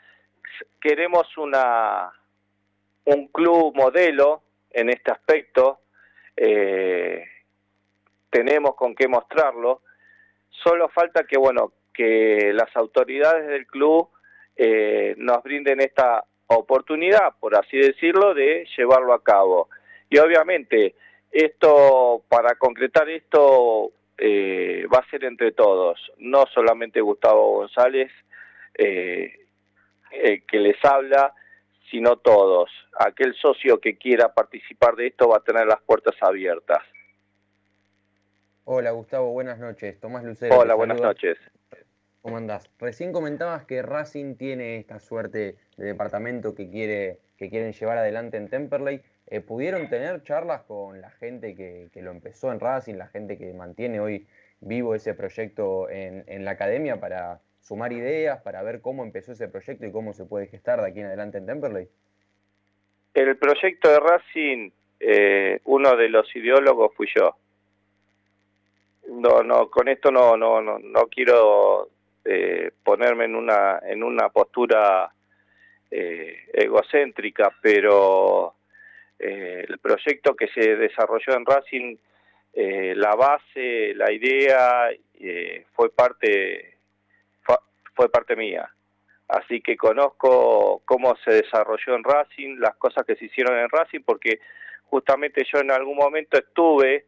Queremos 0.81 1.37
una, 1.39 2.13
un 3.05 3.29
club 3.29 3.75
modelo 3.75 4.43
en 4.71 4.91
este 4.91 5.13
aspecto. 5.13 5.81
Eh, 6.37 7.25
tenemos 8.31 8.75
con 8.77 8.95
qué 8.95 9.09
mostrarlo. 9.09 9.83
Solo 10.51 10.89
falta 10.89 11.25
que, 11.25 11.39
bueno, 11.39 11.73
que 11.93 12.53
las 12.53 12.75
autoridades 12.77 13.47
del 13.49 13.67
club 13.67 14.11
eh, 14.57 15.15
nos 15.19 15.43
brinden 15.43 15.81
esta 15.81 16.25
oportunidad, 16.48 17.35
por 17.40 17.56
así 17.56 17.77
decirlo, 17.77 18.35
de 18.35 18.66
llevarlo 18.77 19.12
a 19.12 19.23
cabo. 19.23 19.68
Y 20.09 20.18
obviamente, 20.18 20.94
esto, 21.32 22.23
para 22.28 22.55
concretar 22.56 23.09
esto, 23.09 23.93
eh, 24.18 24.86
va 24.93 24.98
a 24.98 25.10
ser 25.10 25.24
entre 25.24 25.52
todos, 25.52 26.01
no 26.18 26.44
solamente 26.55 27.01
Gustavo 27.01 27.56
González, 27.56 28.10
eh, 28.74 29.32
que 30.10 30.59
les 30.59 30.82
habla, 30.85 31.35
sino 31.90 32.16
todos. 32.16 32.70
Aquel 32.98 33.35
socio 33.35 33.81
que 33.81 33.97
quiera 33.97 34.32
participar 34.32 34.97
de 34.97 35.09
esto 35.09 35.28
va 35.28 35.39
a 35.39 35.44
tener 35.44 35.66
las 35.66 35.81
puertas 35.82 36.14
abiertas. 36.20 36.82
Hola 38.64 38.90
Gustavo, 38.90 39.31
buenas 39.32 39.59
noches. 39.59 40.01
Tomás 40.01 40.24
Lucero. 40.24 40.59
Hola, 40.59 40.74
buenas 40.74 41.01
noches. 41.01 41.39
¿Cómo 42.27 42.39
andás? 42.39 42.69
Recién 42.81 43.12
comentabas 43.12 43.66
que 43.66 43.82
Racing 43.82 44.35
tiene 44.35 44.78
esta 44.78 44.98
suerte 44.98 45.55
de 45.77 45.85
departamento 45.85 46.57
que, 46.57 46.69
quiere, 46.69 47.20
que 47.39 47.48
quieren 47.48 47.73
llevar 47.73 47.98
adelante 47.98 48.36
en 48.36 48.51
Temperley. 48.51 49.01
Eh, 49.28 49.40
¿Pudieron 49.40 49.89
tener 49.89 50.24
charlas 50.24 50.62
con 50.62 51.01
la 51.01 51.11
gente 51.12 51.55
que, 51.55 51.89
lo 52.03 52.11
empezó 52.11 52.51
en 52.51 52.59
Racing, 52.59 52.94
la 52.94 53.07
gente 53.07 53.39
que 53.39 53.53
mantiene 53.53 54.01
hoy 54.01 54.27
vivo 54.59 54.97
ese 54.97 55.15
proyecto 55.15 55.89
en, 55.89 56.24
en 56.27 56.44
la 56.44 56.51
academia 56.51 56.98
para 56.98 57.39
sumar 57.61 57.93
ideas, 57.93 58.43
para 58.43 58.61
ver 58.65 58.81
cómo 58.81 59.05
empezó 59.05 59.31
ese 59.31 59.47
proyecto 59.47 59.86
y 59.86 59.93
cómo 59.93 60.12
se 60.12 60.24
puede 60.24 60.48
gestar 60.48 60.81
de 60.81 60.89
aquí 60.89 60.98
en 60.98 61.07
adelante 61.07 61.39
en 61.39 61.47
Temperley? 61.47 61.89
El 63.15 63.36
proyecto 63.36 63.89
de 63.89 64.01
Racing, 64.01 64.70
eh, 64.98 65.61
uno 65.62 65.94
de 65.94 66.09
los 66.09 66.35
ideólogos 66.35 66.93
fui 66.97 67.07
yo. 67.15 67.36
No, 69.11 69.44
no, 69.44 69.70
con 69.70 69.86
esto 69.86 70.11
no, 70.11 70.36
no, 70.36 70.61
no, 70.61 70.81
no 70.81 71.03
quiero 71.07 71.90
eh, 72.28 72.73
ponerme 72.82 73.24
en 73.24 73.36
una, 73.36 73.81
en 73.82 74.03
una 74.03 74.28
postura 74.31 75.12
eh, 75.90 76.48
egocéntrica, 76.53 77.53
pero 77.62 78.55
eh, 79.19 79.65
el 79.69 79.78
proyecto 79.78 80.35
que 80.35 80.48
se 80.48 80.77
desarrolló 80.77 81.35
en 81.35 81.47
Racing, 81.47 81.97
eh, 82.53 82.94
la 82.97 83.15
base, 83.15 83.94
la 83.94 84.12
idea, 84.12 84.90
eh, 85.20 85.65
fue 85.74 85.90
parte, 85.90 86.78
fue, 87.94 88.11
parte 88.11 88.36
mía. 88.36 88.69
Así 89.28 89.61
que 89.61 89.77
conozco 89.77 90.82
cómo 90.85 91.16
se 91.24 91.43
desarrolló 91.43 91.97
en 91.97 92.05
Racing, 92.05 92.57
las 92.59 92.77
cosas 92.77 93.05
que 93.07 93.16
se 93.16 93.27
hicieron 93.27 93.59
en 93.59 93.69
Racing, 93.70 94.01
porque 94.05 94.40
justamente 94.85 95.44
yo 95.53 95.61
en 95.61 95.70
algún 95.70 95.97
momento 95.97 96.39
estuve 96.39 97.07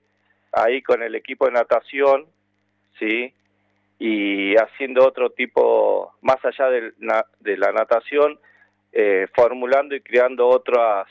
ahí 0.53 0.83
con 0.83 1.03
el 1.03 1.15
equipo 1.15 1.47
de 1.47 1.53
natación, 1.53 2.27
¿sí? 2.99 3.33
Y 3.99 4.55
haciendo 4.57 5.07
otro 5.07 5.31
tipo, 5.31 6.15
más 6.23 6.37
allá 6.45 6.69
de, 6.71 6.93
la- 7.01 7.27
de 7.41 7.57
la 7.57 7.73
natación, 7.73 8.39
eh, 8.93 9.27
formulando 9.35 9.95
y 9.95 10.01
creando 10.01 10.47
otras 10.49 11.07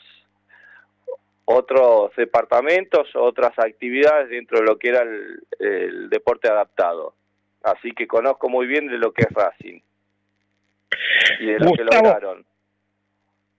otros 1.50 2.14
departamentos, 2.16 3.08
otras 3.14 3.58
actividades 3.58 4.28
dentro 4.28 4.58
de 4.58 4.66
lo 4.66 4.78
que 4.78 4.88
era 4.90 5.00
el, 5.02 5.42
el 5.58 6.10
deporte 6.10 6.46
adaptado. 6.48 7.14
Así 7.62 7.92
que 7.92 8.06
conozco 8.06 8.50
muy 8.50 8.66
bien 8.66 8.86
de 8.86 8.98
lo 8.98 9.12
que 9.12 9.22
es 9.22 9.30
Racing 9.32 9.80
y 11.40 11.46
de 11.46 11.58
lo 11.58 11.72
que 11.72 11.82
Gustavo, 11.84 12.02
lograron. 12.04 12.44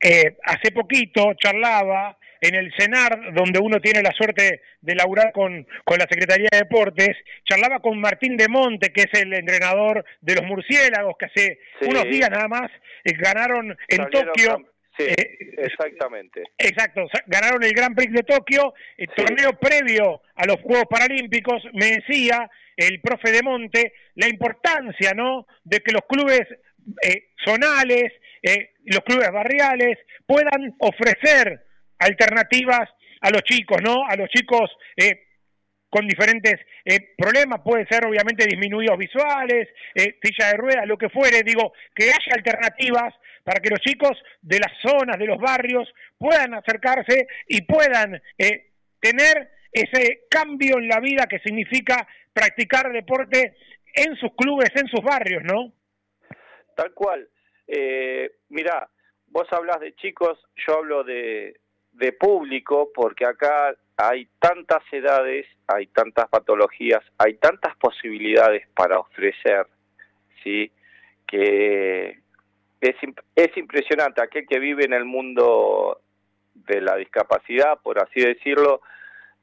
Eh, 0.02 0.38
hace 0.44 0.72
poquito 0.72 1.34
charlaba 1.34 2.16
en 2.42 2.56
el 2.56 2.72
CENAR, 2.78 3.34
donde 3.34 3.60
uno 3.60 3.80
tiene 3.80 4.02
la 4.02 4.12
suerte 4.12 4.62
de 4.82 4.96
laburar 4.96 5.32
con, 5.32 5.68
con 5.84 5.98
la 6.00 6.08
Secretaría 6.10 6.48
de 6.52 6.60
Deportes, 6.60 7.18
charlaba 7.44 7.80
con 7.80 8.00
Martín 8.00 8.38
de 8.38 8.48
Monte, 8.48 8.92
que 8.94 9.02
es 9.12 9.22
el 9.22 9.34
entrenador 9.34 10.06
de 10.22 10.36
los 10.36 10.44
murciélagos, 10.46 11.16
que 11.18 11.26
hace 11.26 11.60
Sí. 11.82 11.88
unos 11.90 12.04
días 12.06 12.30
nada 12.30 12.48
más 12.48 12.72
eh, 13.04 13.14
ganaron 13.18 13.76
en 13.88 13.98
Salieron 13.98 14.26
Tokio. 14.34 14.72
Sí, 14.98 15.06
eh, 15.06 15.38
exactamente. 15.58 16.44
Exacto, 16.58 17.08
ganaron 17.28 17.64
el 17.64 17.72
Gran 17.74 17.96
Prix 17.96 18.12
de 18.12 18.24
Tokio, 18.24 18.74
el 18.98 19.08
torneo 19.10 19.54
previo 19.54 20.22
a 20.36 20.46
los 20.46 20.58
Juegos 20.62 20.88
Paralímpicos, 20.90 21.64
me 21.74 21.92
decía 21.92 22.50
el 22.76 23.00
profe 23.02 23.32
de 23.32 23.42
Monte 23.44 23.94
la 24.16 24.28
importancia, 24.28 25.14
¿no?, 25.14 25.48
de 25.64 25.80
que 25.80 25.92
los 25.94 26.02
clubes 26.08 26.42
eh, 27.04 27.30
zonales, 27.46 28.12
eh, 28.42 28.72
los 28.86 29.02
clubes 29.04 29.32
barriales 29.32 29.98
puedan 30.26 30.76
ofrecer 30.80 31.62
alternativas 32.00 32.90
a 33.22 33.30
los 33.30 33.44
chicos, 33.44 33.82
¿no?, 33.84 34.06
a 34.08 34.16
los 34.16 34.30
chicos 34.30 34.72
eh, 34.96 35.28
con 35.90 36.08
diferentes 36.08 36.60
eh, 36.86 37.14
problemas, 37.18 37.62
puede 37.62 37.86
ser 37.88 38.06
obviamente 38.06 38.46
disminuidos 38.46 38.98
visuales, 38.98 39.68
eh, 39.96 40.18
silla 40.22 40.52
de 40.52 40.58
ruedas, 40.58 40.88
lo 40.88 40.98
que 40.98 41.10
fuere, 41.10 41.44
digo, 41.44 41.74
que 41.96 42.06
haya 42.06 42.34
alternativas 42.36 43.14
para 43.44 43.60
que 43.60 43.70
los 43.70 43.80
chicos 43.80 44.12
de 44.42 44.60
las 44.60 44.72
zonas, 44.82 45.18
de 45.18 45.26
los 45.26 45.40
barrios, 45.40 45.92
puedan 46.18 46.54
acercarse 46.54 47.28
y 47.48 47.64
puedan 47.64 48.22
eh, 48.38 48.72
tener 49.00 49.50
ese 49.72 50.26
cambio 50.30 50.78
en 50.78 50.88
la 50.88 51.00
vida 51.00 51.26
que 51.28 51.40
significa 51.40 52.08
practicar 52.34 52.92
deporte 52.92 53.56
en 53.94 54.16
sus 54.18 54.34
clubes, 54.36 54.70
en 54.76 54.88
sus 54.88 55.02
barrios, 55.02 55.44
¿no? 55.44 55.74
Tal 56.76 56.94
cual. 56.94 57.28
Eh, 57.68 58.32
mira, 58.50 58.88
vos 59.28 59.48
hablas 59.52 59.80
de 59.80 59.96
chicos, 59.96 60.40
yo 60.68 60.78
hablo 60.78 61.04
de, 61.04 61.60
de 62.00 62.14
público, 62.14 62.90
porque 62.94 63.26
acá 63.26 63.76
hay 63.98 64.28
tantas 64.40 64.82
edades, 64.92 65.46
hay 65.68 65.88
tantas 65.88 66.30
patologías, 66.30 67.04
hay 67.18 67.36
tantas 67.36 67.76
posibilidades 67.78 68.68
para 68.76 69.00
ofrecer, 69.00 69.68
¿sí? 70.44 70.72
Que 71.28 72.20
es, 72.82 72.96
es 73.36 73.58
impresionante. 73.58 74.22
Aquel 74.22 74.48
que 74.48 74.60
vive 74.60 74.86
en 74.86 74.94
el 74.94 75.06
mundo 75.06 76.00
de 76.54 76.82
la 76.82 76.96
discapacidad, 76.96 77.80
por 77.82 78.02
así 78.02 78.22
decirlo, 78.22 78.82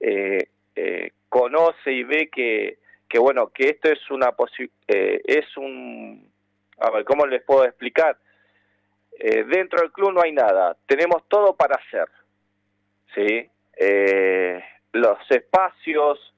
eh, 0.00 0.48
eh, 0.74 1.12
conoce 1.28 1.92
y 1.92 2.04
ve 2.04 2.28
que, 2.32 2.78
que 3.08 3.18
bueno, 3.18 3.48
que 3.48 3.68
esto 3.68 3.90
es 3.90 4.10
una 4.10 4.34
eh, 4.88 5.20
es 5.24 5.56
un 5.56 6.30
a 6.78 6.90
ver, 6.90 7.04
¿cómo 7.04 7.26
les 7.26 7.42
puedo 7.42 7.64
explicar? 7.64 8.18
Dentro 9.18 9.80
del 9.80 9.92
club 9.92 10.12
no 10.12 10.20
hay 10.20 10.32
nada, 10.32 10.76
tenemos 10.86 11.26
todo 11.28 11.56
para 11.56 11.76
hacer, 11.76 12.06
¿sí? 13.16 13.48
Eh, 13.76 14.62
los 14.92 15.18
espacios, 15.30 16.32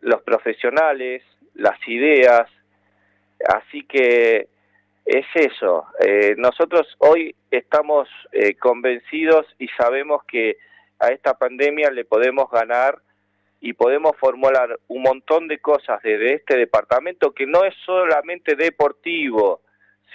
los 0.00 0.22
profesionales, 0.22 1.22
las 1.54 1.78
ideas, 1.88 2.50
así 3.48 3.84
que 3.84 4.48
es 5.06 5.26
eso. 5.34 5.86
Eh, 6.00 6.34
nosotros 6.36 6.86
hoy 6.98 7.34
estamos 7.50 8.08
eh, 8.32 8.54
convencidos 8.56 9.46
y 9.58 9.68
sabemos 9.68 10.22
que 10.24 10.58
a 10.98 11.08
esta 11.08 11.38
pandemia 11.38 11.90
le 11.90 12.04
podemos 12.04 12.50
ganar 12.50 12.98
y 13.60 13.72
podemos 13.72 14.16
formular 14.18 14.78
un 14.88 15.02
montón 15.02 15.48
de 15.48 15.58
cosas 15.58 16.00
desde 16.02 16.34
este 16.34 16.56
departamento 16.56 17.32
que 17.32 17.46
no 17.46 17.64
es 17.64 17.74
solamente 17.86 18.54
deportivo, 18.54 19.62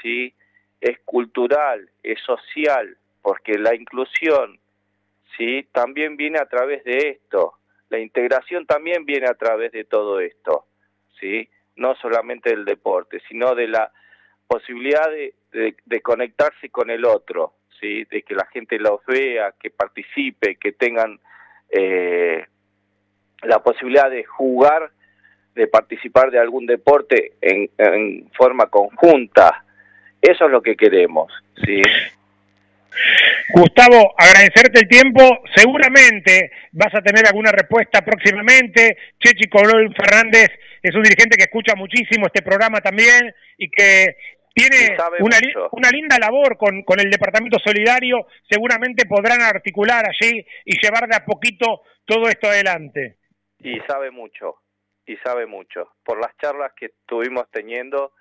¿sí? 0.01 0.33
es 0.79 0.99
cultural, 1.05 1.89
es 2.03 2.19
social, 2.21 2.97
porque 3.21 3.57
la 3.57 3.73
inclusión 3.73 4.59
¿sí? 5.37 5.67
también 5.71 6.17
viene 6.17 6.39
a 6.39 6.45
través 6.45 6.83
de 6.83 7.09
esto, 7.09 7.55
la 7.89 7.99
integración 7.99 8.65
también 8.65 9.05
viene 9.05 9.27
a 9.27 9.35
través 9.35 9.71
de 9.71 9.85
todo 9.85 10.19
esto, 10.19 10.65
¿sí? 11.19 11.49
no 11.75 11.95
solamente 11.95 12.49
del 12.49 12.65
deporte, 12.65 13.21
sino 13.27 13.55
de 13.55 13.67
la 13.67 13.91
posibilidad 14.47 15.09
de, 15.11 16.01
conectarse 16.01 16.69
con 16.69 16.89
el 16.89 17.05
otro, 17.05 17.53
¿sí? 17.79 18.03
de 18.05 18.23
que 18.23 18.35
la 18.35 18.45
gente 18.47 18.79
los 18.79 19.05
vea, 19.05 19.53
que 19.59 19.69
participe, 19.69 20.55
que 20.55 20.71
tengan 20.73 21.19
eh, 21.69 22.45
la 23.43 23.61
posibilidad 23.61 24.09
de 24.09 24.23
jugar, 24.23 24.91
de 25.55 25.67
participar 25.67 26.31
de 26.31 26.39
algún 26.39 26.65
deporte 26.65 27.33
en 27.41 28.29
forma 28.31 28.67
conjunta. 28.67 29.63
Eso 30.19 30.45
es 30.45 30.51
lo 30.51 30.61
que 30.61 30.75
queremos, 30.75 31.31
¿sí? 31.63 31.81
Gustavo, 33.53 34.13
agradecerte 34.17 34.79
el 34.79 34.87
tiempo. 34.87 35.21
Seguramente 35.55 36.51
vas 36.71 36.93
a 36.95 37.01
tener 37.01 37.25
alguna 37.27 37.51
respuesta 37.51 38.01
próximamente. 38.01 38.97
Chechi 39.19 39.49
Colón 39.49 39.93
Fernández 39.93 40.49
es 40.81 40.95
un 40.95 41.03
dirigente 41.03 41.37
que 41.37 41.43
escucha 41.43 41.75
muchísimo 41.75 42.27
este 42.27 42.41
programa 42.41 42.81
también 42.81 43.33
y 43.57 43.69
que 43.69 44.15
tiene 44.53 44.95
una 45.71 45.89
linda 45.89 46.17
labor 46.19 46.57
con, 46.57 46.83
con 46.83 46.99
el 46.99 47.09
Departamento 47.09 47.57
Solidario. 47.59 48.27
Seguramente 48.49 49.05
podrán 49.05 49.41
articular 49.41 50.05
allí 50.05 50.45
y 50.65 50.77
llevar 50.79 51.07
de 51.07 51.15
a 51.15 51.25
poquito 51.25 51.81
todo 52.05 52.27
esto 52.29 52.47
adelante. 52.47 53.17
Y 53.59 53.79
sabe 53.87 54.11
mucho, 54.11 54.57
y 55.05 55.15
sabe 55.17 55.45
mucho. 55.45 55.93
Por 56.03 56.19
las 56.19 56.35
charlas 56.37 56.73
que 56.75 56.87
estuvimos 56.87 57.49
teniendo, 57.51 58.13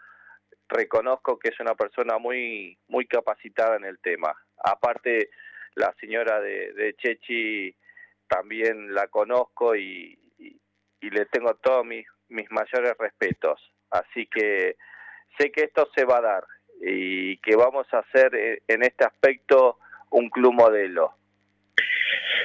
reconozco 0.72 1.38
que 1.38 1.50
es 1.50 1.60
una 1.60 1.74
persona 1.74 2.18
muy, 2.18 2.76
muy 2.88 3.06
capacitada 3.06 3.76
en 3.76 3.84
el 3.84 3.98
tema. 4.00 4.34
Aparte, 4.64 5.30
la 5.74 5.94
señora 6.00 6.40
de, 6.40 6.72
de 6.72 6.94
Chechi 6.96 7.74
también 8.28 8.94
la 8.94 9.06
conozco 9.08 9.74
y, 9.76 10.18
y- 10.38 10.58
le 11.10 11.26
tengo 11.26 11.54
todos 11.56 11.84
mis, 11.84 12.06
mis 12.28 12.50
mayores 12.50 12.94
respetos. 12.98 13.60
Así 13.90 14.26
que 14.26 14.76
sé 15.38 15.50
que 15.50 15.64
esto 15.64 15.88
se 15.94 16.04
va 16.04 16.18
a 16.18 16.22
dar 16.22 16.44
y 16.80 17.36
que 17.38 17.56
vamos 17.56 17.86
a 17.92 17.98
hacer 17.98 18.34
eh, 18.34 18.62
en 18.68 18.82
este 18.82 19.04
aspecto 19.04 19.78
un 20.10 20.30
club 20.30 20.52
modelo. 20.54 21.14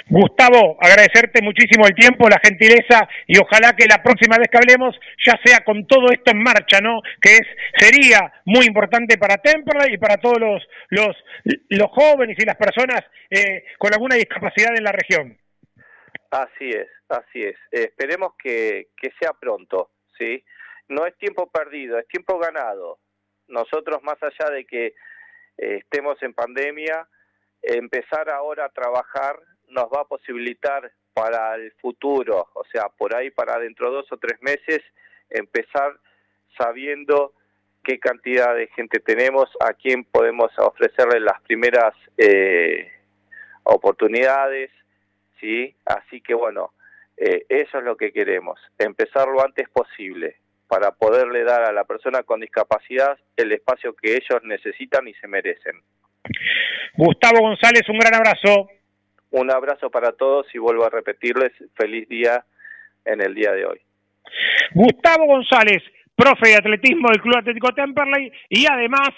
Gustavo, 0.10 0.78
agradecerte 0.80 1.42
muchísimo 1.42 1.86
el 1.86 1.94
tiempo, 1.94 2.30
la 2.30 2.40
gentileza 2.42 3.08
y 3.28 3.38
ojalá 3.40 3.76
que 3.76 3.86
la 3.88 4.02
próxima 4.02 4.38
vez 4.38 4.48
que 4.50 4.58
hablemos 4.58 4.98
ya 5.26 5.38
sea 5.44 5.60
con 5.66 5.86
todo 5.86 6.08
esto 6.12 6.32
en 6.32 6.42
marcha, 6.42 6.80
¿no? 6.80 7.02
Que 7.22 7.36
es 7.36 7.48
sería 7.76 8.32
muy 8.46 8.66
importante 8.66 9.18
para 9.18 9.38
Temperley 9.38 9.96
y 9.96 9.98
para 9.98 10.18
todos 10.18 10.40
los 10.40 11.92
jóvenes 11.92 12.38
y 12.40 12.46
las 12.46 12.56
personas 12.56 13.04
eh, 13.30 13.66
con 13.78 13.94
alguna 13.94 14.16
discapacidad 14.16 14.76
en 14.76 14.84
la 14.84 14.94
región. 14.94 15.38
Así 16.32 16.70
es, 16.70 16.88
así 17.10 17.44
es. 17.44 17.56
Eh, 17.72 17.90
esperemos 17.90 18.34
que, 18.42 18.90
que 18.96 19.12
sea 19.20 19.34
pronto, 19.34 19.92
¿sí? 20.18 20.44
No 20.88 21.06
es 21.06 21.18
tiempo 21.18 21.52
perdido, 21.52 22.00
es 22.00 22.08
tiempo 22.08 22.40
ganado. 22.40 23.00
Nosotros, 23.50 24.02
más 24.04 24.18
allá 24.22 24.52
de 24.52 24.66
que 24.66 24.88
eh, 25.58 25.80
estemos 25.82 26.22
en 26.24 26.34
pandemia, 26.34 27.08
empezar 27.62 28.30
ahora 28.30 28.66
a 28.66 28.70
trabajar 28.70 29.38
nos 29.70 29.86
va 29.86 30.02
a 30.02 30.08
posibilitar 30.08 30.92
para 31.14 31.56
el 31.56 31.72
futuro, 31.74 32.48
o 32.54 32.64
sea, 32.72 32.90
por 32.90 33.16
ahí 33.16 33.32
para 33.32 33.58
dentro 33.60 33.90
de 33.90 33.96
dos 33.98 34.12
o 34.12 34.18
tres 34.18 34.42
meses, 34.42 34.82
empezar 35.30 35.98
sabiendo 36.58 37.34
qué 37.84 38.00
cantidad 38.00 38.54
de 38.56 38.68
gente 38.68 39.00
tenemos, 39.00 39.50
a 39.60 39.74
quién 39.74 40.04
podemos 40.04 40.52
ofrecerle 40.58 41.20
las 41.20 41.42
primeras 41.42 41.94
eh, 42.18 42.92
oportunidades, 43.64 44.72
¿sí? 45.40 45.76
Así 45.86 46.22
que 46.22 46.34
bueno, 46.34 46.72
eh, 47.18 47.46
eso 47.50 47.80
es 47.80 47.84
lo 47.84 47.98
que 47.98 48.12
queremos, 48.12 48.60
empezar 48.78 49.28
lo 49.28 49.44
antes 49.44 49.68
posible 49.70 50.38
para 50.68 50.92
poderle 50.92 51.44
dar 51.44 51.64
a 51.64 51.72
la 51.72 51.86
persona 51.86 52.24
con 52.24 52.42
discapacidad 52.42 53.18
el 53.38 53.52
espacio 53.54 53.96
que 53.96 54.16
ellos 54.16 54.44
necesitan 54.44 55.08
y 55.08 55.14
se 55.16 55.28
merecen. 55.28 55.82
Gustavo 56.96 57.40
González, 57.40 57.88
un 57.90 58.00
gran 58.00 58.16
abrazo. 58.16 58.70
Un 59.32 59.52
abrazo 59.52 59.90
para 59.90 60.14
todos 60.14 60.48
y 60.54 60.58
vuelvo 60.58 60.86
a 60.86 60.90
repetirles 60.90 61.52
feliz 61.76 62.08
día 62.08 62.46
en 63.06 63.22
el 63.22 63.34
día 63.34 63.52
de 63.52 63.66
hoy. 63.66 63.82
Gustavo 64.74 65.26
González, 65.26 65.84
profe 66.16 66.50
de 66.50 66.56
atletismo 66.56 67.10
del 67.10 67.22
Club 67.22 67.38
Atlético 67.38 67.74
Temperley 67.74 68.32
y 68.50 68.66
además 68.66 69.10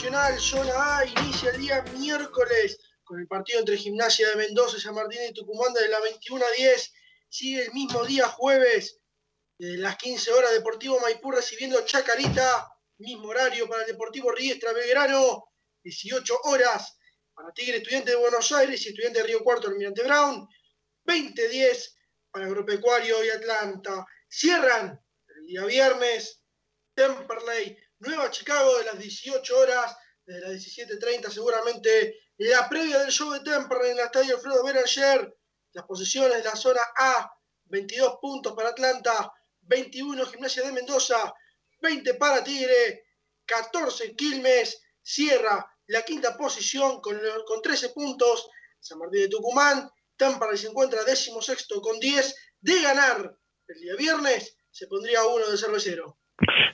Nacional, 0.10 0.40
Zona 0.40 0.98
A, 0.98 1.06
inicia 1.06 1.52
el 1.52 1.62
día 1.62 1.84
miércoles 2.00 2.80
con 3.04 3.20
el 3.20 3.28
partido 3.28 3.60
entre 3.60 3.78
Gimnasia 3.78 4.28
de 4.30 4.38
Mendoza, 4.38 4.80
San 4.80 4.96
Martín 4.96 5.20
y 5.30 5.34
Tucumán 5.34 5.72
de 5.74 5.88
la 5.88 6.00
21 6.00 6.44
a 6.44 6.52
10. 6.52 6.94
Sigue 7.30 7.66
el 7.66 7.74
mismo 7.74 8.04
día 8.06 8.28
jueves, 8.28 9.00
de 9.60 9.78
las 9.78 9.98
15 9.98 10.32
horas, 10.32 10.52
Deportivo 10.54 11.00
Maipú 11.00 11.30
recibiendo 11.30 11.86
Chacarita, 11.86 12.74
mismo 12.98 13.28
horario 13.28 13.70
para 13.70 13.82
el 13.82 13.88
Deportivo 13.88 14.32
Riestra 14.32 14.74
Belgrano, 14.74 15.52
18 15.84 16.40
horas 16.46 16.98
para 17.36 17.54
Tigre 17.54 17.78
Estudiante 17.78 18.10
de 18.10 18.18
Buenos 18.18 18.52
Aires 18.52 18.84
y 18.84 18.90
Estudiante 18.90 19.20
de 19.20 19.28
Río 19.28 19.44
Cuarto, 19.44 19.68
Almirante 19.68 20.02
Brown, 20.02 20.48
20-10 21.06 21.98
para 22.32 22.48
Agropecuario 22.48 23.24
y 23.24 23.30
Atlanta. 23.30 24.08
Cierran 24.28 25.00
el 25.28 25.46
día 25.46 25.66
viernes 25.66 26.42
Temperley, 26.96 27.78
Nueva 28.00 28.32
Chicago 28.32 28.78
de 28.78 28.86
las 28.86 29.00
18 29.00 29.58
horas, 29.58 29.96
de 30.26 30.40
las 30.40 30.52
17.30 30.52 31.30
seguramente. 31.30 32.20
La 32.38 32.70
previa 32.70 33.00
del 33.00 33.12
show 33.12 33.32
de 33.32 33.42
Temperley 33.42 33.92
en 33.92 34.00
el 34.00 34.06
estadio 34.06 34.36
Alfredo 34.36 34.64
Beranger, 34.64 35.38
las 35.74 35.86
posiciones 35.86 36.38
de 36.38 36.44
la 36.44 36.56
zona 36.56 36.82
A, 36.98 37.32
22 37.66 38.18
puntos 38.22 38.54
para 38.54 38.70
Atlanta, 38.70 39.32
21 39.62 40.26
Gimnasia 40.28 40.64
de 40.64 40.72
Mendoza, 40.72 41.34
20 41.82 42.14
para 42.14 42.44
Tigre, 42.44 43.06
14 43.46 44.16
Quilmes, 44.16 44.82
cierra 45.02 45.70
la 45.88 46.04
quinta 46.04 46.38
posición 46.38 47.02
con, 47.02 47.20
con 47.46 47.62
13 47.62 47.90
puntos, 47.90 48.50
San 48.80 49.00
Martín 49.00 49.22
de 49.22 49.28
Tucumán, 49.28 49.90
Temperley 50.16 50.58
se 50.58 50.68
encuentra 50.68 51.04
décimo 51.04 51.42
sexto 51.42 51.82
con 51.82 52.00
10, 52.00 52.36
de 52.62 52.82
ganar 52.82 53.38
el 53.68 53.80
día 53.82 53.96
viernes 53.96 54.58
se 54.72 54.88
pondría 54.88 55.26
uno 55.26 55.50
de 55.50 55.58
cervecero. 55.58 56.19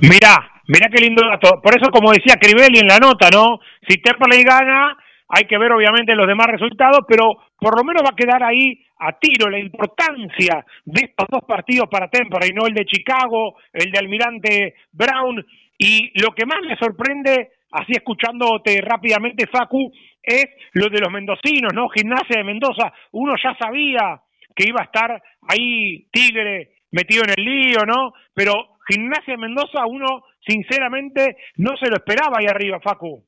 Mirá, 0.02 0.62
mirá 0.68 0.90
qué 0.92 1.02
lindo 1.02 1.24
dato. 1.28 1.62
Por 1.62 1.76
eso, 1.76 1.90
como 1.92 2.12
decía 2.12 2.36
Crivelli 2.40 2.80
en 2.80 2.88
la 2.88 3.00
nota, 3.00 3.30
¿no? 3.32 3.60
Si 3.88 3.98
Temperley 3.98 4.44
gana, 4.44 4.98
hay 5.28 5.46
que 5.46 5.58
ver 5.58 5.72
obviamente 5.72 6.16
los 6.16 6.28
demás 6.28 6.48
resultados, 6.48 7.00
pero 7.08 7.26
por 7.58 7.78
lo 7.78 7.84
menos 7.84 8.04
va 8.04 8.12
a 8.12 8.16
quedar 8.16 8.44
ahí 8.44 8.80
a 9.00 9.14
tiro 9.20 9.50
la 9.50 9.60
importancia 9.60 10.64
de 10.86 11.02
estos 11.06 11.28
dos 11.30 11.44
partidos 11.48 11.88
para 11.90 12.10
Temperley, 12.10 12.52
no 12.54 12.68
el 12.68 12.74
de 12.74 12.86
Chicago, 12.86 13.56
el 13.74 13.92
de 13.92 14.00
Almirante 14.00 14.76
Brown. 14.92 15.44
Y 15.78 16.12
lo 16.22 16.32
que 16.34 16.46
más 16.46 16.60
me 16.62 16.78
sorprende, 16.78 17.52
así 17.72 17.94
escuchándote 17.94 18.80
rápidamente, 18.82 19.48
Facu, 19.48 19.92
es 20.22 20.46
lo 20.74 20.90
de 20.90 21.00
los 21.00 21.12
mendocinos, 21.12 21.74
¿no? 21.74 21.90
Gimnasia 21.90 22.38
de 22.38 22.44
Mendoza. 22.44 22.94
Uno 23.12 23.36
ya 23.42 23.56
sabía 23.60 24.22
que 24.56 24.68
iba 24.68 24.82
a 24.82 24.86
estar 24.86 25.22
ahí 25.50 26.08
Tigre 26.12 26.76
metido 26.92 27.24
en 27.24 27.32
el 27.38 27.44
lío, 27.44 27.80
¿no? 27.86 28.14
Pero 28.34 28.75
Gimnasia 28.88 29.38
Mendoza, 29.38 29.86
uno 29.88 30.24
sinceramente 30.46 31.38
no 31.58 31.76
se 31.78 31.88
lo 31.88 31.98
esperaba 31.98 32.38
ahí 32.40 32.46
arriba, 32.48 32.80
Facu. 32.82 33.28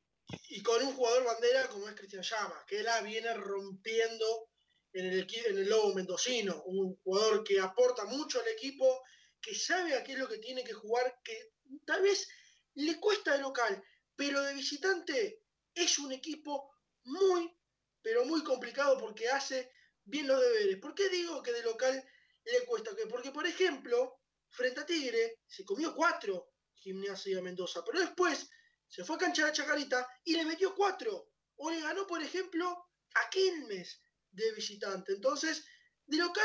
Y 0.50 0.62
con 0.62 0.84
un 0.84 0.94
jugador 0.94 1.24
bandera 1.26 1.68
como 1.70 1.88
es 1.88 1.96
Cristian 1.96 2.22
Llama, 2.24 2.64
que 2.68 2.84
la 2.84 3.02
viene 3.02 3.34
rompiendo 3.34 4.50
en 4.94 5.06
el, 5.06 5.28
en 5.46 5.58
el 5.58 5.70
Lobo 5.70 5.94
Mendocino, 5.94 6.64
un 6.66 6.96
jugador 6.98 7.44
que 7.44 7.60
aporta 7.60 8.06
mucho 8.06 8.40
al 8.42 8.48
equipo, 8.50 9.04
que 9.42 9.56
sabe 9.56 9.96
a 9.96 10.04
qué 10.04 10.14
es 10.14 10.20
lo 10.20 10.28
que 10.28 10.40
tiene 10.40 10.64
que 10.64 10.74
jugar, 10.74 11.20
que 11.24 11.54
tal 11.86 12.02
vez 12.02 12.28
le 12.76 13.00
cuesta 13.00 13.34
de 13.34 13.42
local, 13.42 13.82
pero 14.16 14.42
de 14.42 14.54
visitante 14.54 15.42
es 15.74 16.00
un 16.00 16.12
equipo 16.12 16.72
muy, 17.04 17.56
pero 18.02 18.26
muy 18.26 18.44
complicado 18.44 18.98
porque 18.98 19.30
hace 19.30 19.72
bien 20.04 20.28
los 20.28 20.42
deberes. 20.42 20.78
¿Por 20.78 20.94
qué 20.96 21.08
digo 21.10 21.42
que 21.44 21.54
de 21.54 21.64
local 21.64 22.04
le 22.46 22.66
cuesta? 22.66 22.96
Que- 22.96 23.08
Porque, 23.08 23.32
por 23.32 23.46
ejemplo, 23.46 24.17
frente 24.50 24.82
a 24.82 24.86
Tigre 24.86 25.40
se 25.46 25.66
comió 25.66 25.94
cuatro, 25.96 26.52
Gimnasia 26.76 27.42
Mendoza. 27.42 27.84
Pero 27.86 28.00
después 28.00 28.50
se 28.88 29.04
fue 29.04 29.16
a 29.16 29.20
cancha 29.20 29.46
de 29.46 29.52
Chacarita 29.52 30.08
y 30.24 30.34
le 30.34 30.46
metió 30.46 30.74
cuatro. 30.76 31.30
O 31.58 31.72
le 31.72 31.82
ganó, 31.82 32.06
por 32.06 32.22
ejemplo, 32.22 32.68
a 32.68 33.30
Quilmes 33.30 34.02
de 34.32 34.54
visitante. 34.56 35.14
Entonces, 35.14 35.68
de 36.06 36.18
local 36.18 36.44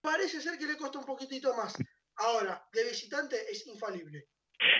parece 0.00 0.40
ser 0.40 0.58
que 0.58 0.66
le 0.66 0.76
cuesta 0.76 0.98
un 0.98 1.06
poquitito 1.06 1.54
más. 1.54 1.74
Ahora, 2.16 2.62
de 2.72 2.84
visitante 2.84 3.36
es 3.50 3.66
infalible. 3.66 4.28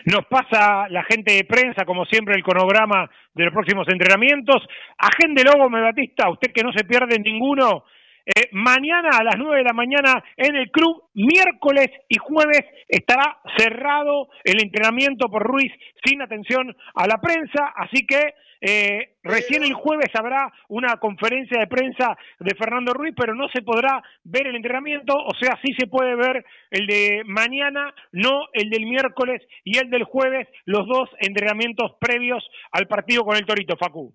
Nos 0.07 0.25
pasa 0.27 0.89
la 0.89 1.05
gente 1.05 1.35
de 1.35 1.45
prensa, 1.45 1.85
como 1.85 2.05
siempre, 2.07 2.35
el 2.35 2.43
cronograma 2.43 3.11
de 3.35 3.45
los 3.45 3.53
próximos 3.53 3.87
entrenamientos. 3.89 4.63
Agente 4.97 5.45
Lobo 5.45 5.69
Batista, 5.69 6.31
usted 6.31 6.53
que 6.53 6.63
no 6.63 6.73
se 6.73 6.85
pierde 6.85 7.19
ninguno. 7.19 7.85
Eh, 8.27 8.49
mañana 8.51 9.11
a 9.17 9.23
las 9.23 9.37
9 9.39 9.59
de 9.59 9.63
la 9.63 9.73
mañana 9.73 10.23
en 10.37 10.57
el 10.57 10.73
club, 10.73 11.05
miércoles 11.15 11.91
y 12.09 12.19
jueves 12.19 12.65
estará 12.89 13.39
cerrado 13.57 14.29
el 14.43 14.61
entrenamiento 14.61 15.29
por 15.29 15.45
Ruiz 15.45 15.73
sin 16.05 16.21
atención 16.21 16.77
a 16.97 17.07
la 17.07 17.21
prensa, 17.21 17.73
así 17.77 18.05
que 18.05 18.35
eh, 18.61 19.17
recién 19.23 19.63
el 19.63 19.75
jueves 19.75 20.09
habrá 20.15 20.53
una 20.69 20.97
conferencia 20.97 21.61
de 21.61 21.69
prensa 21.69 22.17
de 22.41 22.55
Fernando 22.57 22.95
Ruiz, 22.95 23.15
pero 23.17 23.33
no 23.33 23.49
se 23.49 23.63
podrá 23.63 24.03
ver 24.25 24.49
el 24.49 24.57
entrenamiento, 24.57 25.15
o 25.15 25.33
sea, 25.39 25.57
sí 25.65 25.73
se 25.79 25.87
puede 25.87 26.17
ver 26.17 26.45
el 26.73 26.89
de 26.89 27.23
mañana, 27.27 27.95
no 28.11 28.49
el 28.55 28.71
del 28.71 28.87
miércoles 28.87 29.41
y 29.63 29.79
el 29.79 29.89
del 29.89 30.03
jueves, 30.03 30.49
los 30.65 30.89
dos 30.89 31.09
entrenamientos 31.21 31.93
previos 32.01 32.45
al 32.73 32.89
partido 32.89 33.25
con 33.25 33.37
el 33.37 33.47
Torito, 33.47 33.77
Facu. 33.77 34.13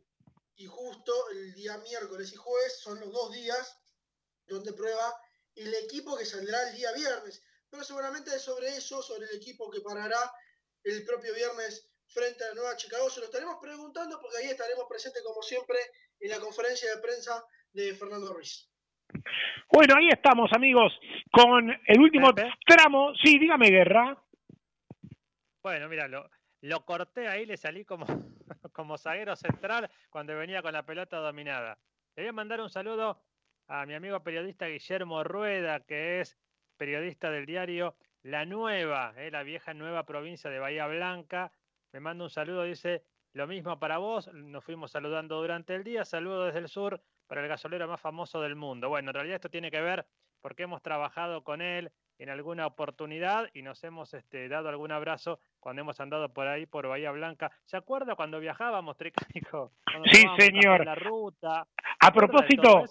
Y 0.57 0.65
justo 0.65 1.13
el 1.33 1.53
día 1.53 1.77
miércoles 1.77 2.33
y 2.33 2.35
jueves 2.35 2.81
son 2.81 2.99
los 2.99 3.11
dos 3.13 3.31
días 3.33 3.80
donde 4.51 4.73
prueba 4.73 5.15
el 5.55 5.73
equipo 5.73 6.17
que 6.17 6.25
saldrá 6.25 6.69
el 6.69 6.75
día 6.75 6.91
viernes. 6.93 7.43
Pero 7.69 7.83
seguramente 7.83 8.37
sobre 8.39 8.67
eso, 8.69 9.01
sobre 9.01 9.27
el 9.27 9.37
equipo 9.37 9.69
que 9.71 9.81
parará 9.81 10.19
el 10.83 11.03
propio 11.05 11.33
viernes 11.33 11.89
frente 12.07 12.43
a 12.43 12.49
la 12.49 12.55
Nueva 12.55 12.75
Chicago, 12.75 13.09
se 13.09 13.21
lo 13.21 13.27
estaremos 13.27 13.57
preguntando 13.61 14.19
porque 14.19 14.37
ahí 14.37 14.49
estaremos 14.49 14.85
presentes 14.89 15.23
como 15.23 15.41
siempre 15.41 15.77
en 16.19 16.29
la 16.29 16.39
conferencia 16.39 16.93
de 16.93 17.01
prensa 17.01 17.45
de 17.71 17.93
Fernando 17.95 18.33
Ruiz. 18.33 18.67
Bueno, 19.71 19.95
ahí 19.97 20.09
estamos 20.09 20.51
amigos 20.53 20.93
con 21.31 21.69
el 21.69 21.99
último 21.99 22.33
tramo. 22.65 23.13
Sí, 23.23 23.39
dígame, 23.39 23.69
Guerra. 23.69 24.21
Bueno, 25.63 25.87
mira, 25.87 26.07
lo, 26.07 26.29
lo 26.61 26.85
corté 26.85 27.27
ahí, 27.27 27.45
le 27.45 27.55
salí 27.55 27.85
como, 27.85 28.05
como 28.73 28.97
zaguero 28.97 29.35
central 29.35 29.89
cuando 30.09 30.35
venía 30.35 30.61
con 30.61 30.73
la 30.73 30.85
pelota 30.85 31.17
dominada. 31.17 31.77
Le 32.15 32.23
voy 32.23 32.29
a 32.29 32.33
mandar 32.33 32.59
un 32.59 32.69
saludo 32.69 33.21
a 33.71 33.85
mi 33.85 33.93
amigo 33.93 34.19
periodista 34.19 34.67
Guillermo 34.67 35.23
Rueda, 35.23 35.79
que 35.79 36.19
es 36.19 36.37
periodista 36.75 37.31
del 37.31 37.45
diario 37.45 37.95
La 38.21 38.43
Nueva, 38.45 39.13
eh, 39.15 39.31
la 39.31 39.43
vieja 39.43 39.73
nueva 39.73 40.03
provincia 40.05 40.49
de 40.49 40.59
Bahía 40.59 40.87
Blanca. 40.87 41.53
Me 41.93 42.01
manda 42.01 42.25
un 42.25 42.29
saludo, 42.29 42.63
dice, 42.63 43.03
lo 43.31 43.47
mismo 43.47 43.79
para 43.79 43.97
vos, 43.97 44.27
nos 44.33 44.65
fuimos 44.65 44.91
saludando 44.91 45.39
durante 45.39 45.73
el 45.73 45.85
día, 45.85 46.03
saludo 46.03 46.47
desde 46.47 46.59
el 46.59 46.67
sur 46.67 47.01
para 47.27 47.41
el 47.41 47.47
gasolero 47.47 47.87
más 47.87 48.01
famoso 48.01 48.41
del 48.41 48.57
mundo. 48.57 48.89
Bueno, 48.89 49.11
en 49.11 49.13
realidad 49.13 49.35
esto 49.35 49.49
tiene 49.49 49.71
que 49.71 49.79
ver 49.79 50.05
porque 50.41 50.63
hemos 50.63 50.81
trabajado 50.81 51.45
con 51.45 51.61
él 51.61 51.93
en 52.19 52.29
alguna 52.29 52.67
oportunidad 52.67 53.49
y 53.53 53.61
nos 53.61 53.81
hemos 53.85 54.13
este, 54.13 54.49
dado 54.49 54.67
algún 54.67 54.91
abrazo 54.91 55.39
cuando 55.61 55.81
hemos 55.81 55.97
andado 56.01 56.33
por 56.33 56.45
ahí, 56.45 56.65
por 56.65 56.87
Bahía 56.87 57.11
Blanca. 57.11 57.49
¿Se 57.63 57.77
acuerda 57.77 58.15
cuando 58.15 58.41
viajábamos, 58.41 58.97
Tricánico? 58.97 59.71
sí, 60.11 60.25
señor. 60.37 60.85
La 60.85 60.95
ruta. 60.95 61.65
A 62.01 62.11
propósito, 62.11 62.83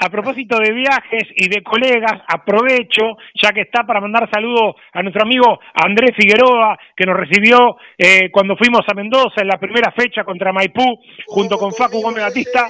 a 0.00 0.08
propósito 0.10 0.58
de 0.58 0.72
viajes 0.72 1.24
y 1.34 1.48
de 1.48 1.62
colegas, 1.62 2.22
aprovecho, 2.28 3.16
ya 3.34 3.50
que 3.52 3.62
está 3.62 3.84
para 3.84 4.00
mandar 4.00 4.30
saludos 4.32 4.76
a 4.92 5.02
nuestro 5.02 5.22
amigo 5.22 5.58
Andrés 5.74 6.12
Figueroa, 6.16 6.78
que 6.96 7.04
nos 7.04 7.16
recibió 7.16 7.76
eh, 7.96 8.30
cuando 8.30 8.56
fuimos 8.56 8.82
a 8.88 8.94
Mendoza 8.94 9.42
en 9.42 9.48
la 9.48 9.58
primera 9.58 9.90
fecha 9.92 10.22
contra 10.22 10.52
Maipú, 10.52 10.84
junto 11.26 11.58
con 11.58 11.72
Facu 11.72 12.00
Gómez 12.00 12.22
Batista. 12.22 12.68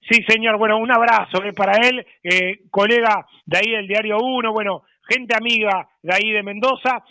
Sí, 0.00 0.24
señor, 0.26 0.56
bueno, 0.56 0.78
un 0.78 0.90
abrazo 0.90 1.44
eh, 1.44 1.52
para 1.52 1.86
él, 1.86 2.06
eh, 2.22 2.60
colega 2.70 3.26
de 3.44 3.58
ahí 3.58 3.70
del 3.72 3.86
Diario 3.86 4.16
1, 4.18 4.50
bueno, 4.52 4.84
gente 5.06 5.36
amiga 5.36 5.86
de 6.02 6.14
ahí 6.14 6.32
de 6.32 6.42
Mendoza, 6.42 7.04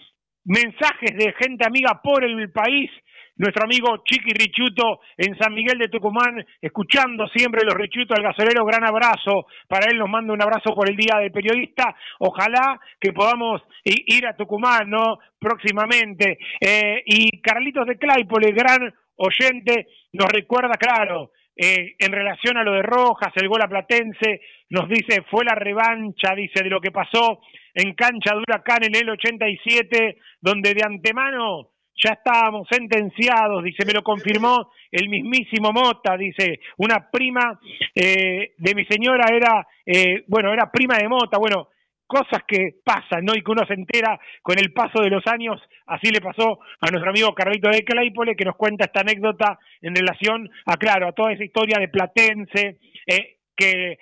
mensajes 0.46 1.16
de 1.16 1.34
gente 1.34 1.64
amiga 1.68 2.02
por 2.02 2.24
el 2.24 2.52
país, 2.52 2.90
nuestro 3.38 3.66
amigo 3.66 4.04
Chiqui 4.04 4.34
Richuto 4.34 5.02
en 5.18 5.38
San 5.38 5.54
Miguel 5.54 5.78
de 5.78 5.90
Tucumán, 5.90 6.44
escuchando 6.62 7.28
siempre 7.28 7.62
los 7.64 7.76
Richutos 7.76 8.18
al 8.18 8.24
gasolero, 8.24 8.66
gran 8.66 8.86
abrazo, 8.86 9.46
para 9.68 9.90
él 9.92 9.98
nos 9.98 10.10
manda 10.10 10.34
un 10.34 10.42
abrazo 10.42 10.74
por 10.74 10.90
el 10.90 10.96
Día 10.96 11.20
del 11.20 11.32
Periodista, 11.32 11.96
ojalá 12.20 12.80
que 13.00 13.14
podamos 13.14 13.62
ir 13.84 14.26
a 14.28 14.36
Tucumán, 14.36 14.90
¿no? 14.90 15.20
Próximamente. 15.40 16.38
Eh, 16.60 17.04
y 17.06 17.42
Carlitos 17.42 17.86
de 17.88 17.98
Claypole, 17.98 18.52
gran 18.52 18.94
oyente, 19.18 19.88
nos 20.14 20.28
recuerda, 20.32 20.74
claro, 20.76 21.32
eh, 21.56 21.96
en 21.98 22.12
relación 22.12 22.58
a 22.58 22.64
lo 22.64 22.74
de 22.74 22.84
Rojas, 22.84 23.34
el 23.36 23.48
gol 23.48 23.62
a 23.64 23.68
Platense, 23.68 24.42
nos 24.70 24.88
dice, 24.88 25.24
fue 25.30 25.44
la 25.44 25.56
revancha, 25.56 26.36
dice, 26.36 26.64
de 26.64 26.70
lo 26.70 26.80
que 26.80 26.92
pasó 26.92 27.40
en 27.74 27.94
cancha 27.94 28.34
de 28.34 28.40
Huracán 28.40 28.84
en 28.84 28.96
el 28.96 29.10
87, 29.10 30.18
donde 30.42 30.74
de 30.74 30.84
antemano 30.84 31.70
ya 32.04 32.14
estábamos 32.14 32.68
sentenciados, 32.70 33.64
dice, 33.64 33.86
me 33.86 33.94
lo 33.94 34.04
confirmó 34.04 34.72
el 34.92 35.10
mismísimo 35.10 35.72
Mota, 35.72 36.16
dice, 36.16 36.60
una 36.78 37.10
prima 37.12 37.60
eh, 37.94 38.54
de 38.58 38.76
mi 38.76 38.86
señora 38.86 39.36
era, 39.36 39.68
eh, 39.86 40.24
bueno, 40.28 40.54
era 40.54 40.72
prima 40.72 40.98
de 40.98 41.08
Mota, 41.08 41.38
bueno, 41.38 41.70
cosas 42.06 42.44
que 42.48 42.76
pasan, 42.84 43.26
¿no? 43.26 43.34
Y 43.36 43.44
que 43.44 43.52
uno 43.52 43.66
se 43.68 43.74
entera 43.74 44.18
con 44.42 44.58
el 44.58 44.72
paso 44.72 45.02
de 45.02 45.10
los 45.10 45.26
años, 45.28 45.62
así 45.88 46.10
le 46.10 46.22
pasó 46.22 46.60
a 46.80 46.90
nuestro 46.90 47.10
amigo 47.10 47.36
Carlito 47.36 47.70
de 47.70 47.84
Claypole, 47.84 48.36
que 48.36 48.46
nos 48.46 48.56
cuenta 48.56 48.86
esta 48.86 49.02
anécdota 49.02 49.60
en 49.82 49.94
relación 49.94 50.50
a, 50.66 50.78
claro, 50.78 51.10
a 51.10 51.12
toda 51.12 51.34
esa 51.34 51.44
historia 51.44 51.80
de 51.80 51.90
Platense, 51.90 52.78
eh, 53.06 53.38
que 53.56 53.98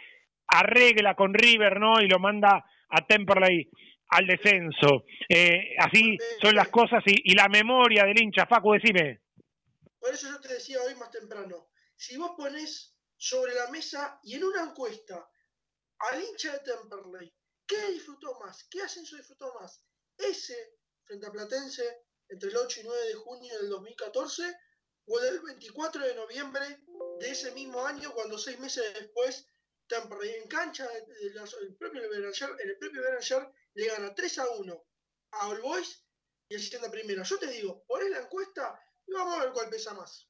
arregla 0.48 1.16
con 1.16 1.34
River, 1.34 1.80
¿no? 1.80 2.00
Y 2.02 2.08
lo 2.08 2.20
manda 2.20 2.64
a 2.90 3.02
Temperley 3.08 3.70
al 4.10 4.28
descenso. 4.28 5.06
Eh, 5.30 5.76
así 5.80 6.18
son 6.42 6.56
las 6.56 6.70
cosas 6.70 7.04
y, 7.06 7.34
la 7.36 7.48
memoria 7.50 8.06
del 8.06 8.22
hincha. 8.22 8.46
Facu, 8.46 8.74
decime. 8.74 9.22
Por 10.00 10.14
eso 10.14 10.30
yo 10.30 10.40
te 10.40 10.54
decía 10.54 10.82
hoy 10.82 10.96
más 10.96 11.12
temprano, 11.12 11.70
si 11.96 12.18
vos 12.18 12.32
pones 12.38 12.96
sobre 13.18 13.54
la 13.56 13.70
mesa 13.72 14.20
y 14.24 14.36
en 14.36 14.44
una 14.44 14.64
encuesta 14.64 15.28
al 15.98 16.22
hincha 16.22 16.54
de 16.54 16.60
Temperley, 16.60 17.34
¿qué 17.66 17.92
disfrutó 17.92 18.38
más? 18.40 18.66
¿Qué 18.70 18.82
ascenso 18.82 19.16
disfrutó 19.16 19.54
más? 19.60 19.82
¿Ese 20.18 20.56
frente 21.04 21.26
a 21.26 21.32
Platense 21.32 21.84
entre 22.30 22.50
el 22.50 22.58
8 22.58 22.82
y 22.82 22.84
9 22.84 23.08
de 23.08 23.14
junio 23.16 23.58
del 23.60 23.70
2014 23.70 24.44
o 25.08 25.20
el 25.20 25.40
24 25.40 26.06
de 26.06 26.16
noviembre 26.16 26.66
de 27.20 27.30
ese 27.30 27.52
mismo 27.52 27.86
año 27.86 28.12
cuando 28.14 28.38
seis 28.38 28.60
meses 28.60 28.84
después 28.94 29.48
Temperley 29.88 30.34
en 30.36 30.48
cancha, 30.48 30.88
el 31.62 31.76
propio 31.76 32.10
Beranger, 32.10 32.50
el 32.60 32.78
propio 32.78 33.02
le 33.76 33.88
gana 33.88 34.14
3 34.14 34.40
a 34.40 34.44
1 34.60 34.74
a 35.32 35.48
All 35.48 35.62
Boys 35.62 36.04
y 36.50 36.56
asciende 36.56 36.90
primero. 36.90 37.24
Yo 37.24 37.38
te 37.38 37.52
digo, 37.52 37.84
poné 37.88 38.10
la 38.10 38.20
encuesta 38.20 38.80
y 39.08 39.14
vamos 39.14 39.38
a 39.38 39.44
ver 39.44 39.54
cuál 39.54 39.70
pesa 39.70 39.94
más. 39.94 40.28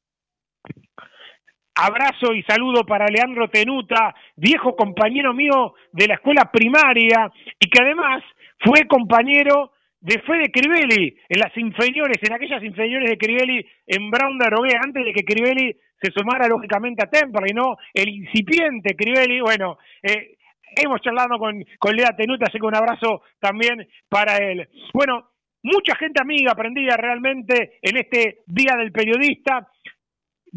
Abrazo 1.77 2.33
y 2.33 2.41
saludo 2.43 2.85
para 2.85 3.05
Leandro 3.07 3.49
Tenuta, 3.49 4.15
viejo 4.37 4.75
compañero 4.75 5.33
mío 5.33 5.73
de 5.91 6.07
la 6.07 6.15
escuela 6.15 6.49
primaria 6.51 7.29
y 7.59 7.69
que 7.69 7.81
además 7.81 8.23
fue 8.63 8.87
compañero 8.87 9.73
de 9.99 10.19
Fede 10.19 10.51
Crivelli 10.51 11.17
en 11.27 11.39
las 11.39 11.55
inferiores, 11.57 12.17
en 12.21 12.33
aquellas 12.33 12.63
inferiores 12.63 13.09
de 13.09 13.17
Crivelli 13.17 13.65
en 13.87 14.09
Brown 14.09 14.37
de 14.37 14.45
Arogué, 14.45 14.73
antes 14.81 15.03
de 15.03 15.11
que 15.11 15.25
Crivelli 15.25 15.75
se 16.01 16.11
sumara 16.11 16.47
lógicamente 16.47 17.03
a 17.03 17.09
Temperley, 17.09 17.53
¿no? 17.53 17.75
El 17.93 18.09
incipiente 18.09 18.95
Crivelli, 18.95 19.41
bueno, 19.41 19.77
eh, 20.01 20.34
hemos 20.83 21.01
charlado 21.01 21.37
con, 21.37 21.63
Lea 21.95 22.15
Tenuta, 22.15 22.45
así 22.47 22.59
que 22.59 22.65
un 22.65 22.75
abrazo 22.75 23.21
también 23.39 23.87
para 24.09 24.37
él. 24.37 24.67
Bueno, 24.93 25.31
mucha 25.63 25.95
gente 25.95 26.21
amiga 26.21 26.51
aprendida 26.51 26.97
realmente 26.97 27.79
en 27.81 27.97
este 27.97 28.43
Día 28.45 28.75
del 28.77 28.91
Periodista. 28.91 29.69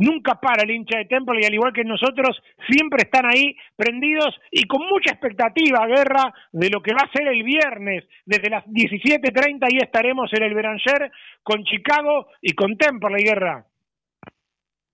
Nunca 0.01 0.37
para 0.41 0.63
el 0.63 0.71
hincha 0.71 0.99
de 0.99 1.07
Temple 1.07 1.41
y 1.43 1.45
al 1.45 1.55
igual 1.55 1.73
que 1.73 1.83
nosotros, 1.83 2.41
siempre 2.69 3.03
están 3.03 3.27
ahí 3.27 3.57
prendidos 3.75 4.39
y 4.53 4.65
con 4.65 4.83
mucha 4.87 5.11
expectativa, 5.11 5.89
Guerra, 5.89 6.33
de 6.53 6.71
lo 6.71 6.81
que 6.81 6.93
va 6.93 7.03
a 7.03 7.13
ser 7.13 7.27
el 7.27 7.43
viernes. 7.43 8.05
Desde 8.25 8.49
las 8.49 8.65
17.30 8.67 9.65
ahí 9.65 9.79
estaremos 9.83 10.33
en 10.35 10.45
el 10.45 10.55
Beranger 10.55 11.11
con 11.43 11.65
Chicago 11.65 12.29
y 12.41 12.53
con 12.53 12.77
Temperley, 12.77 13.25
Guerra. 13.25 13.67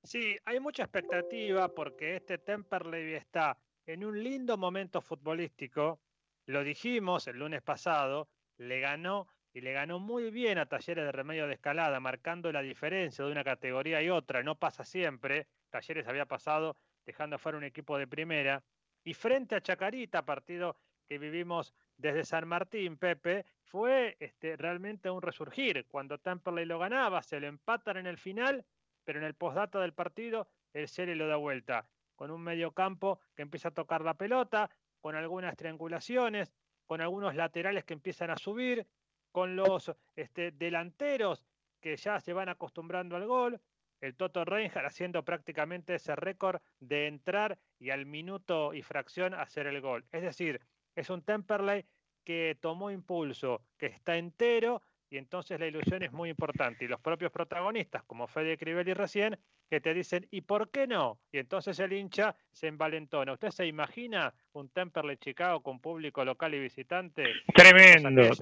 Sí, 0.05 0.37
hay 0.45 0.61
mucha 0.61 0.83
expectativa 0.83 1.69
porque 1.69 2.17
este 2.17 2.37
Temperley 2.37 3.15
está 3.15 3.57
en 3.87 4.05
un 4.05 4.23
lindo 4.23 4.57
momento 4.57 5.01
futbolístico. 5.01 6.01
Lo 6.47 6.63
dijimos 6.63 7.27
el 7.27 7.39
lunes 7.39 7.63
pasado, 7.63 8.29
le 8.59 8.81
ganó 8.81 9.29
y 9.53 9.61
le 9.61 9.73
ganó 9.73 10.01
muy 10.01 10.31
bien 10.31 10.59
a 10.59 10.67
Talleres 10.67 11.05
de 11.05 11.13
Remedio 11.13 11.47
de 11.47 11.55
Escalada, 11.55 12.01
marcando 12.01 12.51
la 12.51 12.61
diferencia 12.61 13.25
de 13.25 13.31
una 13.31 13.45
categoría 13.45 14.03
y 14.03 14.11
otra. 14.11 14.43
No 14.43 14.59
pasa 14.59 14.85
siempre. 14.85 15.47
Talleres 15.71 16.09
había 16.09 16.27
pasado 16.27 16.77
dejando 17.07 17.39
fuera 17.39 17.59
un 17.59 17.65
equipo 17.65 17.97
de 17.97 18.09
primera. 18.09 18.65
Y 19.05 19.15
frente 19.15 19.55
a 19.55 19.61
Chacarita, 19.61 20.25
partido 20.25 20.77
que 21.07 21.19
vivimos 21.19 21.75
desde 21.97 22.25
San 22.25 22.49
Martín, 22.49 22.97
Pepe, 22.97 23.45
fue 23.63 24.17
este, 24.19 24.57
realmente 24.57 25.11
un 25.11 25.23
resurgir. 25.23 25.87
Cuando 25.87 26.19
Temperley 26.19 26.65
lo 26.65 26.79
ganaba, 26.79 27.23
se 27.23 27.39
lo 27.39 27.47
empatan 27.47 27.99
en 27.99 28.07
el 28.07 28.19
final, 28.19 28.65
pero 29.05 29.19
en 29.19 29.25
el 29.25 29.35
postdata 29.35 29.81
del 29.81 29.93
partido, 29.93 30.49
el 30.73 30.89
serie 30.89 31.15
lo 31.15 31.29
da 31.29 31.37
vuelta, 31.37 31.89
con 32.15 32.31
un 32.31 32.43
medio 32.43 32.73
campo 32.73 33.21
que 33.35 33.43
empieza 33.43 33.69
a 33.69 33.75
tocar 33.75 34.03
la 34.03 34.15
pelota, 34.15 34.71
con 35.01 35.17
algunas 35.17 35.57
triangulaciones, 35.57 36.53
con 36.87 37.01
algunos 37.01 37.35
laterales 37.35 37.85
que 37.85 37.95
empiezan 37.95 38.31
a 38.31 38.37
subir, 38.37 38.87
con 39.33 39.57
los 39.57 39.93
este, 40.17 40.53
delanteros 40.53 41.45
que 41.81 41.97
ya 41.97 42.21
se 42.21 42.33
van 42.33 42.49
acostumbrando 42.49 43.17
al 43.17 43.27
gol, 43.27 43.61
el 44.01 44.15
Toto 44.15 44.45
Reinhardt 44.45 44.87
haciendo 44.87 45.25
prácticamente 45.25 45.95
ese 45.95 46.15
récord 46.15 46.61
de 46.79 47.07
entrar 47.07 47.59
y 47.79 47.91
al 47.91 48.07
minuto 48.07 48.75
y 48.75 48.83
fracción 48.83 49.35
hacer 49.35 49.67
el 49.67 49.81
gol. 49.81 50.05
Es 50.13 50.23
decir, 50.23 50.61
es 50.95 51.11
un 51.11 51.23
Temperley 51.23 51.85
que 52.23 52.57
tomó 52.61 52.91
impulso, 52.91 53.63
que 53.77 53.87
está 53.87 54.17
entero 54.17 54.83
y 55.11 55.19
entonces 55.19 55.61
la 55.61 55.67
ilusión 55.67 56.03
es 56.03 56.13
muy 56.13 56.31
importante. 56.31 56.85
Y 56.85 56.89
los 56.89 57.01
propios 57.01 57.31
protagonistas, 57.31 58.03
como 58.05 58.27
Fede 58.27 58.59
Crivelli 58.59 58.95
recién, 58.95 59.39
que 59.69 59.81
te 59.81 59.95
dicen, 59.95 60.27
¿y 60.31 60.43
por 60.43 60.71
qué 60.71 60.87
no? 60.87 61.19
Y 61.33 61.39
entonces 61.39 61.79
el 61.81 61.93
hincha 61.93 62.35
se 62.53 62.69
envalentona. 62.69 63.33
¿Usted 63.33 63.51
se 63.51 63.67
imagina 63.67 64.33
un 64.53 64.69
Temperley 64.69 65.17
Chicago 65.17 65.61
con 65.63 65.81
público 65.81 66.25
local 66.25 66.55
y 66.55 66.61
visitante? 66.61 67.25
Tremendo. 67.55 68.33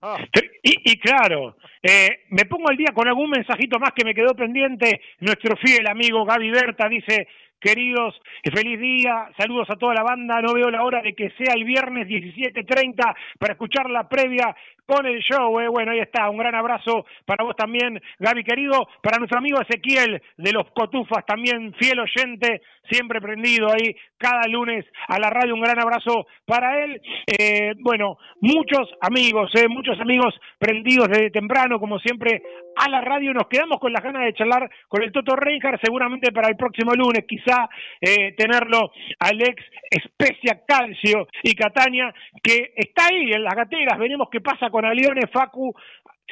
Oh. 0.00 0.16
Y, 0.62 0.92
y 0.92 0.98
claro, 0.98 1.56
eh, 1.82 2.24
me 2.30 2.44
pongo 2.46 2.68
al 2.68 2.76
día 2.76 2.92
con 2.94 3.06
algún 3.06 3.30
mensajito 3.30 3.78
más 3.78 3.92
que 3.92 4.04
me 4.04 4.14
quedó 4.14 4.34
pendiente. 4.34 5.00
Nuestro 5.20 5.56
fiel 5.56 5.86
amigo 5.86 6.24
Gaby 6.24 6.50
Berta 6.50 6.88
dice, 6.88 7.28
queridos, 7.62 8.20
feliz 8.52 8.80
día, 8.80 9.28
saludos 9.36 9.70
a 9.70 9.76
toda 9.76 9.94
la 9.94 10.02
banda, 10.02 10.42
no 10.42 10.52
veo 10.52 10.70
la 10.70 10.82
hora 10.82 11.00
de 11.00 11.14
que 11.14 11.30
sea 11.38 11.54
el 11.54 11.64
viernes 11.64 12.08
17.30 12.08 13.14
para 13.38 13.52
escuchar 13.52 13.88
la 13.88 14.08
previa 14.08 14.54
con 14.86 15.06
el 15.06 15.20
show, 15.20 15.58
eh. 15.60 15.68
bueno, 15.68 15.92
ahí 15.92 16.00
está, 16.00 16.28
un 16.28 16.38
gran 16.38 16.54
abrazo 16.54 17.06
para 17.24 17.44
vos 17.44 17.56
también, 17.56 18.00
Gaby 18.18 18.44
querido, 18.44 18.88
para 19.02 19.18
nuestro 19.18 19.38
amigo 19.38 19.60
Ezequiel 19.60 20.22
de 20.36 20.52
los 20.52 20.70
Cotufas, 20.72 21.24
también 21.26 21.74
fiel 21.74 22.00
oyente, 22.00 22.62
siempre 22.90 23.20
prendido 23.20 23.68
ahí 23.68 23.94
cada 24.18 24.46
lunes 24.48 24.84
a 25.08 25.18
la 25.18 25.30
radio, 25.30 25.54
un 25.54 25.60
gran 25.60 25.80
abrazo 25.80 26.26
para 26.44 26.84
él, 26.84 27.00
eh, 27.26 27.72
bueno, 27.80 28.18
muchos 28.40 28.88
amigos, 29.00 29.50
eh, 29.54 29.68
muchos 29.68 29.98
amigos 30.00 30.34
prendidos 30.58 31.08
desde 31.08 31.30
temprano, 31.30 31.78
como 31.78 31.98
siempre, 31.98 32.42
a 32.76 32.88
la 32.88 33.00
radio, 33.00 33.32
nos 33.32 33.48
quedamos 33.48 33.78
con 33.78 33.92
las 33.92 34.02
ganas 34.02 34.24
de 34.24 34.34
charlar 34.34 34.68
con 34.88 35.02
el 35.02 35.12
Toto 35.12 35.36
Reinhardt, 35.36 35.80
seguramente 35.82 36.32
para 36.32 36.48
el 36.48 36.56
próximo 36.56 36.92
lunes, 36.94 37.24
quizá 37.26 37.68
eh, 38.00 38.34
tenerlo 38.36 38.92
al 39.18 39.40
ex 39.40 39.62
Especia 39.90 40.62
Calcio 40.66 41.28
y 41.42 41.54
Catania, 41.54 42.14
que 42.42 42.72
está 42.74 43.08
ahí 43.08 43.32
en 43.32 43.44
las 43.44 43.54
gateras, 43.54 43.98
veremos 43.98 44.28
qué 44.30 44.40
pasa 44.40 44.70
con 44.72 44.84
a 44.84 44.92
Leone, 44.92 45.28
Facu, 45.28 45.72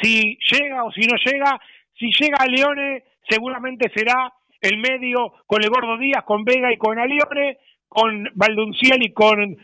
si 0.02 0.36
llega 0.50 0.82
o 0.82 0.90
si 0.90 1.02
no 1.02 1.16
llega, 1.24 1.60
si 1.96 2.10
llega 2.18 2.38
a 2.40 2.46
Leone, 2.46 3.04
seguramente 3.28 3.92
será 3.94 4.32
el 4.60 4.78
medio 4.78 5.34
con 5.46 5.62
el 5.62 5.70
Gordo 5.70 5.96
Díaz, 5.98 6.24
con 6.24 6.44
Vega 6.44 6.72
y 6.72 6.78
con 6.78 6.98
Alione, 6.98 7.58
con 7.88 8.28
Valdunciel 8.34 9.02
y 9.02 9.12
con 9.12 9.56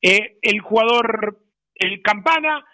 eh, 0.00 0.38
el 0.40 0.60
jugador, 0.60 1.40
el 1.74 2.00
Campana, 2.02 2.64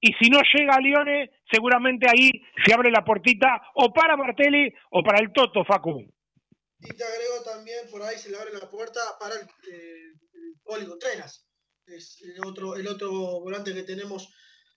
y 0.00 0.12
si 0.14 0.28
no 0.28 0.40
llega 0.52 0.74
a 0.74 0.80
Lione, 0.80 1.30
seguramente 1.50 2.06
ahí 2.08 2.30
se 2.64 2.74
abre 2.74 2.90
la 2.90 3.04
portita 3.04 3.62
o 3.74 3.92
para 3.92 4.16
Martelli 4.16 4.72
o 4.90 5.02
para 5.02 5.18
el 5.18 5.32
Toto, 5.32 5.64
Facu. 5.64 6.04
Y 6.80 6.88
te 6.88 7.04
agrego 7.04 7.42
también, 7.44 7.90
por 7.90 8.02
ahí 8.02 8.18
se 8.18 8.30
le 8.30 8.36
abre 8.36 8.52
la 8.52 8.68
puerta 8.68 9.00
para 9.18 9.34
el, 9.36 9.42
eh, 9.72 10.12
el 10.76 10.92
es 11.86 12.22
el 12.22 12.44
otro, 12.44 12.76
el 12.76 12.86
otro 12.86 13.10
volante 13.40 13.74
que 13.74 13.82
tenemos 13.82 14.34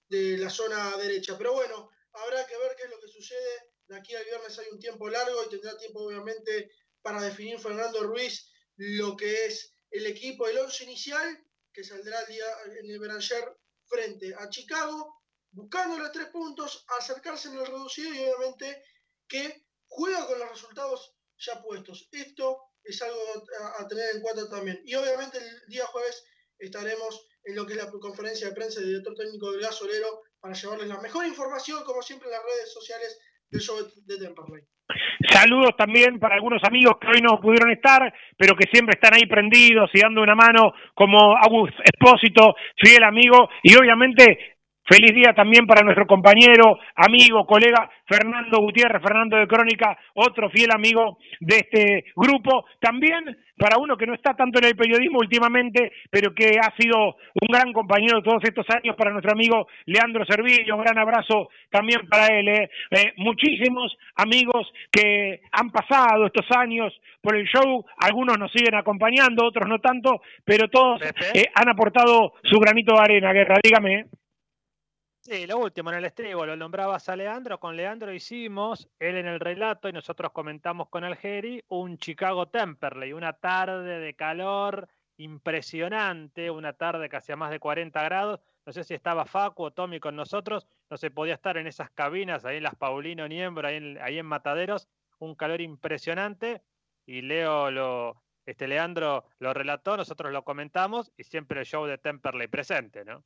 de 0.09 0.37
la 0.37 0.49
zona 0.49 0.95
derecha. 0.97 1.37
Pero 1.37 1.53
bueno, 1.53 1.89
habrá 2.13 2.45
que 2.45 2.57
ver 2.57 2.75
qué 2.77 2.83
es 2.83 2.89
lo 2.89 2.99
que 2.99 3.07
sucede. 3.07 3.71
De 3.87 3.97
aquí 3.97 4.15
al 4.15 4.25
viernes 4.25 4.57
hay 4.59 4.67
un 4.71 4.79
tiempo 4.79 5.09
largo 5.09 5.43
y 5.45 5.49
tendrá 5.49 5.77
tiempo 5.77 6.01
obviamente 6.01 6.71
para 7.01 7.21
definir 7.21 7.59
Fernando 7.59 8.03
Ruiz 8.03 8.51
lo 8.75 9.15
que 9.15 9.45
es 9.45 9.73
el 9.91 10.05
equipo, 10.05 10.47
el 10.47 10.57
once 10.57 10.83
inicial 10.83 11.43
que 11.73 11.83
saldrá 11.83 12.19
el 12.21 12.27
día 12.27 12.45
en 12.79 12.89
el 12.89 12.99
Beranger 12.99 13.55
frente 13.85 14.33
a 14.35 14.49
Chicago, 14.49 15.21
buscando 15.51 15.97
los 15.97 16.11
tres 16.11 16.27
puntos, 16.27 16.83
acercarse 16.99 17.49
en 17.49 17.59
el 17.59 17.65
reducido 17.67 18.13
y 18.13 18.19
obviamente 18.19 18.83
que 19.27 19.65
juega 19.85 20.25
con 20.25 20.39
los 20.39 20.49
resultados 20.49 21.15
ya 21.37 21.61
puestos. 21.61 22.09
Esto 22.11 22.71
es 22.83 23.01
algo 23.01 23.21
a, 23.59 23.81
a 23.81 23.87
tener 23.87 24.15
en 24.15 24.21
cuenta 24.21 24.49
también. 24.49 24.81
Y 24.85 24.95
obviamente 24.95 25.37
el 25.37 25.67
día 25.67 25.85
jueves 25.85 26.23
estaremos 26.57 27.27
en 27.47 27.55
lo 27.55 27.65
que 27.65 27.73
es 27.73 27.79
la 27.79 27.89
conferencia 27.89 28.49
de 28.49 28.55
prensa 28.55 28.81
del 28.81 28.89
director 28.89 29.15
técnico 29.15 29.51
del 29.51 29.61
gasolero 29.61 30.21
para 30.39 30.53
llevarles 30.53 30.87
la 30.87 31.01
mejor 31.01 31.25
información, 31.25 31.83
como 31.85 32.01
siempre, 32.01 32.27
en 32.27 32.33
las 32.33 32.43
redes 32.43 32.73
sociales 32.73 33.19
del 33.49 33.61
show 33.61 33.77
de 33.79 34.17
Temperley. 34.17 34.63
Saludos 35.31 35.71
también 35.77 36.19
para 36.19 36.35
algunos 36.35 36.61
amigos 36.63 36.95
que 36.99 37.07
hoy 37.07 37.21
no 37.21 37.39
pudieron 37.39 37.71
estar, 37.71 38.13
pero 38.37 38.55
que 38.55 38.69
siempre 38.71 38.95
están 38.95 39.15
ahí 39.15 39.25
prendidos 39.27 39.89
y 39.93 39.99
dando 39.99 40.21
una 40.21 40.35
mano, 40.35 40.73
como 40.93 41.35
Agus 41.37 41.71
Espósito, 41.83 42.55
fiel 42.75 43.03
amigo, 43.03 43.49
y 43.63 43.75
obviamente 43.75 44.56
Feliz 44.89 45.13
día 45.13 45.33
también 45.33 45.67
para 45.67 45.83
nuestro 45.83 46.07
compañero, 46.07 46.79
amigo, 46.95 47.45
colega 47.45 47.89
Fernando 48.05 48.59
Gutiérrez, 48.61 49.01
Fernando 49.03 49.35
de 49.35 49.45
Crónica, 49.45 49.97
otro 50.13 50.49
fiel 50.49 50.71
amigo 50.73 51.17
de 51.41 51.57
este 51.57 52.05
grupo. 52.15 52.63
También 52.79 53.37
para 53.57 53.79
uno 53.79 53.97
que 53.97 54.05
no 54.05 54.13
está 54.13 54.33
tanto 54.33 54.59
en 54.59 54.65
el 54.65 54.77
periodismo 54.77 55.19
últimamente, 55.19 55.91
pero 56.09 56.33
que 56.33 56.55
ha 56.57 56.73
sido 56.79 57.17
un 57.17 57.47
gran 57.49 57.73
compañero 57.73 58.23
todos 58.23 58.41
estos 58.43 58.65
años, 58.69 58.95
para 58.95 59.11
nuestro 59.11 59.33
amigo 59.33 59.67
Leandro 59.87 60.23
Servillo. 60.25 60.77
Un 60.77 60.83
gran 60.83 60.97
abrazo 60.97 61.49
también 61.69 62.07
para 62.07 62.27
él. 62.27 62.47
¿eh? 62.47 62.69
Eh, 62.91 63.13
muchísimos 63.17 63.93
amigos 64.15 64.71
que 64.89 65.41
han 65.51 65.69
pasado 65.69 66.27
estos 66.27 66.45
años 66.55 66.93
por 67.21 67.35
el 67.35 67.45
show, 67.45 67.83
algunos 67.97 68.37
nos 68.39 68.53
siguen 68.53 68.75
acompañando, 68.75 69.47
otros 69.47 69.67
no 69.67 69.79
tanto, 69.79 70.21
pero 70.45 70.69
todos 70.69 71.01
eh, 71.01 71.43
han 71.53 71.67
aportado 71.67 72.35
su 72.43 72.57
granito 72.57 72.95
de 72.95 73.01
arena, 73.01 73.33
Guerra. 73.33 73.55
Dígame. 73.61 74.05
Sí, 75.29 75.45
lo 75.45 75.57
último, 75.57 75.89
en 75.89 75.97
el 75.97 76.05
estribo 76.05 76.45
lo 76.45 76.55
nombrabas 76.55 77.09
a 77.09 77.15
Leandro, 77.17 77.59
con 77.59 77.75
Leandro 77.75 78.13
hicimos, 78.13 78.87
él 78.97 79.17
en 79.17 79.27
el 79.27 79.41
relato 79.41 79.89
y 79.89 79.91
nosotros 79.91 80.31
comentamos 80.31 80.87
con 80.87 81.03
Jerry, 81.17 81.61
un 81.67 81.97
Chicago 81.97 82.47
Temperley, 82.47 83.11
una 83.11 83.33
tarde 83.33 83.99
de 83.99 84.13
calor 84.13 84.87
impresionante, 85.17 86.49
una 86.49 86.71
tarde 86.71 87.09
que 87.09 87.17
hacía 87.17 87.35
más 87.35 87.51
de 87.51 87.59
40 87.59 88.01
grados, 88.03 88.39
no 88.65 88.71
sé 88.71 88.85
si 88.85 88.93
estaba 88.93 89.25
Facu 89.25 89.63
o 89.63 89.71
Tommy 89.71 89.99
con 89.99 90.15
nosotros, 90.15 90.65
no 90.89 90.95
se 90.95 91.11
podía 91.11 91.33
estar 91.33 91.57
en 91.57 91.67
esas 91.67 91.89
cabinas, 91.89 92.45
ahí 92.45 92.57
en 92.57 92.63
las 92.63 92.75
Paulino 92.75 93.27
Niembro, 93.27 93.67
ahí 93.67 93.75
en, 93.75 93.97
ahí 94.01 94.19
en 94.19 94.25
Mataderos, 94.25 94.87
un 95.19 95.35
calor 95.35 95.59
impresionante, 95.59 96.61
y 97.05 97.21
Leo 97.21 97.69
lo, 97.69 98.23
este 98.45 98.65
Leandro 98.65 99.25
lo 99.39 99.53
relató, 99.53 99.97
nosotros 99.97 100.31
lo 100.31 100.45
comentamos, 100.45 101.11
y 101.17 101.25
siempre 101.25 101.59
el 101.59 101.65
show 101.65 101.85
de 101.85 101.97
Temperley 101.97 102.47
presente, 102.47 103.03
¿no? 103.03 103.25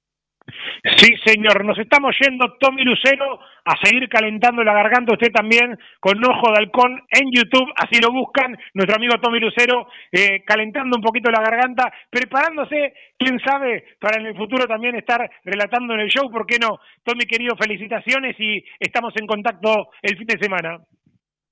Sí, 0.97 1.13
señor, 1.23 1.63
nos 1.63 1.77
estamos 1.77 2.15
yendo, 2.19 2.57
Tommy 2.59 2.83
Lucero, 2.83 3.39
a 3.63 3.75
seguir 3.83 4.09
calentando 4.09 4.63
la 4.63 4.73
garganta, 4.73 5.13
usted 5.13 5.31
también, 5.31 5.77
con 5.99 6.23
Ojo 6.25 6.51
de 6.51 6.57
Halcón 6.57 7.01
en 7.09 7.31
YouTube, 7.31 7.71
así 7.75 8.01
lo 8.01 8.11
buscan, 8.11 8.57
nuestro 8.73 8.95
amigo 8.95 9.19
Tommy 9.21 9.39
Lucero, 9.39 9.87
eh, 10.11 10.43
calentando 10.43 10.97
un 10.97 11.03
poquito 11.03 11.29
la 11.29 11.41
garganta, 11.41 11.91
preparándose, 12.09 12.93
quién 13.17 13.39
sabe, 13.39 13.85
para 13.99 14.19
en 14.19 14.27
el 14.27 14.35
futuro 14.35 14.65
también 14.65 14.95
estar 14.95 15.29
relatando 15.43 15.93
en 15.93 16.01
el 16.01 16.09
show, 16.09 16.29
¿por 16.31 16.45
qué 16.45 16.57
no? 16.59 16.79
Tommy, 17.03 17.25
querido, 17.25 17.55
felicitaciones 17.55 18.35
y 18.39 18.63
estamos 18.79 19.13
en 19.17 19.27
contacto 19.27 19.91
el 20.01 20.17
fin 20.17 20.27
de 20.27 20.39
semana. 20.39 20.79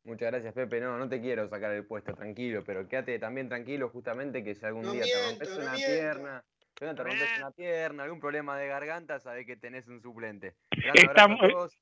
Muchas 0.04 0.32
gracias, 0.32 0.54
Pepe. 0.56 0.80
No, 0.80 0.98
no 0.98 1.08
te 1.08 1.22
quiero 1.22 1.48
sacar 1.48 1.72
el 1.72 1.86
puesto, 1.86 2.14
tranquilo, 2.14 2.64
pero 2.66 2.88
quédate 2.88 3.20
también 3.20 3.48
tranquilo, 3.48 3.90
justamente 3.90 4.44
que 4.44 4.56
si 4.56 4.66
algún 4.66 4.84
No 4.84 4.92
día 4.92 5.04
te 5.04 5.30
rompes 5.30 5.56
no 5.56 5.64
una 5.64 5.74
pierna, 5.74 6.44
si 6.80 6.86
no 6.86 6.96
te 6.96 7.04
rompes 7.04 7.38
una 7.38 7.52
pierna, 7.52 8.04
algún 8.04 8.20
problema 8.20 8.58
de 8.58 8.68
garganta, 8.68 9.20
sabés 9.20 9.46
que 9.46 9.58
tenés 9.58 9.88
un 9.88 10.02
suplente. 10.02 10.56
Gran 10.72 10.96
Estamos- 10.98 11.40
abrazo 11.42 11.46
a 11.46 11.60
todos 11.60 11.80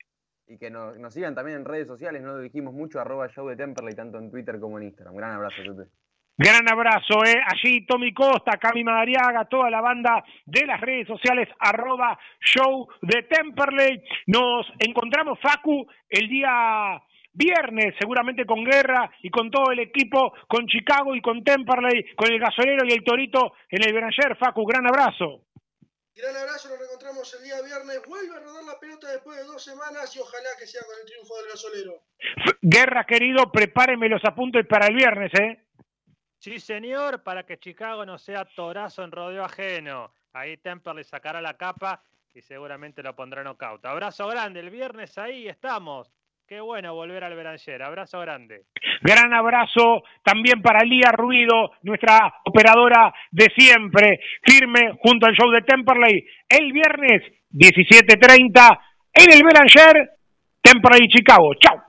y 0.47 0.57
que 0.57 0.69
nos, 0.69 0.97
nos 0.97 1.13
sigan 1.13 1.35
también 1.35 1.57
en 1.57 1.65
redes 1.65 1.87
sociales, 1.87 2.21
no 2.21 2.29
lo 2.33 2.39
dijimos 2.39 2.73
mucho, 2.73 2.99
arroba 2.99 3.27
show 3.29 3.47
de 3.47 3.55
Temperley, 3.55 3.95
tanto 3.95 4.17
en 4.17 4.31
Twitter 4.31 4.59
como 4.59 4.77
en 4.77 4.85
Instagram. 4.85 5.15
Gran 5.15 5.31
abrazo, 5.33 5.57
Pepe. 5.65 5.89
Gran 6.39 6.69
abrazo, 6.69 7.25
¿eh? 7.25 7.35
Allí 7.47 7.85
Tommy 7.87 8.13
Costa, 8.13 8.57
Cami 8.57 8.83
Madariaga, 8.83 9.45
toda 9.45 9.71
la 9.71 9.81
banda 9.81 10.23
de 10.45 10.67
las 10.67 10.79
redes 10.79 11.07
sociales, 11.07 11.49
arroba 11.59 12.17
show 12.39 12.87
de 13.01 13.23
Temperley. 13.23 14.03
Nos 14.27 14.67
encontramos, 14.79 15.39
Facu, 15.41 15.87
el 16.09 16.29
día 16.29 17.01
viernes, 17.37 17.93
seguramente 17.99 18.45
con 18.45 18.63
Guerra 18.63 19.09
y 19.21 19.29
con 19.29 19.51
todo 19.51 19.71
el 19.71 19.79
equipo, 19.79 20.33
con 20.47 20.65
Chicago 20.65 21.15
y 21.15 21.21
con 21.21 21.43
Temperley, 21.43 22.15
con 22.15 22.31
el 22.31 22.39
gasolero 22.39 22.83
y 22.85 22.91
el 22.91 23.03
torito 23.03 23.53
en 23.69 23.83
el 23.83 23.93
Beranger. 23.93 24.35
Facu, 24.37 24.65
gran 24.65 24.87
abrazo. 24.87 25.43
Gran 26.15 26.35
abrazo, 26.35 26.69
nos 26.69 26.79
reencontramos 26.79 27.31
el 27.35 27.43
día 27.43 27.61
viernes. 27.61 28.01
Vuelve 28.07 28.35
a 28.35 28.39
rodar 28.39 28.63
la 28.63 28.79
pelota 28.79 29.11
después 29.11 29.37
de 29.37 29.43
dos 29.43 29.63
semanas 29.63 30.15
y 30.15 30.19
ojalá 30.19 30.49
que 30.59 30.65
sea 30.65 30.81
con 30.81 30.95
el 30.99 31.05
triunfo 31.05 31.35
del 31.37 31.47
gasolero. 31.51 32.03
Guerra, 32.59 33.05
querido, 33.05 33.51
prepáreme 33.51 34.09
los 34.09 34.25
apuntes 34.25 34.65
para 34.65 34.87
el 34.87 34.95
viernes, 34.95 35.31
¿eh? 35.39 35.63
Sí, 36.39 36.59
señor, 36.59 37.21
para 37.21 37.45
que 37.45 37.59
Chicago 37.59 38.03
no 38.03 38.17
sea 38.17 38.45
torazo 38.45 39.03
en 39.03 39.11
rodeo 39.11 39.43
ajeno. 39.43 40.11
Ahí 40.33 40.57
Temperley 40.57 41.03
sacará 41.03 41.39
la 41.39 41.55
capa 41.55 42.03
y 42.33 42.41
seguramente 42.41 43.03
lo 43.03 43.15
pondrá 43.15 43.43
knockout. 43.43 43.85
Abrazo 43.85 44.27
grande, 44.27 44.59
el 44.59 44.71
viernes 44.71 45.17
ahí 45.19 45.47
estamos. 45.47 46.11
Qué 46.47 46.61
bueno 46.61 46.95
volver 46.95 47.25
al 47.25 47.35
Beranger. 47.35 47.83
Abrazo 47.83 48.21
grande. 48.21 48.61
Gran 49.01 49.33
abrazo 49.33 50.03
también 50.23 50.61
para 50.61 50.85
Lía 50.85 51.11
Ruido, 51.11 51.71
nuestra 51.83 52.35
operadora 52.45 53.13
de 53.31 53.47
siempre, 53.53 54.21
firme 54.45 54.93
junto 55.01 55.25
al 55.27 55.35
show 55.35 55.51
de 55.51 55.61
Temperley. 55.63 56.25
El 56.47 56.71
viernes 56.71 57.23
17.30 57.51 58.79
en 59.13 59.33
el 59.33 59.43
Beranger, 59.43 60.09
Temperley 60.61 61.09
Chicago. 61.09 61.53
Chao. 61.55 61.86